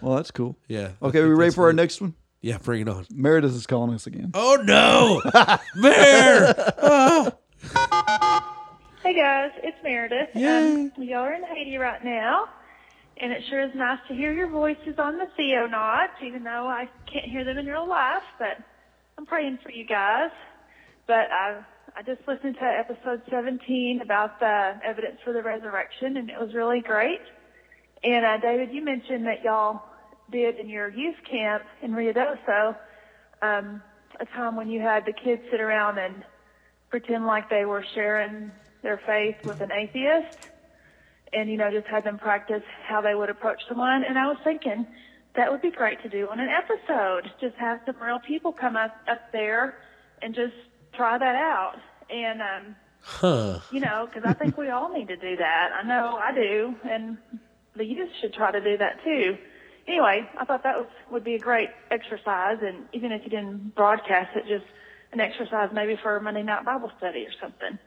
Well, 0.00 0.16
that's 0.16 0.30
cool. 0.30 0.56
yeah. 0.68 0.90
Okay, 1.02 1.18
think 1.18 1.28
we 1.28 1.30
ready 1.30 1.44
that's 1.46 1.54
for 1.54 1.66
our 1.66 1.72
next 1.72 2.00
one? 2.00 2.14
Yeah, 2.42 2.58
bring 2.58 2.80
it 2.82 2.88
on. 2.88 3.06
Meredith 3.10 3.52
is 3.54 3.66
calling 3.66 3.94
us 3.94 4.06
again. 4.06 4.30
Oh 4.34 4.58
no, 4.64 5.20
Bear! 5.82 6.54
Ah. 6.82 7.32
Hey 9.02 9.14
guys, 9.14 9.50
it's 9.62 9.76
Meredith. 9.82 10.28
Yay. 10.34 10.74
Um, 10.74 10.92
y'all 10.98 11.18
are 11.20 11.32
in 11.34 11.42
Haiti 11.44 11.76
right 11.76 12.04
now, 12.04 12.44
and 13.16 13.32
it 13.32 13.42
sure 13.48 13.60
is 13.62 13.74
nice 13.74 13.98
to 14.08 14.14
hear 14.14 14.32
your 14.32 14.48
voices 14.48 14.98
on 14.98 15.18
the 15.18 15.26
Theonauts, 15.38 16.22
even 16.24 16.44
though 16.44 16.66
I 16.68 16.88
can't 17.10 17.24
hear 17.26 17.44
them 17.44 17.58
in 17.58 17.66
real 17.66 17.88
life. 17.88 18.22
But 18.38 18.58
I'm 19.18 19.26
praying 19.26 19.58
for 19.62 19.70
you 19.70 19.84
guys. 19.86 20.30
But 21.06 21.30
I 21.32 21.60
I 21.96 22.02
just 22.02 22.20
listened 22.26 22.56
to 22.56 22.64
episode 22.64 23.22
17 23.30 24.00
about 24.02 24.38
the 24.40 24.78
evidence 24.84 25.18
for 25.24 25.32
the 25.32 25.42
resurrection, 25.42 26.16
and 26.16 26.30
it 26.30 26.38
was 26.38 26.54
really 26.54 26.80
great. 26.80 27.20
And 28.02 28.24
uh, 28.24 28.38
David, 28.38 28.72
you 28.72 28.84
mentioned 28.84 29.26
that 29.26 29.42
y'all 29.42 29.82
did 30.30 30.56
in 30.56 30.68
your 30.68 30.88
youth 30.88 31.16
camp 31.30 31.64
in 31.82 31.92
Ruidoso 31.92 32.76
um, 33.42 33.82
a 34.20 34.24
time 34.26 34.56
when 34.56 34.68
you 34.68 34.80
had 34.80 35.04
the 35.06 35.12
kids 35.12 35.42
sit 35.50 35.60
around 35.60 35.98
and 35.98 36.24
pretend 36.90 37.26
like 37.26 37.48
they 37.48 37.64
were 37.64 37.84
sharing 37.94 38.50
their 38.82 39.00
faith 39.06 39.36
with 39.44 39.60
an 39.60 39.70
atheist 39.72 40.48
and 41.32 41.50
you 41.50 41.56
know 41.56 41.70
just 41.70 41.86
had 41.86 42.04
them 42.04 42.18
practice 42.18 42.62
how 42.86 43.00
they 43.00 43.14
would 43.14 43.30
approach 43.30 43.60
someone 43.68 44.02
and 44.04 44.18
i 44.18 44.26
was 44.26 44.36
thinking 44.42 44.86
that 45.36 45.50
would 45.50 45.62
be 45.62 45.70
great 45.70 46.02
to 46.02 46.08
do 46.08 46.26
on 46.30 46.40
an 46.40 46.48
episode 46.48 47.30
just 47.40 47.54
have 47.56 47.78
some 47.86 47.94
real 48.02 48.18
people 48.26 48.52
come 48.52 48.76
up 48.76 48.96
up 49.08 49.20
there 49.32 49.76
and 50.22 50.34
just 50.34 50.54
try 50.94 51.18
that 51.18 51.34
out 51.36 51.76
and 52.10 52.40
um 52.42 52.76
Huh. 53.02 53.60
you 53.72 53.80
know 53.80 54.06
because 54.06 54.24
i 54.28 54.34
think 54.34 54.56
we 54.58 54.68
all 54.68 54.92
need 54.92 55.08
to 55.08 55.16
do 55.16 55.36
that 55.36 55.70
i 55.72 55.86
know 55.86 56.16
i 56.22 56.34
do 56.34 56.74
and 56.88 57.16
the 57.74 57.84
youth 57.84 58.10
should 58.20 58.34
try 58.34 58.52
to 58.52 58.60
do 58.60 58.76
that 58.76 59.02
too 59.02 59.38
anyway 59.88 60.28
i 60.38 60.44
thought 60.44 60.62
that 60.64 60.76
was, 60.76 60.86
would 61.10 61.24
be 61.24 61.34
a 61.34 61.38
great 61.38 61.70
exercise 61.90 62.58
and 62.62 62.84
even 62.92 63.10
if 63.10 63.22
you 63.24 63.30
didn't 63.30 63.74
broadcast 63.74 64.36
it 64.36 64.44
just 64.46 64.66
an 65.12 65.20
exercise 65.20 65.70
maybe 65.72 65.96
for 66.02 66.16
a 66.16 66.20
monday 66.22 66.42
night 66.42 66.62
bible 66.64 66.90
study 66.98 67.24
or 67.26 67.32
something 67.40 67.78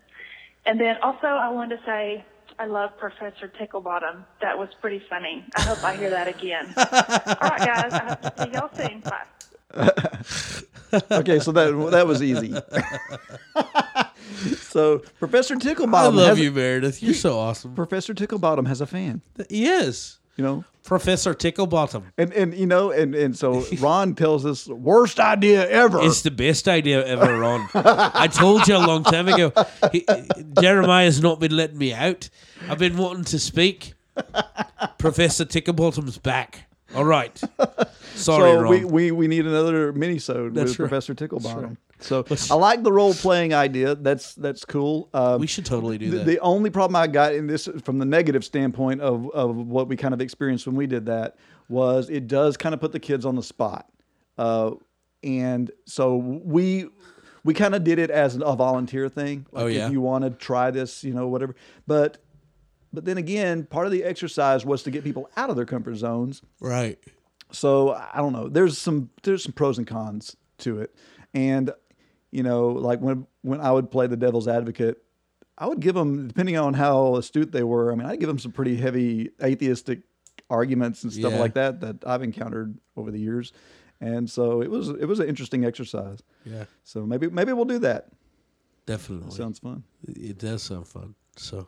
and 0.65 0.79
then 0.79 0.95
also 1.03 1.27
I 1.27 1.49
wanted 1.49 1.77
to 1.77 1.83
say 1.85 2.25
I 2.57 2.67
love 2.67 2.91
Professor 2.97 3.51
Ticklebottom. 3.59 4.23
That 4.41 4.57
was 4.57 4.69
pretty 4.79 5.01
funny. 5.09 5.43
I 5.55 5.61
hope 5.61 5.83
I 5.83 5.97
hear 5.97 6.09
that 6.11 6.27
again. 6.29 6.73
All 6.77 7.49
right, 7.49 7.65
guys. 7.65 7.91
I 7.91 8.05
hope 8.07 8.21
to 8.21 8.33
see 8.37 8.51
y'all 8.53 8.69
soon. 8.77 9.01
Bye. 9.01 10.61
okay, 11.11 11.39
so 11.39 11.51
that 11.51 11.89
that 11.91 12.07
was 12.07 12.21
easy. 12.21 12.53
so 14.57 14.99
Professor 15.19 15.55
Ticklebottom. 15.55 15.93
I 15.93 16.07
love 16.07 16.39
you, 16.39 16.51
Meredith. 16.51 17.01
You're 17.01 17.13
so 17.13 17.37
awesome. 17.37 17.75
Professor 17.75 18.13
Ticklebottom 18.13 18.67
has 18.67 18.81
a 18.81 18.87
fan. 18.87 19.21
He 19.49 19.67
is. 19.67 20.19
You 20.35 20.43
know, 20.43 20.65
Professor 20.83 21.35
Ticklebottom. 21.35 22.05
and 22.17 22.33
and 22.33 22.55
you 22.55 22.65
know, 22.65 22.89
and 22.89 23.13
and 23.13 23.37
so 23.37 23.63
Ron 23.79 24.15
tells 24.15 24.47
us 24.47 24.67
worst 24.67 25.19
idea 25.19 25.69
ever. 25.69 25.99
It's 26.01 26.23
the 26.23 26.31
best 26.31 26.67
idea 26.67 27.05
ever, 27.05 27.39
Ron. 27.39 27.69
I 27.75 28.27
told 28.27 28.67
you 28.67 28.75
a 28.75 28.85
long 28.85 29.03
time 29.03 29.27
ago. 29.27 29.53
He, 29.91 30.03
Jeremiah's 30.59 31.21
not 31.21 31.39
been 31.39 31.55
letting 31.55 31.77
me 31.77 31.93
out. 31.93 32.29
I've 32.67 32.79
been 32.79 32.97
wanting 32.97 33.25
to 33.25 33.37
speak. 33.37 33.93
Professor 34.97 35.45
Ticklebottom's 35.45 36.17
back. 36.17 36.65
All 36.95 37.05
right. 37.05 37.35
Sorry, 38.15 38.51
so 38.51 38.61
Ron. 38.61 38.69
we, 38.69 38.85
we 38.85 39.11
we 39.11 39.27
need 39.27 39.45
another 39.47 39.91
minisode 39.93 40.53
That's 40.53 40.71
with 40.71 40.79
right. 40.79 40.89
Professor 40.89 41.15
Ticklebottom. 41.15 41.63
right. 41.69 41.77
So 41.99 42.25
I 42.51 42.55
like 42.55 42.83
the 42.83 42.91
role 42.91 43.13
playing 43.13 43.53
idea. 43.53 43.95
That's 43.95 44.35
that's 44.35 44.65
cool. 44.65 45.09
Um, 45.13 45.39
we 45.39 45.47
should 45.47 45.65
totally 45.65 45.97
do 45.97 46.09
the, 46.11 46.17
that. 46.17 46.25
the 46.25 46.39
only 46.39 46.69
problem 46.69 46.95
I 46.97 47.07
got 47.07 47.33
in 47.33 47.47
this, 47.47 47.67
from 47.83 47.97
the 47.97 48.05
negative 48.05 48.43
standpoint 48.43 49.01
of 49.01 49.29
of 49.31 49.55
what 49.55 49.87
we 49.87 49.95
kind 49.95 50.13
of 50.13 50.19
experienced 50.21 50.67
when 50.67 50.75
we 50.75 50.85
did 50.85 51.05
that, 51.05 51.37
was 51.69 52.09
it 52.09 52.27
does 52.27 52.57
kind 52.57 52.73
of 52.75 52.81
put 52.81 52.91
the 52.91 52.99
kids 52.99 53.25
on 53.25 53.35
the 53.35 53.43
spot, 53.43 53.89
uh, 54.37 54.71
and 55.23 55.71
so 55.85 56.17
we 56.17 56.87
we 57.45 57.53
kind 57.53 57.73
of 57.75 57.83
did 57.83 57.99
it 57.99 58.09
as 58.11 58.35
a 58.35 58.55
volunteer 58.55 59.09
thing. 59.09 59.45
Like 59.51 59.63
Oh, 59.63 59.67
yeah? 59.67 59.87
if 59.87 59.91
you 59.91 60.01
want 60.01 60.23
to 60.23 60.29
try 60.29 60.71
this, 60.71 61.03
you 61.03 61.13
know, 61.13 61.27
whatever. 61.27 61.55
But 61.87 62.17
but 62.93 63.05
then 63.05 63.17
again, 63.17 63.65
part 63.65 63.85
of 63.87 63.91
the 63.91 64.03
exercise 64.03 64.65
was 64.65 64.83
to 64.83 64.91
get 64.91 65.03
people 65.03 65.29
out 65.35 65.49
of 65.49 65.55
their 65.55 65.65
comfort 65.65 65.95
zones. 65.95 66.41
right. 66.61 66.97
So 67.51 67.91
I 67.93 68.17
don't 68.17 68.33
know. 68.33 68.47
There's 68.49 68.77
some 68.79 69.09
there's 69.21 69.43
some 69.43 69.53
pros 69.53 69.77
and 69.77 69.85
cons 69.85 70.35
to 70.59 70.79
it, 70.79 70.95
and 71.35 71.71
you 72.31 72.41
know, 72.41 72.69
like 72.69 72.99
when 72.99 73.27
when 73.43 73.61
I 73.61 73.71
would 73.71 73.91
play 73.91 74.07
the 74.07 74.17
devil's 74.17 74.47
advocate, 74.47 75.03
I 75.55 75.67
would 75.67 75.79
give 75.79 75.93
them 75.93 76.27
depending 76.27 76.57
on 76.57 76.73
how 76.73 77.15
astute 77.15 77.51
they 77.51 77.61
were. 77.63 77.91
I 77.91 77.95
mean, 77.95 78.07
I'd 78.07 78.19
give 78.19 78.27
them 78.27 78.39
some 78.39 78.51
pretty 78.53 78.75
heavy 78.75 79.29
atheistic 79.43 79.99
arguments 80.49 81.03
and 81.03 81.13
stuff 81.13 81.33
Yeah. 81.33 81.39
like 81.39 81.53
that 81.53 81.79
that 81.81 81.97
I've 82.07 82.23
encountered 82.23 82.75
over 82.97 83.11
the 83.11 83.19
years, 83.19 83.53
and 84.01 84.27
so 84.27 84.61
it 84.63 84.71
was 84.71 84.89
it 84.89 85.05
was 85.05 85.19
an 85.19 85.29
interesting 85.29 85.63
exercise. 85.63 86.23
Yeah. 86.45 86.65
So 86.83 87.05
maybe 87.05 87.27
maybe 87.29 87.53
we'll 87.53 87.65
do 87.65 87.77
that. 87.79 88.07
Definitely. 88.87 89.29
Sounds 89.29 89.59
fun. 89.59 89.83
It 90.07 90.39
does 90.39 90.63
sound 90.63 90.87
fun. 90.87 91.13
So, 91.35 91.67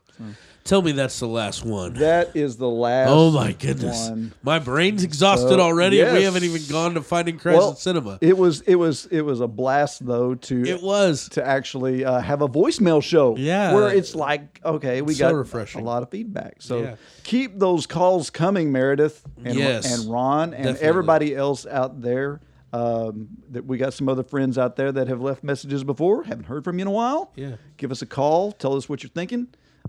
tell 0.64 0.82
me 0.84 0.92
that's 0.92 1.20
the 1.20 1.28
last 1.28 1.66
one. 1.66 1.96
That 1.96 2.36
is 2.36 2.58
the 2.58 2.70
last. 2.70 3.10
Oh 3.10 3.32
my 3.32 3.52
goodness, 3.54 4.10
one. 4.10 4.32
my 4.44 4.60
brain's 4.60 5.04
exhausted 5.04 5.50
So, 5.50 5.60
already. 5.60 6.02
and 6.02 6.12
We 6.14 6.20
yes. 6.20 6.26
haven't 6.34 6.44
even 6.48 6.62
gone 6.70 6.94
to 6.94 7.02
Finding 7.02 7.40
Christ 7.40 7.58
Well, 7.58 7.70
in 7.72 7.76
Cinema. 7.76 8.20
It 8.22 8.38
was 8.38 8.62
it 8.62 8.76
was 8.76 9.08
it 9.08 9.22
was 9.22 9.42
a 9.42 9.48
blast 9.48 10.06
though 10.06 10.36
to 10.36 10.64
It 10.66 10.84
was. 10.84 11.30
to 11.30 11.44
actually 11.46 12.06
uh, 12.06 12.20
have 12.20 12.44
a 12.44 12.48
voicemail 12.48 13.02
show. 13.02 13.36
Yeah. 13.38 13.74
where 13.74 13.90
it's 13.90 14.14
like 14.14 14.60
okay, 14.64 15.02
we 15.02 15.16
So 15.16 15.30
got 15.30 15.36
refreshing. 15.36 15.82
a 15.82 15.84
lot 15.84 16.04
of 16.04 16.10
feedback. 16.12 16.58
So 16.62 16.82
Yeah. 16.82 16.96
keep 17.24 17.58
those 17.58 17.88
calls 17.88 18.30
coming, 18.30 18.72
Meredith 18.72 19.24
and, 19.44 19.56
Yes, 19.58 19.92
and 20.00 20.12
Ron 20.12 20.54
and 20.54 20.64
definitely. 20.64 20.88
everybody 20.88 21.36
else 21.36 21.66
out 21.66 22.02
there. 22.02 22.40
Um, 22.76 23.27
that 23.52 23.65
we 23.65 23.77
got 23.77 23.93
some 23.93 24.10
other 24.10 24.23
friends 24.23 24.57
out 24.57 24.76
there 24.76 24.91
that 24.91 25.07
have 25.07 25.22
left 25.22 25.43
messages 25.43 25.84
before. 25.84 26.23
Haven't 26.23 26.45
heard 26.45 26.64
from 26.64 26.77
you 26.77 26.84
in 26.84 26.88
a 26.88 26.91
while. 26.91 27.31
Yeah. 27.35 27.56
give 27.77 27.91
us 27.91 28.02
a 28.02 28.06
call. 28.06 28.52
Tell 28.52 28.76
us 28.76 28.89
what 28.89 29.02
you're 29.03 29.10
thinking. 29.11 29.47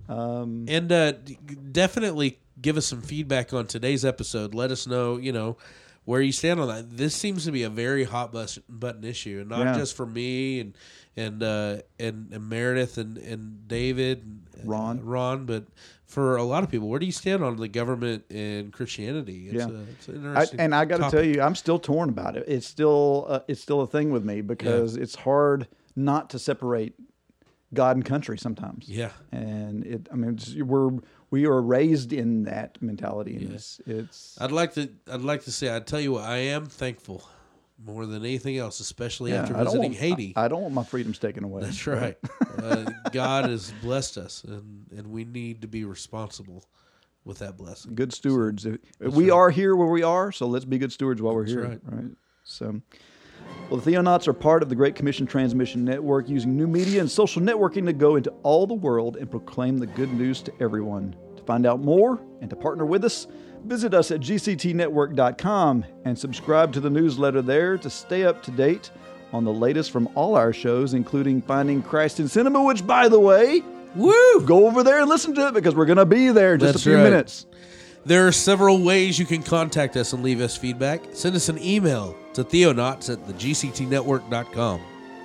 Um, 0.08 0.66
And 0.68 0.92
uh, 0.92 1.12
definitely 1.72 2.38
give 2.60 2.76
us 2.76 2.86
some 2.86 3.02
feedback 3.02 3.52
on 3.52 3.66
today's 3.66 4.04
episode. 4.04 4.54
Let 4.54 4.70
us 4.70 4.86
know, 4.86 5.16
you 5.16 5.32
know, 5.32 5.56
where 6.04 6.20
you 6.20 6.32
stand 6.32 6.60
on 6.60 6.68
that. 6.68 6.96
This 6.96 7.14
seems 7.16 7.44
to 7.46 7.52
be 7.52 7.64
a 7.64 7.70
very 7.70 8.04
hot 8.04 8.32
bus, 8.32 8.58
button 8.68 9.04
issue, 9.04 9.38
and 9.40 9.48
not 9.50 9.60
Yeah. 9.60 9.74
just 9.78 9.96
for 9.96 10.06
me 10.06 10.60
and 10.60 10.74
and 11.18 11.42
uh, 11.42 11.78
and, 11.98 12.30
and 12.32 12.48
Meredith 12.48 12.98
and, 12.98 13.16
and 13.18 13.66
David 13.66 14.18
and 14.58 14.68
Ron. 14.68 15.00
Ron, 15.04 15.46
but 15.46 15.64
for 16.06 16.36
a 16.36 16.42
lot 16.44 16.62
of 16.62 16.70
people. 16.70 16.88
Where 16.88 16.98
do 17.00 17.06
you 17.06 17.12
stand 17.12 17.42
on 17.42 17.56
the 17.56 17.68
government 17.68 18.24
and 18.30 18.72
Christianity? 18.72 19.46
It's 19.48 19.54
Yeah. 19.54 19.68
a, 19.68 19.80
it's 19.90 20.08
an 20.08 20.24
I, 20.24 20.28
interesting. 20.28 20.60
and 20.60 20.74
I 20.74 20.84
got 20.84 20.98
to 20.98 21.10
tell 21.10 21.24
you, 21.24 21.42
I'm 21.42 21.54
still 21.54 21.78
torn 21.78 22.08
about 22.08 22.36
it. 22.36 22.44
It's 22.46 22.66
still 22.66 23.26
uh, 23.28 23.40
it's 23.48 23.60
still 23.60 23.80
a 23.80 23.86
thing 23.86 24.10
with 24.10 24.24
me 24.24 24.40
because 24.40 24.96
it's 24.96 25.16
hard 25.16 25.66
not 25.96 26.30
to 26.30 26.38
separate 26.38 26.94
God 27.74 27.96
and 27.96 28.04
country 28.04 28.38
sometimes. 28.38 28.88
Yeah. 28.88 29.10
and 29.32 29.84
it. 29.84 30.08
I 30.12 30.16
mean, 30.16 30.38
we're 30.64 30.90
we 31.30 31.44
are 31.46 31.60
raised 31.60 32.12
in 32.12 32.44
that 32.44 32.80
mentality, 32.80 33.36
and 33.36 33.52
it's 33.54 33.80
it's 33.86 34.38
I'd 34.40 34.52
like 34.52 34.74
to. 34.74 34.88
I'd 35.10 35.22
like 35.22 35.42
to 35.44 35.52
say. 35.52 35.74
I 35.74 35.80
tell 35.80 36.00
you 36.00 36.12
what. 36.12 36.24
I 36.24 36.36
am 36.36 36.66
thankful 36.66 37.28
more 37.84 38.06
than 38.06 38.24
anything 38.24 38.56
else, 38.58 38.80
especially 38.80 39.32
yeah, 39.32 39.42
after 39.42 39.54
visiting 39.54 39.82
want, 39.82 39.94
Haiti. 39.96 40.32
I, 40.36 40.44
I 40.44 40.48
don't 40.48 40.62
want 40.62 40.74
my 40.74 40.84
freedoms 40.84 41.18
taken 41.18 41.44
away. 41.44 41.62
That's 41.62 41.86
right. 41.86 42.16
uh, 42.58 42.84
God 43.12 43.48
has 43.48 43.72
blessed 43.82 44.18
us, 44.18 44.44
and 44.44 44.86
and 44.96 45.08
we 45.08 45.24
need 45.24 45.62
to 45.62 45.68
be 45.68 45.84
responsible 45.84 46.64
with 47.24 47.38
that 47.40 47.56
blessing. 47.56 47.94
good 47.94 48.12
stewards. 48.12 48.64
If- 48.64 48.78
we 49.00 49.30
right. 49.30 49.36
are 49.36 49.50
here 49.50 49.74
where 49.74 49.88
we 49.88 50.02
are, 50.02 50.30
so 50.32 50.46
let's 50.46 50.64
be 50.64 50.78
good 50.78 50.92
stewards 50.92 51.20
while 51.20 51.34
we're 51.34 51.42
That's 51.42 51.52
here. 51.52 51.68
right. 51.68 51.80
right. 51.84 52.10
So, 52.44 52.80
well, 53.68 53.80
the 53.80 53.90
Theonauts 53.90 54.28
are 54.28 54.32
part 54.32 54.62
of 54.62 54.68
the 54.68 54.76
Great 54.76 54.94
Commission 54.94 55.26
Transmission 55.26 55.84
Network, 55.84 56.28
using 56.28 56.56
new 56.56 56.68
media 56.68 57.00
and 57.00 57.10
social 57.10 57.42
networking 57.42 57.84
to 57.86 57.92
go 57.92 58.14
into 58.14 58.30
all 58.44 58.66
the 58.66 58.74
world 58.74 59.16
and 59.16 59.28
proclaim 59.28 59.78
the 59.78 59.86
good 59.86 60.12
news 60.12 60.40
to 60.42 60.52
everyone. 60.60 61.16
To 61.36 61.42
find 61.42 61.66
out 61.66 61.80
more 61.80 62.20
and 62.40 62.48
to 62.50 62.56
partner 62.56 62.86
with 62.86 63.04
us, 63.04 63.26
visit 63.64 63.94
us 63.94 64.10
at 64.10 64.20
gctnetwork.com 64.20 65.84
and 66.04 66.18
subscribe 66.18 66.72
to 66.72 66.80
the 66.80 66.90
newsletter 66.90 67.42
there 67.42 67.78
to 67.78 67.90
stay 67.90 68.24
up 68.24 68.42
to 68.44 68.50
date 68.50 68.90
on 69.32 69.44
the 69.44 69.52
latest 69.52 69.90
from 69.90 70.08
all 70.14 70.36
our 70.36 70.52
shows, 70.52 70.94
including 70.94 71.42
Finding 71.42 71.82
Christ 71.82 72.20
in 72.20 72.28
Cinema, 72.28 72.62
which, 72.62 72.86
by 72.86 73.08
the 73.08 73.18
way, 73.20 73.62
woo, 73.94 74.40
go 74.46 74.66
over 74.66 74.82
there 74.82 75.00
and 75.00 75.08
listen 75.08 75.34
to 75.34 75.48
it 75.48 75.54
because 75.54 75.74
we're 75.74 75.86
going 75.86 75.96
to 75.98 76.06
be 76.06 76.28
there 76.28 76.54
in 76.54 76.60
just 76.60 76.74
That's 76.74 76.86
a 76.86 76.88
few 76.90 76.96
right. 76.96 77.04
minutes. 77.04 77.46
There 78.04 78.26
are 78.26 78.32
several 78.32 78.82
ways 78.82 79.18
you 79.18 79.26
can 79.26 79.42
contact 79.42 79.96
us 79.96 80.12
and 80.12 80.22
leave 80.22 80.40
us 80.40 80.56
feedback. 80.56 81.02
Send 81.12 81.34
us 81.34 81.48
an 81.48 81.58
email 81.60 82.16
to 82.34 82.44
theonauts 82.44 83.12
at 83.12 83.18
thegctnetwork.com. 83.26 84.80